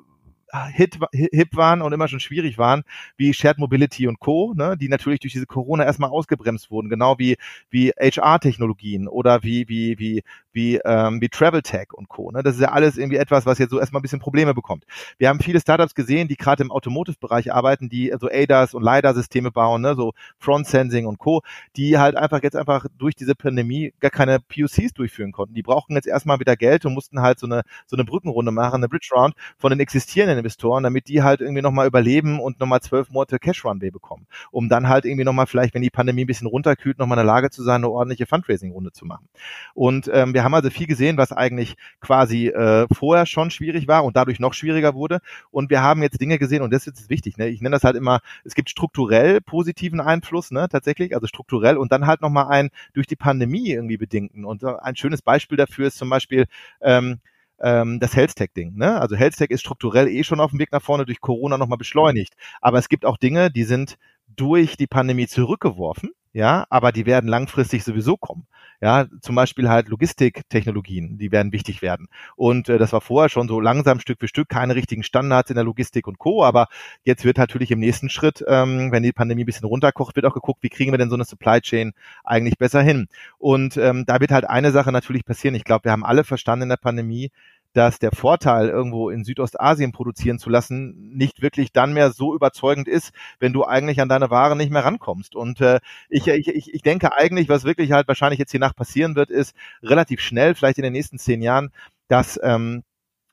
hit, 0.72 0.99
hip 1.12 1.56
waren 1.56 1.82
und 1.82 1.93
immer 1.93 2.08
schon 2.08 2.20
schwierig 2.20 2.58
waren, 2.58 2.84
wie 3.18 3.34
Shared 3.34 3.58
Mobility 3.58 4.08
und 4.08 4.20
Co., 4.20 4.54
ne, 4.56 4.78
die 4.78 4.89
natürlich 4.89 5.20
durch 5.20 5.34
diese 5.34 5.45
Corona 5.45 5.84
erstmal 5.84 6.10
ausgebremst 6.10 6.70
wurden, 6.72 6.89
genau 6.89 7.18
wie, 7.18 7.38
wie 7.70 7.91
HR-Technologien 7.99 9.08
oder 9.08 9.43
wie, 9.43 9.68
wie, 9.68 9.97
wie, 9.97 10.24
wie, 10.51 10.80
ähm, 10.86 11.20
wie 11.22 11.30
Travel 11.30 11.62
Tech 11.62 11.88
und 11.93 12.08
Co. 12.10 12.32
Ne? 12.32 12.43
Das 12.43 12.56
ist 12.56 12.62
ja 12.62 12.72
alles 12.72 12.97
irgendwie 12.97 13.18
etwas, 13.18 13.45
was 13.45 13.58
jetzt 13.58 13.72
so 13.72 13.80
erstmal 13.80 13.99
ein 13.99 14.04
bisschen 14.04 14.20
Probleme 14.20 14.54
bekommt. 14.54 14.86
Wir 15.18 15.30
haben 15.30 15.39
viele 15.39 15.60
Startups 15.60 15.95
gesehen, 15.95 16.28
die 16.28 16.38
gerade 16.38 16.64
im 16.64 16.72
Automotive-Bereich 16.72 17.51
arbeiten, 17.51 17.89
die 17.89 18.14
so 18.20 18.30
ADAS 18.32 18.74
und 18.74 18.84
LiDAR-Systeme 18.84 19.51
bauen, 19.51 19.82
ne? 19.82 19.95
so 19.95 20.14
Front 20.38 20.68
Sensing 20.68 21.08
und 21.08 21.18
Co., 21.18 21.41
die 21.76 21.97
halt 21.97 22.16
einfach 22.16 22.43
jetzt 22.43 22.56
einfach 22.56 22.86
durch 22.97 23.16
diese 23.16 23.36
Pandemie 23.36 23.93
gar 23.99 24.12
keine 24.12 24.39
POCs 24.39 24.93
durchführen 24.93 25.32
konnten. 25.32 25.56
Die 25.56 25.64
brauchten 25.64 25.95
jetzt 25.95 26.08
erstmal 26.08 26.39
wieder 26.39 26.56
Geld 26.56 26.86
und 26.86 26.93
mussten 26.93 27.22
halt 27.22 27.39
so 27.39 27.47
eine, 27.47 27.64
so 27.88 27.95
eine 27.95 28.06
Brückenrunde 28.06 28.51
machen, 28.51 28.76
eine 28.76 28.89
Bridge 28.89 29.10
Round 29.14 29.34
von 29.58 29.72
den 29.72 29.80
existierenden 29.80 30.43
Investoren, 30.44 30.84
damit 30.84 31.08
die 31.08 31.24
halt 31.24 31.41
irgendwie 31.41 31.62
nochmal 31.62 31.88
überleben 31.88 32.39
und 32.39 32.60
nochmal 32.60 32.82
zwölf 32.82 33.10
Monate 33.10 33.39
Cash 33.39 33.64
Runway 33.64 33.91
bekommen, 33.91 34.28
um 34.52 34.68
dann 34.68 34.89
halt 34.89 35.06
irgendwie 35.06 35.24
nochmal 35.24 35.48
vielleicht, 35.48 35.74
wenn 35.74 35.82
die 35.82 35.89
Pandemie 35.89 36.26
ein 36.26 36.28
bisschen 36.28 36.48
runterkühlt, 36.48 37.00
nochmal 37.00 37.18
in 37.18 37.26
der 37.26 37.34
Lage 37.34 37.50
zu 37.50 37.64
sein, 37.64 37.76
eine 37.76 37.89
ordentliche 37.89 38.26
Fundraising-Runde 38.26 38.91
zu 38.91 39.06
machen. 39.06 39.30
Und 39.74 40.10
ähm, 40.14 40.34
wir 40.34 40.44
haben 40.44 40.54
also 40.54 40.70
viel 40.70 40.88
gesehen, 40.88 41.18
was 41.18 41.32
eigentlich 41.32 41.76
quasi 42.02 42.48
äh, 42.48 42.88
vorher 42.91 43.26
schon 43.26 43.52
schwierig 43.52 43.88
war 43.88 44.04
und 44.04 44.16
dadurch 44.16 44.39
noch 44.39 44.54
schwieriger 44.54 44.94
wurde. 44.94 45.20
Und 45.50 45.70
wir 45.70 45.82
haben 45.82 46.04
jetzt 46.04 46.20
Dinge 46.20 46.38
gesehen, 46.38 46.62
und 46.62 46.72
das 46.72 46.86
ist 46.86 47.00
jetzt 47.00 47.10
wichtig, 47.10 47.38
ne? 47.38 47.48
ich 47.48 47.62
nenne 47.62 47.76
das 47.76 47.84
halt 47.84 47.96
immer, 47.96 48.20
es 48.44 48.56
gibt 48.56 48.70
strukturell 48.70 49.39
positiven 49.41 50.02
Einfluss, 50.02 50.52
ne, 50.52 50.68
tatsächlich, 50.70 51.16
also 51.16 51.28
strukturell 51.28 51.78
und 51.78 51.91
dann 51.91 52.06
halt 52.06 52.22
nochmal 52.22 52.48
einen 52.48 52.70
durch 52.94 53.08
die 53.08 53.16
Pandemie 53.16 53.72
irgendwie 53.72 53.98
bedingten. 53.98 54.46
Und 54.46 54.64
äh, 54.64 54.74
ein 54.82 54.96
schönes 54.96 55.22
Beispiel 55.22 55.58
dafür 55.58 55.88
ist 55.88 55.98
zum 55.98 56.10
Beispiel, 56.10 56.46
ähm, 56.82 57.20
ähm, 57.64 57.99
das 57.99 58.16
Health 58.16 58.36
Tech 58.36 58.49
Ding. 58.55 58.76
Ne? 58.76 58.99
Also 58.99 59.16
Health 59.16 59.38
Tech 59.38 59.49
ist 59.49 59.61
strukturell 59.61 60.07
eh 60.07 60.24
schon 60.24 60.39
auf 60.39 60.51
dem 60.51 60.59
Weg 60.59 60.72
nach 60.72 60.82
vorne 60.82 61.05
durch 61.05 61.22
Corona 61.22 61.57
nochmal 61.57 61.78
beschleunigt. 61.78 62.36
Aber 62.61 62.78
es 62.78 62.89
gibt 62.89 63.05
auch 63.05 63.18
Dinge, 63.18 63.49
die 63.49 63.64
sind 63.64 63.97
durch 64.28 64.78
die 64.78 64.88
Pandemie 64.88 65.28
zurückgeworfen, 65.28 66.11
ja, 66.34 66.66
aber 66.70 66.92
die 66.92 67.06
werden 67.06 67.30
langfristig 67.30 67.84
sowieso 67.84 68.18
kommen. 68.18 68.48
Ja, 68.82 69.06
zum 69.22 69.36
Beispiel 69.36 69.70
halt 69.70 69.88
Logistiktechnologien, 69.88 71.18
die 71.18 71.32
werden 71.32 71.54
wichtig 71.54 71.82
werden. 71.82 72.10
Und 72.36 72.68
äh, 72.68 72.78
das 72.78 72.92
war 72.92 73.00
vorher 73.00 73.30
schon 73.30 73.48
so 73.48 73.62
langsam 73.62 74.02
Stück 74.02 74.20
für 74.20 74.28
Stück, 74.28 74.50
keine 74.50 74.76
richtigen 74.76 75.04
Standards 75.04 75.50
in 75.50 75.56
der 75.56 75.64
Logistik 75.64 76.06
und 76.06 76.20
Co. 76.20 76.44
Aber 76.44 76.68
jetzt 77.06 77.24
wird 77.24 77.38
natürlich 77.38 77.72
im 77.72 77.80
nächsten 77.80 78.10
Schritt, 78.10 78.44
ähm, 78.46 78.92
wenn 78.92 79.04
die 79.04 79.14
Pandemie 79.14 79.44
ein 79.44 79.46
bisschen 79.46 79.68
runterkocht, 79.68 80.18
wird 80.18 80.26
auch 80.26 80.34
geguckt, 80.34 80.64
wie 80.64 80.70
kriegen 80.70 80.92
wir 80.92 80.98
denn 80.98 81.10
so 81.10 81.16
eine 81.16 81.24
Supply 81.24 81.62
Chain 81.62 81.94
eigentlich 82.26 82.58
besser 82.58 82.82
hin. 82.82 83.08
Und 83.38 83.78
ähm, 83.78 84.06
da 84.06 84.20
wird 84.20 84.32
halt 84.32 84.50
eine 84.50 84.72
Sache 84.72 84.92
natürlich 84.92 85.24
passieren. 85.24 85.56
Ich 85.56 85.64
glaube, 85.64 85.86
wir 85.86 85.94
haben 85.94 86.04
alle 86.04 86.26
verstanden 86.26 86.64
in 86.64 86.70
der 86.70 86.78
Pandemie, 86.78 87.32
dass 87.74 87.99
der 87.99 88.11
Vorteil, 88.11 88.69
irgendwo 88.69 89.09
in 89.09 89.24
Südostasien 89.24 89.91
produzieren 89.91 90.39
zu 90.39 90.49
lassen, 90.49 91.15
nicht 91.15 91.41
wirklich 91.41 91.71
dann 91.71 91.93
mehr 91.93 92.11
so 92.11 92.36
überzeugend 92.36 92.88
ist, 92.88 93.11
wenn 93.39 93.53
du 93.53 93.65
eigentlich 93.65 93.99
an 93.99 94.09
deine 94.09 94.30
Ware 94.30 94.55
nicht 94.55 94.71
mehr 94.71 94.86
rankommst. 94.86 95.36
Und 95.36 95.59
äh, 95.61 95.80
ich, 96.09 96.28
ich, 96.28 96.74
ich 96.74 96.82
denke 96.84 97.13
eigentlich, 97.15 97.49
was 97.49 97.63
wirklich 97.63 97.91
halt 97.91 98.07
wahrscheinlich 98.07 98.39
jetzt 98.39 98.51
hier 98.51 98.59
nach 98.59 98.76
passieren 98.76 99.15
wird, 99.15 99.30
ist 99.32 99.55
relativ 99.82 100.21
schnell, 100.21 100.55
vielleicht 100.55 100.78
in 100.78 100.84
den 100.84 100.93
nächsten 100.93 101.17
zehn 101.17 101.41
Jahren, 101.41 101.71
dass 102.07 102.39
ähm, 102.43 102.84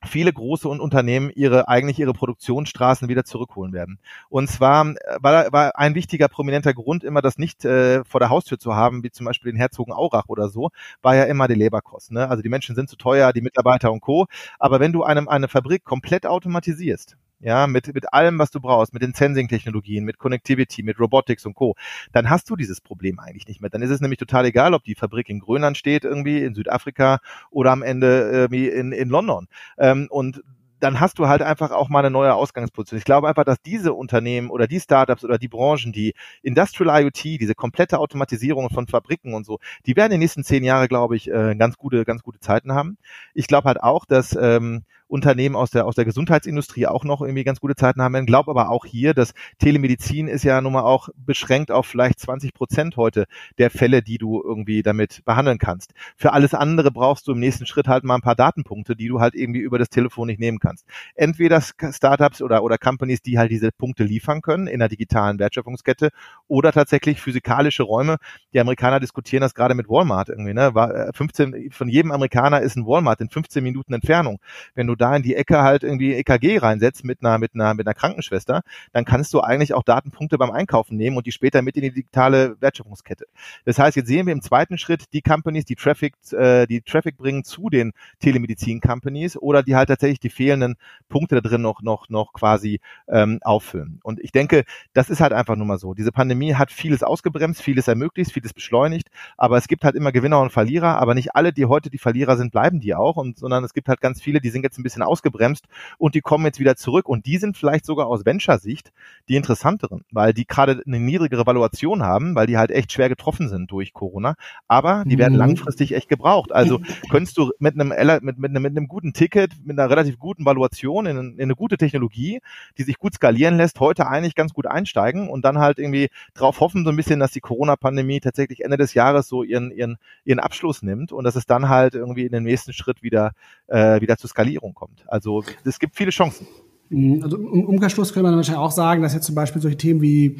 viele 0.03 0.33
große 0.33 0.67
Unternehmen 0.67 1.31
ihre 1.33 1.67
eigentlich 1.67 1.99
ihre 1.99 2.13
Produktionsstraßen 2.13 3.07
wieder 3.07 3.23
zurückholen 3.23 3.73
werden. 3.73 3.99
Und 4.29 4.49
zwar 4.49 4.85
äh, 4.87 4.95
war, 5.21 5.51
war 5.51 5.77
ein 5.77 5.95
wichtiger 5.95 6.27
prominenter 6.27 6.73
Grund 6.73 7.03
immer, 7.03 7.21
das 7.21 7.37
nicht 7.37 7.65
äh, 7.65 8.03
vor 8.05 8.19
der 8.19 8.29
Haustür 8.29 8.57
zu 8.57 8.75
haben, 8.75 9.03
wie 9.03 9.11
zum 9.11 9.25
Beispiel 9.25 9.51
den 9.51 9.57
Herzogenaurach 9.57 10.27
oder 10.27 10.49
so, 10.49 10.69
war 11.01 11.15
ja 11.15 11.23
immer 11.25 11.47
die 11.47 11.55
Leberkosten. 11.55 12.15
Ne? 12.15 12.29
Also 12.29 12.41
die 12.41 12.49
Menschen 12.49 12.75
sind 12.75 12.89
zu 12.89 12.95
teuer, 12.95 13.33
die 13.33 13.41
Mitarbeiter 13.41 13.91
und 13.91 14.01
Co. 14.01 14.27
Aber 14.59 14.79
wenn 14.79 14.91
du 14.91 15.03
einem 15.03 15.27
eine 15.27 15.47
Fabrik 15.47 15.83
komplett 15.83 16.25
automatisierst, 16.25 17.17
ja, 17.41 17.67
mit, 17.67 17.93
mit 17.93 18.13
allem, 18.13 18.39
was 18.39 18.51
du 18.51 18.59
brauchst, 18.59 18.93
mit 18.93 19.01
den 19.01 19.13
Sensing-Technologien, 19.13 20.05
mit 20.05 20.17
Connectivity, 20.17 20.83
mit 20.83 20.99
Robotics 20.99 21.45
und 21.45 21.55
Co., 21.55 21.75
dann 22.11 22.29
hast 22.29 22.49
du 22.49 22.55
dieses 22.55 22.81
Problem 22.81 23.19
eigentlich 23.19 23.47
nicht 23.47 23.61
mehr. 23.61 23.69
Dann 23.69 23.81
ist 23.81 23.89
es 23.89 24.01
nämlich 24.01 24.19
total 24.19 24.45
egal, 24.45 24.73
ob 24.73 24.83
die 24.83 24.95
Fabrik 24.95 25.29
in 25.29 25.39
Grönland 25.39 25.77
steht, 25.77 26.05
irgendwie 26.05 26.43
in 26.43 26.55
Südafrika 26.55 27.19
oder 27.49 27.71
am 27.71 27.81
Ende 27.83 28.29
irgendwie 28.31 28.67
in, 28.69 28.91
in 28.91 29.09
London. 29.09 29.47
Ähm, 29.77 30.07
und 30.09 30.41
dann 30.81 30.99
hast 30.99 31.19
du 31.19 31.27
halt 31.27 31.41
einfach 31.41 31.71
auch 31.71 31.89
mal 31.89 31.99
eine 31.99 32.09
neue 32.09 32.33
Ausgangsposition. 32.33 32.97
Ich 32.97 33.05
glaube 33.05 33.27
einfach, 33.27 33.43
dass 33.43 33.61
diese 33.61 33.93
Unternehmen 33.93 34.49
oder 34.49 34.67
die 34.67 34.79
Startups 34.79 35.23
oder 35.23 35.37
die 35.37 35.47
Branchen, 35.47 35.91
die 35.93 36.15
Industrial 36.41 37.03
IoT, 37.03 37.23
diese 37.23 37.55
komplette 37.55 37.99
Automatisierung 37.99 38.69
von 38.69 38.87
Fabriken 38.87 39.33
und 39.33 39.45
so, 39.45 39.59
die 39.85 39.95
werden 39.95 40.07
in 40.07 40.11
den 40.13 40.21
nächsten 40.21 40.43
zehn 40.43 40.63
Jahre, 40.63 40.87
glaube 40.87 41.15
ich, 41.15 41.29
äh, 41.29 41.55
ganz 41.55 41.77
gute, 41.77 42.03
ganz 42.03 42.23
gute 42.23 42.39
Zeiten 42.39 42.73
haben. 42.73 42.97
Ich 43.33 43.47
glaube 43.47 43.67
halt 43.67 43.81
auch, 43.81 44.05
dass 44.05 44.35
ähm, 44.35 44.83
Unternehmen 45.11 45.55
aus 45.55 45.71
der, 45.71 45.85
aus 45.85 45.95
der 45.95 46.05
Gesundheitsindustrie 46.05 46.87
auch 46.87 47.03
noch 47.03 47.21
irgendwie 47.21 47.43
ganz 47.43 47.59
gute 47.59 47.75
Zeiten 47.75 48.01
haben 48.01 48.13
werden. 48.13 48.25
Glaube 48.25 48.49
aber 48.49 48.69
auch 48.69 48.85
hier, 48.85 49.13
dass 49.13 49.33
Telemedizin 49.59 50.27
ist 50.27 50.43
ja 50.43 50.61
nun 50.61 50.73
mal 50.73 50.83
auch 50.83 51.09
beschränkt 51.17 51.69
auf 51.69 51.85
vielleicht 51.85 52.19
20 52.19 52.53
Prozent 52.53 52.95
heute 52.95 53.25
der 53.57 53.69
Fälle, 53.69 54.01
die 54.01 54.17
du 54.17 54.41
irgendwie 54.41 54.83
damit 54.83 55.23
behandeln 55.25 55.57
kannst. 55.57 55.93
Für 56.15 56.31
alles 56.31 56.53
andere 56.53 56.91
brauchst 56.91 57.27
du 57.27 57.33
im 57.33 57.39
nächsten 57.39 57.65
Schritt 57.65 57.89
halt 57.89 58.05
mal 58.05 58.15
ein 58.15 58.21
paar 58.21 58.35
Datenpunkte, 58.35 58.95
die 58.95 59.09
du 59.09 59.19
halt 59.19 59.35
irgendwie 59.35 59.59
über 59.59 59.77
das 59.77 59.89
Telefon 59.89 60.27
nicht 60.27 60.39
nehmen 60.39 60.59
kannst. 60.59 60.85
Entweder 61.15 61.61
Startups 61.61 62.41
oder, 62.41 62.63
oder 62.63 62.77
Companies, 62.77 63.21
die 63.21 63.37
halt 63.37 63.51
diese 63.51 63.71
Punkte 63.71 64.05
liefern 64.05 64.41
können 64.41 64.67
in 64.67 64.79
der 64.79 64.87
digitalen 64.87 65.39
Wertschöpfungskette 65.39 66.11
oder 66.47 66.71
tatsächlich 66.71 67.19
physikalische 67.19 67.83
Räume. 67.83 68.15
Die 68.53 68.59
Amerikaner 68.61 69.01
diskutieren 69.01 69.41
das 69.41 69.53
gerade 69.53 69.75
mit 69.75 69.89
Walmart 69.89 70.29
irgendwie, 70.29 70.53
ne? 70.53 70.71
15, 71.13 71.53
äh, 71.53 71.69
von 71.71 71.89
jedem 71.89 72.11
Amerikaner 72.11 72.61
ist 72.61 72.77
ein 72.77 72.85
Walmart 72.85 73.19
in 73.19 73.29
15 73.29 73.61
Minuten 73.61 73.93
Entfernung. 73.93 74.39
Wenn 74.73 74.87
du 74.87 74.95
da 75.01 75.15
in 75.15 75.23
die 75.23 75.35
Ecke 75.35 75.61
halt 75.61 75.83
irgendwie 75.83 76.13
EKG 76.13 76.59
reinsetzt 76.59 77.03
mit 77.03 77.19
einer, 77.21 77.37
mit 77.39 77.55
einer, 77.55 77.73
mit 77.73 77.87
einer 77.87 77.93
Krankenschwester, 77.93 78.61
dann 78.93 79.05
kannst 79.05 79.33
du 79.33 79.41
eigentlich 79.41 79.73
auch 79.73 79.83
Datenpunkte 79.83 80.37
beim 80.37 80.51
Einkaufen 80.51 80.95
nehmen 80.95 81.17
und 81.17 81.25
die 81.25 81.31
später 81.31 81.61
mit 81.61 81.75
in 81.75 81.81
die 81.83 81.91
digitale 81.91 82.55
Wertschöpfungskette. 82.59 83.25
Das 83.65 83.79
heißt, 83.79 83.97
jetzt 83.97 84.07
sehen 84.07 84.27
wir 84.27 84.33
im 84.33 84.41
zweiten 84.41 84.77
Schritt 84.77 85.05
die 85.13 85.21
Companies, 85.21 85.65
die 85.65 85.75
Traffic, 85.75 86.13
äh, 86.31 86.67
die 86.67 86.81
Traffic 86.81 87.17
bringen 87.17 87.43
zu 87.43 87.69
den 87.69 87.93
Telemedizin-Companies 88.19 89.37
oder 89.37 89.63
die 89.63 89.75
halt 89.75 89.89
tatsächlich 89.89 90.19
die 90.19 90.29
fehlenden 90.29 90.75
Punkte 91.09 91.41
da 91.41 91.41
drin 91.41 91.61
noch, 91.61 91.81
noch, 91.81 92.09
noch 92.09 92.33
quasi 92.33 92.79
ähm, 93.07 93.39
auffüllen. 93.41 93.99
Und 94.03 94.19
ich 94.19 94.31
denke, 94.31 94.63
das 94.93 95.09
ist 95.09 95.19
halt 95.19 95.33
einfach 95.33 95.55
nur 95.55 95.65
mal 95.65 95.79
so. 95.79 95.93
Diese 95.93 96.11
Pandemie 96.11 96.53
hat 96.53 96.71
vieles 96.71 97.01
ausgebremst, 97.01 97.61
vieles 97.61 97.87
ermöglicht, 97.87 98.31
vieles 98.31 98.53
beschleunigt, 98.53 99.09
aber 99.37 99.57
es 99.57 99.67
gibt 99.67 99.83
halt 99.83 99.95
immer 99.95 100.11
Gewinner 100.11 100.41
und 100.41 100.51
Verlierer, 100.51 100.99
aber 100.99 101.15
nicht 101.15 101.35
alle, 101.35 101.53
die 101.53 101.65
heute 101.65 101.89
die 101.89 101.97
Verlierer 101.97 102.37
sind, 102.37 102.51
bleiben 102.51 102.79
die 102.79 102.93
auch, 102.93 103.15
und 103.15 103.39
sondern 103.39 103.63
es 103.63 103.73
gibt 103.73 103.87
halt 103.87 104.01
ganz 104.01 104.21
viele, 104.21 104.41
die 104.41 104.49
sind 104.49 104.63
jetzt 104.63 104.77
ein 104.77 104.83
bisschen 104.83 104.90
bisschen 104.91 105.03
ausgebremst 105.03 105.65
und 105.97 106.15
die 106.15 106.21
kommen 106.21 106.45
jetzt 106.45 106.59
wieder 106.59 106.75
zurück 106.75 107.07
und 107.07 107.25
die 107.25 107.37
sind 107.37 107.57
vielleicht 107.57 107.85
sogar 107.85 108.07
aus 108.07 108.25
Venture-Sicht 108.25 108.91
die 109.29 109.35
interessanteren, 109.35 110.03
weil 110.11 110.33
die 110.33 110.45
gerade 110.45 110.81
eine 110.85 110.99
niedrigere 110.99 111.45
Valuation 111.45 112.03
haben, 112.03 112.35
weil 112.35 112.47
die 112.47 112.57
halt 112.57 112.71
echt 112.71 112.91
schwer 112.91 113.09
getroffen 113.09 113.47
sind 113.47 113.71
durch 113.71 113.93
Corona, 113.93 114.35
aber 114.67 115.03
die 115.05 115.17
werden 115.17 115.33
mhm. 115.33 115.39
langfristig 115.39 115.93
echt 115.93 116.09
gebraucht. 116.09 116.51
Also 116.51 116.81
könntest 117.09 117.37
du 117.37 117.51
mit 117.59 117.79
einem, 117.79 117.89
mit, 118.21 118.37
mit, 118.37 118.49
einem, 118.51 118.61
mit 118.61 118.77
einem 118.77 118.87
guten 118.87 119.13
Ticket, 119.13 119.53
mit 119.63 119.79
einer 119.79 119.89
relativ 119.89 120.19
guten 120.19 120.45
Valuation 120.45 121.05
in, 121.05 121.17
in 121.17 121.41
eine 121.41 121.55
gute 121.55 121.77
Technologie, 121.77 122.41
die 122.77 122.83
sich 122.83 122.97
gut 122.97 123.13
skalieren 123.13 123.57
lässt, 123.57 123.79
heute 123.79 124.07
eigentlich 124.07 124.35
ganz 124.35 124.53
gut 124.53 124.67
einsteigen 124.67 125.29
und 125.29 125.45
dann 125.45 125.59
halt 125.59 125.79
irgendwie 125.79 126.09
drauf 126.33 126.59
hoffen, 126.59 126.83
so 126.83 126.89
ein 126.89 126.95
bisschen, 126.95 127.19
dass 127.19 127.31
die 127.31 127.39
Corona-Pandemie 127.39 128.19
tatsächlich 128.19 128.63
Ende 128.63 128.77
des 128.77 128.93
Jahres 128.93 129.27
so 129.27 129.43
ihren, 129.43 129.71
ihren, 129.71 129.97
ihren 130.25 130.39
Abschluss 130.39 130.81
nimmt 130.81 131.11
und 131.11 131.23
dass 131.23 131.35
es 131.35 131.45
dann 131.45 131.69
halt 131.69 131.95
irgendwie 131.95 132.25
in 132.25 132.31
den 132.31 132.43
nächsten 132.43 132.73
Schritt 132.73 133.01
wieder, 133.01 133.31
äh, 133.67 134.01
wieder 134.01 134.17
zur 134.17 134.29
Skalierung 134.29 134.70
kommt. 134.73 135.03
Also 135.07 135.43
es 135.63 135.79
gibt 135.79 135.95
viele 135.95 136.11
Chancen. 136.11 136.47
Mhm. 136.89 137.23
Also 137.23 137.37
im 137.37 137.65
Umkehrschluss 137.65 138.13
könnte 138.13 138.29
man 138.29 138.35
wahrscheinlich 138.35 138.63
auch 138.63 138.71
sagen, 138.71 139.01
dass 139.01 139.13
jetzt 139.13 139.25
zum 139.25 139.35
Beispiel 139.35 139.61
solche 139.61 139.77
Themen 139.77 140.01
wie 140.01 140.37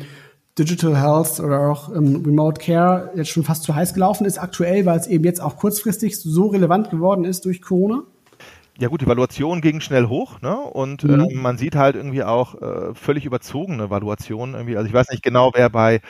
Digital 0.57 0.99
Health 1.01 1.39
oder 1.39 1.69
auch 1.69 1.95
ähm, 1.95 2.23
Remote 2.25 2.61
Care 2.61 3.11
jetzt 3.15 3.29
schon 3.29 3.43
fast 3.43 3.63
zu 3.63 3.73
heiß 3.73 3.93
gelaufen 3.93 4.25
ist 4.25 4.38
aktuell, 4.38 4.86
weil 4.86 4.99
es 4.99 5.07
eben 5.07 5.23
jetzt 5.23 5.41
auch 5.41 5.55
kurzfristig 5.55 6.19
so 6.19 6.47
relevant 6.47 6.89
geworden 6.89 7.23
ist 7.23 7.45
durch 7.45 7.61
Corona? 7.61 8.03
Ja 8.77 8.88
gut, 8.88 9.01
die 9.01 9.07
Valuation 9.07 9.61
ging 9.61 9.79
schnell 9.79 10.07
hoch, 10.07 10.41
ne? 10.41 10.57
Und 10.57 11.03
mhm. 11.03 11.19
äh, 11.19 11.34
man 11.36 11.57
sieht 11.57 11.75
halt 11.75 11.95
irgendwie 11.95 12.23
auch 12.23 12.61
äh, 12.61 12.93
völlig 12.95 13.25
überzogene 13.25 13.89
Valuationen 13.89 14.55
irgendwie. 14.55 14.75
Also 14.75 14.88
ich 14.88 14.93
weiß 14.93 15.09
nicht 15.11 15.23
genau, 15.23 15.51
wer 15.53 15.69
bei 15.69 16.01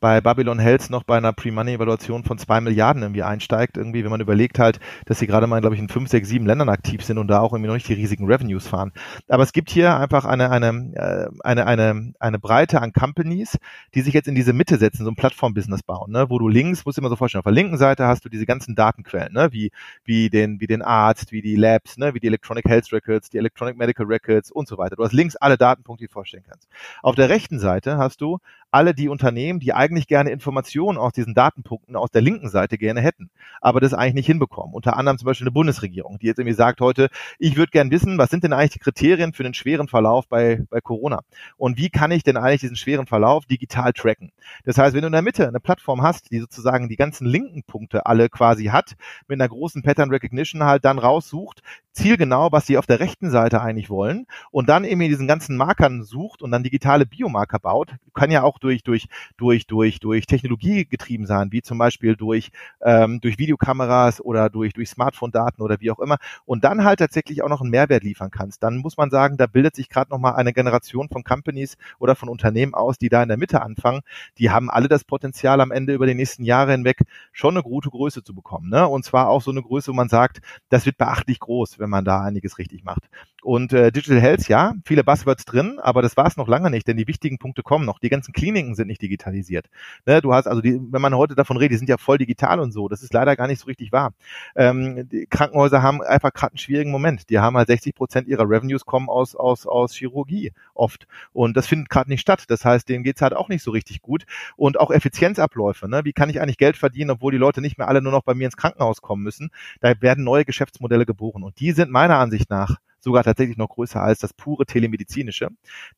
bei 0.00 0.20
Babylon 0.20 0.58
Health 0.58 0.90
noch 0.90 1.02
bei 1.02 1.16
einer 1.16 1.32
Pre-Money-Evaluation 1.32 2.24
von 2.24 2.38
zwei 2.38 2.60
Milliarden 2.60 3.02
irgendwie 3.02 3.22
einsteigt. 3.22 3.76
Irgendwie, 3.76 4.04
wenn 4.04 4.10
man 4.10 4.20
überlegt 4.20 4.58
halt, 4.58 4.80
dass 5.06 5.18
sie 5.18 5.26
gerade 5.26 5.46
mal, 5.46 5.60
glaube 5.60 5.74
ich, 5.74 5.80
in 5.80 5.88
fünf, 5.88 6.10
sechs, 6.10 6.28
sieben 6.28 6.46
Ländern 6.46 6.68
aktiv 6.68 7.04
sind 7.04 7.18
und 7.18 7.28
da 7.28 7.40
auch 7.40 7.52
irgendwie 7.52 7.68
noch 7.68 7.74
nicht 7.74 7.88
die 7.88 7.94
riesigen 7.94 8.26
Revenues 8.26 8.66
fahren. 8.66 8.92
Aber 9.28 9.42
es 9.42 9.52
gibt 9.52 9.70
hier 9.70 9.96
einfach 9.96 10.24
eine, 10.24 10.50
eine, 10.50 10.68
äh, 10.94 11.28
eine, 11.44 11.66
eine, 11.66 12.12
eine 12.18 12.38
Breite 12.38 12.80
an 12.80 12.92
Companies, 12.92 13.58
die 13.94 14.02
sich 14.02 14.14
jetzt 14.14 14.28
in 14.28 14.34
diese 14.34 14.52
Mitte 14.52 14.78
setzen, 14.78 15.04
so 15.04 15.10
ein 15.10 15.16
Plattform-Business 15.16 15.82
bauen, 15.82 16.12
ne? 16.12 16.28
wo 16.28 16.38
du 16.38 16.48
links, 16.48 16.84
musst 16.84 16.98
du 16.98 17.02
immer 17.02 17.10
so 17.10 17.16
vorstellen, 17.16 17.40
auf 17.40 17.44
der 17.44 17.52
linken 17.52 17.78
Seite 17.78 18.06
hast 18.06 18.24
du 18.24 18.28
diese 18.28 18.46
ganzen 18.46 18.74
Datenquellen, 18.74 19.32
ne? 19.32 19.48
wie, 19.52 19.70
wie, 20.04 20.30
den, 20.30 20.60
wie 20.60 20.66
den 20.66 20.82
Arzt, 20.82 21.32
wie 21.32 21.42
die 21.42 21.56
Labs, 21.56 21.96
ne? 21.96 22.14
wie 22.14 22.20
die 22.20 22.26
Electronic 22.26 22.66
Health 22.66 22.92
Records, 22.92 23.30
die 23.30 23.38
Electronic 23.38 23.76
Medical 23.76 24.06
Records 24.06 24.50
und 24.50 24.68
so 24.68 24.78
weiter. 24.78 24.96
Du 24.96 25.04
hast 25.04 25.12
links 25.12 25.36
alle 25.36 25.56
Datenpunkte, 25.56 26.04
die 26.04 26.08
du 26.08 26.12
vorstellen 26.12 26.44
kannst. 26.48 26.68
Auf 27.02 27.14
der 27.14 27.28
rechten 27.28 27.58
Seite 27.58 27.98
hast 27.98 28.20
du 28.20 28.38
alle 28.70 28.94
die 28.94 29.08
Unternehmen, 29.08 29.60
die 29.60 29.72
eigentlich 29.72 30.06
gerne 30.06 30.30
Informationen 30.30 30.98
aus 30.98 31.12
diesen 31.12 31.34
Datenpunkten 31.34 31.96
aus 31.96 32.10
der 32.10 32.22
linken 32.22 32.48
Seite 32.48 32.78
gerne 32.78 33.00
hätten, 33.00 33.30
aber 33.60 33.80
das 33.80 33.94
eigentlich 33.94 34.14
nicht 34.14 34.26
hinbekommen. 34.26 34.74
Unter 34.74 34.96
anderem 34.96 35.18
zum 35.18 35.26
Beispiel 35.26 35.46
eine 35.46 35.52
Bundesregierung, 35.52 36.18
die 36.18 36.26
jetzt 36.26 36.38
irgendwie 36.38 36.56
sagt 36.56 36.80
heute, 36.80 37.08
ich 37.38 37.56
würde 37.56 37.70
gern 37.70 37.90
wissen, 37.90 38.18
was 38.18 38.30
sind 38.30 38.44
denn 38.44 38.52
eigentlich 38.52 38.72
die 38.72 38.78
Kriterien 38.78 39.32
für 39.32 39.42
den 39.42 39.54
schweren 39.54 39.88
Verlauf 39.88 40.28
bei, 40.28 40.64
bei 40.70 40.80
Corona? 40.80 41.20
Und 41.56 41.78
wie 41.78 41.90
kann 41.90 42.10
ich 42.10 42.22
denn 42.22 42.36
eigentlich 42.36 42.60
diesen 42.60 42.76
schweren 42.76 43.06
Verlauf 43.06 43.46
digital 43.46 43.92
tracken? 43.92 44.32
Das 44.64 44.78
heißt, 44.78 44.94
wenn 44.94 45.02
du 45.02 45.06
in 45.06 45.12
der 45.12 45.22
Mitte 45.22 45.46
eine 45.46 45.60
Plattform 45.60 46.02
hast, 46.02 46.30
die 46.30 46.40
sozusagen 46.40 46.88
die 46.88 46.96
ganzen 46.96 47.26
linken 47.26 47.62
Punkte 47.62 48.06
alle 48.06 48.28
quasi 48.28 48.66
hat, 48.66 48.94
mit 49.28 49.40
einer 49.40 49.48
großen 49.48 49.82
Pattern 49.82 50.10
Recognition 50.10 50.64
halt 50.64 50.84
dann 50.84 50.98
raussucht, 50.98 51.62
zielgenau, 51.96 52.52
was 52.52 52.66
sie 52.66 52.78
auf 52.78 52.86
der 52.86 53.00
rechten 53.00 53.30
Seite 53.30 53.60
eigentlich 53.62 53.90
wollen 53.90 54.26
und 54.50 54.68
dann 54.68 54.84
eben 54.84 55.00
in 55.00 55.08
diesen 55.08 55.26
ganzen 55.26 55.56
Markern 55.56 56.02
sucht 56.02 56.42
und 56.42 56.50
dann 56.50 56.62
digitale 56.62 57.06
Biomarker 57.06 57.58
baut, 57.58 57.94
kann 58.14 58.30
ja 58.30 58.42
auch 58.42 58.58
durch, 58.58 58.82
durch, 58.82 59.08
durch, 59.36 59.66
durch, 59.66 59.98
durch 59.98 60.26
Technologie 60.26 60.84
getrieben 60.84 61.26
sein, 61.26 61.52
wie 61.52 61.62
zum 61.62 61.78
Beispiel 61.78 62.14
durch, 62.14 62.50
ähm, 62.82 63.20
durch 63.20 63.38
Videokameras 63.38 64.20
oder 64.20 64.50
durch, 64.50 64.74
durch 64.74 64.90
Smartphone-Daten 64.90 65.62
oder 65.62 65.80
wie 65.80 65.90
auch 65.90 65.98
immer 65.98 66.18
und 66.44 66.64
dann 66.64 66.84
halt 66.84 66.98
tatsächlich 66.98 67.42
auch 67.42 67.48
noch 67.48 67.62
einen 67.62 67.70
Mehrwert 67.70 68.04
liefern 68.04 68.30
kannst. 68.30 68.62
Dann 68.62 68.76
muss 68.76 68.96
man 68.96 69.10
sagen, 69.10 69.36
da 69.36 69.46
bildet 69.46 69.74
sich 69.74 69.88
gerade 69.88 70.10
nochmal 70.10 70.36
eine 70.36 70.52
Generation 70.52 71.08
von 71.08 71.24
Companies 71.24 71.76
oder 71.98 72.14
von 72.14 72.28
Unternehmen 72.28 72.74
aus, 72.74 72.98
die 72.98 73.08
da 73.08 73.22
in 73.22 73.28
der 73.28 73.38
Mitte 73.38 73.62
anfangen. 73.62 74.02
Die 74.38 74.50
haben 74.50 74.70
alle 74.70 74.88
das 74.88 75.04
Potenzial 75.04 75.60
am 75.60 75.70
Ende 75.70 75.94
über 75.94 76.06
die 76.06 76.14
nächsten 76.14 76.44
Jahre 76.44 76.72
hinweg 76.72 77.02
schon 77.32 77.54
eine 77.54 77.62
gute 77.62 77.90
Größe 77.90 78.22
zu 78.22 78.34
bekommen. 78.34 78.68
Ne? 78.68 78.86
Und 78.86 79.04
zwar 79.04 79.28
auch 79.28 79.42
so 79.42 79.50
eine 79.50 79.62
Größe, 79.62 79.90
wo 79.90 79.96
man 79.96 80.08
sagt, 80.08 80.40
das 80.68 80.84
wird 80.84 80.98
beachtlich 80.98 81.40
groß, 81.40 81.78
wenn 81.78 81.85
man 81.90 82.04
da 82.04 82.22
einiges 82.22 82.58
richtig 82.58 82.84
macht. 82.84 83.08
Und 83.46 83.72
äh, 83.72 83.92
Digital 83.92 84.20
Health, 84.20 84.48
ja, 84.48 84.74
viele 84.84 85.04
Buzzwords 85.04 85.44
drin, 85.44 85.78
aber 85.78 86.02
das 86.02 86.16
war 86.16 86.26
es 86.26 86.36
noch 86.36 86.48
lange 86.48 86.68
nicht, 86.68 86.88
denn 86.88 86.96
die 86.96 87.06
wichtigen 87.06 87.38
Punkte 87.38 87.62
kommen 87.62 87.86
noch. 87.86 88.00
Die 88.00 88.08
ganzen 88.08 88.32
Kliniken 88.32 88.74
sind 88.74 88.88
nicht 88.88 89.00
digitalisiert. 89.00 89.66
Ne, 90.04 90.20
du 90.20 90.34
hast 90.34 90.48
also, 90.48 90.60
die, 90.60 90.80
wenn 90.90 91.00
man 91.00 91.14
heute 91.14 91.36
davon 91.36 91.56
redet, 91.56 91.74
die 91.74 91.78
sind 91.78 91.88
ja 91.88 91.96
voll 91.96 92.18
digital 92.18 92.58
und 92.58 92.72
so. 92.72 92.88
Das 92.88 93.04
ist 93.04 93.14
leider 93.14 93.36
gar 93.36 93.46
nicht 93.46 93.60
so 93.60 93.66
richtig 93.66 93.92
wahr. 93.92 94.14
Ähm, 94.56 95.08
die 95.08 95.26
Krankenhäuser 95.30 95.80
haben 95.80 96.02
einfach 96.02 96.32
gerade 96.32 96.54
einen 96.54 96.58
schwierigen 96.58 96.90
Moment. 96.90 97.30
Die 97.30 97.38
haben 97.38 97.56
halt 97.56 97.68
60 97.68 97.94
Prozent 97.94 98.26
ihrer 98.26 98.50
Revenues 98.50 98.84
kommen 98.84 99.08
aus 99.08 99.36
aus 99.36 99.64
aus 99.64 99.94
Chirurgie 99.94 100.50
oft 100.74 101.06
und 101.32 101.56
das 101.56 101.68
findet 101.68 101.88
gerade 101.88 102.10
nicht 102.10 102.22
statt. 102.22 102.46
Das 102.48 102.64
heißt, 102.64 102.88
denen 102.88 103.04
geht's 103.04 103.22
halt 103.22 103.32
auch 103.32 103.48
nicht 103.48 103.62
so 103.62 103.70
richtig 103.70 104.02
gut 104.02 104.26
und 104.56 104.80
auch 104.80 104.90
Effizienzabläufe. 104.90 105.88
Ne? 105.88 106.04
Wie 106.04 106.12
kann 106.12 106.30
ich 106.30 106.40
eigentlich 106.40 106.58
Geld 106.58 106.76
verdienen, 106.76 107.10
obwohl 107.10 107.30
die 107.30 107.38
Leute 107.38 107.60
nicht 107.60 107.78
mehr 107.78 107.86
alle 107.86 108.02
nur 108.02 108.10
noch 108.10 108.24
bei 108.24 108.34
mir 108.34 108.46
ins 108.46 108.56
Krankenhaus 108.56 109.02
kommen 109.02 109.22
müssen? 109.22 109.50
Da 109.80 109.94
werden 110.00 110.24
neue 110.24 110.44
Geschäftsmodelle 110.44 111.06
geboren 111.06 111.44
und 111.44 111.60
die 111.60 111.70
sind 111.70 111.92
meiner 111.92 112.18
Ansicht 112.18 112.50
nach 112.50 112.78
sogar 113.06 113.22
tatsächlich 113.22 113.56
noch 113.56 113.68
größer 113.68 114.02
als 114.02 114.18
das 114.18 114.32
pure 114.32 114.66
Telemedizinische. 114.66 115.48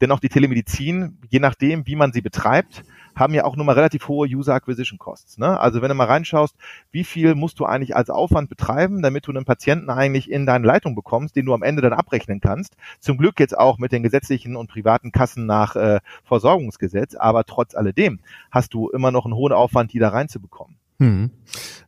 Denn 0.03 0.13
auch 0.13 0.21
die 0.21 0.29
Telemedizin, 0.29 1.17
je 1.31 1.41
nachdem, 1.41 1.87
wie 1.87 1.97
man 1.97 2.13
sie 2.13 2.21
betreibt, 2.21 2.83
haben 3.17 3.33
ja 3.33 3.45
auch 3.45 3.57
nur 3.57 3.65
mal 3.65 3.73
relativ 3.73 4.09
hohe 4.09 4.29
User 4.29 4.53
Acquisition 4.53 4.99
Costs. 4.99 5.39
Ne? 5.39 5.59
Also 5.59 5.81
wenn 5.81 5.89
du 5.89 5.95
mal 5.95 6.05
reinschaust, 6.05 6.55
wie 6.91 7.05
viel 7.05 7.35
musst 7.35 7.61
du 7.61 7.65
eigentlich 7.65 7.97
als 7.97 8.11
Aufwand 8.11 8.51
betreiben, 8.51 9.01
damit 9.01 9.27
du 9.27 9.33
einen 9.33 9.47
Patienten 9.47 9.89
eigentlich 9.89 10.31
in 10.31 10.45
deine 10.45 10.67
Leitung 10.67 10.95
bekommst, 10.95 11.35
den 11.35 11.47
du 11.47 11.55
am 11.55 11.63
Ende 11.63 11.81
dann 11.81 11.95
abrechnen 11.95 12.41
kannst. 12.41 12.77
Zum 13.01 13.17
Glück 13.17 13.41
jetzt 13.41 13.57
auch 13.57 13.79
mit 13.79 13.91
den 13.91 14.03
gesetzlichen 14.03 14.55
und 14.55 14.69
privaten 14.69 15.11
Kassen 15.11 15.47
nach 15.47 15.77
äh, 15.77 16.01
Versorgungsgesetz, 16.25 17.15
aber 17.15 17.45
trotz 17.45 17.75
alledem 17.75 18.21
hast 18.51 18.75
du 18.75 18.91
immer 18.91 19.11
noch 19.11 19.25
einen 19.25 19.35
hohen 19.35 19.55
Aufwand, 19.55 19.95
die 19.95 19.99
da 19.99 20.11
reinzubekommen. 20.11 20.77
Hm. 21.01 21.31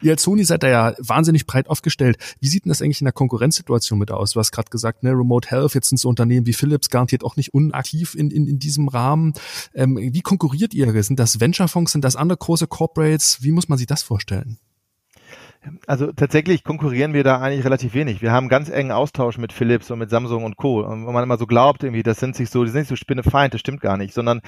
Ihr 0.03 0.13
als 0.13 0.23
Sony 0.23 0.45
seid 0.45 0.63
da 0.63 0.69
ja 0.69 0.95
wahnsinnig 0.99 1.47
breit 1.47 1.69
aufgestellt. 1.69 2.17
Wie 2.41 2.47
sieht 2.47 2.65
denn 2.65 2.71
das 2.71 2.81
eigentlich 2.81 3.01
in 3.01 3.07
der 3.07 3.13
Konkurrenzsituation 3.13 3.99
mit 3.99 4.13
aus? 4.13 4.33
Du 4.33 4.41
hast 4.41 4.53
gerade 4.53 4.71
gesagt, 4.71 5.03
ne, 5.03 5.11
Remote 5.11 5.51
Health, 5.51 5.75
jetzt 5.75 5.89
sind 5.89 5.99
so 5.99 6.09
Unternehmen 6.09 6.47
wie 6.47 6.53
Philips 6.53 6.91
garantiert 6.91 7.25
auch 7.25 7.37
nicht 7.37 7.53
unaktiv 7.53 8.15
in, 8.15 8.31
in, 8.31 8.47
in 8.47 8.59
diesem 8.59 8.89
Rahmen. 8.89 9.33
Ähm, 9.75 9.97
wie 9.97 10.23
konkurriert 10.23 10.75
ihr? 10.75 11.03
Sind 11.03 11.19
das 11.19 11.41
Venture-Fonds, 11.41 11.93
sind 11.93 12.05
das 12.05 12.15
andere 12.15 12.39
große 12.39 12.69
Corporates? 12.69 13.43
Wie 13.43 13.51
muss 13.51 13.69
man 13.69 13.79
sich 13.79 13.89
das 13.89 14.03
vorstellen? 14.03 14.59
Also 15.87 16.11
tatsächlich 16.13 16.65
konkurrieren 16.65 17.13
wir 17.13 17.23
da 17.23 17.39
eigentlich 17.39 17.67
relativ 17.67 17.93
wenig. 17.93 18.23
Wir 18.23 18.33
haben 18.33 18.49
ganz 18.49 18.71
engen 18.71 18.93
Austausch 18.93 19.37
mit 19.37 19.53
Philips 19.53 19.91
und 19.91 19.99
mit 19.99 20.09
Samsung 20.09 20.45
und 20.45 20.57
Co. 20.57 20.81
Und 20.81 21.07
wenn 21.07 21.13
man 21.13 21.23
immer 21.23 21.37
so 21.37 21.47
glaubt, 21.47 21.83
irgendwie, 21.83 22.03
das 22.03 22.19
sind 22.19 22.35
sich 22.35 22.49
so, 22.49 22.65
die 22.65 22.71
sind 22.71 22.81
nicht 22.81 22.89
so 22.89 22.97
spinnefeind, 22.97 23.53
das 23.53 23.61
stimmt 23.61 23.83
gar 23.83 23.99
nicht, 23.99 24.15
sondern 24.15 24.41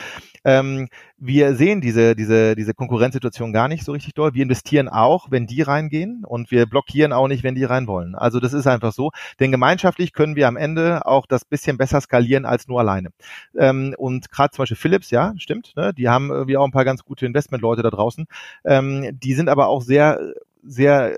ähm, 0.44 0.88
wir 1.18 1.54
sehen 1.54 1.82
diese, 1.82 2.16
diese, 2.16 2.56
diese 2.56 2.72
Konkurrenzsituation 2.72 3.52
gar 3.52 3.68
nicht 3.68 3.84
so 3.84 3.92
richtig 3.92 4.14
doll. 4.14 4.32
Wir 4.32 4.42
investieren 4.42 4.88
auch, 4.88 5.30
wenn 5.30 5.46
die 5.46 5.60
reingehen 5.60 6.24
und 6.24 6.50
wir 6.50 6.64
blockieren 6.64 7.12
auch 7.12 7.28
nicht, 7.28 7.42
wenn 7.42 7.54
die 7.54 7.64
rein 7.64 7.86
wollen. 7.86 8.14
Also 8.14 8.40
das 8.40 8.54
ist 8.54 8.66
einfach 8.66 8.94
so. 8.94 9.10
Denn 9.38 9.50
gemeinschaftlich 9.50 10.14
können 10.14 10.34
wir 10.34 10.48
am 10.48 10.56
Ende 10.56 11.04
auch 11.04 11.26
das 11.26 11.44
bisschen 11.44 11.76
besser 11.76 12.00
skalieren 12.00 12.46
als 12.46 12.68
nur 12.68 12.80
alleine. 12.80 13.10
Ähm, 13.58 13.94
und 13.98 14.30
gerade 14.30 14.52
zum 14.52 14.62
Beispiel 14.62 14.78
Philips, 14.78 15.10
ja, 15.10 15.34
stimmt, 15.36 15.74
ne? 15.76 15.92
die 15.92 16.08
haben 16.08 16.30
irgendwie 16.30 16.56
auch 16.56 16.64
ein 16.64 16.72
paar 16.72 16.86
ganz 16.86 17.04
gute 17.04 17.26
Investmentleute 17.26 17.82
da 17.82 17.90
draußen. 17.90 18.26
Ähm, 18.64 19.18
die 19.22 19.34
sind 19.34 19.50
aber 19.50 19.66
auch 19.66 19.82
sehr 19.82 20.18
sehr 20.62 21.16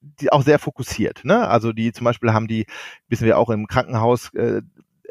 die 0.00 0.32
auch 0.32 0.42
sehr 0.42 0.58
fokussiert. 0.58 1.24
Ne? 1.24 1.48
Also 1.48 1.72
die 1.72 1.92
zum 1.92 2.04
Beispiel 2.04 2.32
haben 2.32 2.48
die, 2.48 2.66
wissen 3.08 3.26
wir 3.26 3.38
auch 3.38 3.50
im 3.50 3.66
Krankenhaus, 3.66 4.32
äh, 4.34 4.62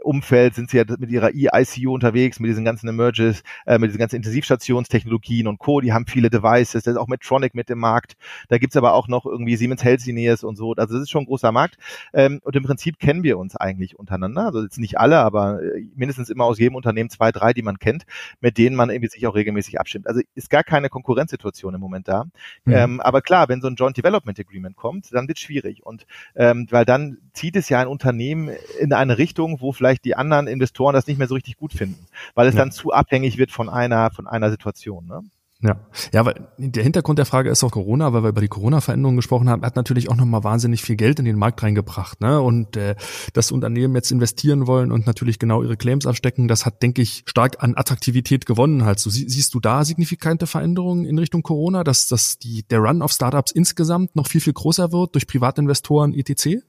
Umfeld 0.08 0.56
sind 0.56 0.70
sie 0.70 0.78
ja 0.78 0.86
mit 0.98 1.12
ihrer 1.12 1.34
E-ICU 1.34 1.94
unterwegs, 1.94 2.40
mit 2.40 2.50
diesen 2.50 2.64
ganzen 2.64 2.88
Emerges, 2.88 3.44
äh, 3.66 3.78
mit 3.78 3.90
diesen 3.90 4.00
ganzen 4.00 4.16
Intensivstationstechnologien 4.16 5.48
und 5.48 5.60
Co. 5.60 5.82
Die 5.82 5.92
haben 5.92 6.08
viele 6.08 6.30
Devices, 6.30 6.84
da 6.84 6.92
ist 6.92 6.98
auch 6.98 7.08
Medtronic 7.08 7.54
mit 7.54 7.70
dem 7.70 7.80
Markt. 7.80 8.16
Da 8.48 8.58
gibt's 8.58 8.78
aber 8.78 8.94
auch 8.94 9.08
noch 9.08 9.26
irgendwie 9.26 9.58
Siemens 9.58 9.84
Healthineers 9.84 10.44
und 10.44 10.56
so. 10.56 10.74
Also 10.74 10.94
das 10.94 11.04
ist 11.04 11.10
schon 11.10 11.24
ein 11.24 11.28
großer 11.28 11.52
Markt. 11.52 11.78
Ähm, 12.14 12.40
und 12.44 12.56
im 12.56 12.64
Prinzip 12.64 13.00
kennen 13.00 13.24
wir 13.24 13.38
uns 13.38 13.56
eigentlich 13.56 14.00
untereinander. 14.00 14.46
Also 14.46 14.64
jetzt 14.64 14.80
nicht 14.80 14.98
alle, 14.98 15.20
aber 15.20 15.62
äh, 15.62 15.86
mindestens 15.96 16.30
immer 16.30 16.46
aus 16.46 16.58
jedem 16.58 16.76
Unternehmen 16.76 17.10
zwei, 17.10 17.32
drei, 17.32 17.54
die 17.54 17.62
man 17.62 17.78
kennt, 17.78 18.06
mit 18.40 18.58
denen 18.58 18.76
man 18.76 18.90
irgendwie 18.90 19.10
sich 19.10 19.28
auch 19.28 19.36
regelmäßig 19.36 19.80
abstimmt. 19.80 20.08
Also 20.08 20.22
ist 20.36 20.50
gar 20.50 20.64
keine 20.64 20.90
Konkurrenzsituation 20.90 21.76
im 21.76 21.82
Moment 21.82 22.08
da. 22.08 22.24
Mhm. 22.64 22.74
Ähm, 22.74 23.02
aber 23.02 23.22
klar, 23.22 23.50
wenn 23.50 23.62
so 23.62 23.68
ein 23.68 23.76
Joint 23.76 23.98
Development 23.98 24.40
Agreement 24.40 24.78
kommt, 24.78 25.14
dann 25.14 25.28
wird 25.28 25.40
schwierig. 25.40 25.86
Und 25.86 26.06
ähm, 26.36 26.68
weil 26.70 26.86
dann 26.86 27.18
zieht 27.34 27.58
es 27.58 27.68
ja 27.68 27.82
ein 27.82 27.88
Unternehmen 27.88 28.52
in 28.80 28.94
eine 28.94 29.18
Richtung, 29.18 29.60
wo 29.60 29.74
vielleicht 29.74 29.97
vielleicht 29.98 30.06
die 30.06 30.16
anderen 30.16 30.48
Investoren 30.48 30.94
das 30.94 31.08
nicht 31.08 31.18
mehr 31.18 31.28
so 31.28 31.36
richtig 31.36 31.58
gut 31.58 31.74
finden, 31.74 32.06
weil 32.36 32.48
es 32.48 32.56
ja. 32.56 32.62
dann 32.62 32.72
zu 32.72 32.92
abhängig 32.92 33.38
wird 33.38 33.52
von 33.52 33.70
einer, 33.70 34.12
von 34.12 34.28
einer 34.28 34.50
Situation. 34.50 35.08
Ne? 35.08 35.22
Ja, 35.60 35.80
ja, 36.14 36.24
weil 36.24 36.48
der 36.60 36.84
Hintergrund 36.84 37.18
der 37.18 37.26
Frage 37.26 37.50
ist 37.50 37.64
auch 37.64 37.72
Corona, 37.72 38.14
weil 38.14 38.22
wir 38.22 38.30
über 38.30 38.42
die 38.42 38.48
Corona-Veränderungen 38.48 39.18
gesprochen 39.18 39.50
haben, 39.50 39.66
hat 39.66 39.76
natürlich 39.76 40.08
auch 40.08 40.16
nochmal 40.16 40.44
wahnsinnig 40.44 40.84
viel 40.84 40.96
Geld 40.96 41.18
in 41.18 41.26
den 41.26 41.36
Markt 41.36 41.64
reingebracht, 41.64 42.22
ne? 42.22 42.40
Und 42.40 42.78
äh, 42.78 42.96
das 43.34 43.52
Unternehmen 43.52 43.96
jetzt 43.96 44.12
investieren 44.12 44.68
wollen 44.68 44.92
und 44.92 45.08
natürlich 45.08 45.40
genau 45.40 45.64
ihre 45.64 45.76
Claims 45.76 46.06
abstecken, 46.06 46.48
das 46.48 46.68
hat, 46.68 46.84
denke 46.84 47.02
ich, 47.02 47.24
stark 47.26 47.64
an 47.64 47.76
Attraktivität 47.76 48.46
gewonnen. 48.46 48.86
Halt, 48.86 49.00
so 49.00 49.10
sie, 49.10 49.28
siehst 49.28 49.56
du 49.56 49.60
da 49.60 49.84
signifikante 49.84 50.46
Veränderungen 50.46 51.06
in 51.06 51.18
Richtung 51.18 51.42
Corona, 51.42 51.84
dass 51.84 52.08
dass 52.08 52.38
die 52.38 52.62
der 52.70 52.78
Run 52.78 53.02
auf 53.02 53.12
Startups 53.12 53.52
insgesamt 53.52 54.16
noch 54.16 54.28
viel 54.28 54.42
viel 54.42 54.54
größer 54.54 54.92
wird 54.92 55.16
durch 55.16 55.26
Privatinvestoren 55.26 56.14
etc. 56.14 56.60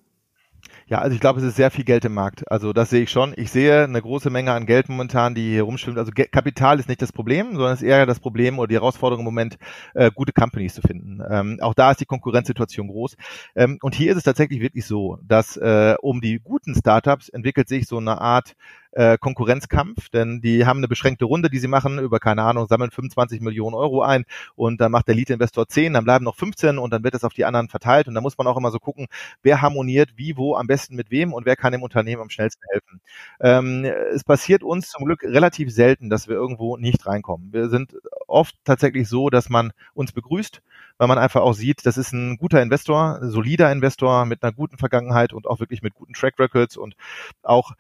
Ja, 0.91 1.01
also 1.01 1.15
ich 1.15 1.21
glaube, 1.21 1.39
es 1.39 1.45
ist 1.45 1.57
sehr 1.57 1.71
viel 1.71 1.85
Geld 1.85 2.07
im 2.07 2.15
Markt. 2.15 2.51
Also 2.51 2.73
das 2.73 2.89
sehe 2.89 3.03
ich 3.03 3.11
schon. 3.11 3.35
Ich 3.37 3.51
sehe 3.51 3.85
eine 3.85 4.01
große 4.01 4.31
Menge 4.31 4.53
an 4.53 4.65
Geld 4.65 4.89
momentan, 4.89 5.35
die 5.35 5.51
hier 5.51 5.65
rumschwimmt. 5.65 5.99
Also 5.99 6.13
Kapital 6.15 6.81
ist 6.81 6.89
nicht 6.89 7.03
das 7.03 7.13
Problem, 7.13 7.57
sondern 7.57 7.75
es 7.75 7.83
ist 7.83 7.89
eher 7.89 8.07
das 8.07 8.21
Problem 8.21 8.59
oder 8.59 8.69
die 8.69 8.77
Herausforderung 8.77 9.21
im 9.21 9.27
Moment, 9.27 9.59
äh, 9.93 10.11
gute 10.11 10.33
Companies 10.33 10.75
zu 10.75 10.81
finden. 10.81 11.21
Ähm, 11.29 11.59
auch 11.61 11.75
da 11.75 11.91
ist 11.91 12.01
die 12.01 12.07
Konkurrenzsituation 12.07 12.89
groß. 12.89 13.17
Ähm, 13.55 13.79
und 13.83 13.95
hier 13.95 14.13
ist 14.13 14.17
es 14.17 14.23
tatsächlich 14.23 14.63
wirklich 14.63 14.87
so, 14.87 15.19
dass 15.23 15.59
äh, 15.59 15.95
um 16.01 16.23
die 16.23 16.41
guten 16.41 16.75
Startups 16.75 17.29
entwickelt 17.29 17.69
sich 17.69 17.87
so 17.87 17.99
eine 17.99 18.19
Art 18.23 18.57
äh, 18.93 19.19
Konkurrenzkampf, 19.19 20.09
denn 20.11 20.41
die 20.41 20.67
haben 20.67 20.79
eine 20.79 20.89
beschränkte 20.89 21.25
Runde, 21.25 21.51
die 21.51 21.59
sie 21.59 21.69
machen, 21.69 21.99
über 21.99 22.21
keine 22.21 22.43
Ahnung, 22.43 22.67
sammeln 22.67 22.91
25 22.91 23.41
Millionen 23.41 23.75
Euro 23.75 24.03
ein 24.03 24.25
und 24.55 24.81
dann 24.81 24.93
macht 24.93 25.09
der 25.09 25.15
Lead-Investor 25.15 25.69
10, 25.69 25.93
dann 25.93 26.05
bleiben 26.05 26.25
noch 26.25 26.37
15 26.37 26.79
und 26.79 26.93
dann 26.93 27.05
wird 27.05 27.15
es 27.15 27.25
auf 27.25 27.35
die 27.35 27.45
anderen 27.45 27.69
verteilt 27.69 28.09
und 28.09 28.15
da 28.15 28.21
muss 28.21 28.39
man 28.39 28.47
auch 28.47 28.57
immer 28.57 28.71
so 28.71 28.79
gucken, 28.79 29.07
wer 29.43 29.63
harmoniert 29.63 30.11
wie, 30.17 30.37
wo, 30.37 30.57
am 30.57 30.67
besten 30.67 30.97
mit 30.97 31.11
wem 31.11 31.33
und 31.33 31.47
wer 31.47 31.57
kann 31.57 31.73
dem 31.73 31.83
Unternehmen 31.83 32.23
am 32.23 32.31
schnellsten 32.31 32.63
helfen. 32.71 33.01
Ähm, 33.41 33.85
es 33.85 34.25
passiert 34.25 34.63
uns 34.63 34.91
zum 34.91 35.05
Glück 35.05 35.23
relativ 35.23 35.73
selten, 35.73 36.11
dass 36.11 36.29
wir 36.29 36.37
irgendwo 36.37 36.77
nicht 36.77 37.07
reinkommen. 37.07 37.53
Wir 37.53 37.69
sind 37.69 37.95
oft 38.27 38.55
tatsächlich 38.65 39.09
so, 39.09 39.31
dass 39.31 39.49
man 39.49 39.73
uns 39.95 40.13
begrüßt, 40.13 40.63
weil 40.99 41.09
man 41.09 41.19
einfach 41.19 41.41
auch 41.41 41.55
sieht, 41.55 41.87
das 41.87 41.97
ist 41.97 42.13
ein 42.13 42.37
guter 42.37 42.63
Investor, 42.63 43.19
solider 43.23 43.71
Investor 43.73 44.27
mit 44.27 44.43
einer 44.43 44.53
guten 44.53 44.79
Vergangenheit 44.79 45.33
und 45.33 45.47
auch 45.47 45.61
wirklich 45.61 45.83
mit 45.83 45.95
guten 45.95 46.13
Track 46.13 46.39
Records 46.39 46.77
und 46.77 46.95
auch 47.43 47.73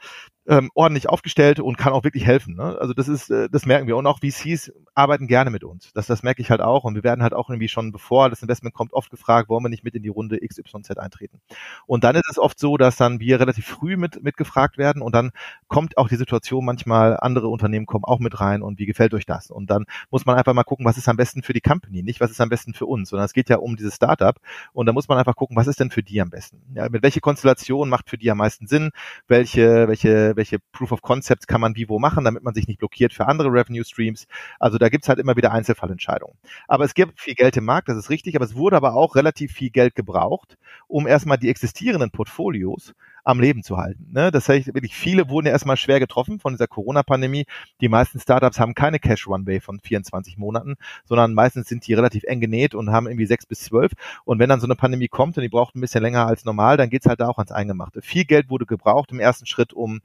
ähm, 0.48 0.70
ordentlich 0.74 1.08
aufgestellt 1.08 1.60
und 1.60 1.76
kann 1.76 1.92
auch 1.92 2.04
wirklich 2.04 2.24
helfen. 2.24 2.56
Ne? 2.56 2.76
Also 2.80 2.94
das 2.94 3.06
ist, 3.06 3.30
äh, 3.30 3.48
das 3.50 3.66
merken 3.66 3.86
wir. 3.86 3.96
Und 3.96 4.06
auch 4.06 4.20
VCs 4.20 4.72
arbeiten 4.94 5.28
gerne 5.28 5.50
mit 5.50 5.62
uns. 5.62 5.92
Das, 5.92 6.06
das 6.06 6.22
merke 6.22 6.40
ich 6.40 6.50
halt 6.50 6.62
auch. 6.62 6.84
Und 6.84 6.94
wir 6.94 7.04
werden 7.04 7.22
halt 7.22 7.34
auch 7.34 7.50
irgendwie 7.50 7.68
schon, 7.68 7.92
bevor 7.92 8.30
das 8.30 8.42
Investment 8.42 8.74
kommt, 8.74 8.94
oft 8.94 9.10
gefragt, 9.10 9.48
wollen 9.50 9.62
wir 9.62 9.68
nicht 9.68 9.84
mit 9.84 9.94
in 9.94 10.02
die 10.02 10.08
Runde 10.08 10.38
XYZ 10.38 10.96
eintreten. 10.96 11.40
Und 11.86 12.02
dann 12.02 12.16
ist 12.16 12.30
es 12.30 12.38
oft 12.38 12.58
so, 12.58 12.78
dass 12.78 12.96
dann 12.96 13.20
wir 13.20 13.40
relativ 13.40 13.66
früh 13.66 13.96
mit, 13.96 14.22
mit 14.22 14.36
gefragt 14.36 14.78
werden 14.78 15.02
und 15.02 15.14
dann 15.14 15.30
kommt 15.68 15.98
auch 15.98 16.08
die 16.08 16.16
Situation 16.16 16.64
manchmal, 16.64 17.18
andere 17.18 17.48
Unternehmen 17.48 17.86
kommen 17.86 18.04
auch 18.04 18.18
mit 18.18 18.40
rein 18.40 18.62
und 18.62 18.78
wie 18.78 18.86
gefällt 18.86 19.12
euch 19.14 19.26
das? 19.26 19.50
Und 19.50 19.70
dann 19.70 19.84
muss 20.10 20.24
man 20.24 20.36
einfach 20.36 20.54
mal 20.54 20.64
gucken, 20.64 20.86
was 20.86 20.96
ist 20.96 21.08
am 21.08 21.16
besten 21.16 21.42
für 21.42 21.52
die 21.52 21.60
Company, 21.60 22.02
nicht 22.02 22.20
was 22.20 22.30
ist 22.30 22.40
am 22.40 22.48
besten 22.48 22.72
für 22.72 22.86
uns, 22.86 23.10
sondern 23.10 23.26
es 23.26 23.32
geht 23.32 23.50
ja 23.50 23.56
um 23.58 23.76
dieses 23.76 23.96
Startup 23.96 24.36
und 24.72 24.86
da 24.86 24.92
muss 24.92 25.08
man 25.08 25.18
einfach 25.18 25.36
gucken, 25.36 25.56
was 25.56 25.66
ist 25.66 25.80
denn 25.80 25.90
für 25.90 26.02
die 26.02 26.20
am 26.20 26.30
besten? 26.30 26.62
Ja, 26.74 26.88
mit 26.88 27.02
welche 27.02 27.20
Konstellation 27.20 27.88
macht 27.88 28.08
für 28.08 28.18
die 28.18 28.30
am 28.30 28.38
meisten 28.38 28.66
Sinn? 28.66 28.90
Welche, 29.26 29.88
welche, 29.88 30.36
welche 30.38 30.58
Proof 30.72 30.92
of 30.92 31.02
Concepts 31.02 31.46
kann 31.46 31.60
man 31.60 31.76
wie 31.76 31.90
wo 31.90 31.98
machen, 31.98 32.24
damit 32.24 32.42
man 32.42 32.54
sich 32.54 32.66
nicht 32.66 32.78
blockiert 32.78 33.12
für 33.12 33.26
andere 33.26 33.48
Revenue 33.48 33.84
Streams. 33.84 34.26
Also 34.58 34.78
da 34.78 34.88
gibt's 34.88 35.10
halt 35.10 35.18
immer 35.18 35.36
wieder 35.36 35.52
Einzelfallentscheidungen. 35.52 36.38
Aber 36.66 36.84
es 36.84 36.94
gibt 36.94 37.20
viel 37.20 37.34
Geld 37.34 37.58
im 37.58 37.66
Markt, 37.66 37.90
das 37.90 37.98
ist 37.98 38.08
richtig, 38.08 38.36
aber 38.36 38.46
es 38.46 38.54
wurde 38.54 38.76
aber 38.76 38.94
auch 38.94 39.16
relativ 39.16 39.52
viel 39.52 39.68
Geld 39.68 39.94
gebraucht, 39.94 40.56
um 40.86 41.06
erstmal 41.06 41.36
die 41.36 41.50
existierenden 41.50 42.10
Portfolios 42.10 42.94
am 43.28 43.40
Leben 43.40 43.62
zu 43.62 43.76
halten. 43.76 44.06
Ne? 44.10 44.30
Das 44.30 44.48
heißt, 44.48 44.68
wirklich 44.68 44.96
viele 44.96 45.28
wurden 45.28 45.46
ja 45.46 45.52
erstmal 45.52 45.76
schwer 45.76 46.00
getroffen 46.00 46.40
von 46.40 46.54
dieser 46.54 46.66
Corona-Pandemie. 46.66 47.44
Die 47.82 47.88
meisten 47.90 48.18
Startups 48.18 48.58
haben 48.58 48.72
keine 48.72 48.98
Cash 48.98 49.28
Runway 49.28 49.60
von 49.60 49.80
24 49.80 50.38
Monaten, 50.38 50.76
sondern 51.04 51.34
meistens 51.34 51.68
sind 51.68 51.86
die 51.86 51.92
relativ 51.92 52.24
eng 52.24 52.40
genäht 52.40 52.74
und 52.74 52.90
haben 52.90 53.06
irgendwie 53.06 53.26
sechs 53.26 53.44
bis 53.44 53.60
zwölf. 53.60 53.92
Und 54.24 54.38
wenn 54.38 54.48
dann 54.48 54.60
so 54.60 54.66
eine 54.66 54.76
Pandemie 54.76 55.08
kommt 55.08 55.36
und 55.36 55.42
die 55.42 55.50
braucht 55.50 55.76
ein 55.76 55.82
bisschen 55.82 56.02
länger 56.02 56.26
als 56.26 56.46
normal, 56.46 56.78
dann 56.78 56.88
geht's 56.88 57.04
halt 57.04 57.20
da 57.20 57.28
auch 57.28 57.36
ans 57.36 57.52
Eingemachte. 57.52 58.00
Viel 58.00 58.24
Geld 58.24 58.48
wurde 58.48 58.64
gebraucht 58.64 59.12
im 59.12 59.20
ersten 59.20 59.44
Schritt, 59.44 59.74
um 59.74 60.00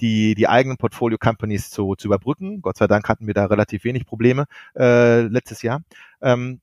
die, 0.00 0.36
die 0.36 0.48
eigenen 0.48 0.76
Portfolio-Companies 0.76 1.70
zu, 1.70 1.96
zu 1.96 2.06
überbrücken. 2.06 2.62
Gott 2.62 2.76
sei 2.76 2.86
Dank 2.86 3.08
hatten 3.08 3.26
wir 3.26 3.34
da 3.34 3.46
relativ 3.46 3.82
wenig 3.82 4.06
Probleme 4.06 4.44
äh, 4.76 5.22
letztes 5.22 5.62
Jahr. 5.62 5.82
Ähm, 6.22 6.60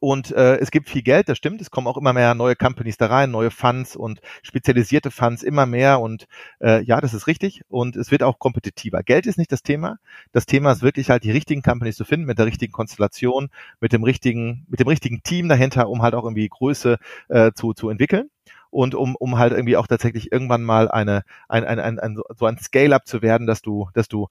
und 0.00 0.32
äh, 0.32 0.56
es 0.56 0.70
gibt 0.70 0.88
viel 0.88 1.02
Geld, 1.02 1.28
das 1.28 1.38
stimmt. 1.38 1.60
Es 1.60 1.70
kommen 1.70 1.86
auch 1.86 1.96
immer 1.96 2.12
mehr 2.12 2.34
neue 2.34 2.56
Companies 2.56 2.96
da 2.96 3.06
rein, 3.06 3.30
neue 3.30 3.50
Funds 3.50 3.96
und 3.96 4.20
spezialisierte 4.42 5.10
Funds 5.10 5.42
immer 5.42 5.66
mehr. 5.66 6.00
Und 6.00 6.26
äh, 6.60 6.82
ja, 6.82 7.00
das 7.00 7.14
ist 7.14 7.26
richtig. 7.26 7.62
Und 7.68 7.96
es 7.96 8.10
wird 8.10 8.22
auch 8.22 8.38
kompetitiver. 8.38 9.02
Geld 9.02 9.26
ist 9.26 9.38
nicht 9.38 9.52
das 9.52 9.62
Thema. 9.62 9.98
Das 10.32 10.46
Thema 10.46 10.72
ist 10.72 10.82
wirklich 10.82 11.10
halt 11.10 11.24
die 11.24 11.30
richtigen 11.30 11.62
Companies 11.62 11.96
zu 11.96 12.04
finden, 12.04 12.26
mit 12.26 12.38
der 12.38 12.46
richtigen 12.46 12.72
Konstellation, 12.72 13.50
mit 13.80 13.92
dem 13.92 14.04
richtigen, 14.04 14.66
mit 14.68 14.80
dem 14.80 14.88
richtigen 14.88 15.22
Team 15.22 15.48
dahinter, 15.48 15.88
um 15.88 16.02
halt 16.02 16.14
auch 16.14 16.24
irgendwie 16.24 16.48
Größe 16.48 16.98
äh, 17.28 17.52
zu, 17.52 17.74
zu 17.74 17.90
entwickeln 17.90 18.30
und 18.70 18.94
um, 18.96 19.14
um 19.14 19.38
halt 19.38 19.52
irgendwie 19.52 19.76
auch 19.76 19.86
tatsächlich 19.86 20.32
irgendwann 20.32 20.64
mal 20.64 20.90
eine, 20.90 21.22
ein, 21.48 21.64
ein, 21.64 21.78
ein, 21.78 22.00
ein 22.00 22.18
so 22.36 22.46
ein 22.46 22.58
Scale-up 22.58 23.06
zu 23.06 23.22
werden, 23.22 23.46
dass 23.46 23.62
du, 23.62 23.88
dass 23.94 24.08
du 24.08 24.28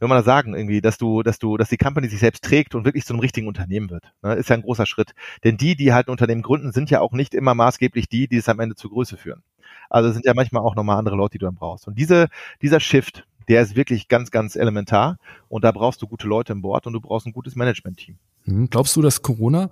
wenn 0.00 0.08
man 0.08 0.18
das 0.18 0.24
sagen, 0.24 0.54
irgendwie, 0.54 0.80
dass 0.80 0.98
du, 0.98 1.22
dass 1.22 1.38
du, 1.38 1.56
dass 1.56 1.68
die 1.68 1.76
Company 1.76 2.08
sich 2.08 2.20
selbst 2.20 2.44
trägt 2.44 2.74
und 2.74 2.84
wirklich 2.84 3.04
zu 3.04 3.12
einem 3.12 3.20
richtigen 3.20 3.48
Unternehmen 3.48 3.90
wird. 3.90 4.12
Ne, 4.22 4.34
ist 4.34 4.48
ja 4.50 4.56
ein 4.56 4.62
großer 4.62 4.86
Schritt. 4.86 5.14
Denn 5.44 5.56
die, 5.56 5.76
die 5.76 5.92
halt 5.92 6.08
ein 6.08 6.12
Unternehmen 6.12 6.42
gründen, 6.42 6.72
sind 6.72 6.90
ja 6.90 7.00
auch 7.00 7.12
nicht 7.12 7.34
immer 7.34 7.54
maßgeblich 7.54 8.08
die, 8.08 8.28
die 8.28 8.36
es 8.36 8.48
am 8.48 8.60
Ende 8.60 8.74
zur 8.74 8.90
Größe 8.90 9.16
führen. 9.16 9.42
Also 9.90 10.10
sind 10.12 10.24
ja 10.26 10.34
manchmal 10.34 10.62
auch 10.62 10.74
nochmal 10.74 10.98
andere 10.98 11.16
Leute, 11.16 11.32
die 11.32 11.38
du 11.38 11.46
dann 11.46 11.54
brauchst. 11.54 11.86
Und 11.86 11.98
diese, 11.98 12.28
dieser 12.62 12.80
Shift, 12.80 13.26
der 13.48 13.62
ist 13.62 13.76
wirklich 13.76 14.08
ganz, 14.08 14.30
ganz 14.30 14.56
elementar. 14.56 15.18
Und 15.48 15.64
da 15.64 15.72
brauchst 15.72 16.02
du 16.02 16.06
gute 16.06 16.26
Leute 16.26 16.52
im 16.52 16.62
Board 16.62 16.86
und 16.86 16.92
du 16.94 17.00
brauchst 17.00 17.26
ein 17.26 17.32
gutes 17.32 17.56
Management-Team. 17.56 18.18
Hm, 18.46 18.68
glaubst 18.68 18.94
du, 18.96 19.02
dass 19.02 19.22
Corona 19.22 19.70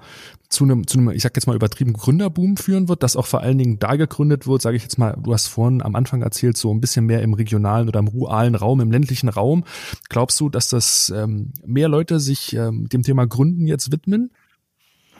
zu 0.48 0.64
einem, 0.64 0.86
zu 0.86 0.98
einem, 0.98 1.10
ich 1.10 1.22
sag 1.22 1.36
jetzt 1.36 1.46
mal 1.46 1.56
übertrieben 1.56 1.92
Gründerboom 1.92 2.56
führen 2.56 2.88
wird, 2.88 3.02
dass 3.02 3.16
auch 3.16 3.26
vor 3.26 3.40
allen 3.40 3.58
Dingen 3.58 3.78
da 3.78 3.96
gegründet 3.96 4.46
wird, 4.46 4.62
sage 4.62 4.76
ich 4.76 4.82
jetzt 4.82 4.98
mal, 4.98 5.16
du 5.22 5.32
hast 5.32 5.48
vorhin 5.48 5.82
am 5.82 5.94
Anfang 5.94 6.22
erzählt, 6.22 6.56
so 6.56 6.72
ein 6.72 6.80
bisschen 6.80 7.06
mehr 7.06 7.22
im 7.22 7.34
regionalen 7.34 7.88
oder 7.88 8.00
im 8.00 8.08
ruralen 8.08 8.54
Raum, 8.54 8.80
im 8.80 8.90
ländlichen 8.90 9.28
Raum. 9.28 9.64
Glaubst 10.08 10.40
du, 10.40 10.48
dass 10.48 10.68
das 10.68 11.12
ähm, 11.14 11.52
mehr 11.66 11.88
Leute 11.88 12.20
sich 12.20 12.54
ähm, 12.54 12.88
dem 12.88 13.02
Thema 13.02 13.26
Gründen 13.26 13.66
jetzt 13.66 13.92
widmen? 13.92 14.30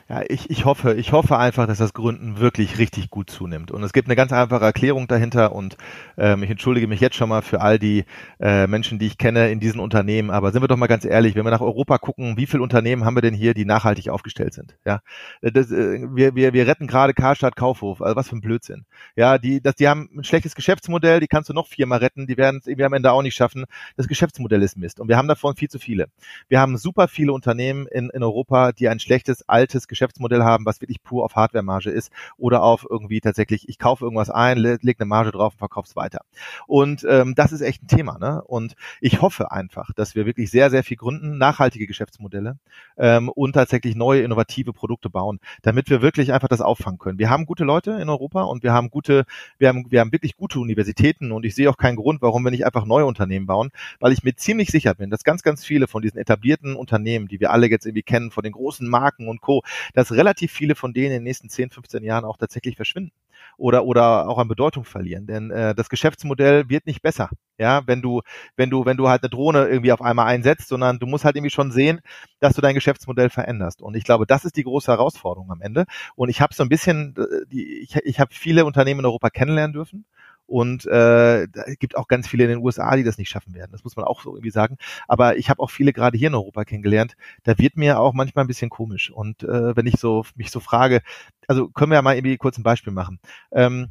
Ja, 0.08 0.22
ich, 0.28 0.50
ich 0.50 0.64
hoffe, 0.64 0.94
ich 0.94 1.12
hoffe 1.12 1.38
einfach, 1.38 1.66
dass 1.66 1.78
das 1.78 1.94
Gründen 1.94 2.38
wirklich 2.38 2.78
richtig 2.78 3.08
gut 3.08 3.30
zunimmt. 3.30 3.70
Und 3.70 3.82
es 3.82 3.92
gibt 3.92 4.08
eine 4.08 4.16
ganz 4.16 4.32
einfache 4.32 4.64
Erklärung 4.64 5.06
dahinter 5.06 5.52
und 5.52 5.76
ähm, 6.18 6.42
ich 6.42 6.50
entschuldige 6.50 6.88
mich 6.88 7.00
jetzt 7.00 7.16
schon 7.16 7.28
mal 7.28 7.42
für 7.42 7.60
all 7.60 7.78
die 7.78 8.04
äh, 8.40 8.66
Menschen, 8.66 8.98
die 8.98 9.06
ich 9.06 9.16
kenne 9.16 9.50
in 9.50 9.60
diesen 9.60 9.80
Unternehmen. 9.80 10.30
Aber 10.30 10.50
sind 10.50 10.62
wir 10.62 10.68
doch 10.68 10.76
mal 10.76 10.88
ganz 10.88 11.04
ehrlich, 11.04 11.36
wenn 11.36 11.44
wir 11.44 11.50
nach 11.50 11.60
Europa 11.60 11.98
gucken, 11.98 12.36
wie 12.36 12.46
viele 12.46 12.62
Unternehmen 12.62 13.04
haben 13.04 13.16
wir 13.16 13.22
denn 13.22 13.34
hier, 13.34 13.54
die 13.54 13.64
nachhaltig 13.64 14.08
aufgestellt 14.08 14.54
sind? 14.54 14.76
Ja, 14.84 15.00
das, 15.40 15.70
äh, 15.70 16.00
wir, 16.14 16.34
wir, 16.34 16.52
wir 16.52 16.66
retten 16.66 16.88
gerade 16.88 17.14
Karstadt 17.14 17.54
Kaufhof, 17.54 18.02
also 18.02 18.16
was 18.16 18.28
für 18.28 18.36
ein 18.36 18.40
Blödsinn. 18.40 18.84
Ja, 19.14 19.38
die, 19.38 19.60
das, 19.60 19.76
die 19.76 19.88
haben 19.88 20.10
ein 20.16 20.24
schlechtes 20.24 20.56
Geschäftsmodell, 20.56 21.20
die 21.20 21.28
kannst 21.28 21.48
du 21.48 21.54
noch 21.54 21.68
viermal 21.68 21.98
retten, 22.00 22.26
die 22.26 22.36
werden 22.36 22.58
es 22.60 22.66
irgendwie 22.66 22.84
am 22.84 22.92
Ende 22.92 23.12
auch 23.12 23.22
nicht 23.22 23.36
schaffen. 23.36 23.66
Das 23.96 24.08
Geschäftsmodell 24.08 24.62
ist 24.62 24.76
Mist 24.76 24.98
und 24.98 25.08
wir 25.08 25.16
haben 25.16 25.28
davon 25.28 25.54
viel 25.54 25.68
zu 25.68 25.78
viele. 25.78 26.08
Wir 26.48 26.60
haben 26.60 26.76
super 26.76 27.06
viele 27.06 27.32
Unternehmen 27.32 27.86
in, 27.86 28.10
in 28.10 28.22
Europa, 28.22 28.72
die 28.72 28.88
ein 28.88 28.98
schlechtes, 28.98 29.48
altes 29.48 29.86
Geschäftsmodell 29.92 30.42
haben, 30.42 30.64
was 30.64 30.80
wirklich 30.80 31.02
pur 31.02 31.24
auf 31.24 31.36
Hardware-Marge 31.36 31.90
ist 31.90 32.10
oder 32.38 32.62
auf 32.62 32.86
irgendwie 32.88 33.20
tatsächlich, 33.20 33.68
ich 33.68 33.78
kaufe 33.78 34.04
irgendwas 34.04 34.30
ein, 34.30 34.58
leg 34.58 34.96
eine 34.98 35.06
Marge 35.06 35.32
drauf 35.32 35.52
und 35.52 35.58
verkaufe 35.58 35.88
es 35.88 35.96
weiter. 35.96 36.20
Und 36.66 37.06
ähm, 37.08 37.34
das 37.34 37.52
ist 37.52 37.60
echt 37.60 37.82
ein 37.82 37.88
Thema. 37.88 38.18
Ne? 38.18 38.42
Und 38.42 38.74
ich 39.00 39.20
hoffe 39.20 39.52
einfach, 39.52 39.92
dass 39.92 40.14
wir 40.14 40.26
wirklich 40.26 40.50
sehr, 40.50 40.70
sehr 40.70 40.82
viel 40.82 40.96
gründen, 40.96 41.36
nachhaltige 41.38 41.86
Geschäftsmodelle 41.86 42.58
ähm, 42.96 43.28
und 43.28 43.52
tatsächlich 43.52 43.94
neue, 43.94 44.22
innovative 44.22 44.72
Produkte 44.72 45.10
bauen, 45.10 45.38
damit 45.60 45.90
wir 45.90 46.00
wirklich 46.00 46.32
einfach 46.32 46.48
das 46.48 46.60
auffangen 46.60 46.98
können. 46.98 47.18
Wir 47.18 47.30
haben 47.30 47.46
gute 47.46 47.64
Leute 47.64 47.92
in 47.92 48.08
Europa 48.08 48.42
und 48.42 48.62
wir 48.62 48.72
haben 48.72 48.90
gute, 48.90 49.24
wir 49.58 49.68
haben, 49.68 49.86
wir 49.90 50.00
haben 50.00 50.12
wirklich 50.12 50.36
gute 50.36 50.58
Universitäten 50.58 51.32
und 51.32 51.44
ich 51.44 51.54
sehe 51.54 51.68
auch 51.68 51.76
keinen 51.76 51.96
Grund, 51.96 52.22
warum 52.22 52.42
wir 52.44 52.50
nicht 52.50 52.64
einfach 52.64 52.86
neue 52.86 53.04
Unternehmen 53.04 53.46
bauen, 53.46 53.70
weil 54.00 54.12
ich 54.12 54.22
mir 54.22 54.34
ziemlich 54.34 54.70
sicher 54.70 54.94
bin, 54.94 55.10
dass 55.10 55.24
ganz, 55.24 55.42
ganz 55.42 55.64
viele 55.64 55.86
von 55.86 56.02
diesen 56.02 56.18
etablierten 56.18 56.76
Unternehmen, 56.76 57.28
die 57.28 57.40
wir 57.40 57.50
alle 57.50 57.68
jetzt 57.68 57.86
irgendwie 57.86 58.02
kennen, 58.02 58.30
von 58.30 58.42
den 58.42 58.52
großen 58.52 58.88
Marken 58.88 59.28
und 59.28 59.40
Co., 59.40 59.62
dass 59.94 60.12
relativ 60.12 60.52
viele 60.52 60.74
von 60.74 60.92
denen 60.92 61.06
in 61.06 61.12
den 61.12 61.24
nächsten 61.24 61.48
10, 61.48 61.70
15 61.70 62.04
Jahren 62.04 62.24
auch 62.24 62.36
tatsächlich 62.36 62.76
verschwinden 62.76 63.12
oder 63.56 63.84
oder 63.84 64.28
auch 64.28 64.38
an 64.38 64.48
Bedeutung 64.48 64.84
verlieren, 64.84 65.26
denn 65.26 65.50
äh, 65.50 65.74
das 65.74 65.88
Geschäftsmodell 65.88 66.68
wird 66.68 66.86
nicht 66.86 67.02
besser, 67.02 67.30
ja, 67.58 67.82
wenn 67.86 68.02
du 68.02 68.22
wenn 68.56 68.70
du 68.70 68.84
wenn 68.84 68.96
du 68.96 69.08
halt 69.08 69.22
eine 69.22 69.30
Drohne 69.30 69.66
irgendwie 69.66 69.92
auf 69.92 70.02
einmal 70.02 70.26
einsetzt, 70.26 70.68
sondern 70.68 70.98
du 70.98 71.06
musst 71.06 71.24
halt 71.24 71.36
irgendwie 71.36 71.50
schon 71.50 71.70
sehen, 71.70 72.00
dass 72.40 72.54
du 72.54 72.60
dein 72.60 72.74
Geschäftsmodell 72.74 73.30
veränderst. 73.30 73.82
Und 73.82 73.96
ich 73.96 74.04
glaube, 74.04 74.26
das 74.26 74.44
ist 74.44 74.56
die 74.56 74.64
große 74.64 74.90
Herausforderung 74.90 75.50
am 75.50 75.60
Ende. 75.60 75.84
Und 76.16 76.28
ich 76.28 76.40
habe 76.40 76.54
so 76.54 76.62
ein 76.62 76.68
bisschen 76.68 77.14
äh, 77.16 77.46
die 77.46 77.80
ich, 77.82 77.96
ich 77.96 78.20
habe 78.20 78.34
viele 78.34 78.64
Unternehmen 78.64 79.00
in 79.00 79.06
Europa 79.06 79.30
kennenlernen 79.30 79.72
dürfen 79.74 80.06
und 80.52 80.84
äh, 80.84 81.48
gibt 81.80 81.96
auch 81.96 82.08
ganz 82.08 82.28
viele 82.28 82.44
in 82.44 82.50
den 82.50 82.58
USA, 82.58 82.94
die 82.94 83.04
das 83.04 83.16
nicht 83.16 83.30
schaffen 83.30 83.54
werden. 83.54 83.70
Das 83.72 83.84
muss 83.84 83.96
man 83.96 84.04
auch 84.04 84.22
so 84.22 84.34
irgendwie 84.34 84.50
sagen. 84.50 84.76
Aber 85.08 85.38
ich 85.38 85.48
habe 85.48 85.62
auch 85.62 85.70
viele 85.70 85.94
gerade 85.94 86.18
hier 86.18 86.28
in 86.28 86.34
Europa 86.34 86.66
kennengelernt. 86.66 87.16
Da 87.42 87.56
wird 87.56 87.78
mir 87.78 87.98
auch 87.98 88.12
manchmal 88.12 88.44
ein 88.44 88.48
bisschen 88.48 88.68
komisch. 88.68 89.10
Und 89.10 89.44
äh, 89.44 89.74
wenn 89.74 89.86
ich 89.86 89.96
so 89.98 90.26
mich 90.34 90.50
so 90.50 90.60
frage, 90.60 91.00
also 91.48 91.68
können 91.68 91.90
wir 91.90 91.96
ja 91.96 92.02
mal 92.02 92.16
irgendwie 92.16 92.36
kurz 92.36 92.58
ein 92.58 92.64
Beispiel 92.64 92.92
machen. 92.92 93.18
Ähm, 93.50 93.88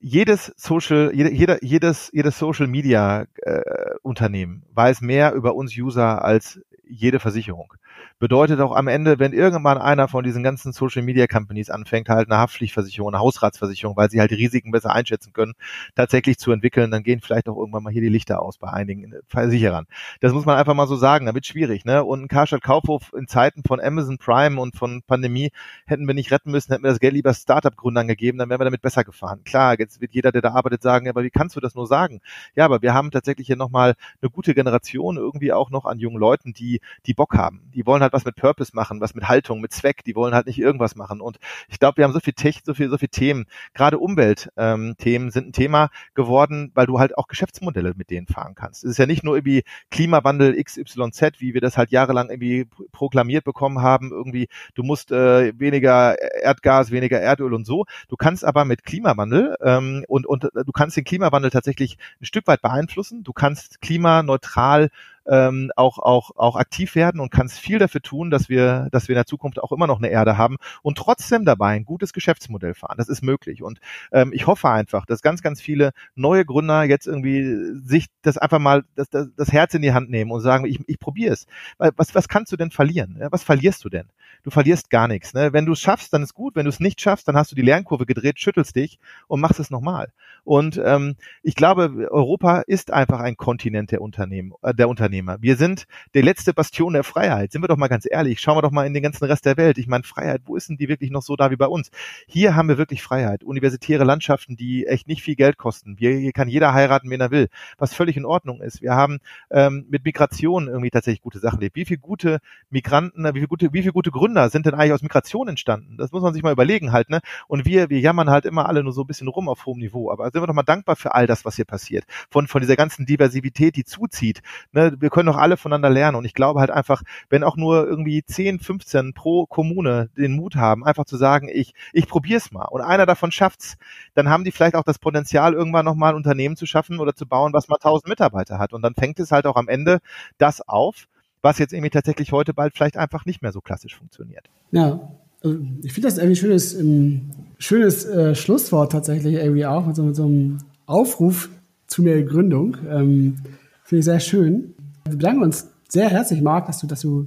jedes 0.00 0.54
Social, 0.56 1.12
jeder, 1.14 1.62
jedes, 1.62 2.10
jedes 2.14 2.38
Social 2.38 2.68
Media 2.68 3.26
äh, 3.42 3.60
Unternehmen 4.00 4.64
weiß 4.72 5.02
mehr 5.02 5.34
über 5.34 5.54
uns 5.54 5.76
User 5.76 6.24
als 6.24 6.58
jede 6.84 7.20
Versicherung. 7.20 7.72
Bedeutet 8.18 8.60
auch 8.60 8.74
am 8.74 8.88
Ende, 8.88 9.18
wenn 9.18 9.32
irgendwann 9.32 9.78
einer 9.78 10.08
von 10.08 10.24
diesen 10.24 10.42
ganzen 10.42 10.72
Social 10.72 11.02
Media 11.02 11.26
Companies 11.26 11.70
anfängt, 11.70 12.08
halt 12.08 12.30
eine 12.30 12.38
Haftpflichtversicherung, 12.38 13.12
eine 13.12 13.20
Hausratsversicherung, 13.20 13.96
weil 13.96 14.10
sie 14.10 14.20
halt 14.20 14.30
die 14.30 14.36
Risiken 14.36 14.70
besser 14.70 14.92
einschätzen 14.92 15.32
können, 15.32 15.54
tatsächlich 15.94 16.38
zu 16.38 16.52
entwickeln, 16.52 16.90
dann 16.90 17.02
gehen 17.02 17.20
vielleicht 17.20 17.48
auch 17.48 17.56
irgendwann 17.56 17.82
mal 17.82 17.92
hier 17.92 18.02
die 18.02 18.08
Lichter 18.08 18.42
aus 18.42 18.58
bei 18.58 18.68
einigen 18.68 19.14
Versicherern. 19.26 19.86
Das 20.20 20.32
muss 20.32 20.44
man 20.44 20.56
einfach 20.56 20.74
mal 20.74 20.86
so 20.86 20.96
sagen, 20.96 21.26
da 21.26 21.34
wird 21.34 21.46
schwierig, 21.46 21.84
ne? 21.84 22.04
Und 22.04 22.22
ein 22.22 22.28
Karstadt 22.28 22.62
Kaufhof 22.62 23.12
in 23.16 23.26
Zeiten 23.26 23.62
von 23.66 23.80
Amazon 23.80 24.18
Prime 24.18 24.60
und 24.60 24.76
von 24.76 25.02
Pandemie 25.02 25.50
hätten 25.86 26.06
wir 26.06 26.14
nicht 26.14 26.30
retten 26.30 26.50
müssen, 26.50 26.72
hätten 26.72 26.84
wir 26.84 26.90
das 26.90 27.00
Geld 27.00 27.14
lieber 27.14 27.34
Startup-Gründern 27.34 28.08
gegeben, 28.08 28.38
dann 28.38 28.50
wären 28.50 28.60
wir 28.60 28.64
damit 28.64 28.82
besser 28.82 29.04
gefahren. 29.04 29.42
Klar, 29.44 29.78
jetzt 29.78 30.00
wird 30.00 30.12
jeder, 30.12 30.32
der 30.32 30.42
da 30.42 30.52
arbeitet, 30.52 30.82
sagen, 30.82 31.08
aber 31.08 31.22
wie 31.22 31.30
kannst 31.30 31.56
du 31.56 31.60
das 31.60 31.74
nur 31.74 31.86
sagen? 31.86 32.20
Ja, 32.54 32.64
aber 32.64 32.82
wir 32.82 32.94
haben 32.94 33.10
tatsächlich 33.10 33.46
hier 33.46 33.56
nochmal 33.56 33.94
eine 34.20 34.30
gute 34.30 34.54
Generation 34.54 35.16
irgendwie 35.16 35.52
auch 35.52 35.70
noch 35.70 35.86
an 35.86 35.98
jungen 35.98 36.18
Leuten, 36.18 36.52
die, 36.52 36.80
die 37.06 37.14
Bock 37.14 37.34
haben. 37.34 37.70
Die 37.74 37.86
wollen 37.86 38.02
halt 38.02 38.12
was 38.12 38.24
mit 38.24 38.36
Purpose 38.36 38.72
machen, 38.74 39.00
was 39.00 39.14
mit 39.14 39.28
Haltung, 39.28 39.60
mit 39.60 39.72
Zweck. 39.72 40.04
Die 40.04 40.14
wollen 40.14 40.34
halt 40.34 40.46
nicht 40.46 40.58
irgendwas 40.58 40.96
machen. 40.96 41.20
Und 41.20 41.38
ich 41.68 41.78
glaube, 41.78 41.98
wir 41.98 42.04
haben 42.04 42.12
so 42.12 42.20
viel 42.20 42.32
Tech, 42.32 42.60
so 42.64 42.74
viel, 42.74 42.90
so 42.90 42.98
viel 42.98 43.08
Themen. 43.08 43.46
Gerade 43.74 43.98
Umweltthemen 43.98 44.96
ähm, 44.96 45.30
sind 45.30 45.48
ein 45.48 45.52
Thema 45.52 45.90
geworden, 46.14 46.70
weil 46.74 46.86
du 46.86 46.98
halt 46.98 47.16
auch 47.16 47.28
Geschäftsmodelle 47.28 47.94
mit 47.96 48.10
denen 48.10 48.26
fahren 48.26 48.54
kannst. 48.54 48.84
Es 48.84 48.92
ist 48.92 48.98
ja 48.98 49.06
nicht 49.06 49.24
nur 49.24 49.36
irgendwie 49.36 49.64
Klimawandel 49.90 50.62
XYZ, 50.62 51.40
wie 51.40 51.54
wir 51.54 51.60
das 51.60 51.76
halt 51.76 51.90
jahrelang 51.90 52.30
irgendwie 52.30 52.66
proklamiert 52.92 53.44
bekommen 53.44 53.80
haben. 53.80 54.10
Irgendwie, 54.10 54.48
du 54.74 54.82
musst 54.82 55.12
äh, 55.12 55.58
weniger 55.58 56.16
Erdgas, 56.42 56.90
weniger 56.90 57.20
Erdöl 57.20 57.54
und 57.54 57.66
so. 57.66 57.84
Du 58.08 58.16
kannst 58.16 58.44
aber 58.44 58.64
mit 58.64 58.84
Klimawandel 58.84 59.56
ähm, 59.62 60.04
und, 60.08 60.26
und 60.26 60.44
du 60.52 60.72
kannst 60.72 60.96
den 60.96 61.04
Klimawandel 61.04 61.50
tatsächlich 61.50 61.98
ein 62.20 62.26
Stück 62.26 62.46
weit 62.46 62.62
beeinflussen. 62.62 63.22
Du 63.24 63.32
kannst 63.32 63.80
klimaneutral 63.80 64.90
ähm, 65.26 65.70
auch, 65.76 65.98
auch, 65.98 66.30
auch 66.36 66.56
aktiv 66.56 66.94
werden 66.94 67.20
und 67.20 67.30
kannst 67.30 67.58
viel 67.58 67.78
dafür 67.78 68.02
tun, 68.02 68.30
dass 68.30 68.48
wir, 68.48 68.88
dass 68.90 69.08
wir 69.08 69.14
in 69.14 69.18
der 69.18 69.26
Zukunft 69.26 69.62
auch 69.62 69.72
immer 69.72 69.86
noch 69.86 69.98
eine 69.98 70.08
Erde 70.08 70.36
haben 70.36 70.56
und 70.82 70.98
trotzdem 70.98 71.44
dabei 71.44 71.74
ein 71.74 71.84
gutes 71.84 72.12
Geschäftsmodell 72.12 72.74
fahren. 72.74 72.96
Das 72.98 73.08
ist 73.08 73.22
möglich. 73.22 73.62
Und 73.62 73.80
ähm, 74.12 74.32
ich 74.32 74.46
hoffe 74.46 74.68
einfach, 74.68 75.06
dass 75.06 75.22
ganz, 75.22 75.42
ganz 75.42 75.60
viele 75.60 75.92
neue 76.14 76.44
Gründer 76.44 76.84
jetzt 76.84 77.06
irgendwie 77.06 77.42
sich 77.84 78.06
das 78.22 78.38
einfach 78.38 78.58
mal 78.58 78.84
das, 78.94 79.08
das, 79.10 79.28
das 79.36 79.52
Herz 79.52 79.74
in 79.74 79.82
die 79.82 79.92
Hand 79.92 80.10
nehmen 80.10 80.30
und 80.30 80.40
sagen, 80.40 80.66
ich, 80.66 80.80
ich 80.86 80.98
probiere 80.98 81.32
es. 81.32 81.46
Was, 81.78 82.14
was 82.14 82.28
kannst 82.28 82.52
du 82.52 82.56
denn 82.56 82.70
verlieren? 82.70 83.18
Was 83.30 83.42
verlierst 83.42 83.84
du 83.84 83.88
denn? 83.88 84.08
Du 84.42 84.50
verlierst 84.50 84.90
gar 84.90 85.06
nichts. 85.06 85.34
Ne? 85.34 85.52
Wenn 85.52 85.66
du 85.66 85.72
es 85.72 85.80
schaffst, 85.80 86.12
dann 86.12 86.22
ist 86.22 86.34
gut. 86.34 86.56
Wenn 86.56 86.64
du 86.64 86.70
es 86.70 86.80
nicht 86.80 87.00
schaffst, 87.00 87.28
dann 87.28 87.36
hast 87.36 87.52
du 87.52 87.54
die 87.54 87.62
Lernkurve 87.62 88.06
gedreht, 88.06 88.40
schüttelst 88.40 88.74
dich 88.74 88.98
und 89.28 89.40
machst 89.40 89.60
es 89.60 89.70
nochmal. 89.70 90.12
Und 90.44 90.80
ähm, 90.84 91.14
ich 91.42 91.54
glaube, 91.54 92.08
Europa 92.10 92.62
ist 92.66 92.92
einfach 92.92 93.20
ein 93.20 93.36
Kontinent 93.36 93.92
der 93.92 94.02
Unternehmen, 94.02 94.52
äh, 94.62 94.74
der 94.74 94.88
Unternehmen 94.88 95.11
Unternehmer. 95.12 95.36
Wir 95.42 95.56
sind 95.56 95.84
der 96.14 96.22
letzte 96.22 96.54
Bastion 96.54 96.94
der 96.94 97.04
Freiheit. 97.04 97.52
Sind 97.52 97.62
wir 97.62 97.68
doch 97.68 97.76
mal 97.76 97.88
ganz 97.88 98.06
ehrlich. 98.10 98.40
Schauen 98.40 98.56
wir 98.56 98.62
doch 98.62 98.70
mal 98.70 98.86
in 98.86 98.94
den 98.94 99.02
ganzen 99.02 99.24
Rest 99.26 99.44
der 99.44 99.58
Welt. 99.58 99.76
Ich 99.76 99.86
meine, 99.86 100.04
Freiheit, 100.04 100.40
wo 100.46 100.56
ist 100.56 100.70
denn 100.70 100.78
die 100.78 100.88
wirklich 100.88 101.10
noch 101.10 101.20
so 101.22 101.36
da 101.36 101.50
wie 101.50 101.56
bei 101.56 101.66
uns? 101.66 101.90
Hier 102.26 102.56
haben 102.56 102.68
wir 102.68 102.78
wirklich 102.78 103.02
Freiheit. 103.02 103.44
Universitäre 103.44 104.04
Landschaften, 104.04 104.56
die 104.56 104.86
echt 104.86 105.08
nicht 105.08 105.22
viel 105.22 105.36
Geld 105.36 105.58
kosten. 105.58 105.96
Hier, 105.98 106.12
hier 106.16 106.32
kann 106.32 106.48
jeder 106.48 106.72
heiraten, 106.72 107.10
wen 107.10 107.20
er 107.20 107.30
will. 107.30 107.48
Was 107.76 107.94
völlig 107.94 108.16
in 108.16 108.24
Ordnung 108.24 108.62
ist. 108.62 108.80
Wir 108.80 108.94
haben 108.94 109.18
ähm, 109.50 109.86
mit 109.90 110.04
Migration 110.04 110.68
irgendwie 110.68 110.90
tatsächlich 110.90 111.20
gute 111.20 111.40
Sachen 111.40 111.58
erlebt. 111.58 111.76
Wie 111.76 111.84
viele 111.84 112.00
gute 112.00 112.38
Migranten, 112.70 113.24
wie 113.24 113.32
viele 113.40 113.48
gute, 113.48 113.72
wie 113.74 113.82
viele 113.82 113.92
gute 113.92 114.10
Gründer 114.10 114.48
sind 114.48 114.64
denn 114.64 114.74
eigentlich 114.74 114.92
aus 114.92 115.02
Migration 115.02 115.48
entstanden? 115.48 115.98
Das 115.98 116.10
muss 116.12 116.22
man 116.22 116.32
sich 116.32 116.42
mal 116.42 116.52
überlegen 116.52 116.92
halt, 116.92 117.10
ne? 117.10 117.20
Und 117.48 117.66
wir, 117.66 117.90
wir 117.90 118.00
jammern 118.00 118.30
halt 118.30 118.46
immer 118.46 118.66
alle 118.66 118.82
nur 118.82 118.94
so 118.94 119.02
ein 119.02 119.06
bisschen 119.06 119.28
rum 119.28 119.48
auf 119.48 119.66
hohem 119.66 119.78
Niveau. 119.78 120.10
Aber 120.10 120.30
sind 120.30 120.40
wir 120.40 120.46
doch 120.46 120.54
mal 120.54 120.62
dankbar 120.62 120.96
für 120.96 121.14
all 121.14 121.26
das, 121.26 121.44
was 121.44 121.56
hier 121.56 121.66
passiert. 121.66 122.04
Von, 122.30 122.46
von 122.46 122.62
dieser 122.62 122.76
ganzen 122.76 123.04
Diversität, 123.04 123.76
die 123.76 123.84
zuzieht. 123.84 124.40
Ne? 124.72 124.96
Wir 125.02 125.10
können 125.10 125.26
doch 125.26 125.36
alle 125.36 125.56
voneinander 125.56 125.90
lernen. 125.90 126.16
Und 126.16 126.24
ich 126.24 126.32
glaube 126.32 126.60
halt 126.60 126.70
einfach, 126.70 127.02
wenn 127.28 127.42
auch 127.42 127.56
nur 127.56 127.86
irgendwie 127.86 128.22
10, 128.24 128.60
15 128.60 129.14
pro 129.14 129.46
Kommune 129.46 130.10
den 130.16 130.36
Mut 130.36 130.54
haben, 130.54 130.84
einfach 130.84 131.04
zu 131.04 131.16
sagen, 131.16 131.48
ich, 131.52 131.74
ich 131.92 132.06
probiere 132.06 132.38
es 132.38 132.52
mal. 132.52 132.66
Und 132.66 132.82
einer 132.82 133.04
davon 133.04 133.32
schafft's, 133.32 133.76
dann 134.14 134.28
haben 134.28 134.44
die 134.44 134.52
vielleicht 134.52 134.76
auch 134.76 134.84
das 134.84 135.00
Potenzial, 135.00 135.54
irgendwann 135.54 135.84
nochmal 135.84 136.12
ein 136.12 136.16
Unternehmen 136.16 136.56
zu 136.56 136.66
schaffen 136.66 137.00
oder 137.00 137.14
zu 137.14 137.26
bauen, 137.26 137.52
was 137.52 137.68
mal 137.68 137.76
1000 137.76 138.08
Mitarbeiter 138.08 138.58
hat. 138.58 138.72
Und 138.72 138.82
dann 138.82 138.94
fängt 138.94 139.18
es 139.18 139.32
halt 139.32 139.46
auch 139.46 139.56
am 139.56 139.68
Ende 139.68 139.98
das 140.38 140.66
auf, 140.66 141.08
was 141.42 141.58
jetzt 141.58 141.72
irgendwie 141.72 141.90
tatsächlich 141.90 142.30
heute 142.30 142.54
bald 142.54 142.74
vielleicht 142.74 142.96
einfach 142.96 143.26
nicht 143.26 143.42
mehr 143.42 143.50
so 143.50 143.60
klassisch 143.60 143.96
funktioniert. 143.96 144.48
Ja, 144.70 145.10
also 145.42 145.58
ich 145.82 145.92
finde 145.92 146.08
das 146.08 146.18
irgendwie 146.18 146.34
ein 146.34 146.36
schönes, 146.36 146.74
ähm, 146.74 147.30
schönes 147.58 148.04
äh, 148.04 148.34
Schlusswort 148.36 148.92
tatsächlich 148.92 149.34
irgendwie 149.34 149.66
auch, 149.66 149.84
mit 149.84 149.96
so, 149.96 150.04
mit 150.04 150.14
so 150.14 150.24
einem 150.24 150.58
Aufruf 150.86 151.48
zu 151.88 152.02
mehr 152.02 152.22
Gründung. 152.22 152.76
Ähm, 152.88 153.38
finde 153.84 153.98
ich 153.98 154.04
sehr 154.04 154.20
schön. 154.20 154.74
Wir 155.04 155.16
bedanken 155.16 155.42
uns 155.42 155.68
sehr 155.88 156.08
herzlich, 156.08 156.42
Marc, 156.42 156.66
dass 156.66 156.78
du, 156.78 156.86
dass 156.86 157.00
du 157.00 157.26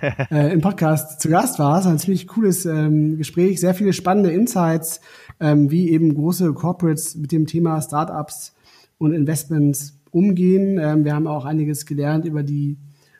äh, 0.30 0.52
im 0.52 0.60
Podcast 0.60 1.20
zu 1.20 1.28
Gast 1.28 1.58
warst. 1.58 1.86
Ein 1.86 1.98
ziemlich 1.98 2.28
cooles 2.28 2.66
ähm, 2.66 3.16
Gespräch, 3.16 3.60
sehr 3.60 3.74
viele 3.74 3.92
spannende 3.92 4.30
Insights, 4.30 5.00
ähm, 5.40 5.70
wie 5.70 5.90
eben 5.90 6.14
große 6.14 6.52
Corporates 6.52 7.16
mit 7.16 7.32
dem 7.32 7.46
Thema 7.46 7.80
Startups 7.80 8.54
und 8.98 9.12
Investments 9.12 9.98
umgehen. 10.10 10.78
Ähm, 10.78 11.04
wir 11.04 11.14
haben 11.14 11.26
auch 11.26 11.44
einiges 11.44 11.86
gelernt 11.86 12.24
über 12.24 12.42
die 12.42 12.76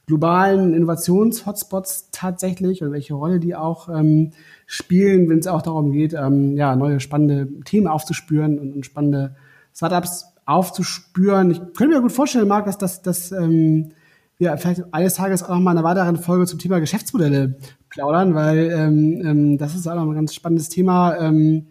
globalen 0.06 0.74
Innovations-Hotspots 0.74 2.10
tatsächlich 2.12 2.82
und 2.82 2.92
welche 2.92 3.14
Rolle 3.14 3.40
die 3.40 3.54
auch 3.54 3.88
ähm, 3.88 4.30
spielen, 4.66 5.28
wenn 5.28 5.38
es 5.38 5.46
auch 5.46 5.62
darum 5.62 5.92
geht, 5.92 6.14
ähm, 6.14 6.56
ja, 6.56 6.76
neue 6.76 7.00
spannende 7.00 7.48
Themen 7.64 7.86
aufzuspüren 7.88 8.58
und, 8.58 8.74
und 8.74 8.86
spannende 8.86 9.36
Startups 9.74 10.26
aufzuspüren. 10.48 11.50
Ich 11.50 11.58
könnte 11.76 11.96
mir 11.96 12.00
gut 12.00 12.12
vorstellen, 12.12 12.48
Marc, 12.48 12.64
dass 12.64 12.78
das, 12.78 13.02
dass, 13.02 13.32
ähm, 13.32 13.90
wir 14.38 14.56
vielleicht 14.56 14.82
eines 14.94 15.14
Tages 15.14 15.42
auch 15.42 15.50
noch 15.50 15.60
mal 15.60 15.72
eine 15.72 15.84
weitere 15.84 16.16
Folge 16.16 16.46
zum 16.46 16.58
Thema 16.58 16.78
Geschäftsmodelle 16.78 17.58
plaudern, 17.90 18.34
weil 18.34 18.70
ähm, 18.70 19.20
ähm, 19.24 19.58
das 19.58 19.74
ist 19.74 19.86
auch 19.86 19.96
noch 19.96 20.06
ein 20.06 20.14
ganz 20.14 20.34
spannendes 20.34 20.68
Thema, 20.68 21.16
ähm, 21.18 21.66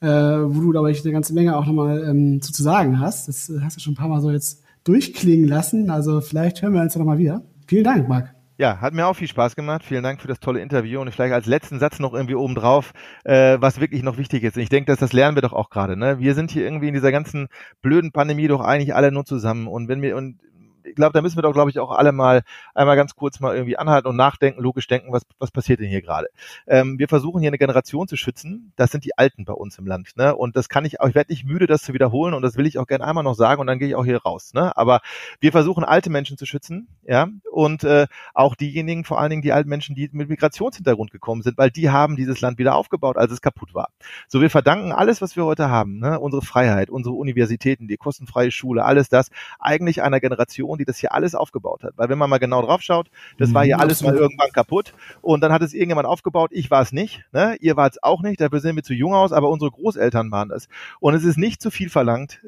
äh, 0.00 0.08
wo 0.08 0.60
du, 0.60 0.70
glaube 0.70 0.90
ich, 0.90 1.02
eine 1.02 1.12
ganze 1.12 1.32
Menge 1.34 1.56
auch 1.56 1.66
noch 1.66 1.72
mal 1.72 2.04
ähm, 2.08 2.42
zu, 2.42 2.52
zu 2.52 2.62
sagen 2.62 3.00
hast. 3.00 3.28
Das 3.28 3.50
hast 3.62 3.76
du 3.76 3.80
schon 3.80 3.92
ein 3.92 3.96
paar 3.96 4.08
Mal 4.08 4.20
so 4.20 4.30
jetzt 4.30 4.62
durchklingen 4.84 5.48
lassen. 5.48 5.88
Also 5.90 6.20
vielleicht 6.20 6.62
hören 6.62 6.74
wir 6.74 6.82
uns 6.82 6.94
ja 6.94 6.98
noch 6.98 7.06
mal 7.06 7.18
wieder. 7.18 7.42
Vielen 7.66 7.84
Dank, 7.84 8.08
Marc. 8.08 8.39
Ja, 8.60 8.78
hat 8.82 8.92
mir 8.92 9.06
auch 9.06 9.14
viel 9.14 9.26
Spaß 9.26 9.56
gemacht. 9.56 9.82
Vielen 9.82 10.02
Dank 10.02 10.20
für 10.20 10.28
das 10.28 10.38
tolle 10.38 10.60
Interview 10.60 11.00
und 11.00 11.10
vielleicht 11.10 11.32
als 11.32 11.46
letzten 11.46 11.78
Satz 11.78 11.98
noch 11.98 12.12
irgendwie 12.12 12.34
oben 12.34 12.54
drauf, 12.54 12.92
äh, 13.24 13.56
was 13.58 13.80
wirklich 13.80 14.02
noch 14.02 14.18
wichtig 14.18 14.42
ist. 14.42 14.54
Und 14.54 14.62
ich 14.62 14.68
denke, 14.68 14.92
dass 14.92 14.98
das 14.98 15.14
lernen 15.14 15.34
wir 15.34 15.40
doch 15.40 15.54
auch 15.54 15.70
gerade. 15.70 15.96
Ne? 15.96 16.18
Wir 16.18 16.34
sind 16.34 16.50
hier 16.50 16.64
irgendwie 16.64 16.88
in 16.88 16.92
dieser 16.92 17.10
ganzen 17.10 17.48
blöden 17.80 18.12
Pandemie 18.12 18.48
doch 18.48 18.60
eigentlich 18.60 18.94
alle 18.94 19.12
nur 19.12 19.24
zusammen. 19.24 19.66
Und 19.66 19.88
wenn 19.88 20.02
wir 20.02 20.14
und 20.14 20.40
ich 20.84 20.94
glaube, 20.94 21.12
da 21.12 21.22
müssen 21.22 21.36
wir 21.36 21.42
doch, 21.42 21.52
glaube 21.52 21.70
ich, 21.70 21.78
auch 21.78 21.90
alle 21.90 22.12
mal 22.12 22.42
einmal 22.74 22.96
ganz 22.96 23.14
kurz 23.14 23.40
mal 23.40 23.54
irgendwie 23.54 23.76
anhalten 23.76 24.08
und 24.08 24.16
nachdenken, 24.16 24.62
logisch 24.62 24.86
denken, 24.86 25.12
was, 25.12 25.22
was 25.38 25.50
passiert 25.50 25.80
denn 25.80 25.88
hier 25.88 26.02
gerade. 26.02 26.28
Ähm, 26.66 26.98
wir 26.98 27.08
versuchen 27.08 27.40
hier 27.40 27.50
eine 27.50 27.58
Generation 27.58 28.08
zu 28.08 28.16
schützen. 28.16 28.72
Das 28.76 28.90
sind 28.90 29.04
die 29.04 29.16
Alten 29.16 29.44
bei 29.44 29.52
uns 29.52 29.78
im 29.78 29.86
Land. 29.86 30.16
Ne? 30.16 30.34
Und 30.34 30.56
das 30.56 30.68
kann 30.68 30.84
ich 30.84 31.00
auch, 31.00 31.08
ich 31.08 31.14
werde 31.14 31.32
nicht 31.32 31.44
müde, 31.44 31.66
das 31.66 31.82
zu 31.82 31.92
wiederholen 31.92 32.34
und 32.34 32.42
das 32.42 32.56
will 32.56 32.66
ich 32.66 32.78
auch 32.78 32.86
gerne 32.86 33.04
einmal 33.04 33.24
noch 33.24 33.34
sagen 33.34 33.60
und 33.60 33.66
dann 33.66 33.78
gehe 33.78 33.88
ich 33.88 33.94
auch 33.94 34.04
hier 34.04 34.22
raus. 34.22 34.52
Ne? 34.54 34.76
Aber 34.76 35.00
wir 35.40 35.52
versuchen 35.52 35.84
alte 35.84 36.10
Menschen 36.10 36.36
zu 36.36 36.46
schützen, 36.46 36.88
ja, 37.04 37.28
und 37.50 37.84
äh, 37.84 38.06
auch 38.34 38.54
diejenigen, 38.54 39.04
vor 39.04 39.20
allen 39.20 39.30
Dingen 39.30 39.42
die 39.42 39.52
alten 39.52 39.68
Menschen, 39.68 39.94
die 39.94 40.08
mit 40.12 40.28
Migrationshintergrund 40.28 41.10
gekommen 41.10 41.42
sind, 41.42 41.58
weil 41.58 41.70
die 41.70 41.90
haben 41.90 42.16
dieses 42.16 42.40
Land 42.40 42.58
wieder 42.58 42.76
aufgebaut, 42.76 43.16
als 43.16 43.32
es 43.32 43.40
kaputt 43.40 43.74
war. 43.74 43.88
So, 44.28 44.40
wir 44.40 44.50
verdanken 44.50 44.92
alles, 44.92 45.20
was 45.20 45.36
wir 45.36 45.44
heute 45.44 45.68
haben, 45.68 45.98
ne? 45.98 46.20
unsere 46.20 46.42
Freiheit, 46.42 46.90
unsere 46.90 47.14
Universitäten, 47.14 47.88
die 47.88 47.96
kostenfreie 47.96 48.50
Schule, 48.50 48.84
alles 48.84 49.08
das, 49.08 49.30
eigentlich 49.58 50.02
einer 50.02 50.20
Generation, 50.20 50.69
die 50.78 50.84
das 50.84 50.98
hier 50.98 51.12
alles 51.12 51.34
aufgebaut 51.34 51.82
hat. 51.82 51.94
Weil 51.96 52.08
wenn 52.08 52.18
man 52.18 52.30
mal 52.30 52.38
genau 52.38 52.62
drauf 52.62 52.82
schaut, 52.82 53.10
das 53.38 53.54
war 53.54 53.64
hier 53.64 53.76
mhm, 53.76 53.82
alles 53.82 54.02
mal 54.02 54.14
irgendwann 54.14 54.50
kaputt 54.52 54.94
und 55.20 55.42
dann 55.42 55.52
hat 55.52 55.62
es 55.62 55.72
irgendjemand 55.72 56.06
aufgebaut. 56.06 56.50
Ich 56.52 56.70
war 56.70 56.82
es 56.82 56.92
nicht, 56.92 57.24
ne? 57.32 57.56
ihr 57.60 57.76
wart 57.76 57.94
es 57.94 58.02
auch 58.02 58.22
nicht, 58.22 58.40
dafür 58.40 58.60
sehen 58.60 58.76
wir 58.76 58.82
zu 58.82 58.94
jung 58.94 59.14
aus, 59.14 59.32
aber 59.32 59.48
unsere 59.48 59.70
Großeltern 59.70 60.30
waren 60.30 60.50
es. 60.50 60.68
Und 61.00 61.14
es 61.14 61.24
ist 61.24 61.36
nicht 61.36 61.60
zu 61.60 61.70
viel 61.70 61.90
verlangt, 61.90 62.40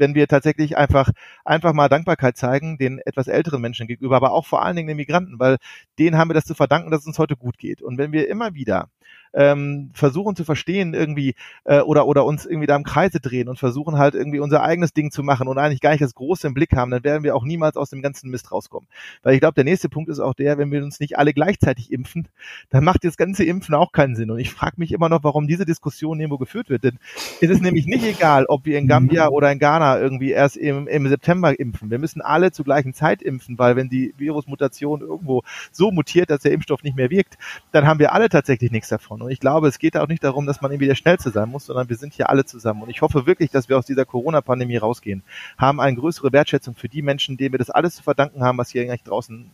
wenn 0.00 0.14
wir 0.14 0.26
tatsächlich 0.26 0.76
einfach, 0.76 1.10
einfach 1.44 1.72
mal 1.72 1.88
Dankbarkeit 1.88 2.36
zeigen, 2.36 2.78
den 2.78 2.98
etwas 3.04 3.28
älteren 3.28 3.60
Menschen 3.60 3.86
gegenüber, 3.86 4.16
aber 4.16 4.32
auch 4.32 4.46
vor 4.46 4.62
allen 4.62 4.76
Dingen 4.76 4.88
den 4.88 4.96
Migranten, 4.96 5.38
weil 5.38 5.58
denen 5.98 6.16
haben 6.16 6.30
wir 6.30 6.34
das 6.34 6.44
zu 6.44 6.54
verdanken, 6.54 6.90
dass 6.90 7.00
es 7.00 7.06
uns 7.06 7.18
heute 7.18 7.36
gut 7.36 7.58
geht. 7.58 7.82
Und 7.82 7.98
wenn 7.98 8.12
wir 8.12 8.28
immer 8.28 8.54
wieder 8.54 8.88
ähm, 9.32 9.90
versuchen 9.92 10.36
zu 10.36 10.44
verstehen 10.44 10.94
irgendwie 10.94 11.34
äh, 11.64 11.80
oder 11.80 12.06
oder 12.06 12.24
uns 12.24 12.46
irgendwie 12.46 12.66
da 12.66 12.76
im 12.76 12.84
Kreise 12.84 13.20
drehen 13.20 13.48
und 13.48 13.58
versuchen 13.58 13.98
halt 13.98 14.14
irgendwie 14.14 14.40
unser 14.40 14.62
eigenes 14.62 14.92
Ding 14.92 15.10
zu 15.10 15.22
machen 15.22 15.48
und 15.48 15.58
eigentlich 15.58 15.80
gar 15.80 15.90
nicht 15.90 16.02
das 16.02 16.14
Große 16.14 16.46
im 16.46 16.54
Blick 16.54 16.74
haben, 16.74 16.90
dann 16.90 17.04
werden 17.04 17.22
wir 17.22 17.36
auch 17.36 17.44
niemals 17.44 17.76
aus 17.76 17.90
dem 17.90 18.02
ganzen 18.02 18.30
Mist 18.30 18.50
rauskommen. 18.52 18.88
Weil 19.22 19.34
ich 19.34 19.40
glaube, 19.40 19.54
der 19.54 19.64
nächste 19.64 19.88
Punkt 19.88 20.10
ist 20.10 20.20
auch 20.20 20.34
der, 20.34 20.58
wenn 20.58 20.70
wir 20.70 20.82
uns 20.82 21.00
nicht 21.00 21.18
alle 21.18 21.32
gleichzeitig 21.32 21.92
impfen, 21.92 22.28
dann 22.70 22.84
macht 22.84 23.04
das 23.04 23.16
ganze 23.16 23.44
Impfen 23.44 23.74
auch 23.74 23.92
keinen 23.92 24.16
Sinn. 24.16 24.30
Und 24.30 24.38
ich 24.38 24.50
frage 24.50 24.74
mich 24.78 24.92
immer 24.92 25.08
noch, 25.08 25.22
warum 25.22 25.46
diese 25.46 25.64
Diskussion 25.64 26.20
irgendwo 26.20 26.38
geführt 26.38 26.68
wird. 26.68 26.84
Denn 26.84 26.98
es 27.40 27.50
ist 27.50 27.62
nämlich 27.62 27.86
nicht 27.86 28.04
egal, 28.04 28.46
ob 28.46 28.64
wir 28.64 28.78
in 28.78 28.88
Gambia 28.88 29.26
mhm. 29.26 29.32
oder 29.32 29.52
in 29.52 29.58
Ghana 29.58 30.00
irgendwie 30.00 30.30
erst 30.30 30.56
im, 30.56 30.88
im 30.88 31.08
September 31.08 31.58
impfen. 31.58 31.90
Wir 31.90 31.98
müssen 31.98 32.20
alle 32.20 32.52
zur 32.52 32.64
gleichen 32.64 32.94
Zeit 32.94 33.22
impfen, 33.22 33.58
weil 33.58 33.76
wenn 33.76 33.88
die 33.88 34.14
Virusmutation 34.16 35.00
irgendwo 35.00 35.42
so 35.70 35.90
mutiert, 35.90 36.30
dass 36.30 36.42
der 36.42 36.52
Impfstoff 36.52 36.82
nicht 36.82 36.96
mehr 36.96 37.10
wirkt, 37.10 37.38
dann 37.72 37.86
haben 37.86 37.98
wir 37.98 38.12
alle 38.12 38.28
tatsächlich 38.28 38.70
nichts 38.70 38.88
davon. 38.88 39.19
Und 39.22 39.30
ich 39.30 39.40
glaube, 39.40 39.68
es 39.68 39.78
geht 39.78 39.96
auch 39.96 40.08
nicht 40.08 40.24
darum, 40.24 40.46
dass 40.46 40.60
man 40.60 40.70
irgendwie 40.70 40.86
der 40.86 40.94
Schnellste 40.94 41.30
sein 41.30 41.48
muss, 41.48 41.66
sondern 41.66 41.88
wir 41.88 41.96
sind 41.96 42.14
hier 42.14 42.30
alle 42.30 42.44
zusammen. 42.44 42.82
Und 42.82 42.90
ich 42.90 43.02
hoffe 43.02 43.26
wirklich, 43.26 43.50
dass 43.50 43.68
wir 43.68 43.78
aus 43.78 43.86
dieser 43.86 44.04
Corona-Pandemie 44.04 44.76
rausgehen, 44.76 45.22
haben 45.58 45.80
eine 45.80 45.96
größere 45.96 46.32
Wertschätzung 46.32 46.74
für 46.74 46.88
die 46.88 47.02
Menschen, 47.02 47.36
denen 47.36 47.52
wir 47.52 47.58
das 47.58 47.70
alles 47.70 47.96
zu 47.96 48.02
verdanken 48.02 48.42
haben, 48.42 48.58
was 48.58 48.70
hier 48.70 48.82
eigentlich 48.82 49.02
draußen 49.02 49.50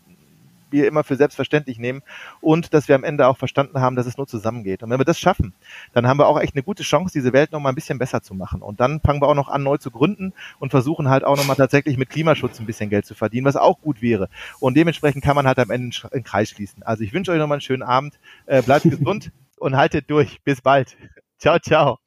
wir 0.70 0.86
immer 0.86 1.04
für 1.04 1.16
selbstverständlich 1.16 1.78
nehmen 1.78 2.02
und 2.40 2.74
dass 2.74 2.88
wir 2.88 2.94
am 2.94 3.04
Ende 3.04 3.26
auch 3.26 3.36
verstanden 3.36 3.80
haben, 3.80 3.96
dass 3.96 4.06
es 4.06 4.16
nur 4.16 4.26
zusammengeht. 4.26 4.82
Und 4.82 4.90
wenn 4.90 5.00
wir 5.00 5.04
das 5.04 5.18
schaffen, 5.18 5.54
dann 5.92 6.06
haben 6.06 6.18
wir 6.18 6.26
auch 6.26 6.40
echt 6.40 6.54
eine 6.54 6.62
gute 6.62 6.82
Chance, 6.82 7.12
diese 7.12 7.32
Welt 7.32 7.52
noch 7.52 7.60
mal 7.60 7.70
ein 7.70 7.74
bisschen 7.74 7.98
besser 7.98 8.22
zu 8.22 8.34
machen. 8.34 8.62
Und 8.62 8.80
dann 8.80 9.00
fangen 9.00 9.20
wir 9.20 9.28
auch 9.28 9.34
noch 9.34 9.48
an, 9.48 9.62
neu 9.62 9.76
zu 9.78 9.90
gründen 9.90 10.32
und 10.58 10.70
versuchen 10.70 11.08
halt 11.08 11.24
auch 11.24 11.36
noch 11.36 11.46
mal 11.46 11.54
tatsächlich 11.54 11.96
mit 11.96 12.10
Klimaschutz 12.10 12.60
ein 12.60 12.66
bisschen 12.66 12.90
Geld 12.90 13.06
zu 13.06 13.14
verdienen, 13.14 13.46
was 13.46 13.56
auch 13.56 13.80
gut 13.80 14.02
wäre. 14.02 14.28
Und 14.60 14.76
dementsprechend 14.76 15.22
kann 15.22 15.36
man 15.36 15.46
halt 15.46 15.58
am 15.58 15.70
Ende 15.70 15.96
einen 16.10 16.24
Kreis 16.24 16.50
schließen. 16.50 16.82
Also 16.82 17.04
ich 17.04 17.12
wünsche 17.12 17.32
euch 17.32 17.38
noch 17.38 17.46
mal 17.46 17.54
einen 17.54 17.60
schönen 17.60 17.82
Abend, 17.82 18.18
äh, 18.46 18.62
bleibt 18.62 18.84
gesund 18.90 19.30
und 19.58 19.76
haltet 19.76 20.10
durch. 20.10 20.42
Bis 20.44 20.60
bald. 20.60 20.96
Ciao, 21.38 21.58
ciao. 21.58 21.98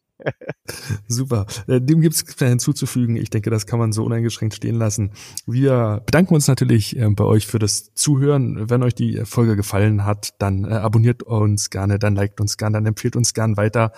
Super. 1.07 1.45
Äh, 1.67 1.81
dem 1.81 2.01
gibt 2.01 2.15
es 2.15 2.35
hinzuzufügen. 2.37 3.15
Ich 3.15 3.29
denke, 3.29 3.49
das 3.49 3.65
kann 3.65 3.79
man 3.79 3.91
so 3.91 4.03
uneingeschränkt 4.03 4.55
stehen 4.55 4.75
lassen. 4.75 5.11
Wir 5.45 6.01
bedanken 6.05 6.35
uns 6.35 6.47
natürlich 6.47 6.97
äh, 6.97 7.07
bei 7.09 7.23
euch 7.23 7.47
für 7.47 7.59
das 7.59 7.93
Zuhören. 7.93 8.69
Wenn 8.69 8.83
euch 8.83 8.95
die 8.95 9.21
Folge 9.25 9.55
gefallen 9.55 10.05
hat, 10.05 10.33
dann 10.39 10.65
äh, 10.65 10.73
abonniert 10.73 11.23
uns 11.23 11.69
gerne, 11.69 11.99
dann 11.99 12.15
liked 12.15 12.41
uns 12.41 12.57
gerne, 12.57 12.77
dann 12.77 12.85
empfiehlt 12.85 13.15
uns 13.15 13.33
gern 13.33 13.57
weiter. 13.57 13.91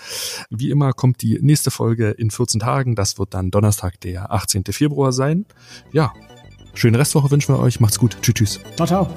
Wie 0.49 0.69
immer 0.69 0.93
kommt 0.93 1.21
die 1.21 1.39
nächste 1.41 1.71
Folge 1.71 2.11
in 2.11 2.31
14 2.31 2.59
Tagen. 2.59 2.95
Das 2.95 3.17
wird 3.17 3.33
dann 3.33 3.51
Donnerstag, 3.51 3.99
der 4.01 4.31
18. 4.31 4.63
Februar 4.71 5.11
sein. 5.11 5.45
Ja, 5.91 6.13
schöne 6.73 6.99
Restwoche 6.99 7.31
wünschen 7.31 7.55
wir 7.55 7.59
euch. 7.59 7.79
Macht's 7.79 7.99
gut. 7.99 8.17
Tschüss, 8.21 8.35
tschüss. 8.35 8.59
Ciao, 8.75 8.87
ciao. 8.87 9.09